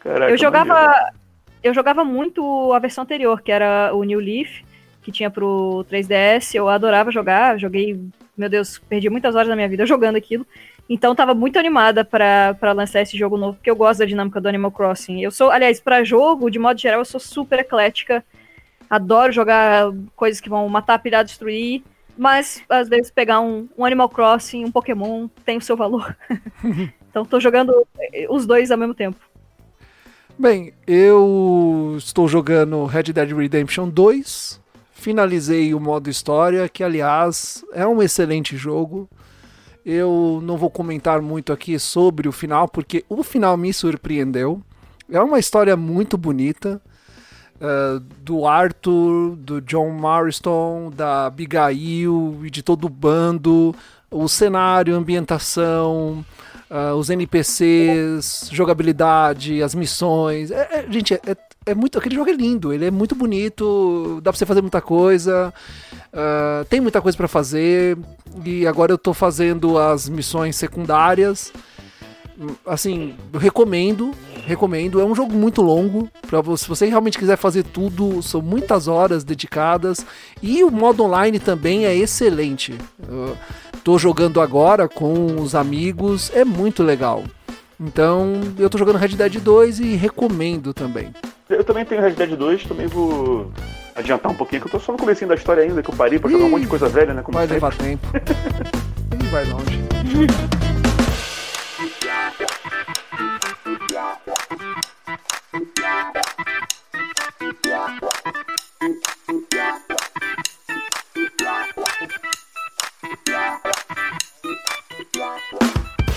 Caraca, 0.00 0.30
eu 0.30 0.36
jogava. 0.36 0.74
maneiro. 0.74 1.24
Eu 1.64 1.72
jogava 1.72 2.04
muito 2.04 2.74
a 2.74 2.78
versão 2.78 3.04
anterior, 3.04 3.40
que 3.40 3.50
era 3.50 3.90
o 3.94 4.04
New 4.04 4.20
Leaf, 4.20 4.62
que 5.02 5.10
tinha 5.10 5.30
pro 5.30 5.82
3DS. 5.90 6.54
Eu 6.54 6.68
adorava 6.68 7.10
jogar, 7.10 7.58
joguei, 7.58 7.98
meu 8.36 8.50
Deus, 8.50 8.78
perdi 8.78 9.08
muitas 9.08 9.34
horas 9.34 9.48
da 9.48 9.56
minha 9.56 9.68
vida 9.68 9.86
jogando 9.86 10.16
aquilo. 10.16 10.46
Então 10.88 11.14
tava 11.14 11.34
muito 11.34 11.58
animada 11.58 12.04
pra 12.04 12.72
lançar 12.74 13.00
esse 13.00 13.16
jogo 13.16 13.38
novo, 13.38 13.54
porque 13.54 13.70
eu 13.70 13.76
gosto 13.76 14.00
da 14.00 14.04
dinâmica 14.04 14.40
do 14.40 14.48
Animal 14.48 14.70
Crossing. 14.70 15.20
Eu 15.20 15.30
sou, 15.30 15.50
aliás, 15.50 15.80
pra 15.80 16.04
jogo, 16.04 16.50
de 16.50 16.58
modo 16.58 16.78
geral, 16.78 17.00
eu 17.00 17.04
sou 17.04 17.20
super 17.20 17.58
eclética. 17.58 18.24
Adoro 18.88 19.32
jogar 19.32 19.90
coisas 20.14 20.40
que 20.40 20.50
vão 20.50 20.68
matar, 20.68 20.98
pirar, 20.98 21.24
destruir. 21.24 21.82
Mas, 22.16 22.62
às 22.68 22.88
vezes, 22.88 23.10
pegar 23.10 23.40
um, 23.40 23.68
um 23.76 23.84
Animal 23.84 24.08
Crossing, 24.08 24.64
um 24.64 24.70
Pokémon, 24.70 25.26
tem 25.44 25.56
o 25.56 25.60
seu 25.60 25.76
valor. 25.76 26.16
então 27.10 27.24
tô 27.24 27.40
jogando 27.40 27.86
eh, 28.12 28.26
os 28.28 28.46
dois 28.46 28.70
ao 28.70 28.78
mesmo 28.78 28.94
tempo. 28.94 29.18
Bem, 30.38 30.72
eu 30.86 31.94
estou 31.96 32.28
jogando 32.28 32.84
Red 32.84 33.04
Dead 33.04 33.32
Redemption 33.32 33.88
2. 33.88 34.60
Finalizei 34.92 35.74
o 35.74 35.80
modo 35.80 36.10
história, 36.10 36.68
que 36.68 36.84
aliás 36.84 37.64
é 37.72 37.86
um 37.86 38.02
excelente 38.02 38.56
jogo. 38.56 39.08
Eu 39.84 40.40
não 40.42 40.56
vou 40.56 40.70
comentar 40.70 41.20
muito 41.20 41.52
aqui 41.52 41.78
sobre 41.78 42.26
o 42.28 42.32
final, 42.32 42.66
porque 42.68 43.04
o 43.08 43.22
final 43.22 43.56
me 43.56 43.72
surpreendeu. 43.72 44.62
É 45.10 45.20
uma 45.20 45.38
história 45.38 45.76
muito 45.76 46.16
bonita. 46.16 46.80
eh, 47.60 48.00
do 48.22 48.46
Arthur, 48.46 49.36
do 49.36 49.60
John 49.60 49.90
Marston, 49.90 50.90
da 50.90 51.26
Abigail 51.26 52.40
e 52.44 52.50
de 52.50 52.62
todo 52.62 52.86
o 52.86 52.88
bando. 52.90 53.74
O 54.10 54.28
cenário, 54.28 54.94
a 54.94 54.98
ambientação, 54.98 56.24
ah, 56.76 56.92
os 56.96 57.08
NPCs, 57.08 58.48
jogabilidade, 58.50 59.62
as 59.62 59.76
missões. 59.76 60.50
É, 60.50 60.68
é- 60.72 60.92
gente, 60.92 61.14
é, 61.14 61.20
é- 61.66 61.74
muito. 61.74 61.96
Aquele 61.96 62.16
jogo 62.16 62.28
é 62.28 62.32
lindo, 62.32 62.72
ele 62.72 62.86
é 62.86 62.90
muito 62.90 63.14
bonito, 63.14 64.20
dá 64.20 64.32
pra 64.32 64.38
você 64.38 64.44
fazer 64.44 64.60
muita 64.60 64.80
coisa. 64.80 65.54
ah, 66.12 66.64
tem 66.68 66.80
muita 66.80 67.00
coisa 67.00 67.16
pra 67.16 67.28
fazer. 67.28 67.96
E 68.44 68.66
agora 68.66 68.90
eu 68.92 68.98
tô 68.98 69.14
fazendo 69.14 69.78
as 69.78 70.08
missões 70.08 70.56
secundárias. 70.56 71.52
Assim, 72.66 73.14
eu 73.32 73.38
recomendo, 73.38 74.12
recomendo. 74.44 75.00
É 75.00 75.04
um 75.04 75.14
jogo 75.14 75.32
muito 75.32 75.62
longo. 75.62 76.10
Pra 76.26 76.42
se 76.56 76.66
você 76.66 76.86
realmente 76.86 77.16
quiser 77.16 77.36
fazer 77.36 77.62
tudo, 77.62 78.20
são 78.20 78.42
muitas 78.42 78.88
horas 78.88 79.22
dedicadas. 79.22 80.04
E 80.42 80.64
o 80.64 80.70
modo 80.72 81.04
online 81.04 81.38
também 81.38 81.86
é 81.86 81.94
excelente. 81.94 82.76
Eu 83.08 83.36
tô 83.84 83.98
jogando 83.98 84.40
agora 84.40 84.88
com 84.88 85.36
os 85.40 85.54
amigos, 85.54 86.32
é 86.34 86.44
muito 86.44 86.82
legal. 86.82 87.22
Então, 87.78 88.40
eu 88.58 88.70
tô 88.70 88.78
jogando 88.78 88.96
Red 88.96 89.08
Dead 89.08 89.38
2 89.40 89.80
e 89.80 89.94
recomendo 89.94 90.72
também. 90.72 91.12
Eu 91.50 91.62
também 91.62 91.84
tenho 91.84 92.00
Red 92.00 92.12
Dead 92.12 92.34
2, 92.34 92.64
também 92.64 92.86
vou 92.86 93.52
adiantar 93.94 94.32
um 94.32 94.34
pouquinho, 94.34 94.62
que 94.62 94.68
eu 94.68 94.72
tô 94.72 94.80
só 94.80 94.92
no 94.92 94.98
comecinho 94.98 95.28
da 95.28 95.34
história 95.34 95.62
ainda, 95.62 95.82
que 95.82 95.90
eu 95.90 95.94
parei 95.94 96.18
pra 96.18 96.30
jogar 96.30 96.44
um 96.44 96.48
Ih, 96.48 96.50
monte 96.50 96.62
de 96.62 96.68
coisa 96.68 96.88
velha, 96.88 97.12
né? 97.12 97.22
Como 97.22 97.36
Vai 97.36 97.46
sempre. 97.46 97.54
levar 97.54 97.76
tempo. 97.76 98.06
e 99.20 99.26
vai 99.26 99.44
longe. 99.44 99.84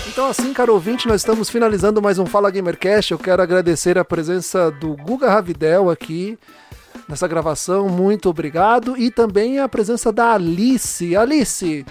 Então 0.08 0.26
assim, 0.26 0.52
caro 0.52 0.74
ouvinte, 0.74 1.06
nós 1.06 1.20
estamos 1.20 1.48
finalizando 1.48 2.02
mais 2.02 2.18
um 2.18 2.26
Fala 2.26 2.50
Gamercast. 2.50 3.12
Eu 3.12 3.18
quero 3.18 3.40
agradecer 3.40 3.96
a 3.96 4.04
presença 4.04 4.70
do 4.70 4.96
Guga 4.96 5.30
Ravidel 5.30 5.88
aqui 5.88 6.36
nessa 7.08 7.28
gravação. 7.28 7.88
Muito 7.88 8.28
obrigado. 8.28 8.96
E 8.96 9.10
também 9.10 9.60
a 9.60 9.68
presença 9.68 10.10
da 10.10 10.34
Alice. 10.34 11.14
Alice, 11.14 11.86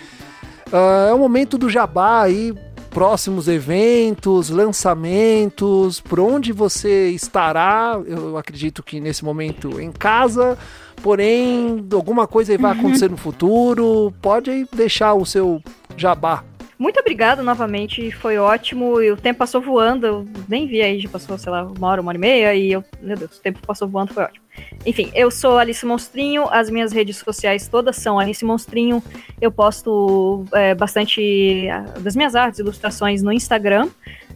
ah, 0.74 1.08
é 1.10 1.14
o 1.14 1.18
momento 1.18 1.58
do 1.58 1.70
jabá 1.70 2.24
aí, 2.24 2.54
próximos 2.90 3.48
eventos, 3.48 4.50
lançamentos, 4.50 6.02
por 6.02 6.20
onde 6.20 6.52
você 6.52 7.10
estará. 7.12 7.98
Eu 8.06 8.38
acredito 8.38 8.84
que 8.84 9.00
nesse 9.00 9.24
momento 9.24 9.80
em 9.80 9.94
casa, 9.94 10.58
porém, 11.02 11.88
alguma 11.94 12.28
coisa 12.28 12.58
vai 12.58 12.74
acontecer 12.74 13.10
no 13.10 13.16
futuro. 13.16 14.14
Pode 14.22 14.68
deixar 14.74 15.14
o 15.14 15.26
seu 15.26 15.62
jabá. 15.96 16.44
Muito 16.78 17.00
obrigada 17.00 17.42
novamente, 17.42 18.12
foi 18.12 18.38
ótimo. 18.38 19.02
E 19.02 19.12
o 19.12 19.18
tempo 19.18 19.40
passou 19.40 19.60
voando, 19.60 20.06
eu 20.06 20.28
nem 20.48 20.68
vi 20.68 20.82
aí, 20.82 21.00
já 21.00 21.10
passou, 21.10 21.38
sei 21.38 21.52
lá, 21.52 21.64
uma 21.64 21.88
hora, 21.88 22.02
uma 22.02 22.10
hora 22.10 22.18
e 22.18 22.22
meia, 22.22 22.56
e 22.56 22.72
eu, 22.72 22.84
meu 23.02 23.18
Deus, 23.18 23.38
o 23.38 23.42
tempo 23.42 23.60
passou 23.66 23.88
voando, 23.88 24.14
foi 24.14 24.24
ótimo. 24.24 24.46
Enfim, 24.86 25.12
eu 25.14 25.30
sou 25.30 25.58
Alice 25.58 25.86
Monstrinho, 25.86 26.48
as 26.50 26.70
minhas 26.70 26.92
redes 26.92 27.18
sociais 27.18 27.68
todas 27.68 27.96
são 27.98 28.20
Alice 28.20 28.44
Monstrinho. 28.44 29.04
Eu 29.42 29.52
posto 29.52 30.46
é, 30.54 30.74
bastante 30.76 31.68
das 32.00 32.16
minhas 32.16 32.36
artes, 32.36 32.60
ilustrações 32.60 33.22
no 33.22 33.32
Instagram 33.32 33.90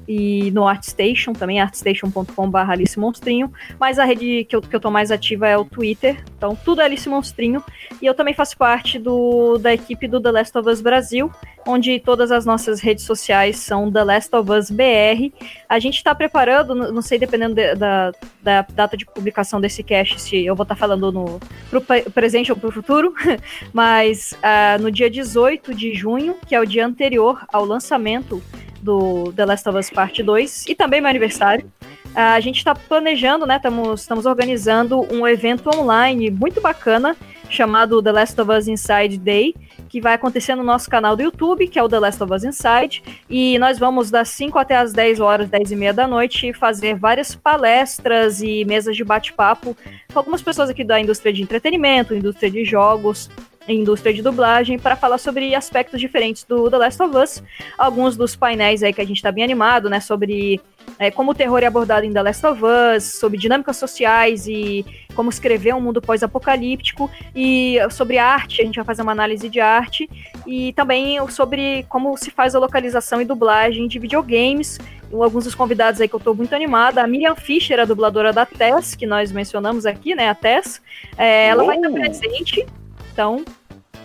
e 0.07 0.51
no 0.51 0.67
ArtStation 0.67 1.33
também, 1.33 1.59
artstation.com.br 1.61 2.57
Alice 2.57 2.99
Monstrinho. 2.99 3.51
Mas 3.79 3.99
a 3.99 4.05
rede 4.05 4.45
que 4.45 4.55
eu, 4.55 4.61
que 4.61 4.75
eu 4.75 4.79
tô 4.79 4.89
mais 4.91 5.11
ativa 5.11 5.47
é 5.47 5.57
o 5.57 5.65
Twitter, 5.65 6.23
então 6.37 6.55
tudo 6.65 6.81
é 6.81 6.85
Alice 6.85 7.07
Monstrinho. 7.07 7.63
E 8.01 8.05
eu 8.05 8.13
também 8.13 8.33
faço 8.33 8.57
parte 8.57 8.97
do, 8.99 9.57
da 9.57 9.73
equipe 9.73 10.07
do 10.07 10.19
The 10.19 10.31
Last 10.31 10.57
of 10.57 10.69
Us 10.69 10.81
Brasil, 10.81 11.31
onde 11.67 11.99
todas 11.99 12.31
as 12.31 12.45
nossas 12.45 12.79
redes 12.81 13.03
sociais 13.05 13.57
são 13.57 13.91
The 13.91 14.03
Last 14.03 14.35
of 14.35 14.51
Us 14.51 14.71
BR. 14.71 15.31
A 15.69 15.79
gente 15.79 15.97
está 15.97 16.13
preparando, 16.15 16.73
não 16.75 17.01
sei, 17.01 17.19
dependendo 17.19 17.55
de- 17.55 17.75
da, 17.75 18.11
da 18.41 18.65
data 18.73 18.97
de 18.97 19.05
publicação 19.05 19.61
desse 19.61 19.83
cast, 19.83 20.19
se 20.19 20.43
eu 20.45 20.55
vou 20.55 20.63
estar 20.63 20.75
falando 20.75 21.11
no 21.11 21.39
pro 21.69 21.81
pre- 21.81 22.03
presente 22.09 22.51
ou 22.51 22.57
pro 22.57 22.71
futuro, 22.71 23.13
mas 23.73 24.35
ah, 24.41 24.77
no 24.79 24.91
dia 24.91 25.09
18 25.09 25.73
de 25.73 25.93
junho, 25.93 26.35
que 26.47 26.55
é 26.55 26.59
o 26.59 26.65
dia 26.65 26.85
anterior 26.85 27.45
ao 27.51 27.63
lançamento 27.65 28.41
do 28.81 29.31
The 29.33 29.45
Last 29.45 29.69
of 29.69 29.77
Us 29.77 29.89
Parte 29.89 30.23
2, 30.23 30.65
e 30.67 30.75
também 30.75 31.01
meu 31.01 31.09
aniversário, 31.09 31.71
ah, 32.13 32.33
a 32.33 32.39
gente 32.39 32.57
está 32.57 32.75
planejando, 32.75 33.45
né? 33.45 33.59
Estamos 33.95 34.25
organizando 34.25 35.01
um 35.13 35.25
evento 35.25 35.69
online 35.73 36.29
muito 36.29 36.59
bacana 36.59 37.15
chamado 37.49 38.01
The 38.01 38.11
Last 38.11 38.41
of 38.41 38.51
Us 38.51 38.67
Inside 38.67 39.17
Day, 39.17 39.55
que 39.89 39.99
vai 39.99 40.13
acontecer 40.13 40.55
no 40.55 40.63
nosso 40.63 40.89
canal 40.89 41.15
do 41.15 41.21
YouTube, 41.21 41.67
que 41.67 41.77
é 41.77 41.83
o 41.83 41.89
The 41.89 41.99
Last 41.99 42.23
of 42.23 42.33
Us 42.33 42.43
Inside, 42.45 43.03
e 43.29 43.59
nós 43.59 43.77
vamos 43.77 44.09
das 44.09 44.29
5 44.29 44.57
até 44.57 44.77
as 44.77 44.93
10 44.93 45.19
horas, 45.19 45.49
10 45.49 45.71
e 45.71 45.75
meia 45.75 45.93
da 45.93 46.07
noite, 46.07 46.53
fazer 46.53 46.95
várias 46.95 47.35
palestras 47.35 48.41
e 48.41 48.63
mesas 48.63 48.95
de 48.95 49.03
bate-papo 49.03 49.75
com 50.11 50.19
algumas 50.19 50.41
pessoas 50.41 50.69
aqui 50.69 50.83
da 50.83 50.99
indústria 50.99 51.33
de 51.33 51.43
entretenimento, 51.43 52.15
indústria 52.15 52.49
de 52.49 52.63
jogos, 52.63 53.29
indústria 53.67 54.13
de 54.13 54.21
dublagem, 54.21 54.77
para 54.79 54.95
falar 54.95 55.17
sobre 55.17 55.53
aspectos 55.53 55.99
diferentes 55.99 56.43
do 56.43 56.69
The 56.69 56.77
Last 56.77 57.03
of 57.03 57.15
Us. 57.15 57.43
Alguns 57.77 58.17
dos 58.17 58.35
painéis 58.35 58.83
aí 58.83 58.91
que 58.91 59.01
a 59.01 59.05
gente 59.05 59.17
está 59.17 59.31
bem 59.31 59.43
animado, 59.43 59.89
né, 59.89 59.99
sobre 59.99 60.59
é, 60.97 61.11
como 61.11 61.31
o 61.31 61.35
terror 61.35 61.59
é 61.59 61.67
abordado 61.67 62.05
em 62.05 62.11
The 62.11 62.21
Last 62.21 62.45
of 62.45 62.61
Us, 62.63 63.03
sobre 63.19 63.37
dinâmicas 63.37 63.77
sociais 63.77 64.47
e 64.47 64.85
como 65.15 65.29
escrever 65.29 65.75
um 65.75 65.81
mundo 65.81 66.01
pós-apocalíptico, 66.01 67.09
e 67.35 67.77
sobre 67.89 68.17
arte, 68.17 68.61
a 68.61 68.65
gente 68.65 68.75
vai 68.75 68.85
fazer 68.85 69.01
uma 69.01 69.11
análise 69.11 69.49
de 69.49 69.59
arte, 69.59 70.09
e 70.47 70.73
também 70.73 71.17
sobre 71.29 71.85
como 71.89 72.15
se 72.17 72.31
faz 72.31 72.55
a 72.55 72.59
localização 72.59 73.21
e 73.21 73.25
dublagem 73.25 73.87
de 73.87 73.99
videogames. 73.99 74.79
Alguns 75.11 75.43
dos 75.43 75.53
convidados 75.53 75.99
aí 75.99 76.07
que 76.07 76.15
eu 76.15 76.19
estou 76.19 76.33
muito 76.33 76.55
animada, 76.55 77.03
a 77.03 77.07
Miriam 77.07 77.35
Fischer, 77.35 77.79
a 77.79 77.85
dubladora 77.85 78.31
da 78.31 78.45
Tess, 78.45 78.95
que 78.95 79.05
nós 79.05 79.31
mencionamos 79.31 79.85
aqui, 79.85 80.15
né, 80.15 80.29
a 80.29 80.35
Tess, 80.35 80.81
é, 81.17 81.47
ela 81.47 81.65
vai 81.65 81.75
estar 81.75 81.89
presente, 81.91 82.65
então 83.11 83.43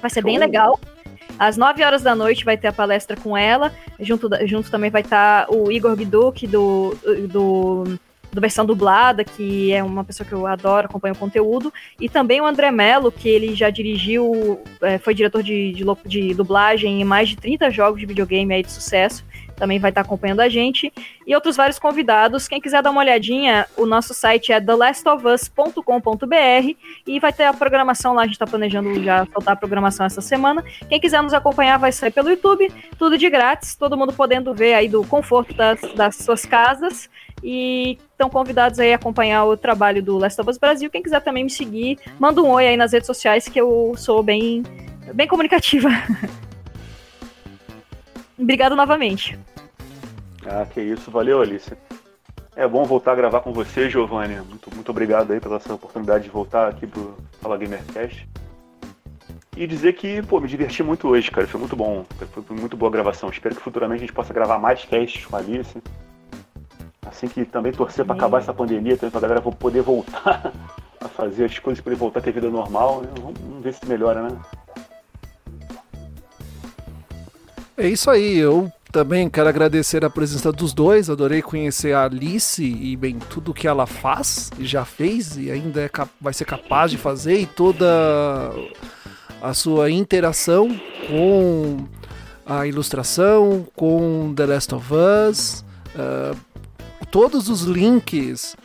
vai 0.00 0.10
ser 0.10 0.22
bem 0.22 0.38
legal. 0.38 0.78
Às 1.38 1.56
9 1.56 1.82
horas 1.84 2.02
da 2.02 2.14
noite 2.14 2.44
vai 2.44 2.56
ter 2.56 2.68
a 2.68 2.72
palestra 2.72 3.16
com 3.16 3.36
ela. 3.36 3.72
Junto, 4.00 4.28
junto 4.46 4.70
também 4.70 4.90
vai 4.90 5.02
estar 5.02 5.46
o 5.50 5.70
Igor 5.70 5.94
Biduk, 5.94 6.46
do, 6.46 6.96
do, 7.28 7.98
do 8.32 8.40
versão 8.40 8.64
dublada, 8.64 9.22
que 9.22 9.72
é 9.72 9.82
uma 9.82 10.02
pessoa 10.02 10.26
que 10.26 10.32
eu 10.32 10.46
adoro, 10.46 10.86
acompanho 10.86 11.14
o 11.14 11.18
conteúdo. 11.18 11.72
E 12.00 12.08
também 12.08 12.40
o 12.40 12.46
André 12.46 12.70
Mello, 12.70 13.12
que 13.12 13.28
ele 13.28 13.54
já 13.54 13.68
dirigiu, 13.68 14.60
é, 14.80 14.96
foi 14.96 15.14
diretor 15.14 15.42
de, 15.42 15.72
de, 15.72 15.84
de 16.06 16.34
dublagem 16.34 17.02
em 17.02 17.04
mais 17.04 17.28
de 17.28 17.36
30 17.36 17.70
jogos 17.70 18.00
de 18.00 18.06
videogame 18.06 18.54
aí 18.54 18.62
de 18.62 18.72
sucesso 18.72 19.22
também 19.56 19.78
vai 19.78 19.90
estar 19.90 20.02
acompanhando 20.02 20.40
a 20.40 20.48
gente, 20.48 20.92
e 21.26 21.34
outros 21.34 21.56
vários 21.56 21.78
convidados. 21.78 22.46
Quem 22.46 22.60
quiser 22.60 22.82
dar 22.82 22.90
uma 22.90 23.00
olhadinha, 23.00 23.66
o 23.76 23.86
nosso 23.86 24.14
site 24.14 24.52
é 24.52 24.60
thelastofus.com.br 24.60 26.76
e 27.06 27.18
vai 27.18 27.32
ter 27.32 27.44
a 27.44 27.52
programação 27.52 28.14
lá, 28.14 28.22
a 28.22 28.24
gente 28.24 28.34
está 28.34 28.46
planejando 28.46 29.02
já 29.02 29.26
soltar 29.26 29.54
a 29.54 29.56
programação 29.56 30.06
essa 30.06 30.20
semana. 30.20 30.64
Quem 30.88 31.00
quiser 31.00 31.22
nos 31.22 31.34
acompanhar 31.34 31.78
vai 31.78 31.92
sair 31.92 32.10
pelo 32.10 32.30
YouTube, 32.30 32.70
tudo 32.98 33.18
de 33.18 33.28
grátis, 33.28 33.74
todo 33.74 33.96
mundo 33.96 34.12
podendo 34.12 34.54
ver 34.54 34.74
aí 34.74 34.88
do 34.88 35.04
conforto 35.04 35.54
das, 35.54 35.80
das 35.94 36.16
suas 36.16 36.44
casas. 36.44 37.08
E 37.42 37.98
estão 38.10 38.30
convidados 38.30 38.78
aí 38.78 38.92
a 38.92 38.96
acompanhar 38.96 39.44
o 39.44 39.56
trabalho 39.56 40.02
do 40.02 40.18
Last 40.18 40.40
of 40.40 40.50
Us 40.50 40.58
Brasil. 40.58 40.90
Quem 40.90 41.02
quiser 41.02 41.20
também 41.20 41.44
me 41.44 41.50
seguir, 41.50 41.98
manda 42.18 42.42
um 42.42 42.48
oi 42.48 42.66
aí 42.66 42.76
nas 42.76 42.92
redes 42.92 43.06
sociais 43.06 43.48
que 43.48 43.60
eu 43.60 43.94
sou 43.96 44.22
bem, 44.22 44.62
bem 45.14 45.28
comunicativa. 45.28 45.88
Obrigado 48.38 48.76
novamente. 48.76 49.38
Ah, 50.44 50.66
que 50.66 50.80
isso. 50.80 51.10
Valeu, 51.10 51.40
Alice. 51.40 51.76
É 52.54 52.66
bom 52.66 52.84
voltar 52.84 53.12
a 53.12 53.16
gravar 53.16 53.40
com 53.40 53.52
você, 53.52 53.90
Giovanni. 53.90 54.36
Muito, 54.36 54.74
muito 54.74 54.90
obrigado 54.90 55.32
aí 55.32 55.40
pela 55.40 55.56
essa 55.56 55.74
oportunidade 55.74 56.24
de 56.24 56.30
voltar 56.30 56.68
aqui 56.68 56.86
pro 56.86 57.14
Fala 57.40 57.56
Gamercast. 57.58 58.26
E 59.56 59.66
dizer 59.66 59.94
que, 59.94 60.22
pô, 60.22 60.40
me 60.40 60.48
diverti 60.48 60.82
muito 60.82 61.08
hoje, 61.08 61.30
cara. 61.30 61.46
Foi 61.46 61.60
muito 61.60 61.76
bom. 61.76 62.04
Foi 62.32 62.56
muito 62.56 62.76
boa 62.76 62.88
a 62.90 62.92
gravação. 62.92 63.28
Espero 63.28 63.54
que 63.54 63.62
futuramente 63.62 63.98
a 64.04 64.06
gente 64.06 64.12
possa 64.14 64.32
gravar 64.32 64.58
mais 64.58 64.84
casts 64.84 65.26
com 65.26 65.36
a 65.36 65.38
Alice. 65.38 65.82
Assim 67.04 67.28
que 67.28 67.44
também 67.44 67.72
torcer 67.72 68.04
para 68.04 68.16
acabar 68.16 68.38
essa 68.38 68.52
pandemia, 68.52 68.96
também 68.96 69.10
pra 69.10 69.20
galera 69.20 69.40
poder 69.40 69.82
voltar 69.82 70.52
a 71.00 71.08
fazer 71.08 71.44
as 71.44 71.58
coisas, 71.58 71.82
poder 71.82 71.96
voltar 71.96 72.20
a 72.20 72.22
ter 72.22 72.32
vida 72.32 72.50
normal. 72.50 73.02
Né? 73.02 73.08
Vamos 73.20 73.62
ver 73.62 73.74
se 73.74 73.86
melhora, 73.86 74.22
né? 74.22 74.38
É 77.78 77.86
isso 77.86 78.10
aí, 78.10 78.38
eu 78.38 78.72
também 78.90 79.28
quero 79.28 79.50
agradecer 79.50 80.02
a 80.02 80.08
presença 80.08 80.50
dos 80.50 80.72
dois. 80.72 81.10
Adorei 81.10 81.42
conhecer 81.42 81.92
a 81.92 82.04
Alice 82.04 82.64
e 82.64 82.96
bem 82.96 83.18
tudo 83.18 83.52
que 83.52 83.68
ela 83.68 83.86
faz 83.86 84.50
e 84.58 84.64
já 84.64 84.84
fez 84.86 85.36
e 85.36 85.50
ainda 85.50 85.82
é 85.82 85.90
vai 86.18 86.32
ser 86.32 86.46
capaz 86.46 86.90
de 86.90 86.96
fazer 86.96 87.38
e 87.38 87.44
toda 87.44 87.84
a 89.42 89.52
sua 89.52 89.90
interação 89.90 90.68
com 91.06 91.86
a 92.46 92.66
ilustração, 92.66 93.66
com 93.76 94.32
The 94.34 94.46
Last 94.46 94.74
of 94.74 94.86
Us, 94.94 95.64
uh, 95.94 96.34
todos 97.10 97.50
os 97.50 97.62
links 97.62 98.56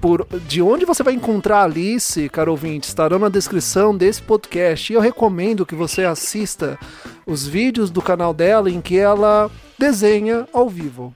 por 0.00 0.26
de 0.46 0.60
onde 0.62 0.84
você 0.84 1.02
vai 1.02 1.14
encontrar 1.14 1.58
a 1.60 1.64
Alice, 1.64 2.28
caro 2.28 2.50
ouvinte, 2.52 2.88
estarão 2.88 3.18
na 3.18 3.28
descrição 3.28 3.96
desse 3.96 4.22
podcast. 4.22 4.92
E 4.92 4.96
eu 4.96 5.00
recomendo 5.00 5.66
que 5.66 5.74
você 5.74 6.04
assista 6.04 6.78
os 7.26 7.46
vídeos 7.46 7.90
do 7.90 8.02
canal 8.02 8.32
dela 8.34 8.70
em 8.70 8.80
que 8.80 8.96
ela 8.98 9.50
desenha 9.78 10.46
ao 10.52 10.68
vivo. 10.68 11.14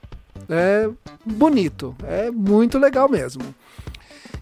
É 0.49 0.89
bonito, 1.25 1.95
é 2.03 2.29
muito 2.31 2.77
legal 2.77 3.07
mesmo. 3.07 3.43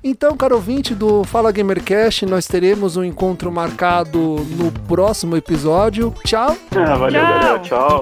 Então, 0.02 0.38
caro 0.38 0.56
ouvinte 0.56 0.96
do 0.96 1.26
Fala 1.26 1.52
Gamercast, 1.52 2.26
nós 2.26 2.48
teremos 2.48 2.96
um 2.96 3.04
encontro 3.04 3.52
marcado 3.52 4.18
no 4.58 4.72
próximo 4.88 5.36
episódio. 5.36 6.14
Tchau. 6.24 6.56
Ah, 6.72 6.96
valeu, 6.96 7.22
Tchau. 7.22 7.30
galera. 7.30 7.60
Tchau. 7.60 8.02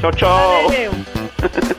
Tchau, 0.00 0.10
tchau. 0.12 0.62
Valeu. 0.64 0.92